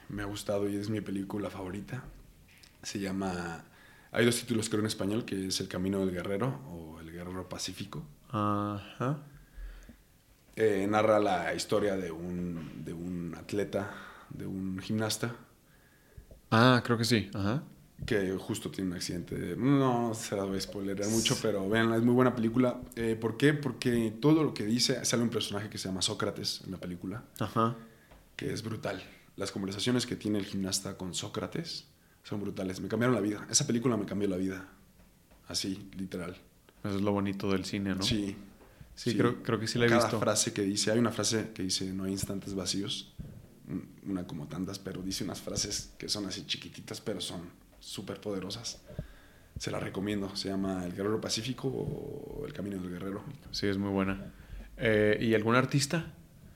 me 0.08 0.22
ha 0.22 0.26
gustado 0.26 0.68
y 0.68 0.76
es 0.76 0.90
mi 0.90 1.00
película 1.00 1.50
favorita. 1.50 2.04
Se 2.82 2.98
llama... 2.98 3.64
Hay 4.10 4.24
dos 4.24 4.38
títulos 4.38 4.68
creo 4.68 4.80
en 4.80 4.86
español, 4.86 5.24
que 5.24 5.46
es 5.46 5.60
El 5.60 5.68
Camino 5.68 6.00
del 6.00 6.12
Guerrero 6.12 6.60
o 6.70 7.00
El 7.00 7.10
Guerrero 7.10 7.48
Pacífico. 7.48 8.04
Ajá. 8.30 9.18
Eh, 10.56 10.86
narra 10.88 11.18
la 11.18 11.52
historia 11.54 11.96
de 11.96 12.10
un, 12.12 12.84
de 12.84 12.92
un 12.92 13.34
atleta, 13.36 13.90
de 14.30 14.46
un 14.46 14.78
gimnasta, 14.80 15.34
Ah, 16.50 16.82
creo 16.84 16.96
que 16.96 17.04
sí. 17.04 17.30
Ajá. 17.34 17.64
que 18.06 18.36
justo 18.38 18.70
tiene 18.70 18.90
un 18.90 18.96
accidente. 18.96 19.56
No 19.56 20.14
se 20.14 20.36
la 20.36 20.44
voy 20.44 20.58
a 20.58 20.60
spoilerar 20.60 21.08
mucho, 21.08 21.36
pero 21.42 21.68
véanla, 21.68 21.96
es 21.96 22.02
muy 22.02 22.14
buena 22.14 22.34
película. 22.36 22.80
Eh, 22.94 23.16
¿Por 23.20 23.36
qué? 23.36 23.54
Porque 23.54 24.12
todo 24.20 24.44
lo 24.44 24.54
que 24.54 24.64
dice, 24.64 25.04
sale 25.04 25.22
un 25.24 25.30
personaje 25.30 25.68
que 25.68 25.78
se 25.78 25.88
llama 25.88 26.02
Sócrates 26.02 26.60
en 26.64 26.70
la 26.72 26.78
película, 26.78 27.24
Ajá. 27.40 27.74
que 28.36 28.52
es 28.52 28.62
brutal. 28.62 29.02
Las 29.36 29.50
conversaciones 29.50 30.06
que 30.06 30.14
tiene 30.14 30.38
el 30.38 30.44
gimnasta 30.44 30.96
con 30.96 31.12
Sócrates 31.14 31.86
son 32.22 32.40
brutales. 32.40 32.80
Me 32.80 32.86
cambiaron 32.88 33.16
la 33.16 33.20
vida. 33.22 33.46
Esa 33.50 33.66
película 33.66 33.96
me 33.96 34.04
cambió 34.04 34.28
la 34.28 34.36
vida. 34.36 34.68
Así, 35.48 35.88
literal. 35.96 36.36
Eso 36.84 36.94
es 36.96 37.02
lo 37.02 37.10
bonito 37.10 37.50
del 37.50 37.64
cine, 37.64 37.94
¿no? 37.96 38.02
Sí. 38.02 38.36
Sí, 38.94 39.16
Creo, 39.16 39.42
creo 39.42 39.58
que 39.58 39.66
sí 39.66 39.78
la 39.78 39.86
he 39.86 39.88
Cada 39.88 40.02
visto. 40.04 40.20
frase 40.20 40.52
que 40.52 40.62
dice, 40.62 40.92
hay 40.92 40.98
una 40.98 41.10
frase 41.10 41.50
que 41.52 41.62
dice, 41.62 41.92
no 41.92 42.04
hay 42.04 42.12
instantes 42.12 42.54
vacíos, 42.54 43.12
un- 43.68 43.88
una 44.06 44.26
como 44.26 44.46
tantas, 44.46 44.78
pero 44.78 45.02
dice 45.02 45.24
unas 45.24 45.40
frases 45.40 45.92
que 45.98 46.08
son 46.08 46.26
así 46.26 46.46
chiquititas, 46.46 47.00
pero 47.00 47.20
son 47.20 47.40
súper 47.80 48.20
poderosas. 48.20 48.80
Se 49.58 49.70
la 49.70 49.78
recomiendo, 49.80 50.34
se 50.36 50.48
llama 50.48 50.84
El 50.84 50.92
Guerrero 50.94 51.20
Pacífico 51.20 51.68
o 51.68 52.44
El 52.46 52.52
Camino 52.52 52.76
del 52.80 52.90
Guerrero. 52.90 53.22
Sí, 53.52 53.66
es 53.66 53.78
muy 53.78 53.90
buena. 53.90 54.32
Eh, 54.76 55.18
¿Y 55.20 55.34
algún 55.34 55.54
artista 55.54 56.06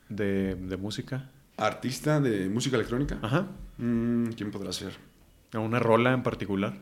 de, 0.09 0.55
de 0.57 0.77
música? 0.77 1.31
Artista 1.57 2.21
de 2.21 2.49
música 2.49 2.77
electrónica, 2.77 3.19
Ajá. 3.23 3.49
Mm, 3.79 4.29
¿quién 4.37 4.51
podrá 4.51 4.73
ser? 4.73 4.97
¿Una 5.55 5.79
rola 5.79 6.13
en 6.13 6.23
particular? 6.23 6.75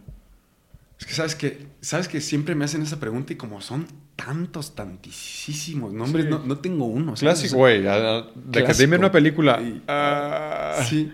Es 0.99 1.05
que 1.07 1.13
sabes 1.13 1.35
que 1.35 1.67
sabes 1.81 2.09
que 2.09 2.21
siempre 2.21 2.55
me 2.55 2.65
hacen 2.65 2.81
esa 2.83 2.99
pregunta 2.99 3.33
y 3.33 3.37
como 3.37 3.61
son 3.61 3.87
tantos, 4.17 4.75
tantísimos 4.75 5.93
nombres, 5.93 6.25
Sí. 6.25 6.31
no, 6.31 6.39
no 6.39 6.59
tengo 6.59 6.87
uno. 6.87 7.15
Clásico, 7.15 7.57
güey. 7.57 7.83
De 7.83 8.65
que 8.65 8.73
dime 8.75 8.97
una 8.97 9.13
película. 9.13 9.61
Y- 9.61 9.83
Ah. 9.87 10.83
Sí, 10.89 11.13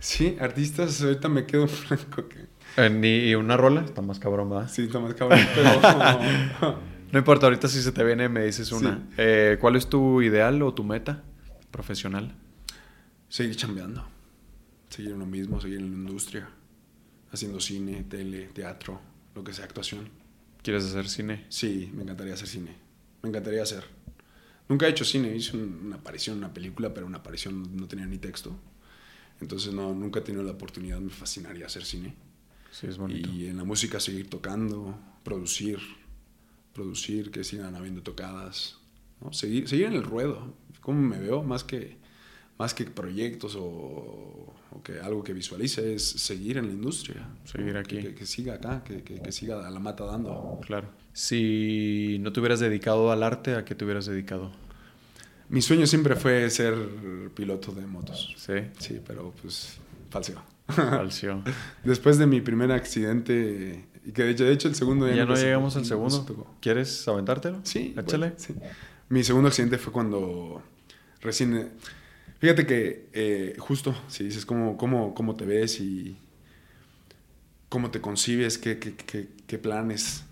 sí, 0.00 0.36
artistas, 0.40 1.00
ahorita 1.02 1.28
me 1.28 1.46
quedo 1.46 1.62
en 1.68 1.70
blanco. 1.88 2.28
que- 2.28 2.44
Eh, 2.76 2.90
ni 2.90 3.32
una 3.36 3.56
rola, 3.56 3.82
está 3.84 4.02
más 4.02 4.18
cabrón, 4.18 4.50
¿verdad? 4.50 4.68
Sí, 4.68 4.82
está 4.82 4.98
más 4.98 5.14
cabrón, 5.14 5.38
pero... 5.54 6.78
No 7.12 7.18
importa, 7.20 7.46
ahorita 7.46 7.68
si 7.68 7.80
se 7.80 7.92
te 7.92 8.02
viene 8.02 8.28
me 8.28 8.44
dices 8.44 8.72
una. 8.72 8.96
Sí. 8.96 9.14
Eh, 9.18 9.58
¿Cuál 9.60 9.76
es 9.76 9.86
tu 9.88 10.20
ideal 10.22 10.60
o 10.62 10.74
tu 10.74 10.82
meta 10.82 11.22
profesional? 11.70 12.34
seguir 13.28 13.56
chambeando, 13.56 14.04
seguir 14.88 15.12
en 15.12 15.18
lo 15.20 15.26
mismo, 15.26 15.60
seguir 15.60 15.78
en 15.80 15.90
la 15.90 15.96
industria, 15.96 16.48
haciendo 17.34 17.60
cine, 17.60 18.04
tele, 18.04 18.48
teatro, 18.52 19.00
lo 19.34 19.44
que 19.44 19.52
sea, 19.52 19.64
actuación. 19.64 20.08
¿Quieres 20.62 20.84
hacer 20.84 21.08
cine? 21.08 21.44
Sí, 21.48 21.90
me 21.94 22.02
encantaría 22.02 22.34
hacer 22.34 22.48
cine, 22.48 22.74
me 23.22 23.28
encantaría 23.28 23.62
hacer. 23.62 23.84
Nunca 24.68 24.86
he 24.86 24.90
hecho 24.90 25.04
cine, 25.04 25.36
hice 25.36 25.56
un- 25.56 25.82
una 25.86 25.96
aparición 25.96 26.38
en 26.38 26.44
una 26.44 26.54
película, 26.54 26.94
pero 26.94 27.06
una 27.06 27.18
aparición 27.18 27.76
no 27.76 27.86
tenía 27.86 28.06
ni 28.06 28.16
texto. 28.18 28.56
Entonces 29.40 29.74
no, 29.74 29.92
nunca 29.94 30.20
he 30.20 30.22
tenido 30.22 30.42
la 30.42 30.52
oportunidad, 30.52 31.00
me 31.00 31.10
fascinaría 31.10 31.66
hacer 31.66 31.84
cine. 31.84 32.14
Sí, 32.70 32.86
es 32.86 32.96
bonito. 32.96 33.28
Y 33.30 33.46
en 33.46 33.56
la 33.58 33.64
música 33.64 34.00
seguir 34.00 34.30
tocando, 34.30 34.98
producir, 35.22 35.78
producir, 36.72 37.30
que 37.30 37.44
sigan 37.44 37.74
habiendo 37.76 38.02
tocadas, 38.02 38.78
¿no? 39.20 39.32
seguir, 39.32 39.68
seguir 39.68 39.86
en 39.86 39.94
el 39.94 40.02
ruedo. 40.02 40.54
¿Cómo 40.80 41.00
me 41.00 41.18
veo? 41.18 41.42
Más 41.42 41.62
que, 41.64 41.96
más 42.58 42.74
que 42.74 42.84
proyectos 42.84 43.56
o, 43.56 43.62
o 44.70 44.82
que 44.82 45.00
algo 45.00 45.22
que 45.24 45.32
visualice, 45.32 45.94
es 45.94 46.04
seguir 46.04 46.56
en 46.58 46.66
la 46.68 46.72
industria. 46.72 47.26
Seguir 47.44 47.74
¿no? 47.74 47.80
aquí. 47.80 47.96
Que, 47.96 48.02
que- 48.08 48.14
que 48.14 48.26
siga 48.26 48.54
acá, 48.54 48.82
que, 48.84 49.02
que- 49.02 49.32
siga 49.32 49.66
a 49.66 49.70
la 49.70 49.80
mata 49.80 50.04
dando. 50.04 50.60
Claro. 50.66 50.88
Si 51.12 52.18
no 52.20 52.32
te 52.32 52.40
hubieras 52.40 52.60
dedicado 52.60 53.10
al 53.12 53.22
arte, 53.22 53.54
¿a 53.54 53.64
qué 53.64 53.74
te 53.74 53.84
hubieras 53.84 54.06
dedicado? 54.06 54.50
Mi 55.48 55.60
sueño 55.62 55.86
siempre 55.86 56.16
fue 56.16 56.48
ser 56.50 56.74
piloto 57.34 57.72
de 57.72 57.86
motos. 57.86 58.34
Sí. 58.38 58.54
Sí, 58.78 59.00
pero 59.06 59.32
pues 59.42 59.78
falseó. 60.10 60.40
Falseó. 60.68 61.42
Después 61.84 62.16
de 62.18 62.26
mi 62.26 62.40
primer 62.40 62.72
accidente, 62.72 63.84
y 64.06 64.12
que 64.12 64.22
de 64.24 64.52
hecho, 64.52 64.68
el 64.68 64.74
segundo 64.74 65.06
ya 65.12 65.24
no 65.26 65.34
me- 65.34 65.40
llegamos 65.40 65.76
al 65.76 65.82
no 65.82 65.84
se 65.84 65.88
segundo. 65.90 66.56
¿Quieres 66.60 67.06
aventártelo? 67.06 67.60
Sí, 67.64 67.94
Échale. 67.98 68.28
bueno, 68.30 68.34
sí. 68.38 68.54
Mi 69.10 69.22
segundo 69.22 69.48
accidente 69.48 69.76
fue 69.78 69.92
cuando 69.92 70.62
recién... 71.20 71.70
Fíjate 72.44 72.66
que 72.66 73.08
eh, 73.14 73.56
justo, 73.58 73.94
si 74.08 74.22
dices 74.24 74.44
cómo, 74.44 74.76
cómo, 74.76 75.14
cómo 75.14 75.34
te 75.34 75.46
ves 75.46 75.80
y 75.80 76.18
cómo 77.70 77.90
te 77.90 78.02
concibes, 78.02 78.58
qué, 78.58 78.78
qué, 78.78 78.94
qué- 78.94 79.30
qué 79.46 79.56
planes 79.58 80.24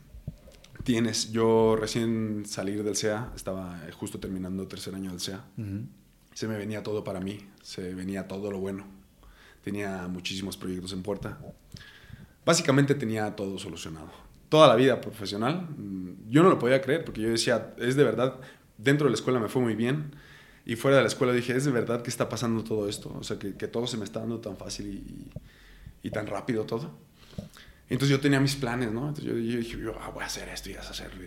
tienes. 0.85 1.33
Yo 1.33 1.75
recién 1.75 2.43
salir 2.45 2.85
del 2.85 2.97
SEA, 2.97 3.33
estaba 3.35 3.81
justo 3.99 4.21
terminando 4.21 4.69
tercer 4.69 4.95
año 4.95 5.09
del 5.09 5.21
SEA. 5.21 5.43
Ujú. 5.57 5.87
Se 6.35 6.47
me 6.47 6.59
venía 6.59 6.83
todo 6.83 7.03
para 7.03 7.19
mí, 7.19 7.49
se 7.63 7.95
venía 7.95 8.29
todo 8.29 8.51
lo 8.51 8.59
bueno. 8.59 8.85
Tenía 9.65 10.07
muchísimos 10.07 10.59
proyectos 10.59 10.93
en 10.93 11.03
puerta. 11.03 11.39
Básicamente 12.45 12.95
tenía 12.95 13.35
todo 13.37 13.59
solucionado. 13.59 14.11
Toda 14.51 14.69
la 14.69 14.77
vida 14.77 15.01
profesional, 15.01 15.67
mm, 15.79 16.29
yo 16.29 16.43
no 16.43 16.51
lo 16.51 16.59
podía 16.59 16.83
creer 16.83 17.07
porque 17.07 17.23
yo 17.23 17.31
decía, 17.31 17.73
es 17.79 17.97
de 17.97 18.05
verdad, 18.05 18.39
dentro 18.77 19.07
de 19.07 19.13
la 19.13 19.17
escuela 19.17 19.41
me 19.41 19.49
fue 19.49 19.63
muy 19.63 19.75
bien 19.75 20.13
y 20.65 20.77
fuera 20.77 20.97
de 20.97 21.03
la 21.03 21.09
escuela 21.09 21.33
dije, 21.33 21.57
es 21.57 21.65
de 21.65 21.71
verdad 21.73 22.03
que 22.03 22.11
está 22.11 22.29
pasando 22.29 22.63
todo 22.63 22.89
esto, 22.89 23.15
o 23.19 23.25
sea, 23.25 23.39
que, 23.39 23.55
que 23.55 23.69
todo 23.69 23.87
se 23.87 23.97
me 23.97 24.05
está 24.05 24.21
dando 24.21 24.39
tan 24.41 24.57
fácil 24.57 24.87
y, 24.87 26.07
y 26.07 26.11
tan 26.11 26.27
rápido 26.27 26.65
todo. 26.65 26.91
Entonces 27.89 28.17
yo 28.17 28.21
tenía 28.21 28.41
mis 28.41 28.57
planes, 28.57 28.91
¿no? 28.93 29.09
Entonces 29.09 29.25
yo, 29.25 29.33
yo 29.33 29.59
dije, 29.59 29.79
yo, 29.79 29.95
ah, 30.01 30.11
voy 30.11 30.23
a 30.23 30.27
hacer 30.27 30.49
esto 30.49 30.71
y 30.71 30.75
vas 30.75 30.87
a 30.87 30.91
hacerlo. 30.91 31.23
y. 31.23 31.27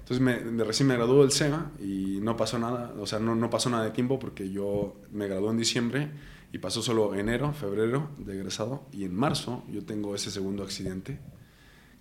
Entonces 0.00 0.20
me, 0.20 0.62
recién 0.62 0.86
me 0.86 0.94
graduó 0.94 1.22
del 1.22 1.32
SEMA 1.32 1.72
y 1.80 2.20
no 2.20 2.36
pasó 2.36 2.58
nada, 2.58 2.94
o 3.00 3.06
sea, 3.06 3.18
no, 3.18 3.34
no 3.34 3.50
pasó 3.50 3.70
nada 3.70 3.84
de 3.84 3.90
tiempo 3.90 4.18
porque 4.18 4.50
yo 4.50 5.00
me 5.10 5.26
gradué 5.26 5.50
en 5.50 5.56
diciembre 5.56 6.10
y 6.52 6.58
pasó 6.58 6.80
solo 6.80 7.14
enero, 7.14 7.52
febrero 7.52 8.10
de 8.18 8.34
egresado 8.34 8.86
y 8.92 9.04
en 9.04 9.16
marzo 9.16 9.64
yo 9.68 9.84
tengo 9.84 10.14
ese 10.14 10.30
segundo 10.30 10.62
accidente 10.62 11.18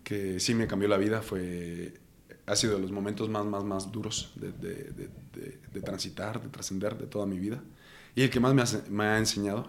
que 0.04 0.40
sí 0.40 0.54
me 0.54 0.68
cambió 0.68 0.88
la 0.88 0.98
vida, 0.98 1.24
fue, 1.24 1.96
ha 2.48 2.56
sido 2.56 2.76
de 2.76 2.82
los 2.82 2.92
momentos 2.92 3.30
más, 3.30 3.46
más, 3.46 3.64
más 3.64 3.92
duros 3.92 4.32
de, 4.36 4.52
de, 4.52 5.10
de, 5.74 5.82
transitar, 5.82 6.42
de 6.42 6.50
trascender 6.50 6.98
de 6.98 7.08
toda 7.08 7.26
mi 7.26 7.40
vida 7.40 7.62
y 8.16 8.22
el 8.24 8.30
que 8.30 8.40
más 8.40 8.54
me 8.54 8.62
ha, 8.62 8.66
me 8.90 9.04
ha 9.06 9.18
enseñado. 9.18 9.68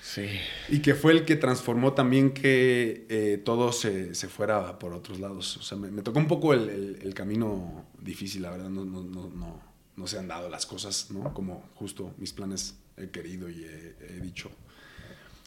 Sí. 0.00 0.26
Y 0.68 0.80
que 0.80 0.94
fue 0.94 1.12
el 1.12 1.24
que 1.24 1.36
transformó 1.36 1.94
también 1.94 2.32
que 2.34 3.06
eh, 3.08 3.38
todo 3.42 3.72
se, 3.72 4.14
se 4.14 4.28
fuera 4.28 4.78
por 4.78 4.92
otros 4.92 5.18
lados. 5.18 5.56
O 5.56 5.62
sea, 5.62 5.78
me, 5.78 5.90
me 5.90 6.02
tocó 6.02 6.18
un 6.18 6.28
poco 6.28 6.52
el, 6.52 6.68
el- 6.68 6.98
el 7.02 7.14
camino 7.14 7.86
difícil, 8.00 8.42
la 8.42 8.50
verdad. 8.50 8.68
No, 8.68 8.84
no, 8.84 9.02
no, 9.02 9.28
no, 9.30 9.62
no 9.96 10.06
se 10.06 10.18
han 10.18 10.28
dado 10.28 10.48
las 10.50 10.66
cosas, 10.66 11.10
¿no? 11.10 11.32
Como 11.32 11.70
justo 11.74 12.12
mis 12.18 12.32
planes 12.34 12.76
he 12.98 13.08
querido 13.08 13.48
y 13.48 13.64
he, 13.64 13.96
he 14.10 14.20
dicho. 14.20 14.50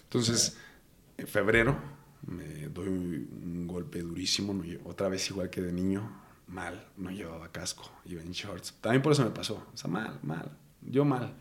Entonces, 0.04 0.58
en 1.18 1.28
febrero 1.28 1.78
me 2.26 2.68
doy 2.70 2.88
un 2.88 3.66
golpe 3.68 4.02
durísimo. 4.02 4.54
no 4.54 4.64
otra 4.86 5.10
vez 5.10 5.30
igual 5.30 5.50
que 5.50 5.62
de 5.62 5.72
niño, 5.72 6.10
mal. 6.48 6.88
No 6.98 7.12
llevaba 7.12 7.52
casco, 7.52 7.90
iba 8.06 8.22
en 8.22 8.32
shorts. 8.32 8.74
También 8.82 9.02
por 9.02 9.12
eso 9.12 9.24
me 9.24 9.32
pasó. 9.32 9.68
O 9.74 9.78
sea, 9.78 9.90
mal, 9.90 10.20
mal. 10.24 10.52
Yo 10.82 11.06
mal 11.06 11.34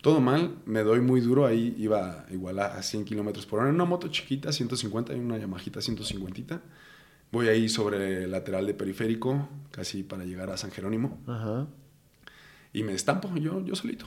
todo 0.00 0.20
mal, 0.20 0.56
me 0.64 0.82
doy 0.82 1.00
muy 1.00 1.20
duro, 1.20 1.46
ahí 1.46 1.74
iba 1.78 2.24
igual 2.30 2.58
a 2.58 2.82
100 2.82 3.04
kilómetros 3.04 3.46
por 3.46 3.60
hora, 3.60 3.68
en 3.68 3.74
una 3.74 3.84
moto 3.84 4.08
chiquita, 4.08 4.52
150, 4.52 5.14
y 5.14 5.20
una 5.20 5.36
Yamahita 5.36 5.80
150. 5.80 6.60
Voy 7.32 7.48
ahí 7.48 7.68
sobre 7.68 8.24
el 8.24 8.30
lateral 8.30 8.66
de 8.66 8.74
periférico, 8.74 9.48
casi 9.70 10.02
para 10.02 10.24
llegar 10.24 10.50
a 10.50 10.56
San 10.56 10.70
Jerónimo, 10.70 11.20
Ajá. 11.26 11.66
y 12.72 12.82
me 12.82 12.92
estampo 12.94 13.34
yo, 13.36 13.64
yo 13.64 13.74
solito. 13.76 14.06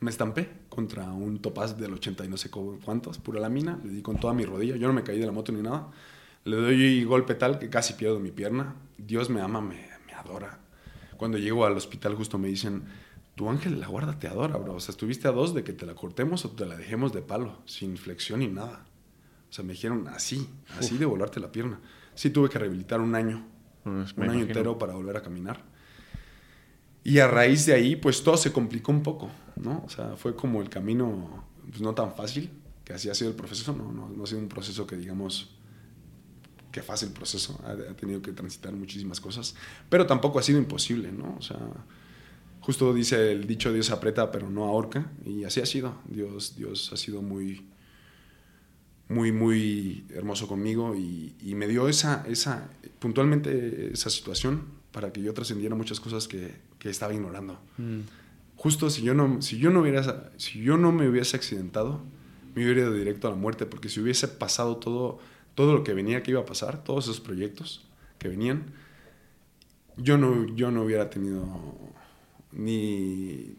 Me 0.00 0.10
estampé 0.10 0.50
contra 0.68 1.04
un 1.10 1.38
topaz 1.40 1.76
del 1.78 1.94
80 1.94 2.24
y 2.24 2.28
no 2.28 2.36
sé 2.36 2.50
cu- 2.50 2.78
cuántos, 2.84 3.18
pura 3.18 3.40
lámina, 3.40 3.78
le 3.82 3.90
di 3.90 4.02
con 4.02 4.18
toda 4.18 4.34
mi 4.34 4.44
rodilla, 4.44 4.76
yo 4.76 4.86
no 4.88 4.92
me 4.92 5.02
caí 5.02 5.18
de 5.18 5.26
la 5.26 5.32
moto 5.32 5.52
ni 5.52 5.62
nada. 5.62 5.88
Le 6.44 6.56
doy 6.56 7.04
golpe 7.04 7.34
tal 7.34 7.58
que 7.58 7.70
casi 7.70 7.94
pierdo 7.94 8.20
mi 8.20 8.30
pierna. 8.30 8.74
Dios 8.98 9.30
me 9.30 9.40
ama, 9.40 9.60
me, 9.60 9.88
me 10.06 10.12
adora. 10.12 10.58
Cuando 11.16 11.38
llego 11.38 11.64
al 11.64 11.76
hospital 11.76 12.14
justo 12.14 12.38
me 12.38 12.48
dicen, 12.48 12.84
tu 13.34 13.48
ángel 13.50 13.74
de 13.74 13.80
la 13.80 13.86
guarda 13.88 14.18
te 14.18 14.28
adora, 14.28 14.56
bro. 14.58 14.74
O 14.74 14.80
sea, 14.80 14.92
estuviste 14.92 15.28
a 15.28 15.32
dos 15.32 15.54
de 15.54 15.64
que 15.64 15.72
te 15.72 15.86
la 15.86 15.94
cortemos 15.94 16.44
o 16.44 16.50
te 16.50 16.66
la 16.66 16.76
dejemos 16.76 17.12
de 17.12 17.22
palo, 17.22 17.62
sin 17.64 17.96
flexión 17.96 18.40
ni 18.40 18.48
nada. 18.48 18.84
O 19.48 19.52
sea, 19.52 19.64
me 19.64 19.72
dijeron 19.72 20.08
así, 20.08 20.48
así 20.78 20.98
de 20.98 21.06
volarte 21.06 21.40
la 21.40 21.50
pierna. 21.50 21.80
Sí 22.14 22.30
tuve 22.30 22.48
que 22.50 22.58
rehabilitar 22.58 23.00
un 23.00 23.14
año, 23.14 23.46
un 24.16 24.22
año 24.30 24.40
entero 24.48 24.78
para 24.78 24.94
volver 24.94 25.16
a 25.16 25.22
caminar. 25.22 25.62
Y 27.02 27.18
a 27.18 27.28
raíz 27.28 27.66
de 27.66 27.74
ahí, 27.74 27.96
pues 27.96 28.22
todo 28.22 28.36
se 28.36 28.52
complicó 28.52 28.90
un 28.92 29.02
poco, 29.02 29.30
¿no? 29.56 29.82
O 29.84 29.88
sea, 29.88 30.16
fue 30.16 30.34
como 30.36 30.62
el 30.62 30.68
camino 30.68 31.44
pues, 31.68 31.80
no 31.80 31.94
tan 31.94 32.14
fácil, 32.14 32.50
que 32.84 32.92
así 32.92 33.08
ha 33.08 33.14
sido 33.14 33.30
el 33.30 33.36
proceso, 33.36 33.74
no, 33.74 33.90
no, 33.92 34.08
no 34.08 34.24
ha 34.24 34.26
sido 34.26 34.40
un 34.40 34.48
proceso 34.48 34.86
que 34.86 34.96
digamos 34.96 35.56
que 36.76 36.82
fácil 36.82 37.08
proceso, 37.08 37.58
ha, 37.64 37.94
tenido 37.94 38.20
que 38.20 38.32
transitar 38.32 38.72
muchísimas 38.74 39.18
cosas, 39.18 39.54
pero 39.88 40.06
tampoco 40.06 40.38
ha 40.38 40.42
sido 40.42 40.58
imposible, 40.58 41.10
¿no? 41.10 41.34
O 41.38 41.42
sea, 41.42 41.58
justo 42.60 42.92
dice 42.92 43.32
el 43.32 43.46
dicho 43.46 43.72
Dios 43.72 43.90
aprieta 43.90 44.30
pero 44.30 44.50
no 44.50 44.64
ahorca, 44.64 45.10
y 45.24 45.44
así 45.44 45.60
ha 45.60 45.66
sido, 45.66 45.94
Dios, 46.06 46.54
Dios 46.56 46.92
ha 46.92 46.98
sido 46.98 47.22
muy, 47.22 47.66
muy, 49.08 49.32
muy 49.32 50.04
hermoso 50.10 50.46
conmigo 50.48 50.94
y, 50.94 51.34
y 51.40 51.54
me 51.54 51.66
dio 51.66 51.88
esa, 51.88 52.26
esa, 52.28 52.68
puntualmente 52.98 53.90
esa 53.94 54.10
situación 54.10 54.64
para 54.92 55.12
que 55.12 55.22
yo 55.22 55.32
trascendiera 55.32 55.74
muchas 55.74 55.98
cosas 55.98 56.28
que, 56.28 56.54
que 56.78 56.90
estaba 56.90 57.14
ignorando. 57.14 57.58
Mm. 57.78 58.00
Justo 58.66 58.90
si 58.90 59.02
yo, 59.02 59.14
no, 59.14 59.42
si, 59.42 59.58
yo 59.58 59.70
no 59.70 59.82
hubiera, 59.82 60.32
si 60.38 60.60
yo 60.60 60.76
no 60.76 60.90
me 60.90 61.08
hubiese 61.08 61.36
accidentado, 61.36 62.00
me 62.52 62.64
hubiera 62.64 62.80
ido 62.80 62.94
directo 62.94 63.28
a 63.28 63.30
la 63.30 63.36
muerte, 63.36 63.64
porque 63.64 63.88
si 63.88 64.00
hubiese 64.00 64.26
pasado 64.26 64.78
todo, 64.78 65.20
todo 65.54 65.72
lo 65.72 65.84
que 65.84 65.94
venía 65.94 66.24
que 66.24 66.32
iba 66.32 66.40
a 66.40 66.46
pasar, 66.46 66.82
todos 66.82 67.04
esos 67.04 67.20
proyectos 67.20 67.86
que 68.18 68.26
venían, 68.28 68.72
yo 69.96 70.18
no, 70.18 70.46
yo 70.56 70.72
no 70.72 70.82
hubiera 70.82 71.10
tenido 71.10 71.46
ni, 72.50 73.54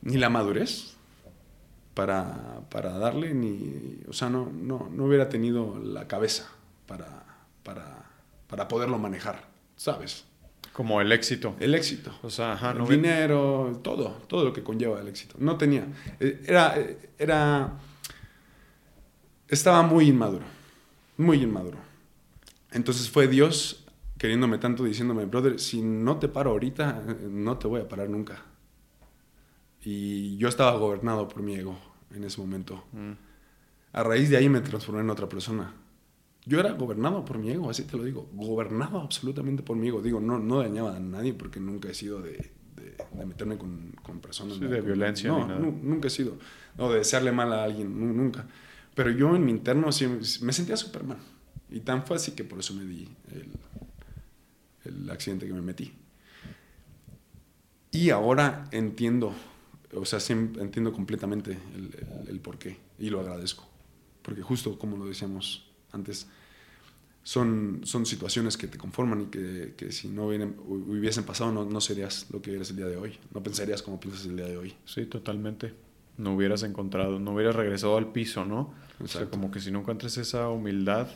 ni 0.00 0.16
la 0.16 0.30
madurez 0.30 0.94
para, 1.92 2.62
para, 2.70 2.96
darle, 2.96 3.34
ni, 3.34 3.98
o 4.08 4.14
sea, 4.14 4.30
no, 4.30 4.50
no, 4.50 4.88
no 4.90 5.04
hubiera 5.04 5.28
tenido 5.28 5.78
la 5.78 6.08
cabeza 6.08 6.50
para, 6.86 7.22
para, 7.64 8.06
para 8.48 8.66
poderlo 8.66 8.98
manejar. 8.98 9.46
¿sabes? 9.78 10.24
Como 10.78 11.00
el 11.00 11.10
éxito. 11.10 11.56
El 11.58 11.74
éxito. 11.74 12.16
O 12.22 12.30
sea, 12.30 12.52
ajá, 12.52 12.72
no 12.72 12.84
el 12.84 12.90
dinero, 12.90 13.80
todo, 13.82 14.10
todo 14.28 14.44
lo 14.44 14.52
que 14.52 14.62
conlleva 14.62 15.00
el 15.00 15.08
éxito. 15.08 15.34
No 15.40 15.58
tenía. 15.58 15.88
Eh, 16.20 16.40
era, 16.46 16.78
eh, 16.78 17.10
era. 17.18 17.80
Estaba 19.48 19.82
muy 19.82 20.06
inmaduro. 20.06 20.44
Muy 21.16 21.42
inmaduro. 21.42 21.78
Entonces 22.70 23.10
fue 23.10 23.26
Dios 23.26 23.84
queriéndome 24.18 24.58
tanto, 24.58 24.84
diciéndome, 24.84 25.24
brother, 25.24 25.58
si 25.58 25.82
no 25.82 26.18
te 26.18 26.28
paro 26.28 26.50
ahorita, 26.50 27.02
no 27.28 27.58
te 27.58 27.66
voy 27.66 27.80
a 27.80 27.88
parar 27.88 28.08
nunca. 28.08 28.44
Y 29.82 30.36
yo 30.36 30.46
estaba 30.46 30.78
gobernado 30.78 31.26
por 31.26 31.42
mi 31.42 31.56
ego 31.56 31.76
en 32.14 32.22
ese 32.22 32.40
momento. 32.40 32.84
Mm. 32.92 33.14
A 33.94 34.02
raíz 34.04 34.30
de 34.30 34.36
ahí 34.36 34.48
me 34.48 34.60
transformé 34.60 35.00
en 35.00 35.10
otra 35.10 35.28
persona. 35.28 35.74
Yo 36.48 36.58
era 36.60 36.72
gobernado 36.72 37.26
por 37.26 37.36
mi 37.36 37.50
ego, 37.50 37.68
así 37.68 37.84
te 37.84 37.94
lo 37.98 38.04
digo, 38.04 38.26
gobernado 38.32 39.00
absolutamente 39.02 39.62
por 39.62 39.76
mi 39.76 39.88
ego. 39.88 40.00
Digo, 40.00 40.18
no, 40.18 40.38
no 40.38 40.60
dañaba 40.60 40.96
a 40.96 40.98
nadie 40.98 41.34
porque 41.34 41.60
nunca 41.60 41.90
he 41.90 41.94
sido 41.94 42.22
de, 42.22 42.50
de, 42.74 43.26
meterme 43.26 43.58
con, 43.58 43.92
con 44.02 44.20
personas. 44.20 44.56
Sí, 44.56 44.64
de 44.64 44.80
violencia. 44.80 45.28
No, 45.28 45.58
nunca 45.58 46.08
he 46.08 46.10
sido. 46.10 46.38
No, 46.78 46.90
de 46.90 47.00
desearle 47.00 47.32
mal 47.32 47.52
a 47.52 47.64
alguien, 47.64 48.16
nunca. 48.16 48.46
Pero 48.94 49.10
yo 49.10 49.36
en 49.36 49.44
mi 49.44 49.50
interno 49.50 49.92
sí, 49.92 50.06
me 50.06 50.54
sentía 50.54 50.78
Superman. 50.78 51.18
Y 51.68 51.80
tan 51.80 52.06
fue 52.06 52.16
así 52.16 52.32
que 52.32 52.44
por 52.44 52.58
eso 52.60 52.72
me 52.72 52.86
di 52.86 53.06
el, 53.30 53.50
el 54.86 55.10
accidente 55.10 55.46
que 55.46 55.52
me 55.52 55.60
metí. 55.60 55.92
Y 57.90 58.08
ahora 58.08 58.64
entiendo, 58.70 59.34
o 59.94 60.06
sea, 60.06 60.18
sí 60.18 60.32
entiendo 60.32 60.94
completamente 60.94 61.58
el, 61.74 61.94
el, 61.94 62.28
el 62.30 62.40
por 62.40 62.56
qué. 62.56 62.78
Y 62.98 63.10
lo 63.10 63.20
agradezco. 63.20 63.68
Porque 64.22 64.40
justo 64.40 64.78
como 64.78 64.96
lo 64.96 65.04
decíamos 65.04 65.67
antes, 65.92 66.28
son, 67.22 67.80
son 67.84 68.06
situaciones 68.06 68.56
que 68.56 68.68
te 68.68 68.78
conforman 68.78 69.22
y 69.22 69.26
que, 69.26 69.74
que 69.76 69.92
si 69.92 70.08
no 70.08 70.28
vienen, 70.28 70.56
hubiesen 70.66 71.24
pasado 71.24 71.52
no, 71.52 71.64
no, 71.64 71.80
serías 71.80 72.26
lo 72.30 72.40
que 72.40 72.54
eres 72.54 72.70
el 72.70 72.76
día 72.76 72.86
de 72.86 72.96
hoy, 72.96 73.18
no 73.34 73.42
pensarías 73.42 73.82
como 73.82 74.00
piensas 74.00 74.24
el 74.26 74.36
día 74.36 74.46
de 74.46 74.56
hoy. 74.56 74.74
Sí, 74.86 75.04
totalmente. 75.04 75.74
No 76.16 76.34
hubieras 76.34 76.62
encontrado, 76.62 77.18
no 77.18 77.34
hubieras 77.34 77.54
regresado 77.54 77.96
al 77.96 78.12
piso, 78.12 78.44
¿no? 78.44 78.72
O 79.02 79.06
sea, 79.06 79.26
como 79.26 79.50
que 79.50 79.60
si 79.60 79.70
no 79.70 79.80
encuentras 79.80 80.16
esa 80.16 80.48
humildad, 80.48 81.08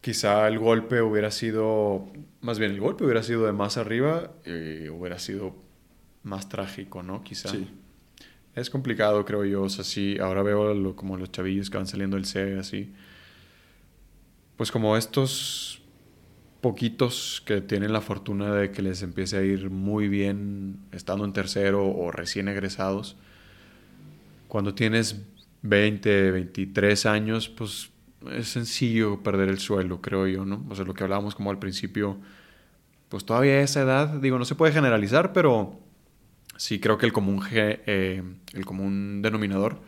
quizá 0.00 0.46
el 0.48 0.58
golpe 0.58 1.02
hubiera 1.02 1.30
sido, 1.30 2.06
más 2.40 2.58
bien 2.58 2.72
el 2.72 2.80
golpe 2.80 3.04
hubiera 3.04 3.22
sido 3.22 3.46
de 3.46 3.52
más 3.52 3.76
arriba 3.76 4.32
y 4.44 4.88
hubiera 4.88 5.18
sido 5.18 5.56
más 6.22 6.48
trágico, 6.48 7.02
¿no? 7.02 7.24
Quizá. 7.24 7.48
Sí. 7.48 7.68
Es 8.60 8.68
complicado, 8.68 9.24
creo 9.24 9.44
yo. 9.44 9.62
O 9.62 10.22
ahora 10.22 10.42
veo 10.42 10.74
lo, 10.74 10.94
como 10.94 11.16
los 11.16 11.32
chavillos 11.32 11.70
que 11.70 11.78
van 11.78 11.86
saliendo 11.86 12.16
del 12.16 12.26
C, 12.26 12.58
así. 12.58 12.92
Pues 14.56 14.70
como 14.70 14.96
estos 14.96 15.80
poquitos 16.60 17.42
que 17.46 17.62
tienen 17.62 17.92
la 17.92 18.02
fortuna 18.02 18.54
de 18.54 18.70
que 18.70 18.82
les 18.82 19.02
empiece 19.02 19.38
a 19.38 19.42
ir 19.42 19.70
muy 19.70 20.08
bien 20.08 20.78
estando 20.92 21.24
en 21.24 21.32
tercero 21.32 21.86
o 21.86 22.10
recién 22.10 22.48
egresados. 22.48 23.16
Cuando 24.46 24.74
tienes 24.74 25.22
20, 25.62 26.30
23 26.30 27.06
años, 27.06 27.48
pues 27.48 27.90
es 28.32 28.48
sencillo 28.48 29.22
perder 29.22 29.48
el 29.48 29.58
suelo, 29.58 30.02
creo 30.02 30.26
yo, 30.26 30.44
¿no? 30.44 30.66
O 30.68 30.74
sea, 30.74 30.84
lo 30.84 30.92
que 30.92 31.02
hablábamos 31.04 31.34
como 31.34 31.50
al 31.50 31.58
principio, 31.58 32.18
pues 33.08 33.24
todavía 33.24 33.62
esa 33.62 33.80
edad, 33.80 34.08
digo, 34.20 34.38
no 34.38 34.44
se 34.44 34.54
puede 34.54 34.72
generalizar, 34.72 35.32
pero 35.32 35.80
sí 36.60 36.78
creo 36.78 36.98
que 36.98 37.06
el 37.06 37.12
común, 37.12 37.42
eh, 37.52 38.22
el 38.52 38.66
común 38.66 39.22
denominador, 39.22 39.80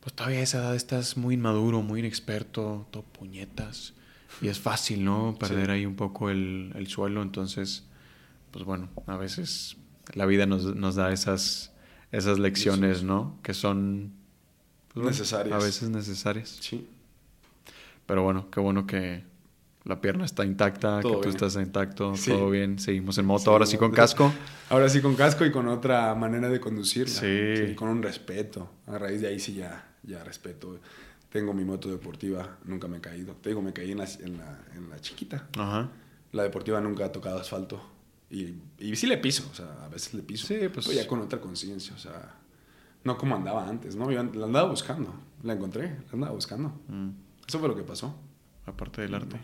pues 0.00 0.14
todavía 0.14 0.40
a 0.40 0.42
esa 0.42 0.58
edad 0.58 0.76
estás 0.76 1.16
muy 1.16 1.36
inmaduro, 1.36 1.80
muy 1.80 2.00
inexperto, 2.00 2.86
todo 2.90 3.02
puñetas. 3.02 3.94
Y 4.42 4.48
es 4.48 4.60
fácil, 4.60 5.06
¿no? 5.06 5.34
Perder 5.40 5.70
ahí 5.70 5.86
un 5.86 5.96
poco 5.96 6.28
el, 6.28 6.70
el, 6.74 6.86
suelo. 6.88 7.22
Entonces, 7.22 7.86
pues 8.50 8.66
bueno, 8.66 8.90
a 9.06 9.16
veces 9.16 9.78
la 10.12 10.26
vida 10.26 10.44
nos, 10.44 10.76
nos 10.76 10.96
da 10.96 11.10
esas, 11.10 11.72
esas 12.12 12.38
lecciones, 12.38 13.02
¿no? 13.02 13.38
Que 13.42 13.54
son 13.54 14.12
pues, 14.92 15.06
necesarias. 15.06 15.54
A 15.54 15.64
veces 15.64 15.88
necesarias. 15.88 16.58
Sí. 16.60 16.86
Pero 18.04 18.22
bueno, 18.22 18.50
qué 18.50 18.60
bueno 18.60 18.86
que, 18.86 19.24
la 19.86 20.00
pierna 20.00 20.24
está 20.24 20.44
intacta, 20.44 21.00
que 21.00 21.08
tú 21.08 21.28
estás 21.28 21.54
intacto, 21.54 22.12
todo 22.24 22.50
bien. 22.50 22.78
Seguimos 22.78 23.16
en 23.18 23.26
moto, 23.26 23.52
ahora 23.52 23.66
sí 23.66 23.78
con 23.78 23.92
casco. 23.92 24.32
Ahora 24.68 24.88
sí 24.88 25.00
con 25.00 25.14
casco 25.14 25.46
y 25.46 25.52
con 25.52 25.68
otra 25.68 26.12
manera 26.16 26.48
de 26.48 26.58
conducirla. 26.58 27.14
Sí. 27.14 27.74
con 27.76 27.88
un 27.88 28.02
respeto. 28.02 28.68
A 28.88 28.98
raíz 28.98 29.20
de 29.20 29.28
ahí 29.28 29.38
sí 29.38 29.54
ya, 29.54 29.94
ya 30.02 30.24
respeto. 30.24 30.80
Tengo 31.30 31.54
mi 31.54 31.64
moto 31.64 31.88
deportiva, 31.88 32.58
nunca 32.64 32.88
me 32.88 32.96
he 32.96 33.00
caído. 33.00 33.34
Te 33.34 33.50
digo, 33.50 33.62
me 33.62 33.72
caí 33.72 33.92
en 33.92 33.98
la, 33.98 34.08
en 34.20 34.38
la, 34.38 34.60
en 34.74 34.90
la 34.90 35.00
chiquita. 35.00 35.46
Ajá. 35.56 35.88
La 36.32 36.42
deportiva 36.42 36.80
nunca 36.80 37.04
ha 37.04 37.12
tocado 37.12 37.38
asfalto. 37.38 37.80
Y, 38.28 38.54
y 38.78 38.96
sí 38.96 39.06
le 39.06 39.18
piso, 39.18 39.48
o 39.52 39.54
sea, 39.54 39.84
a 39.84 39.88
veces 39.88 40.14
le 40.14 40.22
piso. 40.22 40.48
Sí, 40.48 40.56
pues. 40.72 40.86
Pero 40.86 41.00
ya 41.00 41.06
con 41.06 41.20
otra 41.20 41.40
conciencia, 41.40 41.94
o 41.94 41.98
sea, 41.98 42.34
no 43.04 43.16
como 43.16 43.36
andaba 43.36 43.68
antes, 43.68 43.94
¿no? 43.94 44.10
Yo 44.10 44.20
la 44.20 44.46
andaba 44.46 44.68
buscando, 44.68 45.14
la 45.44 45.52
encontré, 45.52 45.90
la 45.90 46.12
andaba 46.12 46.32
buscando. 46.32 46.80
Mm. 46.88 47.10
Eso 47.46 47.60
fue 47.60 47.68
lo 47.68 47.76
que 47.76 47.84
pasó. 47.84 48.18
Aparte 48.66 49.02
del 49.02 49.14
arte 49.14 49.38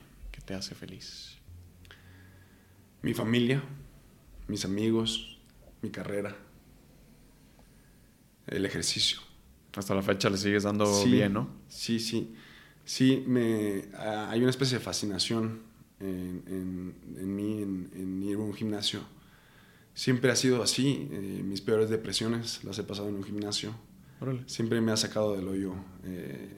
te 0.44 0.54
hace 0.54 0.74
feliz? 0.74 1.36
Mi 3.02 3.14
familia, 3.14 3.62
mis 4.48 4.64
amigos, 4.64 5.40
mi 5.82 5.90
carrera, 5.90 6.36
el 8.46 8.64
ejercicio. 8.64 9.18
Hasta 9.74 9.94
la 9.94 10.02
fecha 10.02 10.28
le 10.28 10.36
sigues 10.36 10.64
dando 10.64 11.04
bien, 11.04 11.32
¿no? 11.32 11.48
Sí, 11.68 11.98
sí. 11.98 12.34
Sí, 12.84 13.24
me, 13.26 13.84
hay 13.96 14.40
una 14.40 14.50
especie 14.50 14.78
de 14.78 14.84
fascinación 14.84 15.62
en, 16.00 16.42
en, 16.46 16.94
en 17.16 17.36
mí, 17.36 17.62
en, 17.62 18.22
ir 18.22 18.36
a 18.36 18.38
un 18.38 18.52
gimnasio. 18.52 19.00
Siempre 19.94 20.30
ha 20.30 20.36
sido 20.36 20.62
así. 20.62 21.08
Eh, 21.10 21.42
mis 21.44 21.60
peores 21.60 21.90
depresiones 21.90 22.64
las 22.64 22.78
he 22.78 22.84
pasado 22.84 23.08
en 23.08 23.16
un 23.16 23.24
gimnasio. 23.24 23.74
Siempre 24.46 24.80
me 24.80 24.92
ha 24.92 24.96
sacado 24.96 25.34
del 25.34 25.48
hoyo. 25.48 25.74
Eh, 26.04 26.48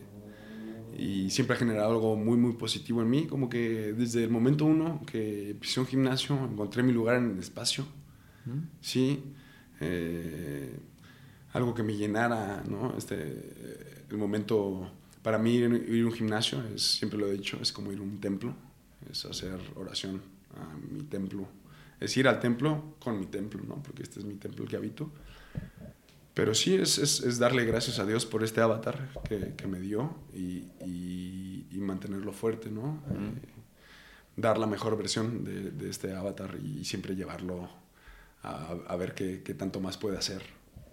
y 0.97 1.31
siempre 1.31 1.57
ha 1.57 1.59
generado 1.59 1.91
algo 1.91 2.17
muy, 2.17 2.37
muy 2.37 2.53
positivo 2.53 3.03
en 3.03 3.11
mí. 3.11 3.27
Como 3.27 3.49
que 3.49 3.93
desde 3.93 4.25
el 4.25 4.31
momento 4.31 4.65
uno 4.65 5.03
que 5.07 5.57
pisé 5.61 5.81
un 5.81 5.87
gimnasio, 5.87 6.37
encontré 6.45 6.83
mi 6.83 6.93
lugar 6.93 7.17
en 7.17 7.33
el 7.33 7.39
espacio. 7.39 7.85
Mm. 8.45 8.59
Sí. 8.81 9.23
Eh, 9.81 10.77
algo 11.53 11.75
que 11.75 11.83
me 11.83 11.97
llenara, 11.97 12.63
¿no? 12.69 12.95
Este, 12.97 14.05
el 14.11 14.17
momento, 14.17 14.91
para 15.23 15.39
mí 15.39 15.55
ir, 15.55 15.65
a 15.65 16.07
un 16.07 16.13
gimnasio, 16.13 16.63
es, 16.75 16.83
siempre 16.83 17.19
lo 17.19 17.29
he 17.29 17.33
dicho, 17.33 17.59
es 17.63 17.73
como 17.73 17.93
ir 17.93 17.99
a 17.99 18.03
un 18.03 18.21
templo, 18.21 18.55
es 19.11 19.25
hacer 19.25 19.61
oración 19.77 20.21
a 20.57 20.77
mi 20.93 21.03
templo. 21.05 21.47
Es 22.01 22.17
ir 22.17 22.27
al 22.27 22.41
templo 22.41 22.97
con 22.99 23.19
mi 23.19 23.27
templo, 23.27 23.63
¿no? 23.67 23.83
Porque 23.83 24.03
este 24.03 24.21
es 24.21 24.27
mi 24.27 24.35
templo 24.35 24.65
que 24.67 24.77
habito. 24.77 25.11
Pero 26.35 26.53
sí 26.55 26.75
es, 26.75 26.99
es, 26.99 27.21
es, 27.21 27.39
darle 27.39 27.65
gracias 27.65 28.01
a 28.01 28.07
Dios 28.07 28.27
por 28.27 28.43
este 28.43 28.61
avatar 28.61 29.09
que, 29.29 29.55
que 29.57 29.67
me 29.69 29.79
dio 29.79 30.17
y, 30.35 30.65
y, 30.85 31.67
y, 31.71 31.79
mantenerlo 31.79 32.33
fuerte, 32.33 32.71
¿no? 32.71 33.01
Eh, 33.11 33.49
dar 34.37 34.59
la 34.59 34.67
mejor 34.67 34.97
versión 34.99 35.45
de, 35.45 35.71
de, 35.71 35.89
este 35.89 36.13
avatar 36.13 36.59
y 36.61 36.85
siempre 36.85 37.15
llevarlo 37.15 37.69
a, 38.43 38.75
a 38.89 38.97
ver 38.97 39.15
qué, 39.15 39.43
qué, 39.45 39.55
tanto 39.55 39.79
más 39.81 39.97
puede 39.97 40.19
hacer. 40.19 40.43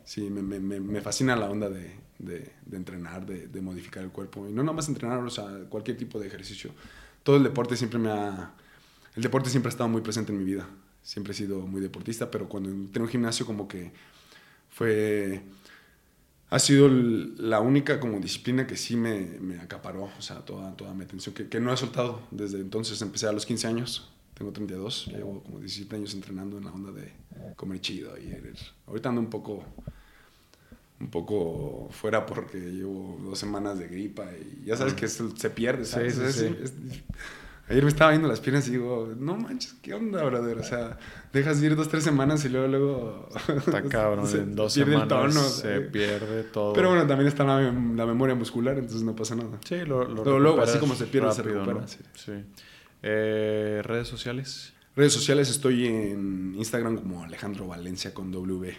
Sí, 0.06 0.30
me, 0.30 0.44
me, 0.44 0.80
me 0.80 1.02
fascina 1.02 1.36
la 1.36 1.50
onda 1.50 1.70
de, 1.70 1.96
de, 2.20 2.52
de 2.66 2.78
entrenar, 2.78 3.26
de, 3.26 3.62
modificar 3.62 4.04
el 4.04 4.12
cuerpo. 4.12 4.48
Y 4.48 4.54
no 4.54 4.64
nada 4.64 4.76
más 4.76 4.88
entrenar, 4.88 5.20
o 5.20 5.30
sea, 5.30 5.48
cualquier 5.70 5.98
tipo 5.98 6.20
de 6.20 6.28
ejercicio. 6.28 6.72
Todo 7.24 7.38
el 7.38 7.44
deporte 7.44 7.76
siempre 7.76 8.00
me 8.00 8.12
ha, 8.12 8.54
el 9.16 9.24
deporte 9.24 9.50
siempre 9.50 9.70
ha 9.70 9.72
estado 9.72 9.90
muy 9.90 10.02
presente 10.02 10.32
en 10.32 10.38
mi 10.38 10.44
vida. 10.44 10.68
Siempre 11.04 11.34
he 11.34 11.36
sido 11.36 11.66
muy 11.66 11.82
deportista, 11.82 12.30
pero 12.30 12.48
cuando 12.48 12.70
en 12.70 13.02
un 13.02 13.08
gimnasio 13.08 13.46
como 13.46 13.68
que 13.68 13.92
fue... 14.72 15.42
Ha 16.50 16.60
sido 16.60 16.90
la 16.90 17.62
única 17.62 18.02
como 18.02 18.20
disciplina 18.20 18.68
que 18.68 18.76
sí 18.76 18.98
me, 18.98 19.22
me 19.40 19.58
acaparó, 19.60 20.10
o 20.18 20.22
sea, 20.22 20.40
toda, 20.40 20.76
toda 20.76 20.94
mi 20.94 21.06
atención, 21.06 21.34
que, 21.34 21.48
que, 21.48 21.62
no 21.62 21.72
he 21.72 21.78
soltado 21.78 22.22
desde 22.30 22.60
entonces. 22.60 23.02
Empecé 23.02 23.28
a 23.28 23.32
los 23.32 23.46
15 23.46 23.68
años, 23.68 24.12
tengo 24.34 24.52
32, 24.52 25.08
llevo 25.08 25.42
como 25.44 25.60
17 25.60 25.96
años 25.96 26.14
entrenando 26.14 26.58
en 26.58 26.66
la 26.66 26.72
onda 26.72 26.92
de 26.92 27.14
comer 27.56 27.80
chido. 27.80 28.18
Y 28.18 28.36
ahorita 28.86 29.10
ando 29.10 29.22
un 29.22 29.30
poco 29.30 29.64
un 31.02 31.10
poco 31.10 31.90
fuera 31.92 32.26
porque 32.26 32.58
llevo 32.58 33.20
dos 33.24 33.40
semanas 33.40 33.80
de 33.80 33.88
gripa 33.88 34.26
y 34.34 34.66
ya 34.66 34.78
sabes 34.78 34.94
que 34.94 35.08
se 35.08 35.50
pierde, 35.50 35.86
¿sabes? 35.86 36.16
Ayer 37.72 37.84
me 37.84 37.90
estaba 37.90 38.12
viendo 38.12 38.28
las 38.28 38.40
piernas 38.40 38.68
y 38.68 38.72
digo, 38.72 39.14
no 39.18 39.38
manches, 39.38 39.74
¿qué 39.82 39.94
onda, 39.94 40.24
brother? 40.24 40.58
O 40.58 40.64
sea, 40.64 40.98
dejas 41.32 41.62
ir 41.64 41.76
dos, 41.76 41.88
tres 41.88 42.04
semanas 42.04 42.44
y 42.46 42.50
luego, 42.50 42.68
luego... 42.68 43.30
Está 43.58 43.82
cabrón, 43.90 44.28
en 44.34 44.56
dos 44.56 44.74
semanas 44.74 45.56
se 45.56 45.82
pierde 45.82 46.44
todo. 46.44 46.74
Pero 46.74 46.90
bueno, 46.90 47.08
también 47.08 47.28
está 47.28 47.44
la, 47.44 47.72
memoria 47.72 48.36
muscular, 48.36 48.78
entonces 48.78 49.04
no 49.04 49.16
pasa 49.16 49.36
nada. 49.36 49.58
Sí, 49.64 49.86
lo, 49.86 50.04
lo 50.04 50.40
luego, 50.40 50.62
así 50.62 50.80
como 50.80 50.96
se 50.96 51.06
pierde, 51.06 51.32
se 51.32 51.44
recupera. 51.44 51.88
Sí. 51.88 52.34
Eh, 53.04 53.82
¿Redes 53.84 54.08
sociales? 54.08 54.74
Redes 54.96 55.14
sociales 55.14 55.50
estoy 55.50 55.88
en 55.88 56.54
Instagram 56.56 56.98
como 56.98 57.24
Alejandro 57.24 57.68
Valencia 57.68 58.14
con 58.14 58.32
W 58.32 58.76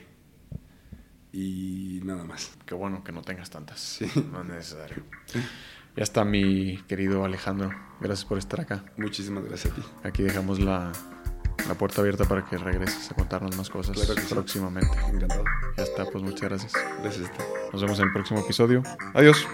y 1.33 2.01
nada 2.05 2.25
más. 2.25 2.53
Qué 2.67 2.75
bueno 2.75 3.03
que 3.03 3.13
no 3.13 3.23
tengas 3.23 3.49
tantas. 3.49 3.81
Sí. 3.81 4.07
No 4.31 4.43
es 4.43 4.49
necesario. 4.49 5.03
Ya 5.97 6.03
está 6.03 6.25
mi 6.25 6.79
querido 6.89 7.25
Alejandro. 7.25 7.71
Gracias 8.01 8.25
por 8.25 8.39
estar 8.39 8.61
acá. 8.61 8.85
Muchísimas 8.97 9.45
gracias 9.45 9.73
a 9.73 9.77
ti. 9.77 9.83
Aquí 10.05 10.23
dejamos 10.23 10.59
la, 10.59 10.91
la 11.69 11.75
puerta 11.75 12.01
abierta 12.01 12.25
para 12.25 12.45
que 12.45 12.57
regreses 12.57 13.11
a 13.11 13.15
contarnos 13.15 13.57
más 13.57 13.69
cosas 13.69 13.99
próximamente. 14.31 14.97
Encantado. 15.13 15.45
Ya 15.77 15.83
está, 15.83 16.05
pues 16.07 16.25
muchas 16.25 16.49
gracias. 16.49 16.73
Gracias. 17.03 17.31
Nos 17.73 17.83
vemos 17.83 17.99
en 17.99 18.07
el 18.07 18.13
próximo 18.13 18.41
episodio. 18.41 18.83
Adiós. 19.15 19.47